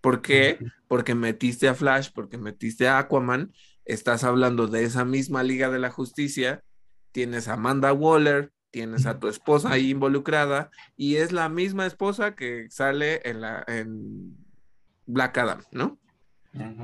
¿Por 0.00 0.22
qué? 0.22 0.58
Porque 0.88 1.14
metiste 1.14 1.68
a 1.68 1.74
Flash, 1.74 2.08
porque 2.14 2.38
metiste 2.38 2.88
a 2.88 2.98
Aquaman, 2.98 3.52
estás 3.84 4.24
hablando 4.24 4.66
de 4.66 4.84
esa 4.84 5.04
misma 5.04 5.42
Liga 5.42 5.68
de 5.68 5.78
la 5.78 5.90
Justicia, 5.90 6.62
tienes 7.12 7.48
a 7.48 7.52
Amanda 7.52 7.92
Waller, 7.92 8.50
tienes 8.70 9.04
a 9.04 9.18
tu 9.18 9.28
esposa 9.28 9.70
ahí 9.70 9.90
involucrada, 9.90 10.70
y 10.96 11.16
es 11.16 11.32
la 11.32 11.50
misma 11.50 11.84
esposa 11.84 12.34
que 12.34 12.68
sale 12.70 13.20
en 13.28 13.42
la 13.42 13.62
en 13.66 14.34
Black 15.04 15.36
Adam, 15.36 15.62
¿no? 15.70 15.98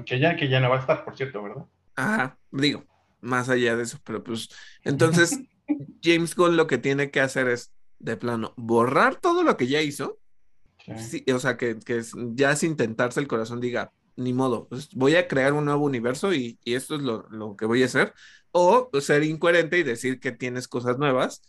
Que 0.05 0.20
ya, 0.20 0.36
que 0.36 0.51
ya 0.51 0.61
no 0.61 0.69
va 0.69 0.77
a 0.77 0.81
estar, 0.81 1.07
por 1.07 1.16
cierto, 1.16 1.43
¿verdad? 1.43 1.65
Ajá, 1.97 2.39
digo, 2.51 2.85
más 3.23 3.49
allá 3.49 3.77
de 3.77 3.85
eso, 3.85 3.99
pero 4.05 4.23
pues 4.23 4.51
entonces 4.85 5.40
James 6.03 6.36
Gunn 6.36 6.59
lo 6.59 6.66
que 6.66 6.77
tiene 6.77 7.11
que 7.11 7.23
hacer 7.23 7.49
es 7.49 7.73
de 7.99 8.16
plano 8.16 8.55
borrar 8.57 9.16
todo 9.16 9.43
lo 9.43 9.57
que 9.57 9.66
ya 9.69 9.83
hizo, 9.83 10.19
Sí. 10.85 10.93
sí, 11.25 11.25
o 11.33 11.39
sea, 11.39 11.57
que, 11.57 11.79
que 11.79 11.99
es- 11.99 12.12
ya 12.35 12.57
sin 12.57 12.77
tentarse 12.77 13.20
el 13.20 13.29
corazón 13.29 13.61
diga, 13.61 13.93
ni 14.16 14.33
modo, 14.33 14.69
pues 14.69 14.89
voy 14.95 15.15
a 15.16 15.29
crear 15.29 15.53
un 15.53 15.65
nuevo 15.66 15.85
universo 15.85 16.33
y, 16.35 16.59
y 16.65 16.75
esto 16.75 16.97
es 16.97 17.03
lo, 17.03 17.27
lo 17.31 17.57
que 17.57 17.66
voy 17.66 17.83
a 17.83 17.87
hacer, 17.87 18.15
o 18.53 18.91
ser 19.01 19.23
incoherente 19.25 19.79
y 19.79 19.83
decir 19.83 20.19
que 20.20 20.33
tienes 20.33 20.66
cosas 20.69 20.99
nuevas 20.99 21.43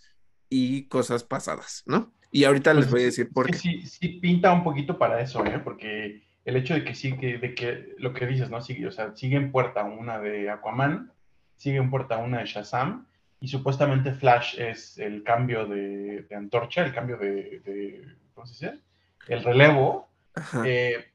y 0.49 0.87
cosas 0.87 1.23
pasadas, 1.23 1.83
¿no? 1.85 2.13
Y 2.31 2.43
ahorita 2.43 2.73
les 2.73 2.85
Pues 2.85 2.91
voy 2.91 3.01
a 3.01 3.05
decir 3.05 3.31
por 3.33 3.49
qué. 3.49 3.57
sí, 3.57 3.81
sí 3.87 4.07
pinta 4.21 4.53
un 4.53 4.63
poquito 4.63 4.97
para 4.97 5.21
eso, 5.21 5.43
¿eh? 5.45 5.59
Porque 5.63 6.23
el 6.45 6.55
hecho 6.55 6.73
de 6.73 6.83
que 6.83 6.95
sí, 6.95 7.17
que, 7.17 7.37
de 7.37 7.55
que 7.55 7.95
lo 7.97 8.13
que 8.13 8.27
dices, 8.27 8.49
¿no? 8.49 8.61
Sigue, 8.61 8.87
o 8.87 8.91
sea, 8.91 9.15
sigue 9.15 9.37
en 9.37 9.51
puerta 9.51 9.83
una 9.83 10.19
de 10.19 10.49
Aquaman, 10.49 11.11
sigue 11.57 11.77
en 11.77 11.89
puerta 11.89 12.17
una 12.17 12.39
de 12.39 12.45
Shazam, 12.45 13.07
y 13.39 13.47
supuestamente 13.47 14.13
Flash 14.13 14.59
es 14.59 14.97
el 14.97 15.23
cambio 15.23 15.65
de, 15.65 16.23
de 16.23 16.35
antorcha, 16.35 16.83
el 16.85 16.93
cambio 16.93 17.17
de, 17.17 17.61
de- 17.65 18.15
¿cómo 18.33 18.45
se 18.45 18.67
dice? 18.67 18.79
El 19.27 19.43
relevo, 19.43 20.09
eh, 20.65 21.05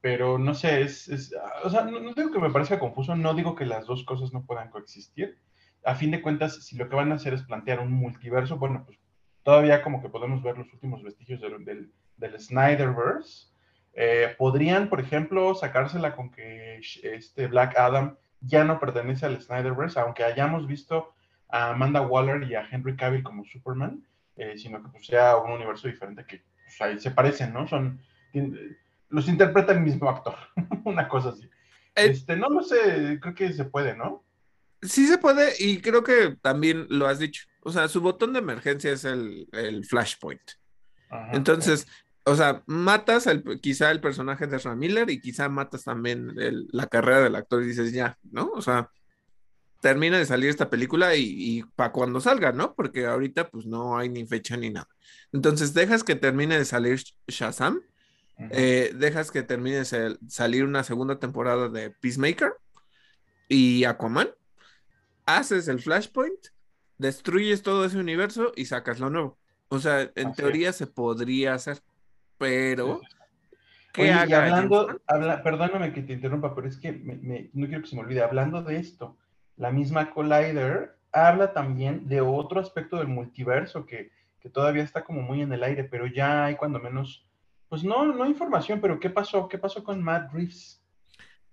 pero 0.00 0.38
no 0.38 0.54
sé, 0.54 0.82
es, 0.82 1.08
es- 1.08 1.34
o 1.64 1.70
sea, 1.70 1.82
no, 1.84 1.98
no 2.00 2.12
digo 2.14 2.30
que 2.30 2.38
me 2.38 2.50
parezca 2.50 2.78
confuso, 2.78 3.16
no 3.16 3.34
digo 3.34 3.54
que 3.54 3.66
las 3.66 3.86
dos 3.86 4.04
cosas 4.04 4.32
no 4.32 4.44
puedan 4.44 4.70
coexistir. 4.70 5.38
A 5.84 5.94
fin 5.94 6.10
de 6.10 6.20
cuentas, 6.22 6.64
si 6.64 6.76
lo 6.76 6.88
que 6.88 6.96
van 6.96 7.12
a 7.12 7.16
hacer 7.16 7.34
es 7.34 7.42
plantear 7.42 7.80
un 7.80 7.92
multiverso, 7.92 8.58
bueno, 8.58 8.82
pues 8.84 8.98
todavía 9.42 9.82
como 9.82 10.02
que 10.02 10.08
podemos 10.08 10.42
ver 10.42 10.58
los 10.58 10.72
últimos 10.72 11.02
vestigios 11.02 11.40
del, 11.40 11.64
del, 11.64 11.90
del 12.16 12.38
Snyderverse. 12.40 13.48
Eh, 13.94 14.34
podrían, 14.38 14.88
por 14.88 15.00
ejemplo, 15.00 15.54
sacársela 15.54 16.14
con 16.14 16.30
que 16.30 16.80
este 17.02 17.46
Black 17.48 17.76
Adam 17.78 18.16
ya 18.40 18.62
no 18.64 18.78
pertenece 18.78 19.26
al 19.26 19.40
Snyderverse, 19.40 19.98
aunque 19.98 20.22
hayamos 20.24 20.66
visto 20.66 21.14
a 21.50 21.70
Amanda 21.70 22.00
Waller 22.02 22.42
y 22.50 22.54
a 22.54 22.68
Henry 22.70 22.96
Cavill 22.96 23.22
como 23.22 23.44
Superman, 23.44 24.04
eh, 24.36 24.56
sino 24.58 24.82
que 24.82 24.88
pues, 24.90 25.06
sea 25.06 25.36
un 25.36 25.52
universo 25.52 25.88
diferente 25.88 26.24
que 26.26 26.42
pues, 26.64 26.80
ahí 26.80 26.98
se 26.98 27.10
parecen, 27.10 27.52
¿no? 27.52 27.66
Son, 27.66 28.00
los 29.08 29.28
interpreta 29.28 29.72
el 29.72 29.80
mismo 29.80 30.08
actor, 30.10 30.34
una 30.84 31.08
cosa 31.08 31.30
así. 31.30 31.44
Eh, 31.96 32.06
Este, 32.10 32.36
no 32.36 32.48
lo 32.48 32.62
sé, 32.62 33.18
creo 33.20 33.34
que 33.34 33.52
se 33.52 33.64
puede, 33.64 33.96
¿no? 33.96 34.24
Sí 34.82 35.06
se 35.08 35.18
puede 35.18 35.54
y 35.58 35.80
creo 35.80 36.04
que 36.04 36.36
también 36.40 36.86
lo 36.90 37.06
has 37.08 37.18
dicho. 37.18 37.42
O 37.62 37.72
sea, 37.72 37.88
su 37.88 38.00
botón 38.00 38.32
de 38.32 38.38
emergencia 38.38 38.92
es 38.92 39.04
el, 39.04 39.48
el 39.52 39.84
Flashpoint. 39.84 40.40
Ajá, 41.10 41.30
Entonces, 41.32 41.86
o 42.24 42.36
sea, 42.36 42.62
matas 42.66 43.26
al, 43.26 43.42
quizá 43.60 43.90
el 43.90 44.00
personaje 44.00 44.46
de 44.46 44.56
Ezra 44.56 44.76
Miller 44.76 45.10
y 45.10 45.20
quizá 45.20 45.48
matas 45.48 45.84
también 45.84 46.32
el- 46.38 46.68
la 46.70 46.86
carrera 46.86 47.22
del 47.22 47.34
actor 47.34 47.62
y 47.62 47.66
dices 47.68 47.92
ya, 47.92 48.16
¿no? 48.30 48.50
O 48.52 48.62
sea, 48.62 48.90
termina 49.80 50.18
de 50.18 50.26
salir 50.26 50.50
esta 50.50 50.70
película 50.70 51.14
y, 51.16 51.62
para 51.76 51.92
cuando 51.92 52.20
salga, 52.20 52.52
¿no? 52.52 52.74
Porque 52.74 53.06
ahorita 53.06 53.48
pues 53.48 53.66
no 53.66 53.98
hay 53.98 54.08
ni 54.08 54.26
fecha 54.26 54.56
ni 54.56 54.70
nada. 54.70 54.88
Entonces, 55.32 55.74
dejas 55.74 56.04
que 56.04 56.16
termine 56.16 56.58
de 56.58 56.64
salir 56.64 57.00
Shazam, 57.28 57.80
eh, 58.50 58.92
dejas 58.94 59.30
que 59.30 59.42
termine 59.42 59.76
de 59.78 59.84
sal- 59.84 60.18
salir 60.28 60.64
una 60.64 60.84
segunda 60.84 61.18
temporada 61.18 61.68
de 61.68 61.90
Peacemaker 61.90 62.54
y 63.48 63.84
Aquaman, 63.84 64.30
haces 65.26 65.68
el 65.68 65.80
Flashpoint, 65.80 66.38
destruyes 66.98 67.62
todo 67.62 67.84
ese 67.84 67.98
universo 67.98 68.52
y 68.56 68.66
sacas 68.66 69.00
lo 69.00 69.10
nuevo. 69.10 69.38
O 69.68 69.78
sea, 69.78 70.10
en 70.14 70.28
Así 70.28 70.36
teoría 70.36 70.72
se 70.72 70.86
podría 70.86 71.54
hacer, 71.54 71.80
pero 72.38 73.00
¿qué 73.92 74.02
Oye, 74.02 74.12
haga 74.12 74.38
hablando, 74.46 75.00
habla, 75.06 75.42
perdóname 75.42 75.92
que 75.92 76.02
te 76.02 76.14
interrumpa, 76.14 76.54
pero 76.54 76.68
es 76.68 76.78
que 76.78 76.92
me- 76.92 77.16
me- 77.16 77.50
no 77.52 77.66
quiero 77.66 77.82
que 77.82 77.88
se 77.88 77.96
me 77.96 78.02
olvide. 78.02 78.22
Hablando 78.22 78.62
de 78.62 78.76
esto, 78.78 79.16
la 79.58 79.70
misma 79.70 80.10
Collider 80.10 80.96
habla 81.12 81.52
también 81.52 82.08
de 82.08 82.20
otro 82.20 82.60
aspecto 82.60 82.96
del 82.96 83.08
multiverso 83.08 83.84
que, 83.86 84.10
que 84.40 84.48
todavía 84.48 84.82
está 84.82 85.04
como 85.04 85.22
muy 85.22 85.42
en 85.42 85.52
el 85.52 85.62
aire, 85.62 85.84
pero 85.84 86.06
ya 86.06 86.46
hay 86.46 86.56
cuando 86.56 86.78
menos, 86.78 87.26
pues 87.68 87.84
no, 87.84 88.06
no 88.06 88.26
información, 88.26 88.80
pero 88.80 88.98
¿qué 89.00 89.10
pasó? 89.10 89.48
¿Qué 89.48 89.58
pasó 89.58 89.82
con 89.82 90.02
Matt 90.02 90.32
Reeves? 90.32 90.82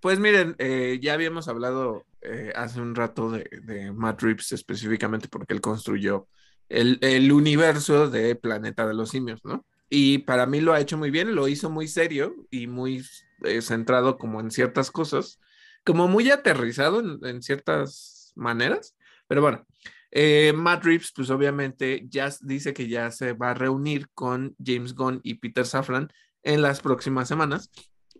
Pues 0.00 0.18
miren, 0.20 0.54
eh, 0.58 0.98
ya 1.02 1.14
habíamos 1.14 1.48
hablado 1.48 2.04
eh, 2.20 2.52
hace 2.54 2.80
un 2.80 2.94
rato 2.94 3.30
de, 3.30 3.48
de 3.62 3.92
Matt 3.92 4.22
Reeves 4.22 4.52
específicamente 4.52 5.28
porque 5.28 5.54
él 5.54 5.60
construyó 5.60 6.28
el, 6.68 6.98
el 7.00 7.32
universo 7.32 8.08
de 8.08 8.34
Planeta 8.34 8.86
de 8.86 8.94
los 8.94 9.10
Simios, 9.10 9.44
¿no? 9.44 9.64
Y 9.88 10.18
para 10.18 10.46
mí 10.46 10.60
lo 10.60 10.72
ha 10.72 10.80
hecho 10.80 10.98
muy 10.98 11.10
bien, 11.10 11.34
lo 11.34 11.48
hizo 11.48 11.70
muy 11.70 11.86
serio 11.86 12.34
y 12.50 12.66
muy 12.66 13.04
eh, 13.44 13.62
centrado 13.62 14.18
como 14.18 14.40
en 14.40 14.50
ciertas 14.50 14.90
cosas, 14.90 15.40
como 15.86 16.08
muy 16.08 16.30
aterrizado 16.30 17.00
en, 17.24 17.42
ciertas 17.42 18.32
maneras, 18.34 18.96
pero 19.28 19.40
bueno, 19.40 19.64
eh, 20.10 20.52
Matt 20.52 20.84
Reeves 20.84 21.12
pues 21.14 21.30
obviamente 21.30 22.06
ya 22.10 22.28
dice 22.42 22.74
que 22.74 22.88
ya 22.88 23.12
se 23.12 23.34
va 23.34 23.52
a 23.52 23.54
reunir 23.54 24.08
con 24.12 24.56
James 24.62 24.94
Gunn 24.94 25.20
y 25.22 25.34
Peter 25.34 25.64
Safran 25.64 26.12
en 26.42 26.60
las 26.60 26.80
próximas 26.80 27.28
semanas 27.28 27.70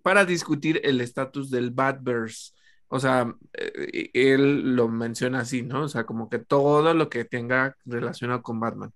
para 0.03 0.25
discutir 0.25 0.81
el 0.85 1.01
estatus 1.01 1.51
del 1.51 1.73
Batverse. 1.73 2.53
O 2.87 3.01
sea, 3.01 3.35
eh, 3.53 4.11
él 4.15 4.77
lo 4.77 4.87
menciona 4.87 5.41
así, 5.41 5.63
¿no? 5.63 5.83
O 5.83 5.89
sea, 5.89 6.07
como 6.07 6.31
que 6.31 6.39
todo 6.39 6.95
lo 6.95 7.09
que 7.09 7.25
tenga 7.25 7.77
relacionado 7.85 8.43
con 8.43 8.61
Batman. 8.61 8.93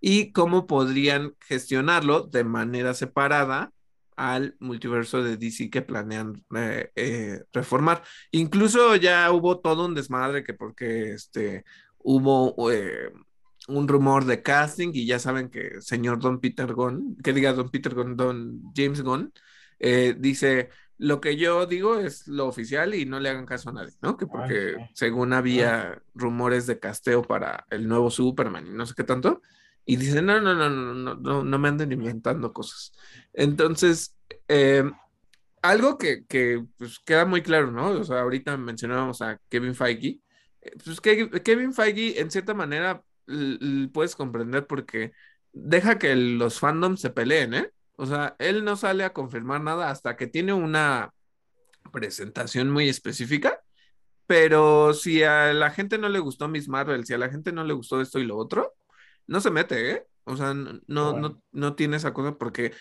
Y 0.00 0.30
cómo 0.30 0.68
podrían 0.68 1.34
gestionarlo 1.40 2.22
de 2.22 2.44
manera 2.44 2.94
separada 2.94 3.72
al 4.18 4.56
multiverso 4.58 5.22
de 5.22 5.36
DC 5.36 5.70
que 5.70 5.80
planean 5.80 6.44
eh, 6.56 6.90
eh, 6.96 7.44
reformar. 7.52 8.02
Incluso 8.32 8.96
ya 8.96 9.30
hubo 9.30 9.60
todo 9.60 9.86
un 9.86 9.94
desmadre 9.94 10.42
que 10.42 10.54
porque 10.54 11.12
este, 11.12 11.64
hubo 11.98 12.70
eh, 12.72 13.12
un 13.68 13.86
rumor 13.86 14.24
de 14.24 14.42
casting 14.42 14.90
y 14.92 15.06
ya 15.06 15.20
saben 15.20 15.50
que 15.50 15.80
señor 15.80 16.18
Don 16.18 16.40
Peter 16.40 16.74
Gunn, 16.74 17.16
que 17.22 17.32
diga 17.32 17.52
Don 17.52 17.70
Peter 17.70 17.94
Gunn, 17.94 18.16
Don 18.16 18.60
James 18.74 19.02
Gunn, 19.02 19.32
dice, 20.18 20.70
lo 20.96 21.20
que 21.20 21.36
yo 21.36 21.66
digo 21.66 22.00
es 22.00 22.26
lo 22.26 22.48
oficial 22.48 22.94
y 22.94 23.06
no 23.06 23.20
le 23.20 23.28
hagan 23.28 23.46
caso 23.46 23.70
a 23.70 23.72
nadie, 23.72 23.94
¿no? 24.02 24.16
Que 24.16 24.26
porque 24.26 24.74
según 24.94 25.32
había 25.32 26.02
rumores 26.14 26.66
de 26.66 26.80
casteo 26.80 27.22
para 27.22 27.66
el 27.70 27.86
nuevo 27.86 28.10
Superman 28.10 28.66
y 28.66 28.70
no 28.70 28.84
sé 28.84 28.94
qué 28.96 29.04
tanto, 29.04 29.40
y 29.90 29.96
dice, 29.96 30.20
no, 30.20 30.38
no, 30.38 30.54
no, 30.54 30.68
no, 30.68 30.94
no, 30.94 31.14
no, 31.14 31.42
no 31.42 31.58
me 31.58 31.68
anden 31.68 31.92
inventando 31.92 32.52
cosas. 32.52 32.92
Entonces, 33.32 34.14
eh, 34.46 34.84
algo 35.62 35.96
que, 35.96 36.26
que, 36.26 36.62
pues, 36.76 36.98
queda 36.98 37.24
muy 37.24 37.40
claro, 37.40 37.72
¿no? 37.72 37.92
O 37.92 38.04
sea, 38.04 38.20
ahorita 38.20 38.58
mencionábamos 38.58 39.22
a 39.22 39.40
Kevin 39.48 39.74
Feige, 39.74 40.20
eh, 40.60 40.72
pues 40.84 41.00
Kevin 41.00 41.72
Feige 41.72 42.20
en 42.20 42.30
cierta 42.30 42.52
manera 42.52 43.02
puedes 43.90 44.14
comprender 44.14 44.66
porque 44.66 45.12
deja 45.54 45.98
que 45.98 46.14
los 46.14 46.60
fandoms 46.60 47.00
se 47.00 47.08
peleen, 47.08 47.54
¿eh? 47.54 47.72
O 47.96 48.04
sea, 48.04 48.36
él 48.38 48.64
no 48.64 48.76
sale 48.76 49.04
a 49.04 49.14
confirmar 49.14 49.62
nada 49.62 49.88
hasta 49.88 50.16
que 50.16 50.26
tiene 50.26 50.52
una 50.52 51.14
presentación 51.90 52.68
muy 52.70 52.90
específica, 52.90 53.58
pero 54.26 54.92
si 54.92 55.22
a 55.22 55.54
la 55.54 55.70
gente 55.70 55.96
no 55.96 56.10
le 56.10 56.18
gustó 56.18 56.46
Miss 56.46 56.68
Marvel, 56.68 57.06
si 57.06 57.14
a 57.14 57.18
la 57.18 57.30
gente 57.30 57.52
no 57.52 57.64
le 57.64 57.72
gustó 57.72 58.02
esto 58.02 58.18
y 58.18 58.26
lo 58.26 58.36
otro, 58.36 58.74
no 59.28 59.40
se 59.40 59.52
mete, 59.52 59.92
¿eh? 59.92 60.06
O 60.24 60.36
sea, 60.36 60.54
no, 60.54 60.80
no, 60.88 61.14
no, 61.14 61.42
no 61.52 61.76
tiene 61.76 61.96
esa 61.98 62.14
cosa 62.14 62.36
porque 62.38 62.74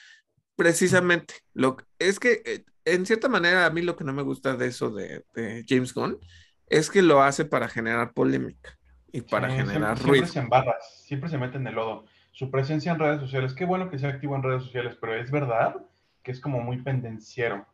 precisamente 0.55 1.35
lo 1.53 1.77
es 1.99 2.19
que 2.19 2.41
eh, 2.45 2.65
en 2.85 3.05
cierta 3.05 3.29
manera 3.29 3.65
a 3.65 3.69
mí 3.71 3.81
lo 3.83 3.95
que 3.95 4.03
no 4.05 4.13
me 4.13 4.23
gusta 4.23 4.55
de 4.57 4.67
eso 4.67 4.89
de, 4.91 5.25
de 5.35 5.65
James 5.67 5.93
Gunn 5.93 6.19
es 6.67 6.89
que 6.89 7.01
lo 7.03 7.21
hace 7.23 7.45
para 7.45 7.69
generar 7.69 8.13
polémica 8.13 8.77
y 9.11 9.21
para 9.21 9.49
Sí, 9.49 9.55
generar 9.55 9.97
siempre, 9.97 10.03
ruido. 10.03 10.25
siempre 10.25 10.27
se 10.27 10.39
embarra, 10.39 10.75
siempre 10.81 11.29
se 11.29 11.37
mete 11.37 11.57
en 11.57 11.67
el 11.67 11.75
lodo. 11.75 12.05
Su 12.33 12.51
presencia 12.51 12.91
en 12.91 12.99
redes 12.99 13.21
sociales, 13.21 13.53
qué 13.53 13.65
bueno 13.65 13.89
que 13.89 13.99
sea 13.99 14.09
activo 14.09 14.35
en 14.35 14.43
redes 14.43 14.63
sociales, 14.63 14.97
pero 14.99 15.15
es 15.15 15.31
verdad 15.31 15.75
que 16.23 16.31
es 16.31 16.39
como 16.41 16.61
muy 16.61 16.81
pendenciero. 16.83 17.65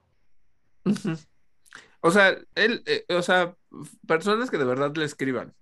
O 2.02 2.12
sea, 2.12 2.38
él, 2.56 2.84
eh, 2.86 3.06
o 3.10 3.22
sea, 3.22 3.56
personas 4.08 4.52
que 4.52 4.58
de 4.58 4.66
verdad 4.66 4.94
le 4.96 5.06
escriban 5.06 5.56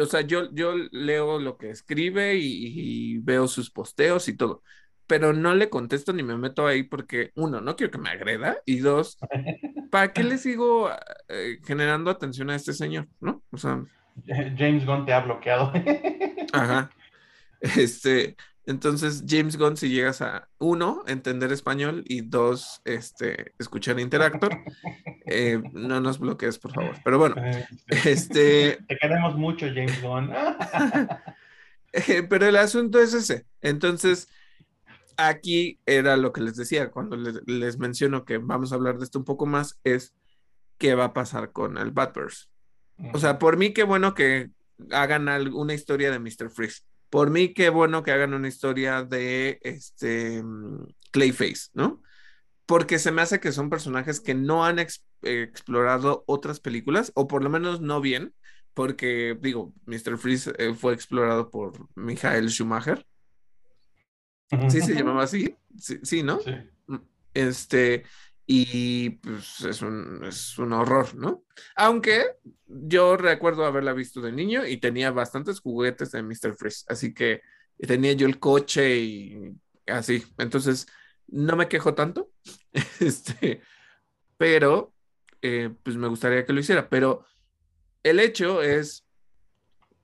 O 0.00 0.06
sea, 0.06 0.20
yo, 0.20 0.52
yo 0.52 0.74
leo 0.92 1.38
lo 1.38 1.56
que 1.56 1.70
escribe 1.70 2.36
y, 2.36 3.18
veo 3.18 3.48
sus 3.48 3.70
posteos 3.70 4.28
y 4.28 4.36
todo, 4.36 4.62
pero 5.06 5.32
no 5.32 5.54
le 5.54 5.68
contesto 5.68 6.12
ni 6.12 6.22
me 6.22 6.36
meto 6.36 6.66
ahí 6.66 6.84
porque, 6.84 7.32
uno, 7.34 7.60
no 7.60 7.74
quiero 7.74 7.90
que 7.90 7.98
me 7.98 8.10
agreda 8.10 8.58
y 8.66 8.78
dos, 8.78 9.18
¿para 9.90 10.12
qué 10.12 10.22
le 10.22 10.38
sigo 10.38 10.90
eh, 11.28 11.58
generando 11.64 12.10
atención 12.10 12.50
a 12.50 12.56
este 12.56 12.72
señor? 12.72 13.08
¿No? 13.20 13.42
O 13.50 13.56
sea... 13.56 13.82
James 14.56 14.86
Gunn 14.86 15.06
te 15.06 15.12
ha 15.12 15.20
bloqueado. 15.20 15.72
Ajá. 16.52 16.90
Este, 17.60 18.36
entonces, 18.66 19.24
James 19.26 19.56
Gunn, 19.56 19.76
si 19.76 19.88
llegas 19.88 20.20
a 20.20 20.48
uno, 20.58 21.02
entender 21.06 21.50
español 21.52 22.04
y 22.06 22.20
dos, 22.20 22.82
este, 22.84 23.54
escuchar 23.58 23.98
Interactor, 23.98 24.58
eh, 25.26 25.60
no 25.72 26.00
nos 26.00 26.18
bloquees, 26.18 26.58
por 26.58 26.72
favor. 26.72 26.96
Pero 27.02 27.18
bueno, 27.18 27.36
este... 28.04 28.78
Te 28.86 28.96
queremos 28.98 29.36
mucho, 29.36 29.66
James 29.66 30.00
Gunn. 30.02 30.30
Eh, 31.92 32.22
pero 32.22 32.46
el 32.46 32.54
asunto 32.54 33.00
es 33.00 33.14
ese. 33.14 33.46
Entonces, 33.62 34.28
aquí 35.16 35.80
era 35.86 36.16
lo 36.16 36.32
que 36.32 36.40
les 36.40 36.54
decía, 36.54 36.92
cuando 36.92 37.16
les, 37.16 37.78
menciono 37.80 38.24
que 38.24 38.38
vamos 38.38 38.70
a 38.70 38.76
hablar 38.76 38.96
de 38.96 39.02
esto 39.02 39.18
un 39.18 39.24
poco 39.24 39.44
más, 39.44 39.80
es 39.82 40.14
qué 40.78 40.94
va 40.94 41.06
a 41.06 41.12
pasar 41.12 41.50
con 41.50 41.78
el 41.78 41.90
Batverse. 41.90 42.46
O 43.12 43.18
sea, 43.18 43.40
por 43.40 43.56
mí, 43.56 43.72
qué 43.72 43.82
bueno 43.82 44.14
que 44.14 44.50
hagan 44.92 45.26
una 45.52 45.74
historia 45.74 46.12
de 46.12 46.20
Mr. 46.20 46.48
Freeze 46.48 46.82
por 47.10 47.30
mí, 47.30 47.52
qué 47.52 47.68
bueno 47.68 48.02
que 48.02 48.12
hagan 48.12 48.34
una 48.34 48.48
historia 48.48 49.02
de 49.02 49.58
este 49.62 50.42
mm, 50.42 50.86
Clayface, 51.10 51.70
¿no? 51.74 52.02
Porque 52.66 53.00
se 53.00 53.10
me 53.10 53.20
hace 53.20 53.40
que 53.40 53.52
son 53.52 53.68
personajes 53.68 54.20
que 54.20 54.34
no 54.34 54.64
han 54.64 54.78
explorado 55.22 56.22
otras 56.26 56.60
películas, 56.60 57.10
o 57.16 57.26
por 57.26 57.42
lo 57.42 57.50
menos 57.50 57.80
no 57.80 58.00
bien, 58.00 58.32
porque 58.74 59.36
digo, 59.40 59.74
Mr. 59.86 60.16
Freeze 60.16 60.52
eh, 60.56 60.72
fue 60.74 60.94
explorado 60.94 61.50
por 61.50 61.88
Michael 61.96 62.48
Schumacher. 62.48 63.04
Sí, 64.68 64.80
se 64.80 64.94
llamaba 64.94 65.24
así. 65.24 65.56
Sí, 65.78 65.98
sí 66.02 66.22
¿no? 66.22 66.40
Sí. 66.40 66.52
Mm, 66.86 66.96
este, 67.34 68.04
y 68.52 69.10
pues 69.10 69.60
es 69.60 69.80
un, 69.80 70.24
es 70.24 70.58
un 70.58 70.72
horror, 70.72 71.14
¿no? 71.14 71.44
Aunque 71.76 72.34
yo 72.66 73.16
recuerdo 73.16 73.64
haberla 73.64 73.92
visto 73.92 74.20
de 74.20 74.32
niño 74.32 74.66
y 74.66 74.78
tenía 74.78 75.12
bastantes 75.12 75.60
juguetes 75.60 76.10
de 76.10 76.24
Mr. 76.24 76.56
Freeze, 76.56 76.84
así 76.88 77.14
que 77.14 77.42
tenía 77.78 78.12
yo 78.14 78.26
el 78.26 78.40
coche 78.40 78.98
y 78.98 79.54
así, 79.86 80.24
entonces 80.36 80.88
no 81.28 81.54
me 81.54 81.68
quejo 81.68 81.94
tanto, 81.94 82.32
este, 82.98 83.62
pero 84.36 84.92
eh, 85.42 85.72
pues 85.84 85.94
me 85.94 86.08
gustaría 86.08 86.44
que 86.44 86.52
lo 86.52 86.58
hiciera, 86.58 86.88
pero 86.88 87.24
el 88.02 88.18
hecho 88.18 88.62
es, 88.62 89.06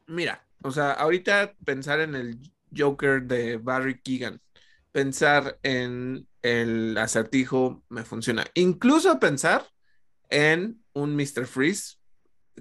mira, 0.07 0.47
o 0.63 0.71
sea, 0.71 0.93
ahorita 0.93 1.57
pensar 1.65 1.99
en 1.99 2.15
el 2.15 2.39
Joker 2.73 3.25
de 3.25 3.57
Barry 3.57 4.01
Keegan, 4.01 4.41
pensar 4.93 5.59
en 5.65 6.29
el 6.47 6.97
acertijo 6.99 7.83
me 7.89 8.05
funciona. 8.05 8.47
Incluso 8.55 9.19
pensar 9.19 9.67
en 10.29 10.83
un 10.93 11.17
Mr. 11.17 11.47
Freeze 11.47 11.97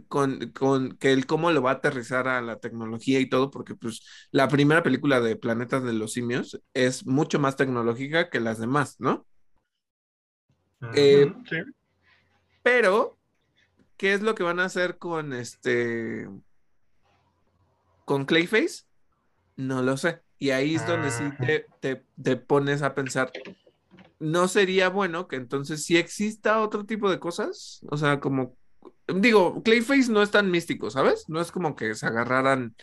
con, 0.07 0.51
con, 0.51 0.97
que 0.97 1.13
el 1.13 1.25
cómo 1.25 1.51
lo 1.51 1.61
va 1.61 1.71
a 1.71 1.73
aterrizar 1.75 2.27
a 2.27 2.41
la 2.41 2.59
tecnología 2.59 3.19
y 3.19 3.29
todo, 3.29 3.51
porque 3.51 3.75
pues 3.75 4.01
la 4.31 4.47
primera 4.47 4.83
película 4.83 5.21
de 5.21 5.35
Planetas 5.35 5.83
de 5.83 5.93
los 5.93 6.13
Simios 6.13 6.61
es 6.73 7.05
mucho 7.05 7.39
más 7.39 7.55
tecnológica 7.55 8.29
que 8.29 8.39
las 8.39 8.59
demás, 8.59 8.95
¿no? 8.99 9.25
Eh, 10.93 11.31
sí. 11.49 11.57
Pero, 12.61 13.17
¿qué 13.97 14.13
es 14.13 14.21
lo 14.21 14.35
que 14.35 14.43
van 14.43 14.59
a 14.59 14.65
hacer 14.65 14.97
con 14.97 15.33
este... 15.33 16.27
con 18.03 18.25
Clayface? 18.25 18.83
No 19.55 19.81
lo 19.81 19.95
sé. 19.97 20.21
Y 20.37 20.49
ahí 20.49 20.75
es 20.75 20.85
donde 20.85 21.11
sí 21.11 21.23
te, 21.79 22.05
te 22.21 22.35
pones 22.35 22.81
a 22.81 22.93
pensar, 22.93 23.31
no 24.19 24.47
sería 24.47 24.89
bueno 24.89 25.27
que 25.27 25.35
entonces 25.35 25.83
si 25.83 25.97
exista 25.97 26.61
otro 26.61 26.85
tipo 26.85 27.09
de 27.09 27.19
cosas, 27.19 27.81
o 27.89 27.97
sea, 27.97 28.19
como, 28.19 28.57
digo, 29.07 29.61
Clayface 29.63 30.11
no 30.11 30.21
es 30.21 30.31
tan 30.31 30.49
místico, 30.49 30.89
¿sabes? 30.89 31.25
No 31.27 31.41
es 31.41 31.51
como 31.51 31.75
que 31.75 31.95
se 31.95 32.05
agarraran, 32.05 32.75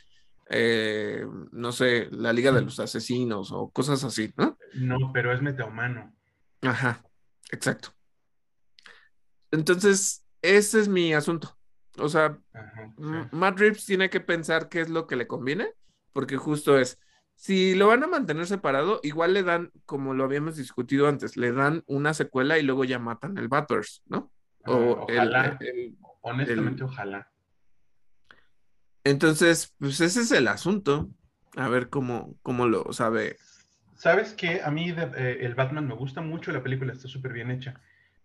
eh, 0.50 1.24
no 1.52 1.72
sé, 1.72 2.08
la 2.10 2.32
Liga 2.32 2.52
de 2.52 2.62
los 2.62 2.80
Asesinos 2.80 3.52
o 3.52 3.70
cosas 3.70 4.04
así, 4.04 4.32
¿no? 4.36 4.58
No, 4.74 5.12
pero 5.12 5.32
es 5.32 5.42
metahumano. 5.42 6.14
Ajá, 6.62 7.02
exacto. 7.50 7.90
Entonces, 9.50 10.24
ese 10.40 10.80
es 10.80 10.88
mi 10.88 11.14
asunto. 11.14 11.56
O 11.98 12.08
sea, 12.08 12.38
Matt 13.32 13.58
Reeves 13.58 13.84
tiene 13.84 14.08
que 14.08 14.20
pensar 14.20 14.68
qué 14.68 14.80
es 14.80 14.88
lo 14.88 15.06
que 15.06 15.16
le 15.16 15.26
conviene, 15.26 15.72
porque 16.12 16.36
justo 16.36 16.78
es, 16.78 16.98
si 17.34 17.74
lo 17.74 17.88
van 17.88 18.04
a 18.04 18.06
mantener 18.06 18.46
separado, 18.46 19.00
igual 19.02 19.34
le 19.34 19.42
dan, 19.42 19.72
como 19.84 20.14
lo 20.14 20.24
habíamos 20.24 20.56
discutido 20.56 21.08
antes, 21.08 21.36
le 21.36 21.52
dan 21.52 21.82
una 21.86 22.14
secuela 22.14 22.58
y 22.58 22.62
luego 22.62 22.84
ya 22.84 22.98
matan 22.98 23.36
el 23.38 23.48
Batverse, 23.48 24.00
¿no? 24.06 24.30
O 24.64 25.06
ojalá, 25.08 25.58
honestamente, 26.20 26.84
ojalá. 26.84 27.30
Entonces, 29.04 29.74
pues 29.78 30.00
ese 30.00 30.20
es 30.20 30.32
el 30.32 30.46
asunto. 30.48 31.10
A 31.56 31.68
ver 31.68 31.88
cómo, 31.88 32.36
cómo 32.42 32.66
lo 32.66 32.92
sabe. 32.92 33.36
Sabes 33.96 34.32
que 34.32 34.62
a 34.62 34.70
mí 34.70 34.90
eh, 34.90 35.38
el 35.40 35.54
Batman 35.54 35.86
me 35.86 35.94
gusta 35.94 36.20
mucho, 36.20 36.52
la 36.52 36.62
película 36.62 36.92
está 36.92 37.08
súper 37.08 37.32
bien 37.32 37.50
hecha, 37.50 37.80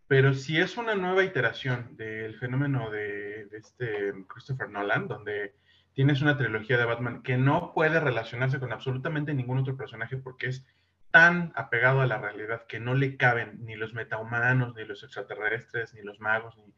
pero 0.07 0.33
si 0.33 0.57
es 0.57 0.77
una 0.77 0.95
nueva 0.95 1.23
iteración 1.23 1.97
del 1.97 2.37
fenómeno 2.39 2.89
de, 2.89 3.45
de 3.47 3.57
este 3.57 4.13
Christopher 4.27 4.69
Nolan, 4.69 5.07
donde 5.07 5.55
tienes 5.97 6.21
una 6.21 6.37
trilogía 6.37 6.77
de 6.77 6.85
Batman 6.85 7.23
que 7.23 7.37
no 7.37 7.73
puede 7.73 7.99
relacionarse 7.99 8.59
con 8.59 8.71
absolutamente 8.71 9.33
ningún 9.33 9.57
otro 9.57 9.75
personaje 9.75 10.15
porque 10.15 10.45
es 10.45 10.63
tan 11.09 11.51
apegado 11.55 12.01
a 12.01 12.05
la 12.05 12.19
realidad 12.19 12.67
que 12.67 12.79
no 12.79 12.93
le 12.93 13.17
caben 13.17 13.65
ni 13.65 13.75
los 13.75 13.95
metahumanos, 13.95 14.75
ni 14.75 14.85
los 14.85 15.01
extraterrestres, 15.01 15.95
ni 15.95 16.03
los 16.03 16.19
magos, 16.19 16.55
ni 16.55 16.71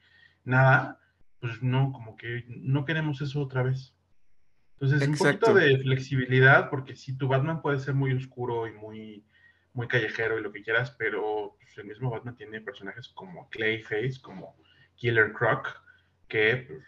nada, 0.45 1.01
pues 1.41 1.61
no, 1.61 1.91
como 1.91 2.15
que 2.15 2.45
no 2.47 2.85
queremos 2.85 3.19
eso 3.19 3.41
otra 3.41 3.61
vez. 3.61 3.93
Entonces, 4.79 5.05
un 5.05 5.17
poquito 5.17 5.53
de 5.53 5.79
flexibilidad, 5.79 6.69
porque 6.69 6.95
si 6.95 7.17
tu 7.17 7.27
Batman 7.27 7.61
puede 7.61 7.79
ser 7.79 7.95
muy 7.95 8.13
oscuro 8.13 8.67
y 8.67 8.71
muy, 8.71 9.25
muy 9.73 9.89
callejero 9.89 10.39
y 10.39 10.43
lo 10.43 10.53
que 10.53 10.63
quieras, 10.63 10.95
pero 10.97 11.57
pues, 11.59 11.77
el 11.77 11.87
mismo 11.87 12.09
Batman 12.09 12.37
tiene 12.37 12.61
personajes 12.61 13.09
como 13.09 13.49
Clayface, 13.49 14.21
como 14.21 14.55
Killer 14.95 15.33
Croc, 15.33 15.67
que 16.29 16.67
pues, 16.69 16.83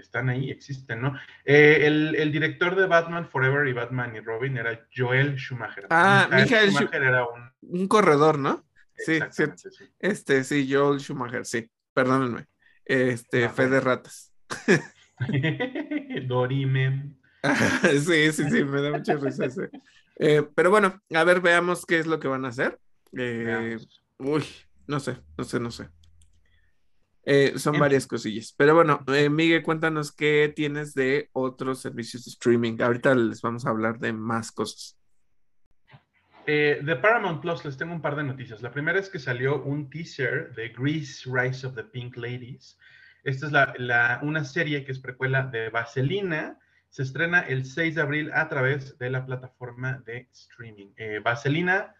están 0.00 0.28
ahí, 0.28 0.50
existen, 0.50 1.00
¿no? 1.00 1.18
Eh, 1.44 1.86
el, 1.86 2.32
director 2.32 2.74
de 2.74 2.86
Batman 2.86 3.28
Forever 3.28 3.66
y 3.68 3.72
Batman 3.72 4.16
y 4.16 4.20
Robin 4.20 4.56
era 4.56 4.86
Joel 4.94 5.36
Schumacher. 5.36 5.86
Ah, 5.90 6.28
Michael 6.30 6.70
Schumacher 6.70 7.02
era 7.02 7.26
un... 7.26 7.50
un 7.62 7.88
corredor, 7.88 8.38
¿no? 8.38 8.64
Sí, 8.96 9.18
sí, 9.30 9.44
Este, 9.98 10.44
sí, 10.44 10.68
Joel 10.72 11.00
Schumacher, 11.00 11.44
sí. 11.44 11.68
Perdónenme. 11.92 12.46
Este, 12.84 13.48
fe 13.48 13.68
de 13.68 13.80
ratas. 13.80 14.32
Dorime. 16.26 17.14
sí, 17.90 18.32
sí, 18.32 18.50
sí, 18.50 18.64
me 18.64 18.80
da 18.80 18.90
mucha 18.90 19.16
risa 19.16 19.46
ese. 19.46 19.70
Eh, 20.16 20.42
pero 20.54 20.70
bueno, 20.70 21.00
a 21.14 21.24
ver, 21.24 21.40
veamos 21.40 21.84
qué 21.86 21.98
es 21.98 22.06
lo 22.06 22.20
que 22.20 22.28
van 22.28 22.44
a 22.44 22.48
hacer. 22.48 22.78
Eh, 23.16 23.78
uy, 24.18 24.44
no 24.86 25.00
sé, 25.00 25.16
no 25.36 25.44
sé, 25.44 25.60
no 25.60 25.70
sé. 25.70 25.88
Eh, 27.26 27.54
son 27.58 27.78
varias 27.78 28.06
cosillas. 28.06 28.54
Pero 28.56 28.74
bueno, 28.74 29.02
eh, 29.08 29.30
Miguel, 29.30 29.62
cuéntanos 29.62 30.12
qué 30.12 30.52
tienes 30.54 30.94
de 30.94 31.30
otros 31.32 31.80
servicios 31.80 32.24
de 32.24 32.30
streaming. 32.30 32.80
Ahorita 32.80 33.14
les 33.14 33.40
vamos 33.40 33.64
a 33.64 33.70
hablar 33.70 33.98
de 33.98 34.12
más 34.12 34.52
cosas. 34.52 34.98
Eh, 36.46 36.80
de 36.82 36.96
Paramount 36.96 37.40
Plus 37.40 37.64
les 37.64 37.78
tengo 37.78 37.94
un 37.94 38.02
par 38.02 38.16
de 38.16 38.24
noticias. 38.24 38.60
La 38.60 38.70
primera 38.70 38.98
es 38.98 39.08
que 39.08 39.18
salió 39.18 39.62
un 39.62 39.88
teaser 39.88 40.54
de 40.54 40.68
Grease 40.68 41.22
Rise 41.24 41.66
of 41.66 41.74
the 41.74 41.84
Pink 41.84 42.16
Ladies. 42.18 42.78
Esta 43.22 43.46
es 43.46 43.52
la, 43.78 44.18
una 44.20 44.44
serie 44.44 44.84
que 44.84 44.92
es 44.92 44.98
precuela 44.98 45.44
de 45.44 45.70
Vaselina. 45.70 46.58
Se 46.90 47.02
estrena 47.02 47.40
el 47.40 47.64
6 47.64 47.94
de 47.94 48.02
abril 48.02 48.30
a 48.34 48.50
través 48.50 48.98
de 48.98 49.08
la 49.08 49.24
plataforma 49.24 50.02
de 50.04 50.28
streaming. 50.30 50.88
Vaselina 51.24 51.94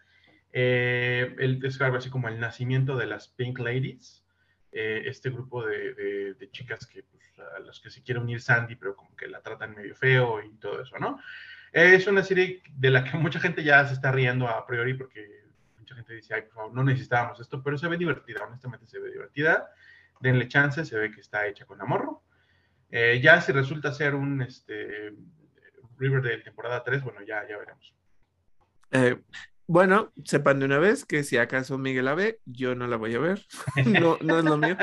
el, 0.51 1.59
es 1.65 1.81
algo 1.81 1.97
así 1.97 2.11
como 2.11 2.27
el 2.27 2.39
nacimiento 2.39 2.95
de 2.95 3.07
las 3.07 3.27
Pink 3.29 3.57
Ladies. 3.57 4.24
Eh, 4.77 5.07
este 5.07 5.29
grupo 5.29 5.65
de, 5.65 6.35
chicas 6.51 6.85
que, 6.85 7.01
pues, 7.03 7.23
a 7.55 7.59
las 7.59 7.79
que 7.79 7.89
se 7.89 8.03
quiere 8.03 8.19
unir 8.19 8.41
Sandy, 8.41 8.75
pero 8.75 8.93
como 8.93 9.15
que 9.15 9.25
la 9.25 9.41
tratan 9.41 9.73
medio 9.73 9.95
feo 9.95 10.43
y 10.43 10.53
todo 10.57 10.81
eso, 10.81 10.99
¿no? 10.99 11.17
Es 11.71 12.05
una 12.07 12.21
serie 12.23 12.61
de 12.73 12.89
la 12.89 13.05
que 13.05 13.15
mucha 13.17 13.39
gente 13.39 13.63
ya 13.63 13.87
se 13.87 13.93
está 13.93 14.11
riendo 14.11 14.49
a 14.49 14.67
priori 14.67 14.93
porque 14.93 15.45
mucha 15.79 15.95
gente 15.95 16.13
dice, 16.13 16.33
ay, 16.33 16.41
por 16.41 16.51
favor, 16.51 16.73
no 16.73 16.83
necesitábamos 16.83 17.39
esto, 17.39 17.63
pero 17.63 17.77
se 17.77 17.87
ve 17.87 17.95
divertida, 17.95 18.43
honestamente 18.43 18.85
se 18.85 18.99
ve 18.99 19.11
divertida. 19.11 19.71
Denle 20.19 20.49
chance, 20.49 20.83
se 20.83 20.97
ve 20.97 21.09
que 21.09 21.21
está 21.21 21.47
hecha 21.47 21.65
con 21.65 21.79
amor. 21.79 22.19
Eh, 22.91 23.21
ya 23.23 23.39
si 23.39 23.53
resulta 23.53 23.93
ser 23.93 24.13
un 24.13 24.41
este, 24.41 25.13
Riverdale 25.97 26.39
temporada 26.39 26.83
3, 26.83 27.01
bueno, 27.01 27.21
ya, 27.21 27.47
ya 27.47 27.57
veremos. 27.57 27.95
Eh, 28.91 29.21
Bueno, 29.67 30.11
sepan 30.23 30.59
de 30.59 30.65
una 30.65 30.77
vez 30.77 31.05
que 31.05 31.23
si 31.23 31.37
acaso 31.37 31.77
Miguel 31.77 32.05
la 32.05 32.15
ve, 32.15 32.39
yo 32.45 32.75
no 32.75 32.87
la 32.87 32.97
voy 32.97 33.15
a 33.15 33.19
ver. 33.19 33.45
No, 33.85 34.17
no 34.21 34.39
es 34.39 34.45
lo 34.45 34.57
mío. 34.57 34.77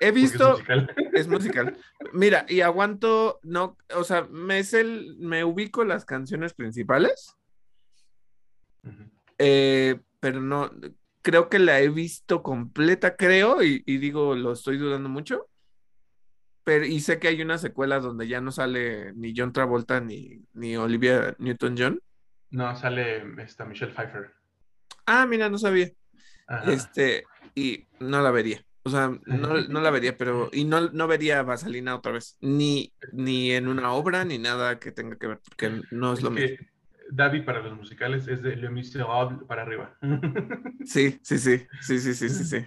He 0.00 0.10
visto. 0.10 0.52
Es 0.52 0.58
musical. 0.58 0.94
Es 1.14 1.28
musical. 1.28 1.78
Mira, 2.12 2.44
y 2.48 2.60
aguanto, 2.60 3.40
no, 3.42 3.78
o 3.94 4.04
sea, 4.04 4.26
me 4.30 4.58
es 4.58 4.74
el, 4.74 5.16
me 5.18 5.44
ubico 5.44 5.84
las 5.84 6.04
canciones 6.04 6.52
principales, 6.52 7.34
eh, 9.38 9.98
pero 10.20 10.40
no, 10.40 10.70
creo 11.22 11.48
que 11.48 11.58
la 11.58 11.80
he 11.80 11.88
visto 11.88 12.42
completa, 12.42 13.16
creo, 13.16 13.62
y, 13.62 13.82
y 13.86 13.96
digo, 13.96 14.34
lo 14.34 14.52
estoy 14.52 14.76
dudando 14.76 15.08
mucho. 15.08 15.48
Pero, 16.64 16.84
y 16.84 17.00
sé 17.00 17.18
que 17.18 17.28
hay 17.28 17.40
una 17.40 17.58
secuela 17.58 18.00
donde 18.00 18.28
ya 18.28 18.40
no 18.40 18.50
sale 18.50 19.12
ni 19.14 19.32
John 19.36 19.52
Travolta 19.52 20.00
ni, 20.00 20.42
ni 20.52 20.76
Olivia 20.76 21.34
Newton-John. 21.38 22.00
No, 22.56 22.74
sale 22.74 23.22
esta 23.42 23.66
Michelle 23.66 23.92
Pfeiffer. 23.92 24.32
Ah, 25.04 25.26
mira, 25.26 25.50
no 25.50 25.58
sabía. 25.58 25.90
Ajá. 26.46 26.72
Este, 26.72 27.24
y 27.54 27.86
no 28.00 28.22
la 28.22 28.30
vería. 28.30 28.64
O 28.82 28.88
sea, 28.88 29.10
no, 29.26 29.60
no 29.68 29.80
la 29.82 29.90
vería, 29.90 30.16
pero, 30.16 30.48
y 30.50 30.64
no, 30.64 30.88
no 30.88 31.06
vería 31.06 31.42
Vaselina 31.42 31.94
otra 31.94 32.12
vez, 32.12 32.38
ni, 32.40 32.94
ni 33.12 33.52
en 33.52 33.68
una 33.68 33.92
obra, 33.92 34.24
ni 34.24 34.38
nada 34.38 34.78
que 34.78 34.90
tenga 34.90 35.16
que 35.16 35.26
ver, 35.26 35.40
porque 35.46 35.82
no 35.90 36.14
es 36.14 36.20
Es 36.20 36.24
lo 36.24 36.30
mismo. 36.30 36.56
David 37.10 37.44
para 37.44 37.60
los 37.60 37.76
musicales 37.76 38.26
es 38.26 38.42
de 38.42 38.56
Le 38.56 38.70
Miserable 38.70 39.44
para 39.46 39.60
arriba. 39.60 39.94
Sí, 40.86 41.18
sí, 41.22 41.36
sí, 41.38 41.58
sí, 41.82 41.98
sí, 41.98 42.14
sí, 42.14 42.28
sí, 42.30 42.44
sí. 42.44 42.66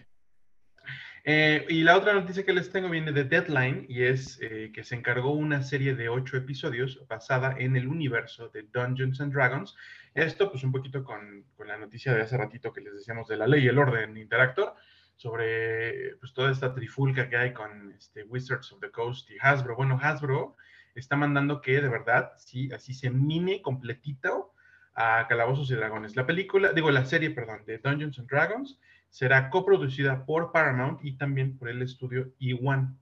Eh, 1.31 1.63
y 1.69 1.83
la 1.83 1.95
otra 1.95 2.13
noticia 2.13 2.43
que 2.43 2.53
les 2.53 2.71
tengo 2.71 2.89
viene 2.89 3.11
de 3.11 3.23
Deadline 3.23 3.85
y 3.87 4.01
es 4.01 4.39
eh, 4.41 4.71
que 4.73 4.83
se 4.83 4.95
encargó 4.95 5.33
una 5.33 5.61
serie 5.61 5.93
de 5.93 6.09
ocho 6.09 6.37
episodios 6.37 7.05
basada 7.07 7.55
en 7.59 7.75
el 7.75 7.87
universo 7.87 8.49
de 8.49 8.63
Dungeons 8.63 9.21
and 9.21 9.31
Dragons. 9.31 9.75
Esto, 10.15 10.49
pues 10.49 10.63
un 10.63 10.71
poquito 10.71 11.03
con, 11.03 11.45
con 11.55 11.67
la 11.67 11.77
noticia 11.77 12.15
de 12.15 12.23
hace 12.23 12.35
ratito 12.35 12.73
que 12.73 12.81
les 12.81 12.95
decíamos 12.95 13.27
de 13.27 13.37
la 13.37 13.45
ley 13.45 13.63
y 13.63 13.67
el 13.67 13.77
orden 13.77 14.17
Interactor, 14.17 14.73
sobre 15.17 16.15
pues 16.15 16.33
toda 16.33 16.51
esta 16.51 16.73
trifulca 16.73 17.29
que 17.29 17.37
hay 17.37 17.53
con 17.53 17.91
este, 17.91 18.23
Wizards 18.23 18.71
of 18.71 18.79
the 18.79 18.89
Coast 18.89 19.29
y 19.29 19.37
Hasbro. 19.39 19.75
Bueno, 19.75 19.99
Hasbro 20.01 20.55
está 20.95 21.15
mandando 21.15 21.61
que 21.61 21.79
de 21.79 21.89
verdad, 21.89 22.31
sí, 22.39 22.71
así 22.71 22.95
se 22.95 23.11
mine 23.11 23.61
completito 23.61 24.55
a 24.95 25.27
Calabozos 25.29 25.69
y 25.69 25.75
Dragones. 25.75 26.15
La 26.15 26.25
película, 26.25 26.73
digo, 26.73 26.89
la 26.89 27.05
serie, 27.05 27.29
perdón, 27.29 27.65
de 27.67 27.77
Dungeons 27.77 28.17
and 28.17 28.27
Dragons 28.27 28.79
será 29.09 29.49
coproducida 29.49 30.25
por 30.25 30.51
Paramount 30.51 30.99
y 31.03 31.13
también 31.17 31.57
por 31.57 31.69
el 31.69 31.81
estudio 31.81 32.33
E1. 32.39 32.95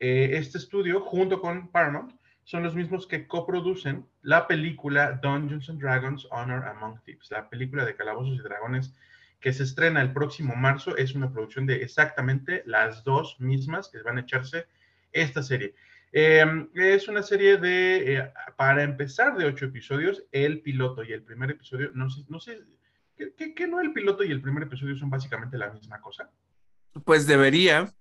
Eh, 0.00 0.30
este 0.32 0.58
estudio, 0.58 1.00
junto 1.00 1.40
con 1.40 1.68
Paramount, 1.68 2.12
son 2.44 2.62
los 2.62 2.74
mismos 2.74 3.06
que 3.06 3.26
coproducen 3.26 4.06
la 4.22 4.46
película 4.48 5.12
Dungeons 5.22 5.68
and 5.70 5.80
Dragons 5.80 6.26
Honor 6.30 6.64
Among 6.64 7.00
Thieves, 7.04 7.30
la 7.30 7.48
película 7.48 7.84
de 7.84 7.94
Calabozos 7.94 8.34
y 8.34 8.42
Dragones 8.42 8.94
que 9.42 9.52
se 9.52 9.64
estrena 9.64 10.00
el 10.00 10.12
próximo 10.12 10.54
marzo. 10.54 10.96
Es 10.96 11.14
una 11.14 11.30
producción 11.30 11.66
de 11.66 11.82
exactamente 11.82 12.62
las 12.64 13.04
dos 13.04 13.38
mismas 13.40 13.88
que 13.88 14.00
van 14.02 14.18
a 14.18 14.22
echarse 14.22 14.66
esta 15.12 15.42
serie. 15.42 15.74
Eh, 16.12 16.44
es 16.74 17.08
una 17.08 17.22
serie 17.22 17.56
de, 17.56 18.16
eh, 18.16 18.32
para 18.56 18.84
empezar, 18.84 19.36
de 19.36 19.46
ocho 19.46 19.66
episodios. 19.66 20.24
El 20.30 20.60
piloto 20.60 21.02
y 21.02 21.12
el 21.12 21.22
primer 21.22 21.50
episodio, 21.50 21.90
no 21.94 22.08
sé, 22.08 22.22
no 22.28 22.38
sé, 22.38 22.60
¿qué, 23.16 23.32
qué, 23.36 23.54
qué 23.54 23.66
no 23.66 23.80
el 23.80 23.92
piloto 23.92 24.24
y 24.24 24.30
el 24.30 24.40
primer 24.40 24.64
episodio 24.64 24.96
son 24.96 25.10
básicamente 25.10 25.58
la 25.58 25.70
misma 25.70 26.00
cosa? 26.00 26.30
Pues 27.04 27.26
debería, 27.26 27.92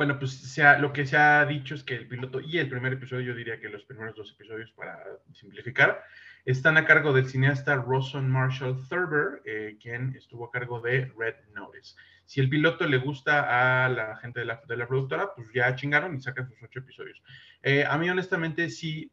Bueno, 0.00 0.18
pues 0.18 0.58
lo 0.78 0.92
que 0.94 1.04
se 1.04 1.16
ha 1.18 1.44
dicho 1.44 1.74
es 1.74 1.84
que 1.84 1.94
el 1.94 2.08
piloto 2.08 2.40
y 2.40 2.56
el 2.56 2.70
primer 2.70 2.94
episodio, 2.94 3.26
yo 3.26 3.34
diría 3.34 3.60
que 3.60 3.68
los 3.68 3.84
primeros 3.84 4.16
dos 4.16 4.32
episodios, 4.32 4.72
para 4.72 4.98
simplificar, 5.34 6.02
están 6.46 6.78
a 6.78 6.86
cargo 6.86 7.12
del 7.12 7.28
cineasta 7.28 7.76
Rawson 7.76 8.30
Marshall 8.30 8.82
Thurber, 8.88 9.42
eh, 9.44 9.76
quien 9.78 10.16
estuvo 10.16 10.46
a 10.46 10.50
cargo 10.50 10.80
de 10.80 11.12
Red 11.18 11.34
Notice. 11.54 11.96
Si 12.24 12.40
el 12.40 12.48
piloto 12.48 12.86
le 12.86 12.96
gusta 12.96 13.84
a 13.84 13.90
la 13.90 14.16
gente 14.16 14.40
de 14.40 14.46
la, 14.46 14.62
de 14.66 14.76
la 14.78 14.88
productora, 14.88 15.34
pues 15.34 15.48
ya 15.52 15.74
chingaron 15.74 16.16
y 16.16 16.20
sacan 16.22 16.48
sus 16.48 16.62
ocho 16.62 16.78
episodios. 16.78 17.22
Eh, 17.62 17.84
a 17.84 17.98
mí, 17.98 18.08
honestamente, 18.08 18.70
sí 18.70 19.12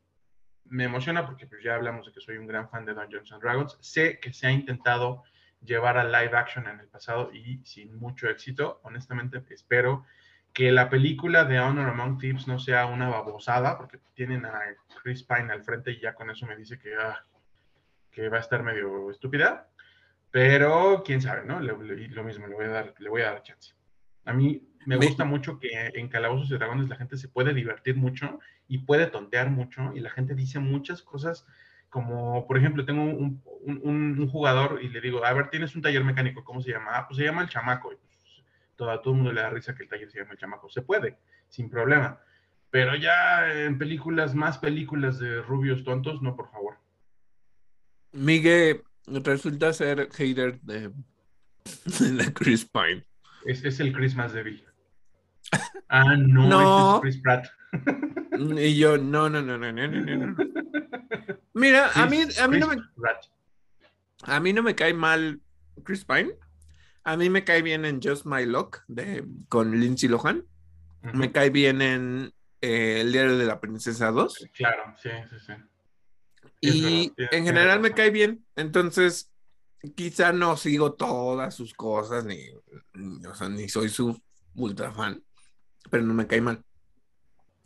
me 0.69 0.85
emociona 0.85 1.25
porque 1.25 1.47
pues 1.47 1.63
ya 1.63 1.75
hablamos 1.75 2.05
de 2.05 2.11
que 2.11 2.21
soy 2.21 2.37
un 2.37 2.47
gran 2.47 2.69
fan 2.69 2.85
de 2.85 2.93
Dungeons 2.93 3.31
and 3.31 3.41
Dragons. 3.41 3.77
Sé 3.81 4.19
que 4.19 4.33
se 4.33 4.47
ha 4.47 4.51
intentado 4.51 5.23
llevar 5.63 5.97
a 5.97 6.03
live 6.03 6.37
action 6.37 6.67
en 6.67 6.79
el 6.79 6.87
pasado 6.87 7.31
y 7.33 7.61
sin 7.65 7.95
mucho 7.95 8.29
éxito. 8.29 8.79
Honestamente, 8.83 9.43
espero 9.49 10.05
que 10.53 10.71
la 10.71 10.89
película 10.89 11.45
de 11.45 11.59
Honor 11.59 11.89
Among 11.89 12.17
Thieves 12.17 12.47
no 12.47 12.57
sea 12.59 12.87
una 12.87 13.09
babosada, 13.09 13.77
porque 13.77 13.99
tienen 14.13 14.45
a 14.45 14.59
Chris 15.03 15.23
Pine 15.23 15.51
al 15.53 15.63
frente 15.63 15.91
y 15.91 15.99
ya 15.99 16.13
con 16.13 16.29
eso 16.29 16.45
me 16.45 16.55
dice 16.55 16.79
que, 16.79 16.95
ah, 16.95 17.23
va 18.31 18.37
a 18.37 18.39
estar 18.39 18.63
medio 18.63 19.11
estúpida. 19.11 19.69
Pero 20.31 21.03
quién 21.05 21.21
sabe, 21.21 21.45
¿no? 21.45 21.59
Lo 21.59 21.77
mismo, 21.77 22.47
le 22.47 22.55
voy 22.55 22.65
a 22.65 22.69
dar, 22.69 22.93
le 22.97 23.09
voy 23.09 23.21
a 23.21 23.31
dar 23.31 23.43
chance. 23.43 23.73
A 24.25 24.33
mí 24.33 24.67
me 24.87 24.95
gusta 25.07 25.25
mucho 25.25 25.59
que 25.59 25.69
en 25.95 26.07
Calabozos 26.07 26.49
y 26.49 26.53
Dragones 26.53 26.87
la 26.89 26.95
gente 26.95 27.17
se 27.17 27.27
puede 27.27 27.53
divertir 27.53 27.95
mucho 27.97 28.39
y 28.67 28.79
puede 28.79 29.07
tontear 29.07 29.49
mucho 29.49 29.91
y 29.93 29.99
la 29.99 30.09
gente 30.09 30.33
dice 30.33 30.59
muchas 30.59 31.01
cosas 31.01 31.45
como, 31.89 32.45
por 32.47 32.57
ejemplo, 32.57 32.85
tengo 32.85 33.03
un, 33.03 33.41
un- 33.63 33.79
un- 33.83 34.19
un 34.19 34.27
jugador 34.29 34.79
y 34.81 34.89
le 34.89 35.01
digo, 35.01 35.23
a 35.25 35.33
ver, 35.33 35.49
tienes 35.49 35.75
un 35.75 35.81
taller 35.81 36.03
mecánico, 36.03 36.43
¿cómo 36.43 36.61
se 36.61 36.71
llama? 36.71 36.91
Ah, 36.97 37.05
pues 37.07 37.17
se 37.17 37.23
llama 37.25 37.41
El 37.41 37.49
Chamaco. 37.49 37.91
Y 37.93 37.95
pues, 37.95 38.43
todo, 38.75 38.89
a 38.91 39.01
todo 39.01 39.11
el 39.13 39.17
mundo 39.17 39.31
le 39.33 39.41
da 39.41 39.49
risa 39.49 39.73
que 39.75 39.83
el 39.83 39.89
taller 39.89 40.09
se 40.11 40.19
llama 40.19 40.31
El 40.33 40.37
Chamaco. 40.37 40.69
Se 40.69 40.81
puede, 40.81 41.17
sin 41.49 41.69
problema. 41.69 42.19
Pero 42.69 42.95
ya 42.95 43.51
en 43.63 43.77
películas, 43.77 44.35
más 44.35 44.57
películas 44.57 45.19
de 45.19 45.41
rubios 45.41 45.83
tontos, 45.83 46.21
no, 46.21 46.35
por 46.35 46.49
favor. 46.51 46.77
Miguel 48.11 48.83
resulta 49.05 49.71
ser 49.73 50.09
hater 50.13 50.59
de, 50.61 50.91
de 51.99 52.33
Chris 52.33 52.65
Pine. 52.65 53.05
Es, 53.45 53.63
es 53.63 53.79
el 53.79 53.93
Chris 53.93 54.15
más 54.15 54.33
débil. 54.33 54.65
Ah, 55.89 56.15
no, 56.17 56.47
No. 56.47 56.61
ese 56.61 56.95
es 56.95 57.01
Chris 57.01 57.21
Pratt. 57.23 57.47
Y 58.57 58.75
yo, 58.77 58.97
no, 58.97 59.29
no, 59.29 59.41
no, 59.41 59.57
no, 59.57 59.71
no, 59.71 59.87
no, 59.87 60.27
no. 60.27 60.35
Mira, 61.53 61.89
a 61.95 62.05
mí, 62.07 62.19
a 62.39 62.47
mí 62.47 62.59
no 62.59 62.67
me, 62.67 62.77
Pratt. 62.95 63.25
a 64.23 64.39
mí 64.39 64.53
no 64.53 64.63
me 64.63 64.75
cae 64.75 64.93
mal 64.93 65.41
Chris 65.83 66.05
Pine. 66.05 66.31
A 67.03 67.15
mí 67.17 67.29
me 67.29 67.43
cae 67.43 67.61
bien 67.61 67.85
en 67.85 68.01
Just 68.01 68.25
My 68.25 68.45
Luck 68.45 68.83
de, 68.87 69.25
con 69.49 69.79
Lindsay 69.79 70.09
Lohan. 70.09 70.45
Me 71.13 71.31
cae 71.31 71.49
bien 71.49 71.81
en 71.81 72.33
eh, 72.59 72.99
El 73.01 73.11
diario 73.13 73.37
de 73.37 73.45
la 73.45 73.61
princesa 73.61 74.11
2. 74.11 74.49
Claro, 74.53 74.93
sí, 75.01 75.09
sí, 75.29 75.35
sí. 75.39 75.53
Y 76.59 77.09
verdad, 77.15 77.33
en 77.33 77.45
general 77.45 77.79
me 77.79 77.91
cae 77.91 78.09
bien. 78.09 78.45
Entonces, 78.57 79.31
quizá 79.95 80.33
no 80.33 80.57
sigo 80.57 80.93
todas 80.93 81.55
sus 81.55 81.73
cosas, 81.73 82.25
ni, 82.25 82.39
ni- 82.93 83.25
o 83.25 83.33
sea, 83.35 83.47
ni 83.47 83.69
soy 83.69 83.87
su 83.89 84.21
ultra 84.55 84.91
fan, 84.91 85.23
pero 85.89 86.03
no 86.03 86.13
me 86.13 86.27
cae 86.27 86.41
mal. 86.41 86.61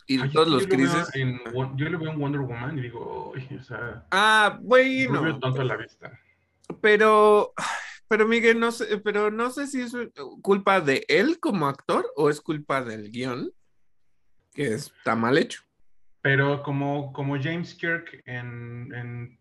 Y 0.07 0.19
Ay, 0.19 0.29
todos 0.31 0.47
yo 0.47 0.53
los 0.55 0.67
crisis. 0.67 1.07
en 1.15 1.39
yo 1.77 1.89
lo 1.89 1.99
veo 1.99 2.11
en 2.11 2.19
Wonder 2.19 2.41
Woman 2.41 2.77
y 2.77 2.81
digo, 2.81 3.33
"Ay, 3.35 3.57
o 3.57 3.63
sea, 3.63 4.05
Ah, 4.11 4.59
bueno. 4.61 5.39
tonto 5.39 5.61
a 5.61 5.65
la 5.65 5.77
vista. 5.77 6.19
Pero, 6.81 7.53
pero 8.07 8.27
Miguel, 8.27 8.59
no 8.59 8.71
sé, 8.71 8.97
pero 8.99 9.31
no 9.31 9.51
sé 9.51 9.67
si 9.67 9.81
es 9.81 9.93
culpa 10.41 10.81
de 10.81 11.05
él 11.07 11.39
como 11.39 11.67
actor 11.67 12.05
o 12.15 12.29
es 12.29 12.41
culpa 12.41 12.83
del 12.83 13.11
guion, 13.11 13.51
que 14.53 14.73
está 14.73 15.15
mal 15.15 15.37
hecho. 15.37 15.61
Pero 16.21 16.61
como, 16.61 17.11
como 17.13 17.35
James 17.41 17.73
Kirk 17.73 18.21
en, 18.25 18.93
en, 18.93 19.39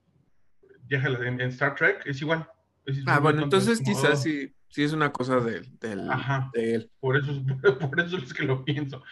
Star 1.51 1.74
Trek, 1.74 2.02
es 2.07 2.20
igual. 2.23 2.48
Es 2.86 2.98
Ah, 3.07 3.19
bueno, 3.19 3.43
entonces 3.43 3.81
quizás 3.81 4.20
"Oh". 4.20 4.23
sí, 4.23 4.55
sí 4.71 4.83
es 4.83 4.93
una 4.93 5.13
cosa 5.13 5.41
de, 5.41 5.61
del- 5.81 6.11
Ajá. 6.11 6.51
de 6.55 6.75
él. 6.75 6.91
Por 7.01 7.17
eso, 7.17 7.31
es, 7.33 7.39
por 7.91 8.01
eso 8.01 8.17
es 8.17 8.33
que 8.35 8.45
lo 8.45 8.65
pienso. 8.65 9.03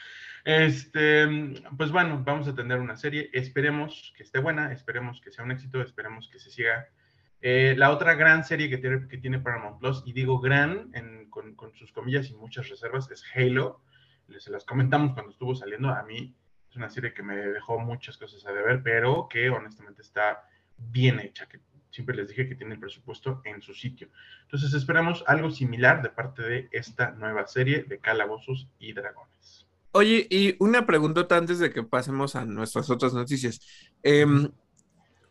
Este, 0.45 1.27
pues 1.77 1.91
bueno, 1.93 2.23
vamos 2.25 2.49
a 2.49 2.55
tener 2.55 2.79
una 2.81 2.97
serie. 2.97 3.29
Esperemos 3.33 4.13
que 4.17 4.23
esté 4.23 4.39
buena, 4.41 4.73
esperemos 4.73 5.21
que 5.21 5.31
sea 5.31 5.45
un 5.45 5.51
éxito, 5.53 5.81
esperemos 5.83 6.29
que 6.29 6.39
se 6.39 6.51
siga. 6.51 6.89
Eh, 7.41 7.75
la 7.77 7.91
otra 7.93 8.15
gran 8.15 8.45
serie 8.45 8.69
que 8.71 8.79
tiene, 8.79 9.07
que 9.09 9.19
tiene 9.19 9.39
Paramount 9.39 9.79
Plus, 9.79 10.03
y 10.07 10.13
digo 10.13 10.41
gran 10.41 10.91
en- 10.95 11.29
con, 11.31 11.55
con 11.55 11.75
sus 11.75 11.93
comillas 11.93 12.31
y 12.31 12.35
muchas 12.35 12.69
reservas, 12.69 13.11
es 13.11 13.23
Halo. 13.35 13.83
Les 14.29 14.43
se 14.45 14.51
las 14.51 14.65
comentamos 14.65 15.13
cuando 15.13 15.33
estuvo 15.33 15.55
saliendo. 15.55 15.89
A 15.91 16.03
mí 16.03 16.35
es 16.71 16.77
una 16.77 16.91
serie 16.91 17.13
que 17.15 17.23
me 17.23 17.37
dejó 17.37 17.79
muchas 17.79 18.17
cosas 18.19 18.45
a 18.47 18.53
deber, 18.53 18.83
pero 18.83 19.29
que 19.29 19.51
honestamente 19.51 20.03
está 20.03 20.45
bien 20.77 21.21
hecha, 21.21 21.47
que 21.47 21.61
siempre 21.90 22.16
les 22.16 22.28
dije 22.28 22.48
que 22.48 22.55
tiene 22.55 22.74
el 22.74 22.81
presupuesto 22.81 23.40
en 23.44 23.62
su 23.62 23.74
sitio. 23.74 24.09
Entonces 24.43 24.74
esperamos 24.74 25.24
algo 25.27 25.51
similar 25.51 26.02
de 26.02 26.10
parte 26.10 26.43
de 26.43 26.69
esta 26.73 27.12
nueva 27.12 27.47
serie 27.47 27.85
de 27.85 27.98
Calabozos 27.98 28.69
y 28.78 28.93
Dragones. 28.93 29.66
Oye, 29.93 30.27
y 30.31 30.55
una 30.59 30.86
preguntota 30.86 31.36
antes 31.36 31.59
de 31.59 31.73
que 31.73 31.82
pasemos 31.82 32.36
a 32.36 32.44
nuestras 32.44 32.90
otras 32.90 33.15
noticias. 33.15 33.60
Em, 34.02 34.51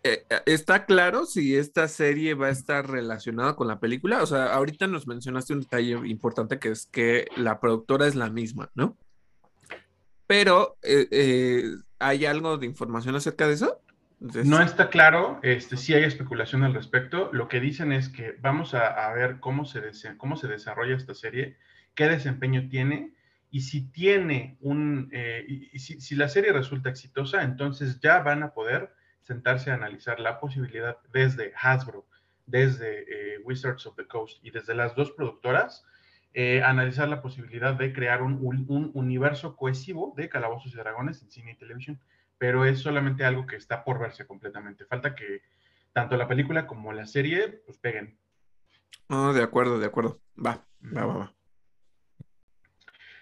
eh, 0.04 0.24
¿Está 0.46 0.86
claro 0.86 1.26
si 1.26 1.56
esta 1.56 1.88
serie 1.88 2.34
va 2.34 2.48
a 2.48 2.52
estar 2.52 2.90
relacionada 2.90 3.56
con 3.56 3.68
la 3.68 3.80
película? 3.80 4.24
O 4.24 4.26
sea, 4.26 4.54
ahorita 4.54 4.88
nos 4.88 5.08
mencionaste 5.08 5.54
un 5.54 5.62
detalle 5.62 6.00
importante 6.08 6.60
que 6.60 6.70
es 6.70 6.86
que 6.86 7.28
la 7.36 7.60
productora 7.60 8.08
es 8.08 8.16
la 8.16 8.30
misma, 8.30 8.72
¿no? 8.74 8.98
Pero, 10.28 10.78
eh, 10.82 11.08
eh, 11.12 11.64
¿hay 12.00 12.26
algo 12.26 12.58
de 12.58 12.66
información 12.66 13.16
acerca 13.16 13.48
de 13.48 13.54
eso? 13.54 13.77
No 14.20 14.62
está 14.62 14.90
claro, 14.90 15.40
este, 15.44 15.78
sí 15.78 15.94
hay 15.94 16.04
especulación 16.04 16.64
al 16.64 16.74
respecto. 16.74 17.30
Lo 17.34 17.48
que 17.48 17.60
dicen 17.60 17.92
es 17.92 18.10
que 18.10 18.36
vamos 18.40 18.74
a, 18.74 19.12
ver 19.14 19.40
cómo 19.40 19.66
se, 19.66 19.82
cómo 20.18 20.36
se 20.38 20.48
desarrolla 20.48 20.96
esta 20.96 21.14
serie, 21.14 21.58
qué 21.94 22.08
desempeño 22.08 22.68
tiene 22.68 23.14
y 23.50 23.62
si 23.62 23.90
tiene 23.92 24.58
un, 24.60 25.10
eh, 25.12 25.46
y, 25.48 25.80
si, 25.80 26.16
la 26.16 26.30
serie 26.30 26.52
resulta 26.52 26.90
exitosa, 26.90 27.44
entonces 27.44 28.00
ya 28.00 28.20
van 28.20 28.44
a 28.44 28.54
poder 28.54 28.92
sentarse 29.22 29.72
a 29.72 29.76
analizar 29.76 30.20
la 30.20 30.40
posibilidad 30.40 30.98
desde 31.14 31.54
Hasbro, 31.56 32.08
desde 32.46 33.36
eh, 33.36 33.40
Wizards 33.44 33.86
of 33.86 33.96
the 33.96 34.08
Coast 34.08 34.44
y 34.44 34.52
desde 34.52 34.74
las 34.74 34.96
dos 34.96 35.12
productoras, 35.12 35.86
eh, 36.34 36.62
analizar 36.64 37.08
la 37.08 37.22
posibilidad 37.22 37.74
de 37.74 37.94
crear 37.94 38.22
un, 38.22 38.40
un, 38.68 38.92
universo 38.94 39.56
cohesivo 39.56 40.14
de 40.18 40.30
Calabozos 40.30 40.74
y 40.74 40.78
Dragones 40.78 41.22
en 41.22 41.32
cine 41.32 41.52
y 41.52 41.56
televisión, 41.56 42.00
pero 42.38 42.66
es 42.66 42.80
solamente 42.80 43.26
algo 43.26 43.46
que 43.46 43.56
está 43.56 43.84
por 43.84 44.00
verse 44.00 44.26
completamente. 44.26 44.86
Falta 44.86 45.16
que 45.16 45.42
tanto 45.94 46.18
la 46.18 46.28
película 46.28 46.68
como 46.68 46.94
la 46.94 47.06
serie 47.06 47.62
pues 47.66 47.78
peguen. 47.78 48.18
Oh, 49.10 49.34
de 49.34 49.44
acuerdo, 49.44 49.80
de 49.80 49.88
acuerdo. 49.88 50.22
Va, 50.38 50.66
va, 50.82 51.06
va, 51.06 51.18
va. 51.18 51.34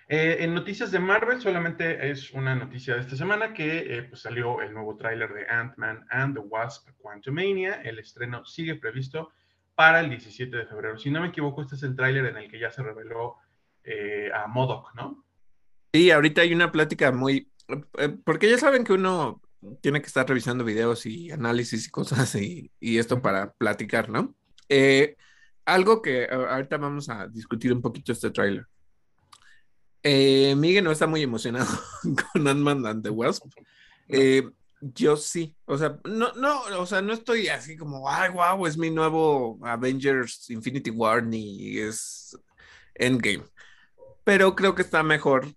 Eh, 0.08 0.38
en 0.42 0.54
noticias 0.54 0.92
de 0.92 1.00
Marvel, 1.00 1.42
solamente 1.42 2.12
es 2.12 2.32
una 2.32 2.54
noticia 2.54 2.94
de 2.94 3.02
esta 3.02 3.16
semana 3.16 3.54
que 3.54 3.98
eh, 3.98 4.04
pues 4.04 4.22
salió 4.22 4.62
el 4.62 4.72
nuevo 4.72 4.96
tráiler 4.98 5.34
de 5.34 5.48
Ant-Man 5.48 6.06
and 6.10 6.36
the 6.36 6.42
Wasp 6.42 6.90
Quantumania. 7.00 7.82
El 7.82 7.98
estreno 7.98 8.46
sigue 8.46 8.76
previsto 8.76 9.32
para 9.74 10.00
el 10.02 10.10
17 10.10 10.56
de 10.56 10.66
febrero. 10.68 10.98
Si 11.00 11.10
no 11.10 11.22
me 11.22 11.30
equivoco, 11.30 11.64
este 11.64 11.76
es 11.76 11.84
el 11.84 11.96
tráiler 11.96 12.26
en 12.26 12.38
el 12.38 12.50
que 12.50 12.60
ya 12.60 12.72
se 12.72 12.84
reveló 12.84 13.38
eh, 13.84 14.30
a 14.34 14.48
Modoc, 14.48 14.94
¿no? 14.96 15.26
Sí, 15.92 16.12
ahorita 16.12 16.42
hay 16.42 16.54
una 16.54 16.72
plática 16.72 17.12
muy... 17.12 17.52
porque 18.24 18.50
ya 18.50 18.58
saben 18.58 18.84
que 18.84 18.94
uno 18.94 19.42
tiene 19.82 20.02
que 20.02 20.08
estar 20.08 20.28
revisando 20.28 20.64
videos 20.64 21.06
y 21.06 21.32
análisis 21.32 21.88
y 21.88 21.90
cosas 21.90 22.36
y, 22.36 22.72
y 22.80 22.98
esto 22.98 23.22
para 23.22 23.54
platicar, 23.54 24.10
¿no? 24.10 24.36
algo 25.66 26.02
que 26.02 26.26
ahorita 26.26 26.78
vamos 26.78 27.10
a 27.10 27.28
discutir 27.28 27.74
un 27.74 27.82
poquito 27.82 28.12
este 28.12 28.30
tráiler. 28.30 28.66
Eh, 30.04 30.54
Miguel 30.56 30.84
no 30.84 30.92
está 30.92 31.08
muy 31.08 31.24
emocionado 31.24 31.68
con 32.34 32.48
Ant-Man 32.48 32.86
and 32.86 33.04
the 33.04 33.10
Wasp. 33.10 33.46
Eh, 34.08 34.48
yo 34.80 35.18
sí, 35.18 35.56
o 35.66 35.80
sea, 35.80 35.98
no, 36.04 36.32
no, 36.34 36.62
o 36.80 36.86
sea, 36.86 37.02
no 37.02 37.14
estoy 37.14 37.48
así 37.48 37.76
como, 37.76 38.08
ay, 38.08 38.30
wow, 38.30 38.68
es 38.68 38.78
mi 38.78 38.92
nuevo 38.92 39.58
Avengers 39.64 40.48
Infinity 40.52 40.92
War 40.92 41.24
ni 41.24 41.80
es 41.80 42.38
Endgame. 42.94 43.46
Pero 44.24 44.56
creo 44.56 44.76
que 44.76 44.84
está 44.84 45.02
mejor 45.02 45.48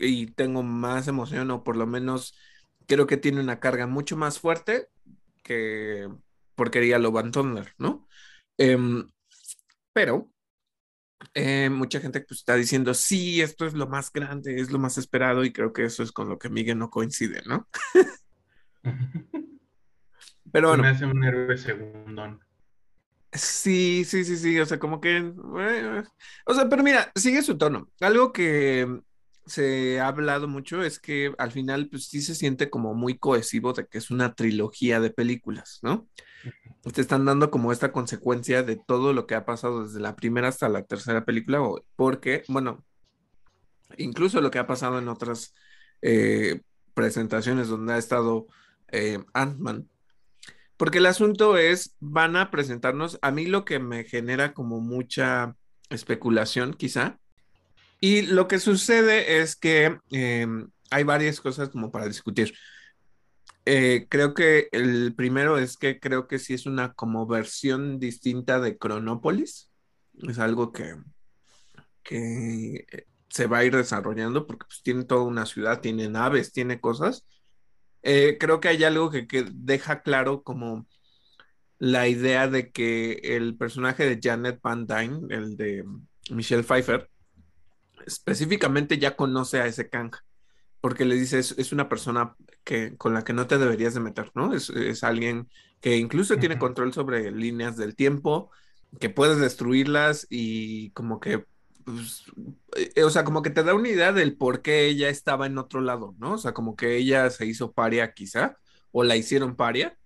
y 0.00 0.26
tengo 0.26 0.62
más 0.62 1.08
emoción, 1.08 1.50
o 1.50 1.64
por 1.64 1.76
lo 1.76 1.86
menos 1.86 2.36
creo 2.86 3.06
que 3.06 3.16
tiene 3.16 3.40
una 3.40 3.60
carga 3.60 3.86
mucho 3.86 4.16
más 4.16 4.38
fuerte 4.38 4.88
que 5.42 6.08
porquería 6.54 6.98
lo 6.98 7.12
Van 7.12 7.30
Thunder, 7.30 7.72
¿no? 7.78 8.06
Em, 8.58 9.08
pero 9.92 10.30
eh, 11.34 11.70
mucha 11.70 12.00
gente 12.00 12.20
pues, 12.20 12.40
está 12.40 12.56
diciendo, 12.56 12.94
sí, 12.94 13.40
esto 13.40 13.66
es 13.66 13.74
lo 13.74 13.86
más 13.86 14.12
grande, 14.12 14.60
es 14.60 14.70
lo 14.70 14.78
más 14.78 14.98
esperado, 14.98 15.44
y 15.44 15.52
creo 15.52 15.72
que 15.72 15.84
eso 15.84 16.02
es 16.02 16.12
con 16.12 16.28
lo 16.28 16.38
que 16.38 16.48
Miguel 16.48 16.78
no 16.78 16.90
coincide, 16.90 17.42
¿no? 17.46 17.68
Pero 20.52 20.68
bueno. 20.68 20.82
Me 20.82 20.88
hace 20.88 21.06
un 21.06 21.22
héroe 21.22 21.56
segundón. 21.56 22.40
Sí, 23.32 24.04
sí, 24.04 24.24
sí, 24.24 24.36
sí, 24.36 24.58
o 24.58 24.66
sea, 24.66 24.80
como 24.80 25.00
que, 25.00 25.32
o 26.46 26.54
sea, 26.54 26.68
pero 26.68 26.82
mira, 26.82 27.12
sigue 27.14 27.42
su 27.42 27.56
tono. 27.56 27.88
Algo 28.00 28.32
que 28.32 29.02
se 29.50 30.00
ha 30.00 30.08
hablado 30.08 30.48
mucho 30.48 30.82
es 30.82 30.98
que 30.98 31.34
al 31.38 31.52
final, 31.52 31.88
pues 31.88 32.06
sí 32.06 32.22
se 32.22 32.34
siente 32.34 32.70
como 32.70 32.94
muy 32.94 33.18
cohesivo 33.18 33.72
de 33.72 33.86
que 33.86 33.98
es 33.98 34.10
una 34.10 34.34
trilogía 34.34 35.00
de 35.00 35.10
películas, 35.10 35.80
¿no? 35.82 36.08
te 36.94 37.02
están 37.02 37.26
dando 37.26 37.50
como 37.50 37.72
esta 37.72 37.92
consecuencia 37.92 38.62
de 38.62 38.76
todo 38.76 39.12
lo 39.12 39.26
que 39.26 39.34
ha 39.34 39.44
pasado 39.44 39.84
desde 39.84 40.00
la 40.00 40.16
primera 40.16 40.48
hasta 40.48 40.68
la 40.68 40.84
tercera 40.84 41.24
película, 41.24 41.60
porque, 41.94 42.42
bueno, 42.48 42.84
incluso 43.98 44.40
lo 44.40 44.50
que 44.50 44.58
ha 44.58 44.66
pasado 44.66 44.98
en 44.98 45.08
otras 45.08 45.54
eh, 46.00 46.62
presentaciones 46.94 47.68
donde 47.68 47.92
ha 47.92 47.98
estado 47.98 48.46
eh, 48.88 49.18
Ant-Man. 49.34 49.88
Porque 50.78 50.98
el 50.98 51.06
asunto 51.06 51.58
es, 51.58 51.96
van 52.00 52.36
a 52.36 52.50
presentarnos, 52.50 53.18
a 53.20 53.30
mí 53.30 53.44
lo 53.44 53.66
que 53.66 53.78
me 53.78 54.04
genera 54.04 54.54
como 54.54 54.80
mucha 54.80 55.54
especulación 55.90 56.72
quizá, 56.72 57.18
y 58.00 58.22
lo 58.22 58.48
que 58.48 58.58
sucede 58.58 59.40
es 59.40 59.56
que 59.56 59.98
em, 60.10 60.70
hay 60.90 61.04
varias 61.04 61.40
cosas 61.40 61.68
como 61.68 61.92
para 61.92 62.06
discutir. 62.06 62.54
Eh, 63.66 64.06
creo 64.08 64.34
que 64.34 64.68
el 64.72 65.14
primero 65.14 65.58
es 65.58 65.76
que 65.76 66.00
creo 66.00 66.26
que 66.26 66.38
sí 66.38 66.54
es 66.54 66.66
una 66.66 66.94
como 66.94 67.26
versión 67.26 67.98
distinta 68.00 68.58
de 68.58 68.78
Chronopolis. 68.78 69.70
Es 70.28 70.38
algo 70.38 70.72
que, 70.72 70.96
que 72.02 72.86
eh, 72.90 73.06
se 73.28 73.46
va 73.46 73.58
a 73.58 73.64
ir 73.64 73.76
desarrollando 73.76 74.46
porque 74.46 74.66
pues, 74.66 74.82
tiene 74.82 75.04
toda 75.04 75.22
una 75.24 75.46
ciudad, 75.46 75.80
tiene 75.80 76.08
naves, 76.08 76.52
tiene 76.52 76.80
cosas. 76.80 77.26
Eh, 78.02 78.38
creo 78.40 78.60
que 78.60 78.68
hay 78.68 78.82
algo 78.84 79.10
que, 79.10 79.26
que, 79.26 79.46
deja 79.52 80.02
claro 80.02 80.42
como 80.42 80.86
la 81.78 82.08
idea 82.08 82.48
de 82.48 82.70
que 82.72 83.20
el 83.36 83.56
personaje 83.56 84.04
de 84.04 84.18
Janet 84.22 84.60
Van 84.62 84.86
Dyne, 84.86 85.20
el 85.30 85.56
de 85.56 85.84
Michelle 86.30 86.62
Pfeiffer, 86.62 87.10
específicamente 88.06 88.98
ya 88.98 89.16
conoce 89.16 89.60
a 89.60 89.66
ese 89.66 89.88
Kang 89.88 90.12
porque 90.80 91.04
le 91.04 91.14
dices, 91.14 91.54
es 91.58 91.72
una 91.72 91.88
persona 91.88 92.34
que, 92.64 92.96
con 92.96 93.14
la 93.14 93.22
que 93.22 93.32
no 93.32 93.46
te 93.46 93.58
deberías 93.58 93.94
de 93.94 94.00
meter, 94.00 94.30
¿no? 94.34 94.54
Es, 94.54 95.04
alguien 95.04 95.48
que 95.80 95.96
incluso 95.96 96.36
tiene 96.38 96.58
control 96.58 96.92
sobre 96.92 97.30
líneas 97.30 97.76
del 97.76 97.94
tiempo, 97.94 98.50
que 98.98 99.10
puedes 99.10 99.38
destruirlas 99.38 100.26
y 100.30 100.90
como 100.92 101.20
que, 101.20 101.44
pues, 101.84 102.24
eh, 102.76 103.04
o 103.04 103.10
sea, 103.10 103.24
como 103.24 103.42
que 103.42 103.50
te 103.50 103.62
da 103.62 103.74
una 103.74 103.88
idea 103.88 104.12
del 104.12 104.36
por 104.36 104.62
qué 104.62 104.86
ella 104.86 105.08
estaba 105.10 105.46
en 105.46 105.58
otro 105.58 105.80
lado, 105.80 106.14
¿no? 106.18 106.34
O 106.34 106.38
sea, 106.38 106.54
como 106.54 106.76
que 106.76 106.96
ella 106.96 107.28
se 107.30 107.46
hizo 107.46 107.72
paria 107.72 108.14
quizá, 108.14 108.56
o 108.90 109.04
la 109.04 109.16
hicieron 109.16 109.56
paria 109.56 109.96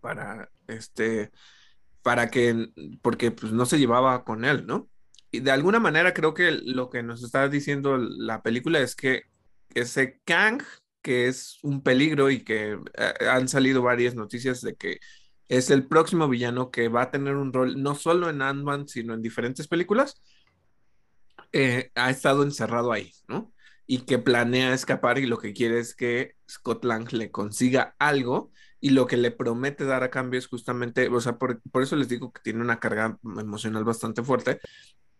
para, 0.00 0.50
este, 0.68 1.32
para 2.02 2.30
que, 2.30 2.70
porque 3.02 3.30
pues 3.32 3.52
no 3.52 3.66
se 3.66 3.78
llevaba 3.78 4.24
con 4.24 4.44
él, 4.44 4.66
¿no? 4.66 4.88
De 5.32 5.50
alguna 5.50 5.78
manera 5.78 6.14
creo 6.14 6.34
que 6.34 6.52
lo 6.52 6.88
que 6.90 7.02
nos 7.02 7.22
está 7.22 7.48
diciendo 7.48 7.98
la 7.98 8.42
película 8.42 8.80
es 8.80 8.96
que 8.96 9.24
ese 9.74 10.20
Kang, 10.24 10.62
que 11.02 11.28
es 11.28 11.58
un 11.62 11.82
peligro 11.82 12.30
y 12.30 12.44
que 12.44 12.78
eh, 12.96 13.14
han 13.30 13.48
salido 13.48 13.82
varias 13.82 14.14
noticias 14.14 14.60
de 14.62 14.74
que 14.74 15.00
es 15.48 15.70
el 15.70 15.86
próximo 15.86 16.28
villano 16.28 16.70
que 16.70 16.88
va 16.88 17.02
a 17.02 17.10
tener 17.10 17.36
un 17.36 17.52
rol 17.52 17.82
no 17.82 17.94
solo 17.94 18.28
en 18.30 18.42
Ant-Man, 18.42 18.88
sino 18.88 19.14
en 19.14 19.22
diferentes 19.22 19.66
películas, 19.68 20.20
eh, 21.52 21.90
ha 21.94 22.10
estado 22.10 22.42
encerrado 22.42 22.92
ahí, 22.92 23.12
¿no? 23.26 23.52
Y 23.86 24.00
que 24.04 24.18
planea 24.18 24.74
escapar 24.74 25.18
y 25.18 25.26
lo 25.26 25.38
que 25.38 25.54
quiere 25.54 25.78
es 25.78 25.94
que 25.94 26.34
Scott 26.48 26.84
Lang 26.84 27.10
le 27.12 27.30
consiga 27.30 27.94
algo 27.98 28.52
y 28.80 28.90
lo 28.90 29.06
que 29.06 29.16
le 29.16 29.30
promete 29.30 29.84
dar 29.84 30.02
a 30.02 30.10
cambio 30.10 30.38
es 30.38 30.46
justamente, 30.46 31.08
o 31.08 31.20
sea, 31.20 31.38
por, 31.38 31.62
por 31.70 31.82
eso 31.82 31.96
les 31.96 32.08
digo 32.08 32.32
que 32.32 32.42
tiene 32.42 32.60
una 32.60 32.78
carga 32.78 33.18
emocional 33.24 33.84
bastante 33.84 34.22
fuerte, 34.22 34.60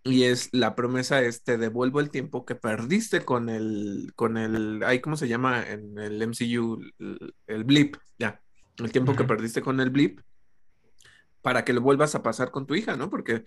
y 0.05 0.25
es 0.25 0.49
la 0.53 0.75
promesa 0.75 1.21
es 1.23 1.43
te 1.43 1.59
devuelvo 1.59 2.01
el 2.01 2.11
tiempo 2.11 2.45
que 2.45 2.55
perdiste 2.55 3.25
con 3.25 3.49
el, 3.49 4.13
con 4.15 4.37
el, 4.37 4.83
ay, 4.85 5.01
¿cómo 5.01 5.17
se 5.17 5.29
llama 5.29 5.69
en 5.69 5.99
el 5.99 6.23
MCU? 6.23 6.81
El, 7.47 7.65
blip, 7.65 7.97
ya, 8.19 8.41
el 8.79 8.93
tiempo 8.93 9.15
que 9.17 9.25
perdiste 9.25 9.61
con 9.61 9.81
el 9.81 9.91
blip 9.91 10.21
para 11.43 11.65
que 11.65 11.73
lo 11.73 11.81
vuelvas 11.81 12.15
a 12.15 12.23
pasar 12.23 12.51
con 12.51 12.67
tu 12.67 12.75
hija, 12.75 12.97
¿no? 12.97 13.11
Porque 13.11 13.45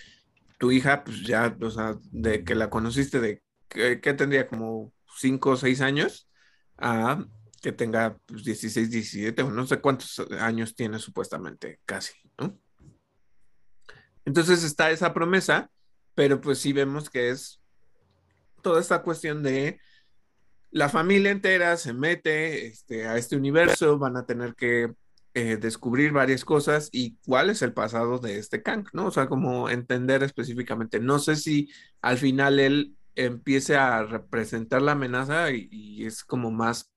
tu 0.57 0.71
hija, 0.71 1.03
pues 1.03 1.21
ya, 1.23 1.55
o 1.59 1.71
sea, 1.71 1.97
de 2.11 2.43
que 2.43 2.55
la 2.55 2.69
conociste 2.69 3.19
de, 3.19 3.41
que, 3.67 3.97
tendría 4.13 4.47
como 4.47 4.93
5 5.17 5.51
o 5.51 5.57
6 5.57 5.81
años, 5.81 6.29
a 6.77 7.25
que 7.61 7.71
tenga 7.71 8.17
pues, 8.25 8.43
16, 8.43 8.89
17, 8.89 9.43
o 9.43 9.51
no 9.51 9.65
sé 9.67 9.79
cuántos 9.79 10.19
años 10.39 10.75
tiene 10.75 10.99
supuestamente, 10.99 11.79
casi, 11.85 12.13
¿no? 12.39 12.57
Entonces 14.25 14.63
está 14.63 14.91
esa 14.91 15.13
promesa 15.13 15.69
pero 16.15 16.41
pues 16.41 16.59
sí 16.59 16.73
vemos 16.73 17.09
que 17.09 17.29
es 17.29 17.61
toda 18.61 18.79
esta 18.79 19.01
cuestión 19.01 19.43
de 19.43 19.79
la 20.71 20.87
familia 20.87 21.31
entera 21.31 21.75
se 21.77 21.93
mete 21.93 22.67
este, 22.67 23.05
a 23.05 23.17
este 23.17 23.35
universo, 23.35 23.97
van 23.97 24.15
a 24.15 24.25
tener 24.25 24.55
que 24.55 24.93
eh, 25.33 25.57
descubrir 25.57 26.11
varias 26.11 26.45
cosas 26.45 26.89
y 26.91 27.17
cuál 27.25 27.49
es 27.49 27.61
el 27.61 27.73
pasado 27.73 28.19
de 28.19 28.37
este 28.37 28.61
Kang, 28.63 28.87
¿no? 28.93 29.07
O 29.07 29.11
sea, 29.11 29.27
como 29.27 29.69
entender 29.69 30.23
específicamente. 30.23 30.99
No 30.99 31.19
sé 31.19 31.35
si 31.35 31.69
al 32.01 32.17
final 32.17 32.59
él 32.59 32.95
empiece 33.15 33.75
a 33.75 34.03
representar 34.03 34.81
la 34.81 34.93
amenaza 34.93 35.51
y, 35.51 36.05
es 36.05 36.23
como 36.23 36.51
más 36.51 36.91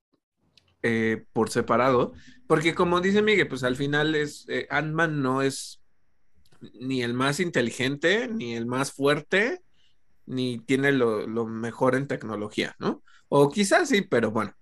eh, 0.82 1.24
por 1.32 1.51
separado, 1.51 2.12
porque 2.47 2.74
como 2.74 3.01
dice 3.01 3.23
Miguel, 3.23 3.49
pues 3.49 3.65
al 3.65 3.77
final 3.77 4.15
es, 4.15 4.47
eh, 4.49 4.66
Ant-Man 4.70 5.23
no 5.23 5.43
es 5.43 5.84
ni 6.81 7.03
el 7.03 7.15
más 7.15 7.41
inteligente, 7.41 8.28
ni 8.28 8.55
el 8.55 8.66
más 8.66 8.93
fuerte, 8.93 9.61
ni 10.27 10.59
tiene 10.59 10.93
lo, 10.93 11.47
mejor 11.47 11.95
en 11.95 12.07
tecnología, 12.07 12.74
¿no? 12.78 13.03
O 13.28 13.51
quizás 13.51 13.89
sí, 13.89 14.03
pero 14.03 14.31
bueno. 14.31 14.55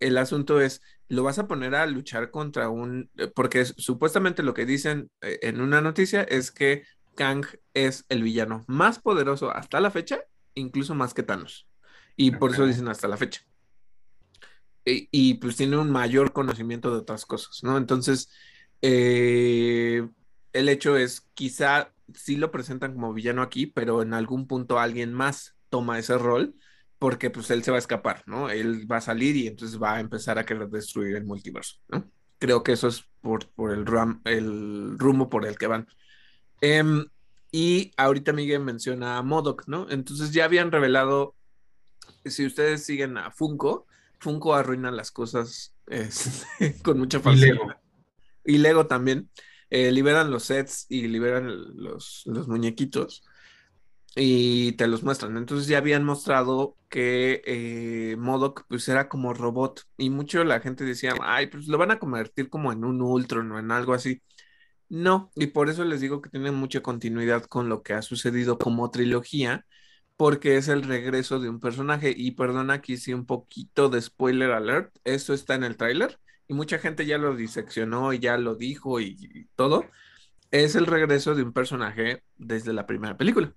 el 0.00 0.18
asunto 0.18 0.60
es, 0.60 0.82
lo 1.08 1.22
vas 1.22 1.38
a 1.38 1.46
poner 1.46 1.74
a 1.74 1.86
luchar 1.86 2.30
contra 2.30 2.68
un, 2.68 3.10
eh, 3.16 3.30
porque 3.34 3.64
supuestamente 3.64 4.42
lo 4.42 4.54
que 4.54 4.66
dicen 4.66 5.10
eh, 5.20 5.38
en 5.42 5.60
una 5.60 5.80
noticia 5.80 6.22
es 6.22 6.50
que 6.50 6.84
Kang 7.14 7.46
es 7.74 8.04
el 8.08 8.22
villano 8.22 8.64
más 8.66 8.98
poderoso 8.98 9.50
hasta 9.50 9.80
la 9.80 9.90
fecha, 9.90 10.20
incluso 10.54 10.94
más 10.94 11.14
que 11.14 11.22
Thanos. 11.22 11.68
Y 12.16 12.32
por 12.32 12.52
eso 12.52 12.66
dicen 12.66 12.88
hasta 12.88 13.08
la 13.08 13.16
fecha. 13.16 13.42
Y, 14.86 15.34
pues 15.34 15.56
tiene 15.56 15.78
un 15.78 15.90
mayor 15.90 16.32
conocimiento 16.32 16.90
de 16.90 16.98
otras 16.98 17.24
cosas, 17.24 17.60
¿no? 17.62 17.78
Entonces, 17.78 18.28
eh, 18.82 20.06
el 20.54 20.68
hecho 20.70 20.96
es, 20.96 21.28
quizá 21.34 21.92
sí 22.14 22.36
lo 22.36 22.50
presentan 22.50 22.94
como 22.94 23.12
villano 23.12 23.42
aquí, 23.42 23.66
pero 23.66 24.00
en 24.00 24.14
algún 24.14 24.46
punto 24.46 24.78
alguien 24.78 25.12
más 25.12 25.56
toma 25.68 25.98
ese 25.98 26.16
rol 26.16 26.54
porque 26.98 27.28
pues 27.28 27.50
él 27.50 27.62
se 27.62 27.70
va 27.70 27.76
a 27.76 27.80
escapar, 27.80 28.22
¿no? 28.26 28.48
Él 28.48 28.90
va 28.90 28.98
a 28.98 29.02
salir 29.02 29.36
y 29.36 29.46
entonces 29.46 29.82
va 29.82 29.96
a 29.96 30.00
empezar 30.00 30.38
a 30.38 30.46
querer 30.46 30.68
destruir 30.68 31.16
el 31.16 31.24
multiverso, 31.24 31.76
¿no? 31.88 32.10
Creo 32.38 32.62
que 32.62 32.72
eso 32.72 32.88
es 32.88 33.04
por, 33.20 33.48
por 33.50 33.72
el, 33.72 33.84
ram, 33.84 34.22
el 34.24 34.98
rumbo 34.98 35.28
por 35.28 35.44
el 35.44 35.58
que 35.58 35.66
van. 35.66 35.86
Em, 36.60 37.04
y 37.50 37.92
ahorita 37.96 38.32
Miguel 38.32 38.60
menciona 38.60 39.18
a 39.18 39.22
Modoc, 39.22 39.66
¿no? 39.66 39.86
Entonces 39.90 40.32
ya 40.32 40.44
habían 40.44 40.72
revelado, 40.72 41.34
si 42.24 42.46
ustedes 42.46 42.84
siguen 42.84 43.18
a 43.18 43.30
Funko, 43.30 43.86
Funko 44.20 44.54
arruina 44.54 44.90
las 44.90 45.10
cosas 45.10 45.74
con 46.82 46.98
mucha 46.98 47.20
facilidad. 47.20 47.54
Y 47.54 47.58
Lego. 47.58 47.74
Y 48.44 48.58
Lego 48.58 48.86
también. 48.86 49.28
Eh, 49.74 49.90
liberan 49.90 50.30
los 50.30 50.44
sets 50.44 50.86
y 50.88 51.08
liberan 51.08 51.48
los, 51.76 52.22
los 52.26 52.46
muñequitos 52.46 53.24
y 54.14 54.72
te 54.72 54.86
los 54.86 55.02
muestran. 55.02 55.36
Entonces 55.36 55.66
ya 55.66 55.78
habían 55.78 56.04
mostrado 56.04 56.76
que 56.88 57.42
eh, 57.46 58.16
Modoc 58.18 58.66
pues 58.68 58.88
era 58.88 59.08
como 59.08 59.34
robot 59.34 59.82
y 59.96 60.10
mucho 60.10 60.44
la 60.44 60.60
gente 60.60 60.84
decía, 60.84 61.14
ay, 61.22 61.48
pues 61.48 61.66
lo 61.66 61.76
van 61.78 61.90
a 61.90 61.98
convertir 61.98 62.48
como 62.50 62.72
en 62.72 62.84
un 62.84 63.02
Ultron 63.02 63.50
o 63.52 63.58
en 63.58 63.72
algo 63.72 63.94
así. 63.94 64.22
No, 64.88 65.32
y 65.34 65.48
por 65.48 65.70
eso 65.70 65.84
les 65.84 66.00
digo 66.00 66.22
que 66.22 66.30
tiene 66.30 66.52
mucha 66.52 66.80
continuidad 66.82 67.44
con 67.44 67.68
lo 67.68 67.82
que 67.82 67.94
ha 67.94 68.02
sucedido 68.02 68.58
como 68.58 68.90
trilogía, 68.92 69.66
porque 70.16 70.56
es 70.56 70.68
el 70.68 70.84
regreso 70.84 71.40
de 71.40 71.48
un 71.50 71.60
personaje. 71.60 72.14
Y 72.16 72.32
perdona 72.32 72.74
aquí 72.74 72.96
sí 72.96 73.14
un 73.14 73.26
poquito 73.26 73.88
de 73.88 74.00
spoiler 74.02 74.52
alert, 74.52 74.96
eso 75.04 75.34
está 75.34 75.56
en 75.56 75.64
el 75.64 75.76
tráiler 75.76 76.20
y 76.48 76.54
mucha 76.54 76.78
gente 76.78 77.06
ya 77.06 77.18
lo 77.18 77.34
diseccionó 77.36 78.12
y 78.12 78.18
ya 78.18 78.36
lo 78.36 78.54
dijo 78.54 79.00
y 79.00 79.48
todo. 79.56 79.86
Es 80.50 80.74
el 80.76 80.86
regreso 80.86 81.34
de 81.34 81.42
un 81.42 81.52
personaje 81.52 82.22
desde 82.36 82.72
la 82.72 82.86
primera 82.86 83.16
película 83.16 83.54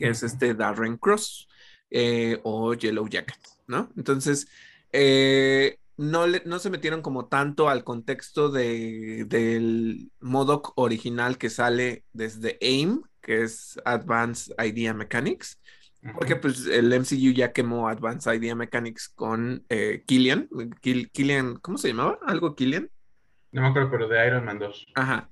que 0.00 0.08
es 0.08 0.22
este 0.22 0.54
Darren 0.54 0.96
Cross 0.96 1.46
eh, 1.90 2.40
o 2.42 2.72
Yellow 2.74 3.06
Jacket, 3.06 3.38
¿no? 3.66 3.92
Entonces, 3.96 4.48
eh, 4.92 5.78
no, 5.98 6.26
no 6.26 6.58
se 6.58 6.70
metieron 6.70 7.02
como 7.02 7.26
tanto 7.26 7.68
al 7.68 7.84
contexto 7.84 8.48
de, 8.48 9.26
del 9.28 10.10
Modoc 10.18 10.72
original 10.76 11.36
que 11.36 11.50
sale 11.50 12.04
desde 12.14 12.58
AIM, 12.62 13.02
que 13.20 13.42
es 13.42 13.78
Advanced 13.84 14.54
Idea 14.58 14.94
Mechanics, 14.94 15.60
porque 16.14 16.36
pues 16.36 16.66
el 16.66 16.92
MCU 16.92 17.32
ya 17.32 17.52
quemó 17.52 17.88
Advanced 17.88 18.32
Idea 18.32 18.54
Mechanics 18.54 19.08
con 19.08 19.64
eh, 19.68 20.02
Killian. 20.06 20.48
Killian, 20.80 21.56
¿cómo 21.56 21.78
se 21.78 21.88
llamaba? 21.88 22.18
¿Algo 22.26 22.54
Killian? 22.54 22.90
No 23.52 23.62
me 23.62 23.68
acuerdo, 23.68 23.90
pero 23.90 24.08
de 24.08 24.26
Iron 24.26 24.44
Man 24.44 24.58
2. 24.58 24.86
Ajá. 24.94 25.28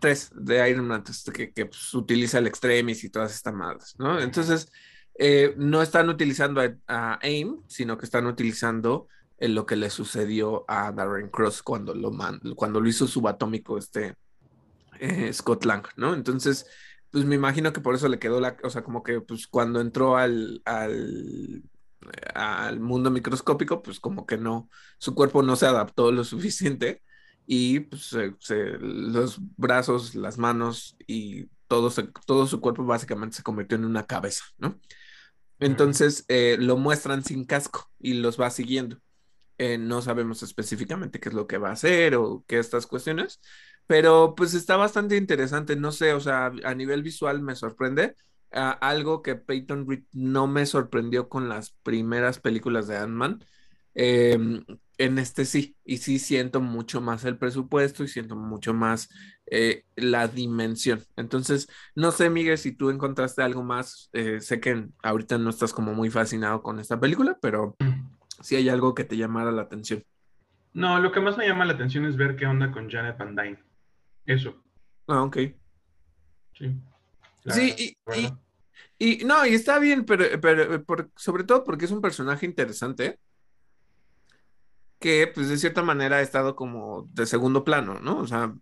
Tres 0.00 0.30
de 0.34 0.68
Iron 0.68 0.88
Man, 0.88 1.04
que, 1.32 1.52
que 1.52 1.66
pues, 1.66 1.94
utiliza 1.94 2.38
el 2.38 2.46
Extremis 2.46 3.04
y 3.04 3.10
todas 3.10 3.34
estas 3.34 3.54
madres, 3.54 3.94
¿no? 3.98 4.18
Entonces, 4.18 4.72
eh, 5.14 5.54
no 5.56 5.82
están 5.82 6.08
utilizando 6.08 6.60
a, 6.86 7.18
AIM, 7.22 7.62
sino 7.68 7.98
que 7.98 8.06
están 8.06 8.26
utilizando 8.26 9.08
eh, 9.38 9.48
lo 9.48 9.66
que 9.66 9.76
le 9.76 9.90
sucedió 9.90 10.64
a 10.66 10.90
Darren 10.92 11.28
Cross 11.28 11.62
cuando 11.62 11.94
lo, 11.94 12.10
cuando 12.56 12.80
lo 12.80 12.88
hizo 12.88 13.06
subatómico 13.06 13.78
este 13.78 14.16
eh, 14.98 15.32
Scott 15.32 15.64
Lang, 15.64 15.86
¿no? 15.96 16.14
Entonces, 16.14 16.66
pues 17.12 17.24
me 17.26 17.34
imagino 17.36 17.72
que 17.72 17.80
por 17.80 17.94
eso 17.94 18.08
le 18.08 18.18
quedó 18.18 18.40
la, 18.40 18.56
o 18.64 18.70
sea, 18.70 18.82
como 18.82 19.02
que 19.02 19.20
pues 19.20 19.46
cuando 19.46 19.80
entró 19.80 20.16
al, 20.16 20.62
al, 20.64 21.62
al 22.34 22.80
mundo 22.80 23.10
microscópico, 23.10 23.82
pues 23.82 24.00
como 24.00 24.26
que 24.26 24.38
no, 24.38 24.68
su 24.98 25.14
cuerpo 25.14 25.42
no 25.42 25.54
se 25.54 25.66
adaptó 25.66 26.10
lo 26.10 26.24
suficiente 26.24 27.02
y 27.46 27.80
pues, 27.80 28.16
los 28.80 29.38
brazos, 29.56 30.14
las 30.14 30.38
manos 30.38 30.96
y 31.06 31.46
todo, 31.68 31.90
todo 32.26 32.46
su 32.46 32.60
cuerpo 32.60 32.84
básicamente 32.84 33.36
se 33.36 33.42
convirtió 33.42 33.76
en 33.76 33.84
una 33.84 34.06
cabeza, 34.06 34.44
¿no? 34.58 34.80
Entonces 35.58 36.24
eh, 36.28 36.56
lo 36.58 36.76
muestran 36.76 37.22
sin 37.24 37.44
casco 37.44 37.90
y 38.00 38.14
los 38.14 38.40
va 38.40 38.50
siguiendo. 38.50 38.98
Eh, 39.58 39.78
no 39.78 40.02
sabemos 40.02 40.42
específicamente 40.42 41.20
qué 41.20 41.28
es 41.28 41.34
lo 41.34 41.46
que 41.46 41.58
va 41.58 41.68
a 41.68 41.72
hacer 41.72 42.16
o 42.16 42.44
qué 42.48 42.58
estas 42.58 42.86
cuestiones, 42.86 43.40
pero 43.86 44.34
pues 44.36 44.54
está 44.54 44.76
bastante 44.76 45.16
interesante, 45.16 45.76
no 45.76 45.92
sé, 45.92 46.14
o 46.14 46.20
sea, 46.20 46.52
a 46.64 46.74
nivel 46.74 47.02
visual 47.02 47.42
me 47.42 47.56
sorprende. 47.56 48.16
Ah, 48.52 48.70
algo 48.80 49.22
que 49.22 49.34
Peyton 49.34 49.88
Reed 49.88 50.02
no 50.12 50.46
me 50.46 50.66
sorprendió 50.66 51.28
con 51.28 51.48
las 51.48 51.70
primeras 51.82 52.38
películas 52.38 52.86
de 52.86 52.98
Ant-Man, 52.98 53.44
em, 53.94 54.64
en 54.98 55.18
este 55.18 55.44
sí, 55.46 55.76
y 55.84 55.98
sí 55.98 56.18
siento 56.18 56.60
mucho 56.60 57.00
más 57.00 57.24
el 57.24 57.38
presupuesto 57.38 58.04
y 58.04 58.08
siento 58.08 58.36
mucho 58.36 58.74
más 58.74 59.08
eh, 59.46 59.84
la 59.96 60.28
dimensión. 60.28 61.02
Entonces, 61.16 61.68
no 61.94 62.12
sé, 62.12 62.30
Miguel, 62.30 62.58
si 62.58 62.72
tú 62.72 62.90
encontraste 62.90 63.42
algo 63.42 63.62
más, 63.62 64.10
eh, 64.12 64.40
sé 64.40 64.60
que 64.60 64.86
ahorita 65.02 65.38
no 65.38 65.50
estás 65.50 65.72
como 65.72 65.94
muy 65.94 66.10
fascinado 66.10 66.62
con 66.62 66.78
esta 66.78 67.00
película, 67.00 67.38
pero 67.40 67.76
si 68.42 68.56
hay 68.56 68.68
algo 68.68 68.94
que 68.94 69.04
te 69.04 69.16
llamara 69.16 69.50
la 69.50 69.62
atención. 69.62 70.04
No, 70.74 71.00
lo 71.00 71.12
que 71.12 71.20
más 71.20 71.36
me 71.36 71.46
llama 71.46 71.64
la 71.64 71.74
atención 71.74 72.04
es 72.06 72.16
ver 72.16 72.36
qué 72.36 72.46
onda 72.46 72.70
con 72.70 72.88
Janet 72.90 73.18
Van 73.18 73.34
Dyne. 73.34 73.71
Eso. 74.26 74.62
Ah, 75.06 75.22
ok. 75.22 75.36
Sí. 76.54 76.80
sí, 77.46 77.96
y, 78.98 79.18
y, 79.20 79.24
no, 79.24 79.44
y 79.46 79.54
está 79.54 79.78
bien, 79.78 80.04
pero, 80.04 80.24
pero 80.40 81.10
sobre 81.16 81.44
todo 81.44 81.64
porque 81.64 81.86
es 81.86 81.90
un 81.90 82.00
personaje 82.00 82.46
interesante 82.46 83.18
que 85.00 85.26
pues 85.34 85.48
de 85.48 85.58
cierta 85.58 85.82
manera 85.82 86.18
ha 86.18 86.22
estado 86.22 86.54
como 86.54 87.08
de 87.12 87.26
segundo 87.26 87.64
plano, 87.64 87.98
¿no? 88.00 88.18
O 88.18 88.26
sea, 88.26 88.54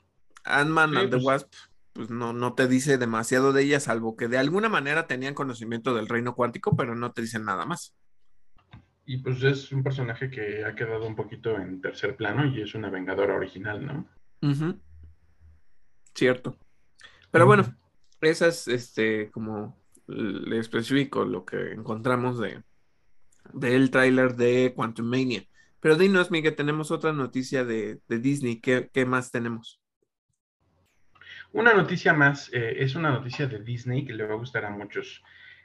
Ant-Man 0.45 0.97
and 0.97 1.11
the 1.11 1.17
pues 1.17 1.25
Wasp 1.25 1.53
pues 1.93 2.09
no, 2.09 2.33
no 2.33 2.55
te 2.55 2.69
dice 2.69 2.99
demasiado 2.99 3.53
de 3.53 3.63
ella, 3.63 3.81
salvo 3.81 4.17
que 4.17 4.29
de 4.29 4.39
alguna 4.39 4.69
manera 4.69 5.07
tenían 5.07 5.35
conocimiento 5.35 5.95
del 5.95 6.09
reino 6.09 6.35
cuántico, 6.35 6.77
pero 6.77 6.95
no 6.95 7.13
te 7.13 7.23
dicen 7.23 7.45
nada 7.45 7.67
más. 7.67 7.95
Y 9.05 9.19
pues 9.19 9.43
es 9.43 9.73
un 9.73 9.83
personaje 9.83 10.31
que 10.31 10.65
ha 10.65 10.75
quedado 10.75 11.07
un 11.07 11.17
poquito 11.17 11.57
en 11.57 11.81
tercer 11.81 12.17
plano 12.17 12.47
y 12.47 12.63
es 12.63 12.75
una 12.75 12.91
vengadora 12.91 13.35
original, 13.35 13.85
¿no? 13.85 14.07
Cierto. 16.15 16.57
Pero 17.31 17.47
bueno, 17.47 17.65
esa 18.21 18.49
es 18.49 18.69
este 18.69 19.31
como 19.31 19.79
le 20.07 20.59
específico 20.59 21.25
lo 21.25 21.45
que 21.45 21.73
encontramos 21.73 22.39
de 22.41 22.63
del 23.53 23.91
tráiler 23.91 24.37
de 24.37 24.73
Quantum 24.75 25.07
Mania. 25.07 25.45
Pero 25.81 25.97
dinos, 25.97 26.31
Miguel, 26.31 26.55
tenemos 26.55 26.91
otra 26.91 27.13
noticia 27.13 27.65
de, 27.65 28.01
Disney. 28.09 28.61
¿Qué, 28.61 29.07
más 29.07 29.31
tenemos? 29.31 29.81
Una 31.53 31.73
noticia 31.75 32.13
más, 32.13 32.53
eh, 32.53 32.77
es 32.79 32.95
una 32.95 33.11
noticia 33.11 33.47
de 33.47 33.61
Disney 33.61 34.05
que 34.05 34.13
le 34.13 34.25
va 34.25 34.35
a 34.35 34.39
gustar 34.39 34.65
a 34.65 34.71
muchos. 34.71 35.23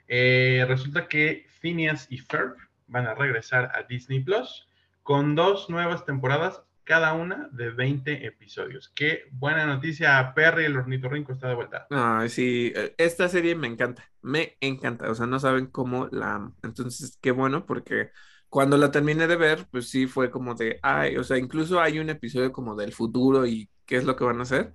Eh, 0.08 0.64
resulta 0.66 1.06
que 1.06 1.46
Phineas 1.60 2.06
y 2.10 2.18
Ferb 2.18 2.56
van 2.86 3.06
a 3.06 3.14
regresar 3.14 3.70
a 3.74 3.82
Disney 3.82 4.20
Plus 4.20 4.68
con 5.02 5.34
dos 5.34 5.68
nuevas 5.68 6.04
temporadas, 6.04 6.62
cada 6.86 7.14
una 7.14 7.48
de 7.50 7.70
20 7.70 8.26
episodios. 8.26 8.92
Qué 8.94 9.24
buena 9.32 9.66
noticia, 9.66 10.32
Perry 10.34 10.66
el 10.66 10.76
ornitorrinco 10.76 11.32
está 11.32 11.48
de 11.48 11.56
vuelta. 11.56 11.86
Ay, 11.90 12.28
sí, 12.28 12.72
eh, 12.74 12.94
esta 12.96 13.28
serie 13.28 13.56
me 13.56 13.66
encanta, 13.66 14.08
me 14.22 14.56
encanta, 14.60 15.10
o 15.10 15.14
sea, 15.14 15.26
no 15.26 15.40
saben 15.40 15.66
cómo 15.66 16.08
la... 16.12 16.52
Entonces, 16.62 17.18
qué 17.20 17.32
bueno 17.32 17.66
porque 17.66 18.12
cuando 18.48 18.76
la 18.76 18.92
terminé 18.92 19.26
de 19.26 19.34
ver, 19.34 19.66
pues 19.72 19.90
sí 19.90 20.06
fue 20.06 20.30
como 20.30 20.54
de, 20.54 20.78
ay, 20.80 21.16
o 21.16 21.24
sea, 21.24 21.38
incluso 21.38 21.80
hay 21.80 21.98
un 21.98 22.08
episodio 22.08 22.52
como 22.52 22.76
del 22.76 22.92
futuro 22.92 23.46
y 23.46 23.68
qué 23.84 23.96
es 23.96 24.04
lo 24.04 24.14
que 24.14 24.24
van 24.24 24.38
a 24.38 24.44
hacer. 24.44 24.72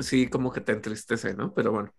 Sí, 0.00 0.28
como 0.28 0.50
que 0.50 0.62
te 0.62 0.72
entristece, 0.72 1.34
¿no? 1.34 1.52
Pero 1.52 1.72
bueno. 1.72 1.92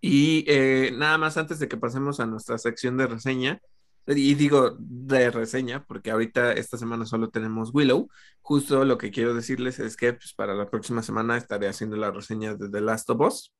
Y 0.00 0.44
eh, 0.48 0.90
nada 0.96 1.18
más 1.18 1.36
antes 1.36 1.58
de 1.58 1.68
que 1.68 1.76
pasemos 1.76 2.18
a 2.18 2.26
nuestra 2.26 2.56
sección 2.56 2.96
de 2.96 3.06
reseña, 3.06 3.60
y 4.06 4.34
digo 4.34 4.76
de 4.78 5.30
reseña, 5.30 5.84
porque 5.84 6.10
ahorita 6.10 6.52
esta 6.52 6.76
semana 6.76 7.06
solo 7.06 7.30
tenemos 7.30 7.70
Willow, 7.72 8.08
justo 8.40 8.84
lo 8.84 8.98
que 8.98 9.10
quiero 9.10 9.34
decirles 9.34 9.78
es 9.78 9.96
que 9.96 10.12
pues, 10.14 10.34
para 10.34 10.54
la 10.54 10.68
próxima 10.68 11.02
semana 11.02 11.36
estaré 11.36 11.68
haciendo 11.68 11.96
la 11.96 12.10
reseña 12.10 12.54
de 12.54 12.68
The 12.68 12.80
Last 12.80 13.10
of 13.10 13.20
Us. 13.20 13.54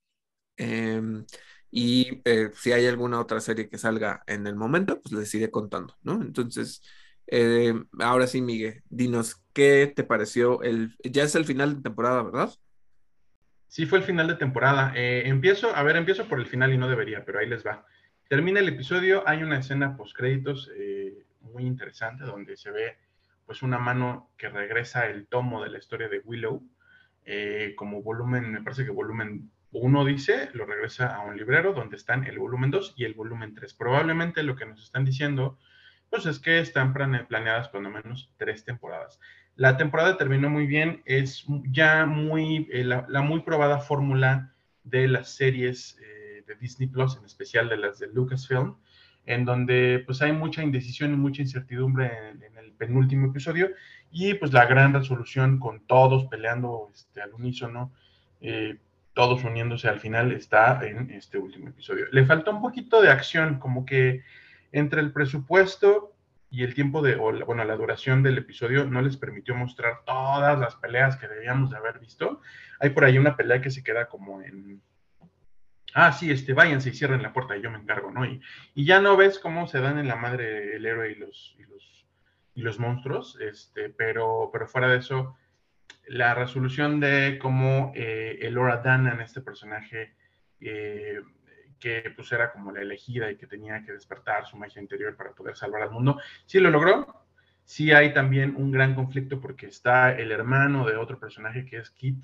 Em, 0.56 1.24
y 1.70 2.20
eh, 2.24 2.50
si 2.54 2.72
hay 2.72 2.86
alguna 2.86 3.20
otra 3.20 3.40
serie 3.40 3.68
que 3.68 3.78
salga 3.78 4.22
en 4.26 4.46
el 4.46 4.56
momento, 4.56 5.00
pues 5.00 5.12
les 5.12 5.34
iré 5.34 5.50
contando, 5.50 5.96
¿no? 6.02 6.20
Entonces, 6.20 6.82
eh, 7.26 7.74
ahora 8.00 8.26
sí, 8.26 8.42
Miguel, 8.42 8.82
dinos, 8.90 9.42
¿qué 9.54 9.92
te 9.94 10.04
pareció? 10.04 10.62
El, 10.62 10.96
ya 11.04 11.22
es 11.24 11.34
el 11.34 11.44
final 11.46 11.76
de 11.76 11.82
temporada, 11.82 12.22
¿verdad? 12.22 12.50
Sí, 13.68 13.86
fue 13.86 13.98
el 14.00 14.04
final 14.04 14.28
de 14.28 14.34
temporada. 14.34 14.92
Eh, 14.94 15.22
empiezo, 15.24 15.74
a 15.74 15.82
ver, 15.82 15.96
empiezo 15.96 16.28
por 16.28 16.38
el 16.38 16.46
final 16.46 16.74
y 16.74 16.76
no 16.76 16.88
debería, 16.88 17.24
pero 17.24 17.38
ahí 17.38 17.48
les 17.48 17.64
va. 17.64 17.86
Termina 18.32 18.60
el 18.60 18.68
episodio, 18.70 19.28
hay 19.28 19.42
una 19.42 19.58
escena 19.58 19.94
post 19.94 20.16
créditos 20.16 20.70
muy 21.52 21.64
interesante 21.64 22.24
donde 22.24 22.56
se 22.56 22.70
ve 22.70 22.96
pues 23.44 23.60
una 23.60 23.76
mano 23.78 24.30
que 24.38 24.48
regresa 24.48 25.04
el 25.04 25.26
tomo 25.26 25.62
de 25.62 25.68
la 25.68 25.76
historia 25.76 26.08
de 26.08 26.20
Willow 26.20 26.62
eh, 27.26 27.74
como 27.76 28.02
volumen, 28.02 28.50
me 28.50 28.62
parece 28.62 28.86
que 28.86 28.90
volumen 28.90 29.50
1 29.72 30.04
dice, 30.06 30.48
lo 30.54 30.64
regresa 30.64 31.14
a 31.14 31.20
un 31.20 31.36
librero 31.36 31.74
donde 31.74 31.96
están 31.96 32.24
el 32.24 32.38
volumen 32.38 32.70
2 32.70 32.94
y 32.96 33.04
el 33.04 33.12
volumen 33.12 33.52
3. 33.54 33.74
Probablemente 33.74 34.42
lo 34.42 34.56
que 34.56 34.64
nos 34.64 34.82
están 34.82 35.04
diciendo 35.04 35.58
pues 36.08 36.24
es 36.24 36.38
que 36.38 36.58
están 36.58 36.94
planeadas 36.94 37.68
cuando 37.68 37.90
menos 37.90 38.32
tres 38.38 38.64
temporadas. 38.64 39.20
La 39.56 39.76
temporada 39.76 40.16
terminó 40.16 40.48
muy 40.48 40.66
bien, 40.66 41.02
es 41.04 41.44
ya 41.70 42.06
muy, 42.06 42.66
eh, 42.72 42.82
la, 42.82 43.20
muy 43.20 43.40
probada 43.40 43.78
fórmula 43.80 44.54
de 44.84 45.06
las 45.06 45.34
series 45.34 45.98
eh, 46.00 46.21
Disney 46.54 46.88
Plus, 46.88 47.16
en 47.16 47.24
especial 47.24 47.68
de 47.68 47.76
las 47.76 47.98
de 47.98 48.08
Lucasfilm, 48.08 48.76
en 49.26 49.44
donde 49.44 50.02
pues 50.04 50.22
hay 50.22 50.32
mucha 50.32 50.62
indecisión 50.62 51.12
y 51.12 51.16
mucha 51.16 51.42
incertidumbre 51.42 52.10
en, 52.30 52.42
el 52.58 52.72
penúltimo 52.72 53.28
episodio 53.28 53.70
y 54.10 54.34
pues 54.34 54.52
la 54.52 54.64
gran 54.66 54.92
resolución 54.92 55.58
con 55.60 55.86
todos 55.86 56.26
peleando 56.26 56.90
este, 56.92 57.22
al 57.22 57.32
unísono, 57.32 57.92
eh, 58.40 58.78
todos 59.14 59.44
uniéndose 59.44 59.88
al 59.88 60.00
final 60.00 60.32
está 60.32 60.84
en 60.86 61.10
este 61.10 61.38
último 61.38 61.68
episodio. 61.68 62.06
Le 62.10 62.24
faltó 62.24 62.50
un 62.50 62.62
poquito 62.62 63.00
de 63.00 63.10
acción, 63.10 63.58
como 63.58 63.84
que 63.84 64.22
entre 64.72 65.00
el 65.00 65.12
presupuesto 65.12 66.14
y 66.50 66.64
el 66.64 66.74
tiempo 66.74 67.02
de, 67.02 67.16
o 67.16 67.32
bueno, 67.46 67.64
la 67.64 67.76
duración 67.76 68.22
del 68.22 68.38
episodio 68.38 68.84
no 68.84 69.00
les 69.00 69.16
permitió 69.16 69.54
mostrar 69.54 70.04
todas 70.04 70.58
las 70.58 70.74
peleas 70.76 71.16
que 71.16 71.28
debíamos 71.28 71.70
de 71.70 71.76
haber 71.76 71.98
visto. 71.98 72.40
Hay 72.80 72.90
por 72.90 73.04
ahí 73.04 73.18
una 73.18 73.36
pelea 73.36 73.60
que 73.60 73.70
se 73.70 73.82
queda 73.82 74.06
como 74.06 74.42
en 74.42 74.82
ah, 75.94 76.12
sí, 76.12 76.30
este, 76.30 76.52
váyanse 76.52 76.90
y 76.90 76.94
cierren 76.94 77.22
la 77.22 77.32
puerta 77.32 77.56
y 77.56 77.62
yo 77.62 77.70
me 77.70 77.78
encargo, 77.78 78.10
¿no? 78.10 78.24
Y, 78.24 78.40
y, 78.74 78.84
ya 78.84 79.00
no 79.00 79.16
ves 79.16 79.38
cómo 79.38 79.66
se 79.66 79.80
dan 79.80 79.98
en 79.98 80.08
la 80.08 80.16
madre 80.16 80.76
el 80.76 80.86
héroe 80.86 81.12
y 81.12 81.14
los, 81.16 81.56
y 82.54 82.62
los, 82.62 82.78
monstruos, 82.78 83.38
este, 83.40 83.88
pero, 83.88 84.50
pero 84.52 84.66
fuera 84.66 84.88
de 84.88 84.98
eso, 84.98 85.36
la 86.06 86.34
resolución 86.34 87.00
de 87.00 87.38
cómo 87.40 87.92
eh, 87.94 88.38
Elora 88.42 88.78
Danan, 88.78 89.20
este 89.20 89.40
personaje, 89.40 90.14
eh, 90.60 91.20
que 91.78 92.12
pues 92.14 92.30
era 92.30 92.52
como 92.52 92.70
la 92.70 92.80
elegida 92.80 93.30
y 93.30 93.36
que 93.36 93.46
tenía 93.46 93.82
que 93.84 93.92
despertar 93.92 94.46
su 94.46 94.56
magia 94.56 94.80
interior 94.80 95.16
para 95.16 95.32
poder 95.32 95.56
salvar 95.56 95.82
al 95.82 95.90
mundo, 95.90 96.20
sí 96.46 96.60
lo 96.60 96.70
logró. 96.70 97.22
Sí 97.64 97.92
hay 97.92 98.12
también 98.12 98.54
un 98.56 98.72
gran 98.72 98.94
conflicto 98.94 99.40
porque 99.40 99.66
está 99.66 100.12
el 100.16 100.32
hermano 100.32 100.86
de 100.86 100.96
otro 100.96 101.18
personaje 101.18 101.64
que 101.64 101.78
es 101.78 101.90
Kit. 101.90 102.22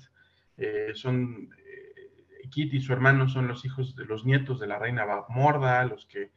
Eh, 0.57 0.91
son 0.93 1.49
Kit 2.49 2.73
y 2.73 2.81
su 2.81 2.93
hermano 2.93 3.27
son 3.27 3.47
los 3.47 3.65
hijos 3.65 3.95
de 3.95 4.05
los 4.05 4.25
nietos 4.25 4.59
de 4.59 4.67
la 4.67 4.79
reina 4.79 5.05
Morda, 5.29 5.83
los 5.85 6.05
que, 6.05 6.31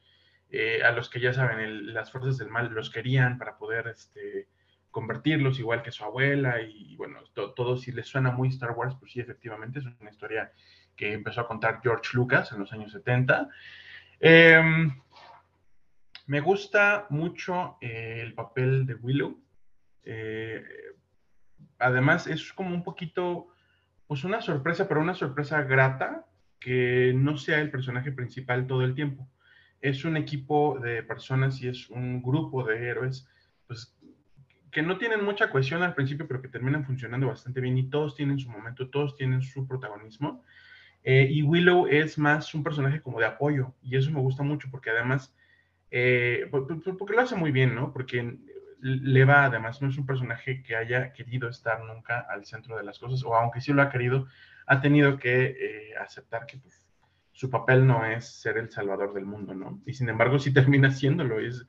eh, 0.51 0.83
a 0.83 0.93
los 0.93 1.09
que 1.09 1.21
ya 1.21 1.33
saben, 1.33 1.95
las 1.95 2.11
fuerzas 2.11 2.39
del 2.39 2.49
mal 2.49 2.73
los 2.73 2.91
querían 2.91 3.39
para 3.39 3.57
poder 3.57 3.89
este, 3.89 4.49
convertirlos, 4.91 5.59
igual 5.59 5.83
que 5.83 5.91
su 5.91 6.05
abuela, 6.05 6.61
y 6.61 6.97
bueno, 6.97 7.21
todo 7.33 7.77
si 7.77 7.93
les 7.93 8.07
suena 8.07 8.31
muy 8.31 8.49
Star 8.49 8.73
Wars, 8.73 8.95
pues 8.99 9.13
sí, 9.13 9.21
efectivamente, 9.21 9.79
es 9.79 9.87
una 10.01 10.11
historia 10.11 10.53
que 10.95 11.13
empezó 11.13 11.41
a 11.41 11.49
contar 11.49 11.81
George 11.83 12.11
Lucas 12.13 12.53
en 12.53 12.61
los 12.61 12.73
años 12.73 12.93
70. 12.93 13.49
Em, 14.21 15.01
me 16.27 16.41
gusta 16.41 17.07
mucho 17.11 17.79
eh, 17.81 18.21
el 18.23 18.35
papel 18.35 18.87
de 18.87 18.95
Willow. 18.95 19.43
Eh, 20.05 20.63
además, 21.79 22.27
es 22.27 22.53
como 22.53 22.75
un 22.75 22.85
poquito 22.85 23.49
pues 24.13 24.25
una 24.25 24.43
sorpresa, 24.43 24.87
pero 24.87 25.01
una 25.01 25.15
sorpresa 25.15 25.63
grata 25.63 26.27
que 26.61 27.15
no 27.17 27.39
sea 27.39 27.63
el 27.63 27.71
personaje 27.71 28.13
principal 28.13 28.67
todo 28.67 28.85
el 28.85 28.95
tiempo. 28.95 29.27
Es 29.81 30.05
un 30.05 30.19
equipo 30.19 30.79
de 30.81 31.03
personas 31.03 31.63
y 31.63 31.69
es 31.69 31.89
un 31.89 32.21
grupo 32.21 32.63
de 32.63 32.91
héroes, 32.91 33.27
pues 33.67 33.97
que 34.71 34.83
no 34.83 34.99
tienen 34.99 35.25
mucha 35.25 35.49
cohesión 35.49 35.83
al 35.83 35.95
principio, 35.95 36.29
pero 36.29 36.43
que 36.43 36.49
terminan 36.49 36.85
funcionando 36.85 37.29
bastante 37.29 37.63
bien 37.63 37.79
y 37.79 37.89
todos 37.89 38.15
tienen 38.15 38.39
su 38.39 38.51
momento, 38.51 38.91
todos 38.91 39.17
tienen 39.17 39.41
su 39.41 39.67
protagonismo. 39.67 40.45
Eh, 41.03 41.29
y 41.31 41.43
Willow 41.43 41.87
es 41.87 42.19
más 42.19 42.53
un 42.53 42.63
personaje 42.63 43.01
como 43.01 43.19
de 43.19 43.25
apoyo 43.25 43.73
y 43.81 43.97
eso 43.97 44.11
me 44.11 44.21
gusta 44.21 44.43
mucho 44.43 44.69
porque 44.71 44.91
además, 44.91 45.35
eh, 45.91 46.51
porque 46.51 47.15
lo 47.15 47.21
hace 47.23 47.35
muy 47.35 47.51
bien, 47.51 47.75
¿no? 47.75 47.95
Porque 47.95 48.37
Leva 48.83 49.45
además 49.45 49.81
no 49.81 49.89
es 49.89 49.97
un 49.97 50.07
personaje 50.07 50.63
que 50.63 50.75
haya 50.75 51.13
querido 51.13 51.49
estar 51.49 51.85
nunca 51.85 52.27
al 52.29 52.45
centro 52.45 52.77
de 52.77 52.83
las 52.83 52.99
cosas, 52.99 53.23
o 53.23 53.35
aunque 53.37 53.61
sí 53.61 53.73
lo 53.73 53.81
ha 53.81 53.91
querido, 53.91 54.27
ha 54.67 54.81
tenido 54.81 55.19
que 55.19 55.45
eh, 55.45 55.97
aceptar 56.01 56.47
que 56.47 56.59
pues, 56.59 56.83
su 57.31 57.49
papel 57.49 57.87
no 57.87 58.05
es 58.05 58.27
ser 58.27 58.59
el 58.59 58.71
salvador 58.71 59.15
del 59.15 59.25
mundo, 59.25 59.55
¿no? 59.55 59.81
Y 59.87 59.95
sin 59.95 60.09
embargo 60.09 60.39
sí 60.41 60.53
termina 60.53 60.91
siéndolo. 60.91 61.39
Es, 61.39 61.65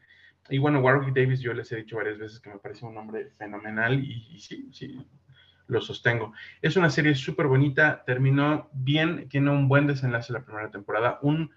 y 0.50 0.58
bueno, 0.58 0.80
Warwick 0.80 1.14
Davis 1.14 1.40
yo 1.40 1.54
les 1.54 1.72
he 1.72 1.78
dicho 1.78 1.98
varias 1.98 2.18
veces 2.18 2.40
que 2.40 2.50
me 2.50 2.58
parece 2.58 2.86
un 2.86 2.98
hombre 2.98 3.30
fenomenal 3.38 4.04
y, 4.04 4.40
sí, 4.40 4.70
sí, 4.74 4.98
lo 5.68 5.82
sostengo. 5.82 6.34
Es 6.62 6.76
una 6.76 6.90
serie 6.90 7.14
súper 7.14 7.48
bonita, 7.48 8.04
terminó 8.06 8.70
bien, 8.74 9.30
tiene 9.30 9.52
un 9.52 9.68
buen 9.68 9.88
desenlace 9.88 10.34
la 10.34 10.44
primera 10.44 10.72
temporada, 10.72 11.20
un 11.22 11.52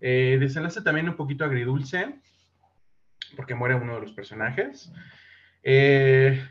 eh, 0.00 0.36
desenlace 0.38 0.82
también 0.82 1.08
un 1.08 1.16
poquito 1.16 1.44
agridulce, 1.44 2.20
porque 3.36 3.54
muere 3.54 3.74
uno 3.74 3.94
de 3.94 4.00
los 4.00 4.12
personajes. 4.12 4.92
Eh, 5.62 6.42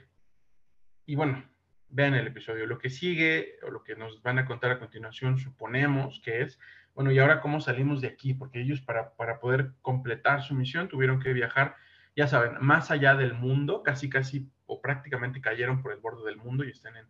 y 1.06 1.16
bueno, 1.16 1.44
vean 1.90 2.16
el 2.16 2.28
episodio. 2.28 2.66
Lo 2.66 2.78
que 2.78 2.90
sigue, 2.90 3.56
o 3.64 3.72
lo 3.72 3.84
que 3.84 3.96
nos 3.96 4.22
van 4.22 4.40
a 4.40 4.46
contar 4.46 4.72
a 4.72 4.80
continuación, 4.80 5.38
suponemos 5.38 6.22
que 6.24 6.42
es, 6.42 6.60
bueno, 6.94 7.12
¿y 7.12 7.20
ahora 7.20 7.42
cómo 7.42 7.62
salimos 7.62 8.02
de 8.02 8.08
aquí? 8.08 8.34
Porque 8.34 8.62
ellos 8.62 8.82
para, 8.82 9.16
para 9.16 9.40
poder 9.40 9.72
completar 9.82 10.42
su 10.42 10.56
misión 10.56 10.88
tuvieron 10.88 11.20
que 11.20 11.34
viajar, 11.34 11.76
ya 12.16 12.28
saben, 12.28 12.54
más 12.60 12.90
allá 12.90 13.16
del 13.16 13.34
mundo, 13.34 13.84
casi, 13.84 14.10
casi, 14.10 14.50
o 14.66 14.82
prácticamente 14.82 15.40
cayeron 15.40 15.82
por 15.82 15.92
el 15.92 16.00
borde 16.00 16.26
del 16.26 16.38
mundo 16.38 16.64
y 16.64 16.72
están 16.72 16.96
en, 16.98 17.06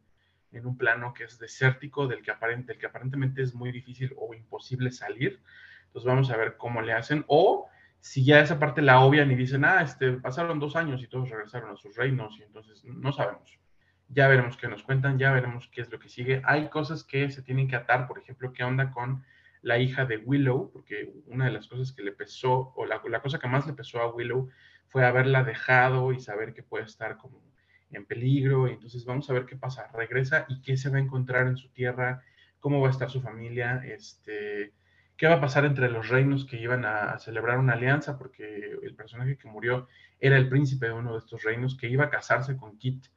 en 0.51 0.65
un 0.65 0.77
plano 0.77 1.13
que 1.13 1.23
es 1.23 1.39
desértico, 1.39 2.07
del 2.07 2.21
que, 2.21 2.31
aparente, 2.31 2.73
del 2.73 2.79
que 2.79 2.87
aparentemente 2.87 3.41
es 3.41 3.53
muy 3.53 3.71
difícil 3.71 4.13
o 4.17 4.33
imposible 4.33 4.91
salir. 4.91 5.41
Entonces 5.87 6.05
vamos 6.05 6.29
a 6.31 6.37
ver 6.37 6.57
cómo 6.57 6.81
le 6.81 6.93
hacen. 6.93 7.23
O 7.27 7.69
si 8.07 8.23
ya 8.23 8.39
esa 8.39 8.57
parte 8.57 8.81
la 8.81 9.01
obvian 9.01 9.29
y 9.31 9.35
dicen, 9.35 9.65
ah, 9.65 9.81
este, 9.81 10.13
pasaron 10.13 10.59
dos 10.59 10.77
años 10.77 11.03
y 11.03 11.07
todos 11.07 11.29
regresaron 11.29 11.71
a 11.71 11.75
sus 11.75 11.93
reinos 11.97 12.39
y 12.39 12.43
entonces 12.43 12.81
no 12.85 13.11
sabemos. 13.11 13.59
Ya 14.07 14.29
veremos 14.29 14.55
qué 14.55 14.69
nos 14.69 14.81
cuentan, 14.81 15.19
ya 15.19 15.33
veremos 15.33 15.67
qué 15.67 15.81
es 15.81 15.91
lo 15.91 15.99
que 15.99 16.07
sigue. 16.07 16.41
Hay 16.45 16.69
cosas 16.69 17.03
que 17.03 17.29
se 17.29 17.41
tienen 17.41 17.67
que 17.67 17.75
atar, 17.75 18.07
por 18.07 18.17
ejemplo, 18.17 18.53
qué 18.53 18.63
onda 18.63 18.91
con 18.91 19.25
la 19.61 19.77
hija 19.77 20.05
de 20.05 20.19
Willow, 20.19 20.71
porque 20.71 21.11
una 21.25 21.45
de 21.45 21.51
las 21.51 21.67
cosas 21.67 21.91
que 21.91 22.01
le 22.01 22.13
pesó, 22.13 22.71
o 22.77 22.85
la, 22.85 23.01
cosa 23.01 23.39
que 23.39 23.49
más 23.49 23.67
le 23.67 23.73
pesó 23.73 23.99
a 23.99 24.09
Willow 24.09 24.49
fue 24.87 25.05
haberla 25.05 25.43
dejado 25.43 26.13
y 26.13 26.21
saber 26.21 26.53
que 26.53 26.63
puede 26.63 26.85
estar 26.85 27.17
como 27.17 27.43
en 27.91 28.05
peligro. 28.05 28.69
Entonces 28.69 29.03
vamos 29.03 29.29
a 29.29 29.33
ver 29.33 29.45
qué 29.45 29.57
pasa. 29.57 29.89
Regresa 29.93 30.45
y 30.47 30.61
qué 30.61 30.77
se 30.77 30.89
va 30.89 30.95
a 30.95 31.01
encontrar 31.01 31.47
en 31.47 31.57
su 31.57 31.67
tierra, 31.73 32.23
cómo 32.61 32.79
va 32.79 32.87
a 32.87 32.91
estar 32.91 33.09
su 33.09 33.21
familia, 33.21 33.83
este, 33.85 34.71
qué 35.17 35.27
va 35.27 35.35
a 35.35 35.41
pasar 35.41 35.65
entre 35.65 35.89
los 35.89 36.09
reinos 36.09 36.45
que 36.45 36.61
iban 36.61 36.85
a, 36.85 37.17
celebrar 37.19 37.57
una 37.57 37.73
alianza, 37.73 38.17
porque 38.17 38.77
el 38.81 38.95
personaje 38.95 39.37
que 39.37 39.47
murió 39.47 39.87
era 40.19 40.37
el 40.37 40.47
príncipe 40.47 40.85
de 40.85 40.93
uno 40.93 41.13
de 41.13 41.19
estos 41.19 41.43
reinos 41.43 41.75
que 41.75 41.89
iba 41.89 42.05
a 42.05 42.09
casarse 42.09 42.55
con 42.55 42.77
Kit. 42.77 43.07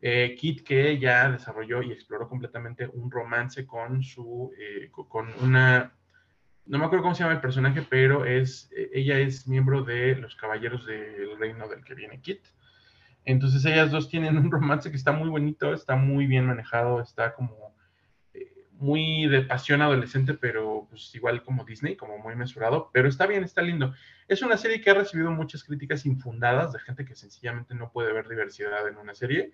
Eh, 0.00 0.34
Kit 0.38 0.66
que 0.66 0.98
ya 0.98 1.30
desarrolló 1.30 1.82
y 1.82 1.92
exploró 1.92 2.28
completamente 2.28 2.88
un 2.88 3.10
romance 3.10 3.66
con 3.66 4.02
su, 4.02 4.52
eh, 4.58 4.90
con 4.90 5.28
una, 5.40 5.94
no 6.66 6.78
me 6.78 6.84
acuerdo 6.84 7.04
cómo 7.04 7.14
se 7.14 7.22
llama 7.22 7.34
el 7.34 7.40
personaje, 7.40 7.86
pero 7.88 8.24
es, 8.26 8.70
eh, 8.76 8.90
ella 8.92 9.18
es 9.18 9.46
miembro 9.46 9.82
de 9.82 10.16
los 10.16 10.34
caballeros 10.34 10.84
del 10.86 11.38
reino 11.38 11.68
del 11.68 11.84
que 11.84 11.94
viene 11.94 12.20
Kit. 12.20 12.40
Entonces 13.24 13.64
ellas 13.64 13.90
dos 13.90 14.10
tienen 14.10 14.36
un 14.36 14.50
romance 14.50 14.90
que 14.90 14.96
está 14.96 15.12
muy 15.12 15.30
bonito, 15.30 15.72
está 15.72 15.96
muy 15.96 16.26
bien 16.26 16.46
manejado, 16.46 17.00
está 17.00 17.32
como 17.32 17.73
muy 18.78 19.26
de 19.28 19.42
pasión 19.42 19.82
adolescente, 19.82 20.34
pero 20.34 20.86
pues 20.90 21.14
igual 21.14 21.42
como 21.42 21.64
Disney, 21.64 21.96
como 21.96 22.18
muy 22.18 22.34
mesurado, 22.36 22.90
pero 22.92 23.08
está 23.08 23.26
bien, 23.26 23.44
está 23.44 23.62
lindo. 23.62 23.94
Es 24.28 24.42
una 24.42 24.56
serie 24.56 24.80
que 24.80 24.90
ha 24.90 24.94
recibido 24.94 25.30
muchas 25.30 25.64
críticas 25.64 26.06
infundadas 26.06 26.72
de 26.72 26.80
gente 26.80 27.04
que 27.04 27.14
sencillamente 27.14 27.74
no 27.74 27.90
puede 27.92 28.12
ver 28.12 28.28
diversidad 28.28 28.86
en 28.88 28.96
una 28.96 29.14
serie, 29.14 29.52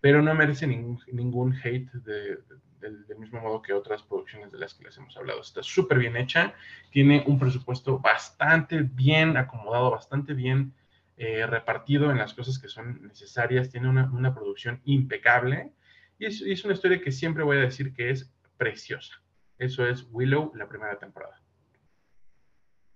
pero 0.00 0.22
no 0.22 0.34
merece 0.34 0.66
ningún, 0.66 1.00
ningún 1.12 1.54
hate 1.54 1.90
del 1.92 3.18
mismo 3.18 3.40
modo 3.40 3.62
que 3.62 3.72
otras 3.72 4.02
producciones 4.02 4.52
de 4.52 4.58
las 4.58 4.74
que 4.74 4.84
les 4.84 4.96
hemos 4.96 5.16
hablado. 5.16 5.40
Está 5.40 5.62
súper 5.62 5.98
bien 5.98 6.16
hecha, 6.16 6.54
tiene 6.90 7.24
un 7.26 7.38
presupuesto 7.38 7.98
bastante 7.98 8.82
bien 8.82 9.36
acomodado, 9.36 9.90
bastante 9.90 10.34
bien 10.34 10.72
eh, 11.18 11.46
repartido 11.46 12.10
en 12.10 12.18
las 12.18 12.34
cosas 12.34 12.58
que 12.58 12.68
son 12.68 13.08
necesarias, 13.08 13.70
tiene 13.70 13.88
una, 13.88 14.10
una 14.12 14.34
producción 14.34 14.80
impecable. 14.84 15.72
Y 16.18 16.26
es, 16.26 16.64
una 16.64 16.74
historia 16.74 17.00
que 17.00 17.12
siempre 17.12 17.42
voy 17.42 17.56
a 17.56 17.60
decir 17.60 17.92
que 17.92 18.10
es 18.10 18.30
preciosa. 18.56 19.22
Eso 19.58 19.86
es 19.86 20.06
Willow, 20.10 20.52
la 20.54 20.68
primera 20.68 20.98
temporada. 20.98 21.42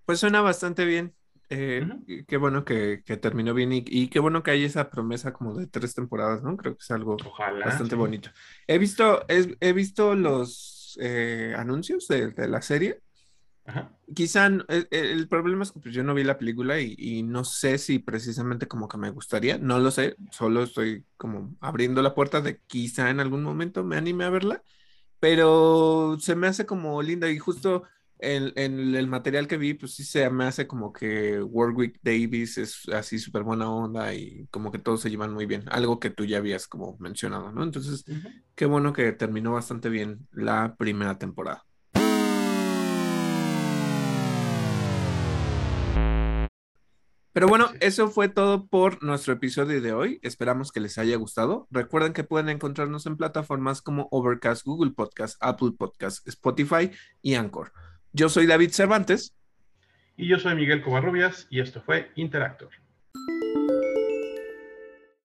Pues 0.04 0.20
suena 0.20 0.40
bastante 0.40 0.84
bien. 0.84 1.14
Eh, 1.52 1.84
qué 2.28 2.36
bueno 2.36 2.64
que, 2.64 3.02
terminó 3.20 3.54
bien 3.54 3.72
y, 3.72 4.08
qué 4.08 4.20
bueno 4.20 4.44
que 4.44 4.52
hay 4.52 4.64
esa 4.64 4.88
promesa 4.88 5.32
como 5.32 5.54
de 5.54 5.66
tres 5.66 5.94
temporadas, 5.96 6.44
¿no? 6.44 6.56
Creo 6.56 6.74
que 6.74 6.82
es 6.82 6.90
algo 6.92 7.16
bastante 7.64 7.96
bonito. 7.96 8.30
He 8.68 8.78
visto, 8.78 9.24
he, 9.28 9.72
visto 9.72 10.14
los 10.14 10.96
eh, 11.00 11.54
anuncios 11.56 12.06
de, 12.06 12.32
la 12.46 12.62
serie 12.62 13.00
Quizá 14.14 14.46
el, 14.46 14.88
el, 14.90 15.28
problema 15.28 15.62
es 15.62 15.72
que 15.72 15.80
pues, 15.80 15.94
yo 15.94 16.02
no 16.02 16.14
vi 16.14 16.24
la 16.24 16.38
película 16.38 16.80
y, 16.80 16.94
y, 16.98 17.22
no 17.22 17.44
sé 17.44 17.78
si 17.78 18.00
precisamente 18.00 18.66
como 18.66 18.88
que 18.88 18.98
me 18.98 19.10
gustaría, 19.10 19.58
no 19.58 19.78
lo 19.78 19.90
sé, 19.90 20.16
solo 20.32 20.64
estoy 20.64 21.04
como 21.16 21.54
abriendo 21.60 22.02
la 22.02 22.14
puerta 22.14 22.40
de 22.40 22.60
quizá 22.66 23.10
en 23.10 23.20
algún 23.20 23.42
momento 23.42 23.84
me 23.84 23.96
anime 23.96 24.24
a 24.24 24.30
verla, 24.30 24.62
pero 25.20 26.16
se 26.20 26.34
me 26.36 26.48
hace 26.48 26.66
como 26.66 27.02
linda 27.02 27.30
y 27.30 27.38
justo 27.38 27.84
en, 28.18 28.52
en 28.56 28.94
el 28.94 29.06
material 29.06 29.46
que 29.46 29.56
vi, 29.56 29.74
pues 29.74 29.94
sí 29.94 30.04
se 30.04 30.28
me 30.30 30.44
hace 30.44 30.66
como 30.66 30.92
que 30.92 31.42
Warwick 31.42 32.00
Davis 32.02 32.58
es 32.58 32.88
así 32.90 33.18
súper 33.18 33.42
buena 33.42 33.70
onda 33.70 34.14
y 34.14 34.46
como 34.50 34.70
que 34.72 34.78
todos 34.78 35.00
se 35.02 35.10
llevan 35.10 35.32
muy 35.32 35.46
bien, 35.46 35.64
algo 35.70 36.00
que 36.00 36.10
tú 36.10 36.24
ya 36.24 36.38
habías 36.38 36.68
como 36.68 36.96
mencionado, 36.98 37.52
¿no? 37.52 37.62
Entonces, 37.62 38.04
qué 38.54 38.66
bueno 38.66 38.92
que 38.92 39.12
terminó 39.12 39.52
bastante 39.52 39.88
bien 39.88 40.28
la 40.32 40.76
primera 40.76 41.18
temporada. 41.18 41.64
Pero 47.32 47.46
bueno, 47.46 47.70
eso 47.78 48.08
fue 48.08 48.28
todo 48.28 48.66
por 48.66 49.04
nuestro 49.04 49.32
episodio 49.32 49.80
de 49.80 49.92
hoy. 49.92 50.18
Esperamos 50.22 50.72
que 50.72 50.80
les 50.80 50.98
haya 50.98 51.16
gustado. 51.16 51.68
Recuerden 51.70 52.12
que 52.12 52.24
pueden 52.24 52.48
encontrarnos 52.48 53.06
en 53.06 53.16
plataformas 53.16 53.82
como 53.82 54.08
Overcast, 54.10 54.64
Google 54.64 54.90
Podcast, 54.90 55.36
Apple 55.40 55.70
Podcast, 55.78 56.26
Spotify 56.26 56.90
y 57.22 57.34
Anchor. 57.34 57.72
Yo 58.12 58.28
soy 58.28 58.46
David 58.46 58.72
Cervantes. 58.72 59.36
Y 60.16 60.26
yo 60.26 60.40
soy 60.40 60.56
Miguel 60.56 60.82
Covarrubias 60.82 61.46
y 61.50 61.60
esto 61.60 61.80
fue 61.80 62.10
Interactor. 62.16 62.70